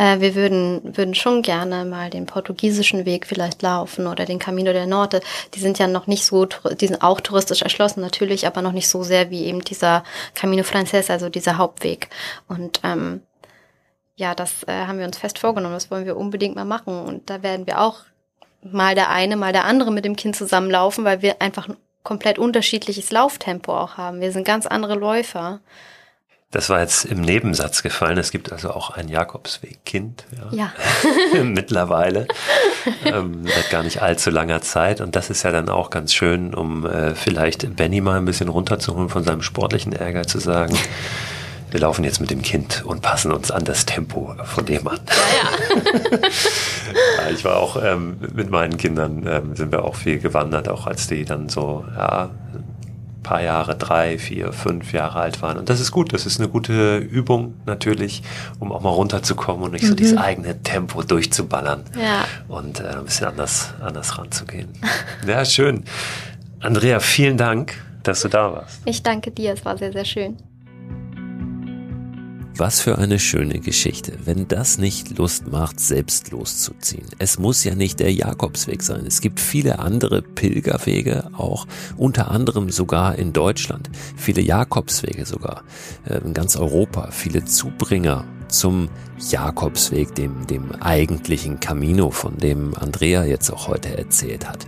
äh, 0.00 0.20
wir 0.20 0.34
würden, 0.34 0.96
würden 0.96 1.14
schon 1.14 1.42
gerne 1.42 1.84
mal 1.84 2.08
den 2.08 2.24
portugiesischen 2.24 3.04
Weg 3.04 3.26
vielleicht 3.26 3.60
laufen 3.60 4.06
oder 4.06 4.24
den 4.24 4.38
Camino 4.38 4.72
del 4.72 4.86
Norte. 4.86 5.20
Die 5.52 5.60
sind 5.60 5.78
ja 5.78 5.86
noch 5.86 6.06
nicht 6.06 6.24
so, 6.24 6.46
die 6.46 6.86
sind 6.86 7.02
auch 7.02 7.20
touristisch 7.20 7.60
erschlossen 7.60 8.00
natürlich, 8.00 8.46
aber 8.46 8.62
noch 8.62 8.72
nicht 8.72 8.88
so 8.88 9.02
sehr 9.02 9.28
wie 9.28 9.44
eben 9.44 9.60
dieser 9.60 10.02
Camino 10.34 10.62
Frances, 10.62 11.10
also 11.10 11.28
dieser 11.28 11.58
Hauptweg. 11.58 12.08
Und 12.48 12.80
ähm, 12.82 13.20
ja, 14.16 14.34
das 14.34 14.62
äh, 14.66 14.86
haben 14.86 14.98
wir 14.98 15.06
uns 15.06 15.18
fest 15.18 15.38
vorgenommen, 15.38 15.74
das 15.74 15.90
wollen 15.90 16.06
wir 16.06 16.16
unbedingt 16.16 16.56
mal 16.56 16.64
machen. 16.64 16.98
Und 17.04 17.28
da 17.28 17.42
werden 17.42 17.66
wir 17.66 17.78
auch 17.78 18.00
mal 18.62 18.94
der 18.94 19.10
eine, 19.10 19.36
mal 19.36 19.52
der 19.52 19.66
andere 19.66 19.92
mit 19.92 20.06
dem 20.06 20.16
Kind 20.16 20.34
zusammenlaufen, 20.34 21.04
weil 21.04 21.20
wir 21.20 21.42
einfach 21.42 21.68
ein 21.68 21.76
komplett 22.04 22.38
unterschiedliches 22.38 23.10
Lauftempo 23.10 23.76
auch 23.76 23.98
haben. 23.98 24.22
Wir 24.22 24.32
sind 24.32 24.46
ganz 24.46 24.66
andere 24.66 24.94
Läufer. 24.94 25.60
Das 26.52 26.68
war 26.68 26.80
jetzt 26.80 27.04
im 27.04 27.20
Nebensatz 27.20 27.82
gefallen. 27.84 28.18
Es 28.18 28.32
gibt 28.32 28.50
also 28.50 28.70
auch 28.70 28.90
ein 28.90 29.08
Jakobsweg-Kind. 29.08 30.24
Ja. 30.50 30.72
ja. 31.34 31.42
Mittlerweile. 31.44 32.26
ähm, 33.04 33.46
seit 33.46 33.70
gar 33.70 33.84
nicht 33.84 34.02
allzu 34.02 34.30
langer 34.30 34.60
Zeit. 34.60 35.00
Und 35.00 35.14
das 35.14 35.30
ist 35.30 35.44
ja 35.44 35.52
dann 35.52 35.68
auch 35.68 35.90
ganz 35.90 36.12
schön, 36.12 36.52
um 36.52 36.84
äh, 36.86 37.14
vielleicht 37.14 37.76
Benny 37.76 38.00
mal 38.00 38.18
ein 38.18 38.24
bisschen 38.24 38.48
runterzuholen 38.48 39.08
von 39.08 39.22
seinem 39.22 39.42
sportlichen 39.42 39.92
Ärger 39.92 40.26
zu 40.26 40.38
sagen 40.40 40.76
wir 41.70 41.80
laufen 41.80 42.04
jetzt 42.04 42.20
mit 42.20 42.30
dem 42.30 42.42
Kind 42.42 42.84
und 42.84 43.02
passen 43.02 43.32
uns 43.32 43.50
an 43.50 43.64
das 43.64 43.86
Tempo 43.86 44.34
von 44.44 44.66
dem 44.66 44.86
an. 44.88 44.98
Ja, 45.06 45.78
ja. 47.24 47.30
ich 47.30 47.44
war 47.44 47.56
auch 47.56 47.82
ähm, 47.82 48.16
mit 48.34 48.50
meinen 48.50 48.76
Kindern, 48.76 49.26
ähm, 49.26 49.56
sind 49.56 49.72
wir 49.72 49.84
auch 49.84 49.94
viel 49.94 50.18
gewandert, 50.18 50.68
auch 50.68 50.86
als 50.86 51.06
die 51.06 51.24
dann 51.24 51.48
so, 51.48 51.84
ja, 51.96 52.30
paar 53.22 53.42
Jahre, 53.42 53.76
drei, 53.76 54.18
vier, 54.18 54.52
fünf 54.52 54.92
Jahre 54.92 55.20
alt 55.20 55.42
waren. 55.42 55.58
Und 55.58 55.68
das 55.68 55.80
ist 55.80 55.90
gut, 55.90 56.12
das 56.12 56.26
ist 56.26 56.40
eine 56.40 56.48
gute 56.48 56.98
Übung 56.98 57.54
natürlich, 57.66 58.22
um 58.58 58.72
auch 58.72 58.80
mal 58.80 58.90
runterzukommen 58.90 59.64
und 59.64 59.72
nicht 59.72 59.84
mhm. 59.84 59.88
so 59.88 59.94
dieses 59.94 60.16
eigene 60.16 60.62
Tempo 60.62 61.02
durchzuballern 61.02 61.84
ja. 62.00 62.24
und 62.48 62.80
äh, 62.80 62.84
ein 62.84 63.04
bisschen 63.04 63.28
anders, 63.28 63.74
anders 63.80 64.18
ranzugehen. 64.18 64.68
Ja, 65.26 65.44
schön. 65.44 65.84
Andrea, 66.60 66.98
vielen 67.00 67.36
Dank, 67.36 67.74
dass 68.02 68.22
du 68.22 68.28
da 68.28 68.52
warst. 68.52 68.80
Ich 68.84 69.02
danke 69.02 69.30
dir, 69.30 69.52
es 69.52 69.64
war 69.64 69.76
sehr, 69.76 69.92
sehr 69.92 70.04
schön. 70.04 70.36
Was 72.60 72.82
für 72.82 72.98
eine 72.98 73.18
schöne 73.18 73.58
Geschichte, 73.58 74.12
wenn 74.26 74.46
das 74.46 74.76
nicht 74.76 75.16
Lust 75.16 75.50
macht, 75.50 75.80
selbst 75.80 76.30
loszuziehen. 76.30 77.06
Es 77.18 77.38
muss 77.38 77.64
ja 77.64 77.74
nicht 77.74 78.00
der 78.00 78.12
Jakobsweg 78.12 78.82
sein. 78.82 79.06
Es 79.06 79.22
gibt 79.22 79.40
viele 79.40 79.78
andere 79.78 80.20
Pilgerwege, 80.20 81.30
auch 81.32 81.66
unter 81.96 82.30
anderem 82.30 82.68
sogar 82.68 83.16
in 83.16 83.32
Deutschland. 83.32 83.88
Viele 84.14 84.42
Jakobswege 84.42 85.24
sogar 85.24 85.64
äh, 86.04 86.18
in 86.18 86.34
ganz 86.34 86.54
Europa, 86.54 87.12
viele 87.12 87.46
Zubringer 87.46 88.26
zum 88.50 88.88
Jakobsweg, 89.28 90.14
dem, 90.14 90.46
dem 90.46 90.72
eigentlichen 90.80 91.60
Camino, 91.60 92.10
von 92.10 92.38
dem 92.38 92.74
Andrea 92.74 93.24
jetzt 93.24 93.50
auch 93.50 93.68
heute 93.68 93.96
erzählt 93.96 94.48
hat. 94.48 94.66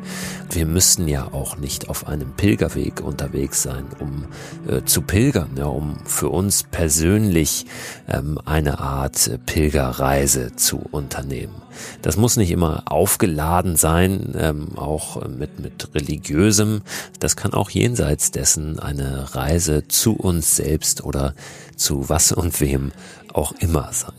Wir 0.51 0.67
müssen 0.67 1.09
ja 1.09 1.33
auch 1.33 1.57
nicht 1.57 1.89
auf 1.89 2.07
einem 2.07 2.33
Pilgerweg 2.33 3.01
unterwegs 3.01 3.63
sein, 3.63 3.87
um 3.99 4.27
äh, 4.69 4.85
zu 4.85 5.03
pilgern, 5.03 5.51
ja, 5.57 5.67
um 5.67 5.97
für 6.05 6.29
uns 6.29 6.65
persönlich 6.65 7.67
ähm, 8.09 8.39
eine 8.45 8.79
Art 8.81 9.31
Pilgerreise 9.47 10.55
zu 10.57 10.79
unternehmen. 10.91 11.55
Das 12.03 12.17
muss 12.19 12.37
nicht 12.37 12.51
immer 12.51 12.83
aufgeladen 12.87 13.77
sein, 13.77 14.35
ähm, 14.37 14.77
auch 14.77 15.27
mit, 15.27 15.61
mit 15.61 15.95
religiösem. 15.95 16.83
Das 17.19 17.37
kann 17.37 17.55
auch 17.55 17.71
jenseits 17.71 18.31
dessen 18.31 18.79
eine 18.79 19.35
Reise 19.35 19.89
zu 19.89 20.15
uns 20.15 20.57
selbst 20.57 21.03
oder 21.05 21.35
zu 21.77 22.09
was 22.09 22.33
und 22.33 22.61
wem 22.61 22.93
auch 23.35 23.53
immer 23.53 23.93
sein. 23.93 24.13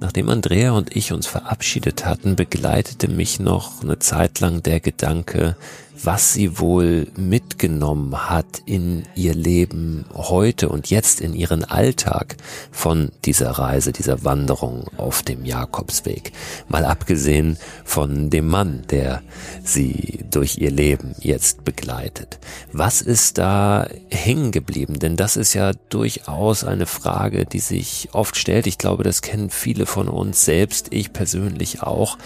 Nachdem 0.00 0.28
Andrea 0.30 0.72
und 0.72 0.96
ich 0.96 1.12
uns 1.12 1.28
verabschiedet 1.28 2.04
hatten, 2.04 2.34
begleitete 2.34 3.08
mich 3.08 3.38
noch 3.38 3.82
eine 3.82 4.00
Zeit 4.00 4.40
lang 4.40 4.62
der 4.62 4.80
Gedanke, 4.80 5.56
was 6.04 6.32
sie 6.32 6.58
wohl 6.58 7.06
mitgenommen 7.16 8.28
hat 8.28 8.62
in 8.66 9.04
ihr 9.14 9.34
Leben 9.34 10.04
heute 10.14 10.68
und 10.68 10.90
jetzt 10.90 11.20
in 11.20 11.34
ihren 11.34 11.64
Alltag 11.64 12.36
von 12.72 13.10
dieser 13.24 13.50
Reise, 13.50 13.92
dieser 13.92 14.24
Wanderung 14.24 14.88
auf 14.96 15.22
dem 15.22 15.44
Jakobsweg. 15.44 16.32
Mal 16.68 16.84
abgesehen 16.84 17.56
von 17.84 18.30
dem 18.30 18.48
Mann, 18.48 18.82
der 18.90 19.22
sie 19.62 20.24
durch 20.30 20.58
ihr 20.58 20.72
Leben 20.72 21.14
jetzt 21.20 21.64
begleitet. 21.64 22.38
Was 22.72 23.00
ist 23.00 23.38
da 23.38 23.86
hängen 24.10 24.50
geblieben? 24.50 24.98
Denn 24.98 25.16
das 25.16 25.36
ist 25.36 25.54
ja 25.54 25.72
durchaus 25.88 26.64
eine 26.64 26.86
Frage, 26.86 27.46
die 27.46 27.60
sich 27.60 28.08
oft 28.12 28.36
stellt. 28.36 28.66
Ich 28.66 28.78
glaube, 28.78 29.04
das 29.04 29.22
kennen 29.22 29.50
viele 29.50 29.86
von 29.86 30.08
uns 30.08 30.44
selbst, 30.44 30.88
ich 30.90 31.12
persönlich 31.12 31.82
auch. 31.82 32.18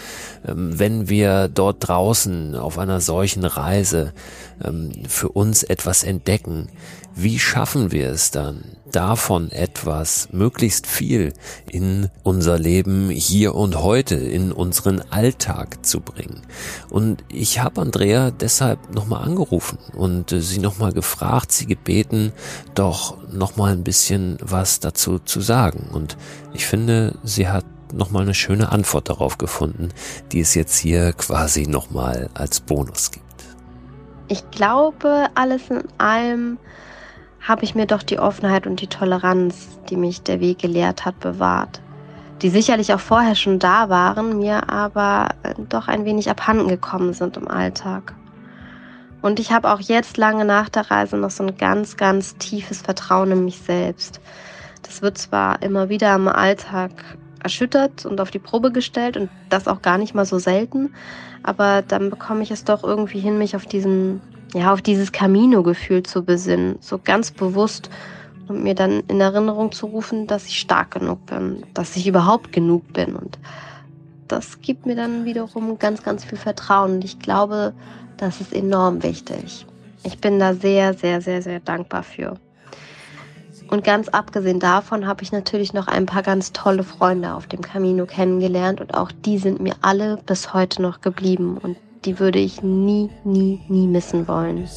Ähm, 0.46 0.78
wenn 0.78 1.08
wir 1.08 1.48
dort 1.48 1.86
draußen 1.86 2.54
auf 2.54 2.78
einer 2.78 3.00
solchen 3.00 3.44
Reise 3.44 3.65
ähm, 4.64 4.92
für 5.08 5.28
uns 5.30 5.62
etwas 5.62 6.04
entdecken, 6.04 6.68
wie 7.18 7.38
schaffen 7.38 7.92
wir 7.92 8.10
es 8.10 8.30
dann, 8.30 8.62
davon 8.92 9.50
etwas, 9.50 10.28
möglichst 10.32 10.86
viel 10.86 11.32
in 11.70 12.10
unser 12.22 12.58
Leben 12.58 13.08
hier 13.08 13.54
und 13.54 13.82
heute, 13.82 14.16
in 14.16 14.52
unseren 14.52 15.00
Alltag 15.10 15.84
zu 15.84 16.00
bringen? 16.00 16.42
Und 16.90 17.24
ich 17.28 17.60
habe 17.60 17.80
Andrea 17.80 18.30
deshalb 18.30 18.94
nochmal 18.94 19.24
angerufen 19.24 19.78
und 19.94 20.30
äh, 20.32 20.42
sie 20.42 20.58
nochmal 20.58 20.92
gefragt, 20.92 21.52
sie 21.52 21.66
gebeten, 21.66 22.32
doch 22.74 23.16
nochmal 23.32 23.72
ein 23.72 23.84
bisschen 23.84 24.36
was 24.42 24.80
dazu 24.80 25.18
zu 25.18 25.40
sagen. 25.40 25.88
Und 25.92 26.18
ich 26.52 26.66
finde, 26.66 27.18
sie 27.24 27.48
hat 27.48 27.64
nochmal 27.94 28.22
eine 28.22 28.34
schöne 28.34 28.72
Antwort 28.72 29.08
darauf 29.08 29.38
gefunden, 29.38 29.88
die 30.32 30.40
es 30.40 30.54
jetzt 30.54 30.76
hier 30.78 31.12
quasi 31.12 31.66
nochmal 31.66 32.28
als 32.34 32.60
Bonus 32.60 33.10
gibt. 33.10 33.25
Ich 34.28 34.50
glaube, 34.50 35.26
alles 35.34 35.70
in 35.70 35.84
allem 35.98 36.58
habe 37.40 37.64
ich 37.64 37.74
mir 37.74 37.86
doch 37.86 38.02
die 38.02 38.18
Offenheit 38.18 38.66
und 38.66 38.80
die 38.80 38.88
Toleranz, 38.88 39.78
die 39.88 39.96
mich 39.96 40.22
der 40.22 40.40
Weg 40.40 40.58
gelehrt 40.58 41.04
hat, 41.04 41.20
bewahrt. 41.20 41.80
Die 42.42 42.50
sicherlich 42.50 42.92
auch 42.92 43.00
vorher 43.00 43.36
schon 43.36 43.58
da 43.58 43.88
waren, 43.88 44.38
mir 44.38 44.68
aber 44.68 45.28
äh, 45.42 45.54
doch 45.68 45.88
ein 45.88 46.04
wenig 46.04 46.28
abhanden 46.28 46.68
gekommen 46.68 47.14
sind 47.14 47.36
im 47.36 47.48
Alltag. 47.48 48.14
Und 49.22 49.40
ich 49.40 49.52
habe 49.52 49.70
auch 49.72 49.80
jetzt 49.80 50.16
lange 50.16 50.44
nach 50.44 50.68
der 50.68 50.90
Reise 50.90 51.16
noch 51.16 51.30
so 51.30 51.44
ein 51.44 51.56
ganz, 51.56 51.96
ganz 51.96 52.36
tiefes 52.36 52.82
Vertrauen 52.82 53.30
in 53.30 53.44
mich 53.44 53.58
selbst. 53.58 54.20
Das 54.82 55.02
wird 55.02 55.16
zwar 55.16 55.62
immer 55.62 55.88
wieder 55.88 56.14
im 56.14 56.28
Alltag 56.28 56.90
erschüttert 57.42 58.06
und 58.06 58.20
auf 58.20 58.30
die 58.30 58.38
Probe 58.38 58.72
gestellt 58.72 59.16
und 59.16 59.30
das 59.48 59.68
auch 59.68 59.82
gar 59.82 59.98
nicht 59.98 60.14
mal 60.14 60.24
so 60.24 60.38
selten. 60.38 60.94
Aber 61.42 61.82
dann 61.82 62.10
bekomme 62.10 62.42
ich 62.42 62.50
es 62.50 62.64
doch 62.64 62.82
irgendwie 62.82 63.20
hin, 63.20 63.38
mich 63.38 63.56
auf 63.56 63.66
diesen, 63.66 64.20
ja, 64.54 64.72
auf 64.72 64.82
dieses 64.82 65.12
Camino-Gefühl 65.12 66.02
zu 66.02 66.24
besinnen, 66.24 66.76
so 66.80 66.98
ganz 66.98 67.30
bewusst 67.30 67.90
und 68.48 68.62
mir 68.62 68.74
dann 68.74 69.02
in 69.08 69.20
Erinnerung 69.20 69.72
zu 69.72 69.86
rufen, 69.86 70.26
dass 70.26 70.46
ich 70.46 70.58
stark 70.58 70.92
genug 70.92 71.26
bin, 71.26 71.64
dass 71.74 71.96
ich 71.96 72.06
überhaupt 72.06 72.52
genug 72.52 72.92
bin 72.92 73.16
und 73.16 73.38
das 74.28 74.60
gibt 74.60 74.86
mir 74.86 74.96
dann 74.96 75.24
wiederum 75.24 75.78
ganz, 75.78 76.02
ganz 76.02 76.24
viel 76.24 76.38
Vertrauen 76.38 76.94
und 76.94 77.04
ich 77.04 77.18
glaube, 77.18 77.74
das 78.16 78.40
ist 78.40 78.52
enorm 78.52 79.02
wichtig. 79.02 79.66
Ich 80.02 80.18
bin 80.18 80.38
da 80.38 80.54
sehr, 80.54 80.94
sehr, 80.94 81.20
sehr, 81.20 81.42
sehr 81.42 81.60
dankbar 81.60 82.02
für. 82.02 82.36
Und 83.68 83.84
ganz 83.84 84.08
abgesehen 84.08 84.60
davon 84.60 85.06
habe 85.06 85.22
ich 85.22 85.32
natürlich 85.32 85.72
noch 85.72 85.88
ein 85.88 86.06
paar 86.06 86.22
ganz 86.22 86.52
tolle 86.52 86.84
Freunde 86.84 87.34
auf 87.34 87.46
dem 87.46 87.60
Camino 87.60 88.06
kennengelernt 88.06 88.80
und 88.80 88.94
auch 88.94 89.10
die 89.10 89.38
sind 89.38 89.60
mir 89.60 89.74
alle 89.80 90.18
bis 90.24 90.54
heute 90.54 90.82
noch 90.82 91.00
geblieben 91.00 91.58
und 91.60 91.76
die 92.04 92.20
würde 92.20 92.38
ich 92.38 92.62
nie, 92.62 93.10
nie, 93.24 93.60
nie 93.68 93.88
missen 93.88 94.28
wollen. 94.28 94.68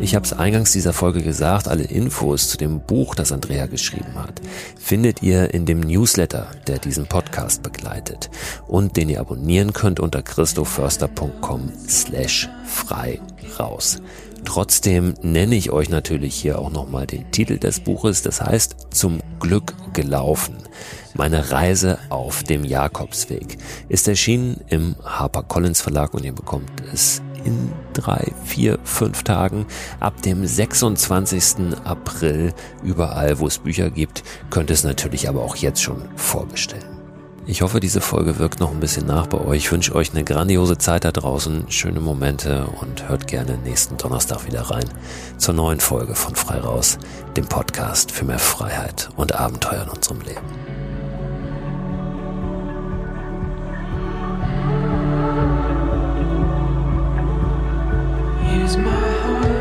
Ich 0.00 0.14
habe 0.14 0.24
es 0.24 0.32
eingangs 0.32 0.72
dieser 0.72 0.92
Folge 0.92 1.22
gesagt, 1.22 1.66
alle 1.66 1.82
Infos 1.82 2.48
zu 2.48 2.56
dem 2.56 2.80
Buch, 2.80 3.16
das 3.16 3.32
Andrea 3.32 3.66
geschrieben 3.66 4.14
hat, 4.14 4.40
findet 4.78 5.22
ihr 5.22 5.52
in 5.52 5.66
dem 5.66 5.80
Newsletter, 5.80 6.46
der 6.68 6.78
diesen 6.78 7.06
Podcast 7.06 7.64
begleitet 7.64 8.30
und 8.68 8.96
den 8.96 9.08
ihr 9.08 9.20
abonnieren 9.20 9.72
könnt 9.72 9.98
unter 9.98 10.22
christoförster.com 10.22 11.72
slash 11.88 12.48
frei 12.64 13.20
raus. 13.58 14.00
Trotzdem 14.48 15.12
nenne 15.20 15.56
ich 15.56 15.72
euch 15.72 15.90
natürlich 15.90 16.34
hier 16.34 16.58
auch 16.58 16.70
nochmal 16.70 17.06
den 17.06 17.30
Titel 17.32 17.58
des 17.58 17.80
Buches, 17.80 18.22
das 18.22 18.40
heißt 18.40 18.76
Zum 18.88 19.20
Glück 19.40 19.74
gelaufen. 19.92 20.56
Meine 21.12 21.50
Reise 21.50 21.98
auf 22.08 22.44
dem 22.44 22.64
Jakobsweg 22.64 23.58
ist 23.90 24.08
erschienen 24.08 24.62
im 24.68 24.96
HarperCollins 25.04 25.82
Verlag 25.82 26.14
und 26.14 26.24
ihr 26.24 26.32
bekommt 26.32 26.70
es 26.90 27.20
in 27.44 27.70
drei, 27.92 28.32
vier, 28.46 28.78
fünf 28.84 29.22
Tagen 29.22 29.66
ab 30.00 30.22
dem 30.22 30.46
26. 30.46 31.76
April 31.84 32.54
überall, 32.82 33.40
wo 33.40 33.48
es 33.48 33.58
Bücher 33.58 33.90
gibt, 33.90 34.22
könnt 34.48 34.70
es 34.70 34.82
natürlich 34.82 35.28
aber 35.28 35.42
auch 35.42 35.56
jetzt 35.56 35.82
schon 35.82 36.08
vorbestellen. 36.16 36.97
Ich 37.50 37.62
hoffe, 37.62 37.80
diese 37.80 38.02
Folge 38.02 38.38
wirkt 38.38 38.60
noch 38.60 38.72
ein 38.72 38.78
bisschen 38.78 39.06
nach 39.06 39.26
bei 39.26 39.38
euch. 39.38 39.56
Ich 39.56 39.72
wünsche 39.72 39.94
euch 39.94 40.12
eine 40.12 40.22
grandiose 40.22 40.76
Zeit 40.76 41.06
da 41.06 41.12
draußen, 41.12 41.70
schöne 41.70 41.98
Momente 41.98 42.66
und 42.78 43.08
hört 43.08 43.26
gerne 43.26 43.56
nächsten 43.56 43.96
Donnerstag 43.96 44.44
wieder 44.44 44.70
rein 44.70 44.84
zur 45.38 45.54
neuen 45.54 45.80
Folge 45.80 46.14
von 46.14 46.36
Frei 46.36 46.58
Raus, 46.58 46.98
dem 47.38 47.46
Podcast 47.46 48.12
für 48.12 48.26
mehr 48.26 48.38
Freiheit 48.38 49.08
und 49.16 49.34
Abenteuer 49.34 49.84
in 49.84 49.88
unserem 49.88 50.20
Leben. 50.20 50.42
Here's 58.44 58.76
my 58.76 58.90
hearts 58.90 59.57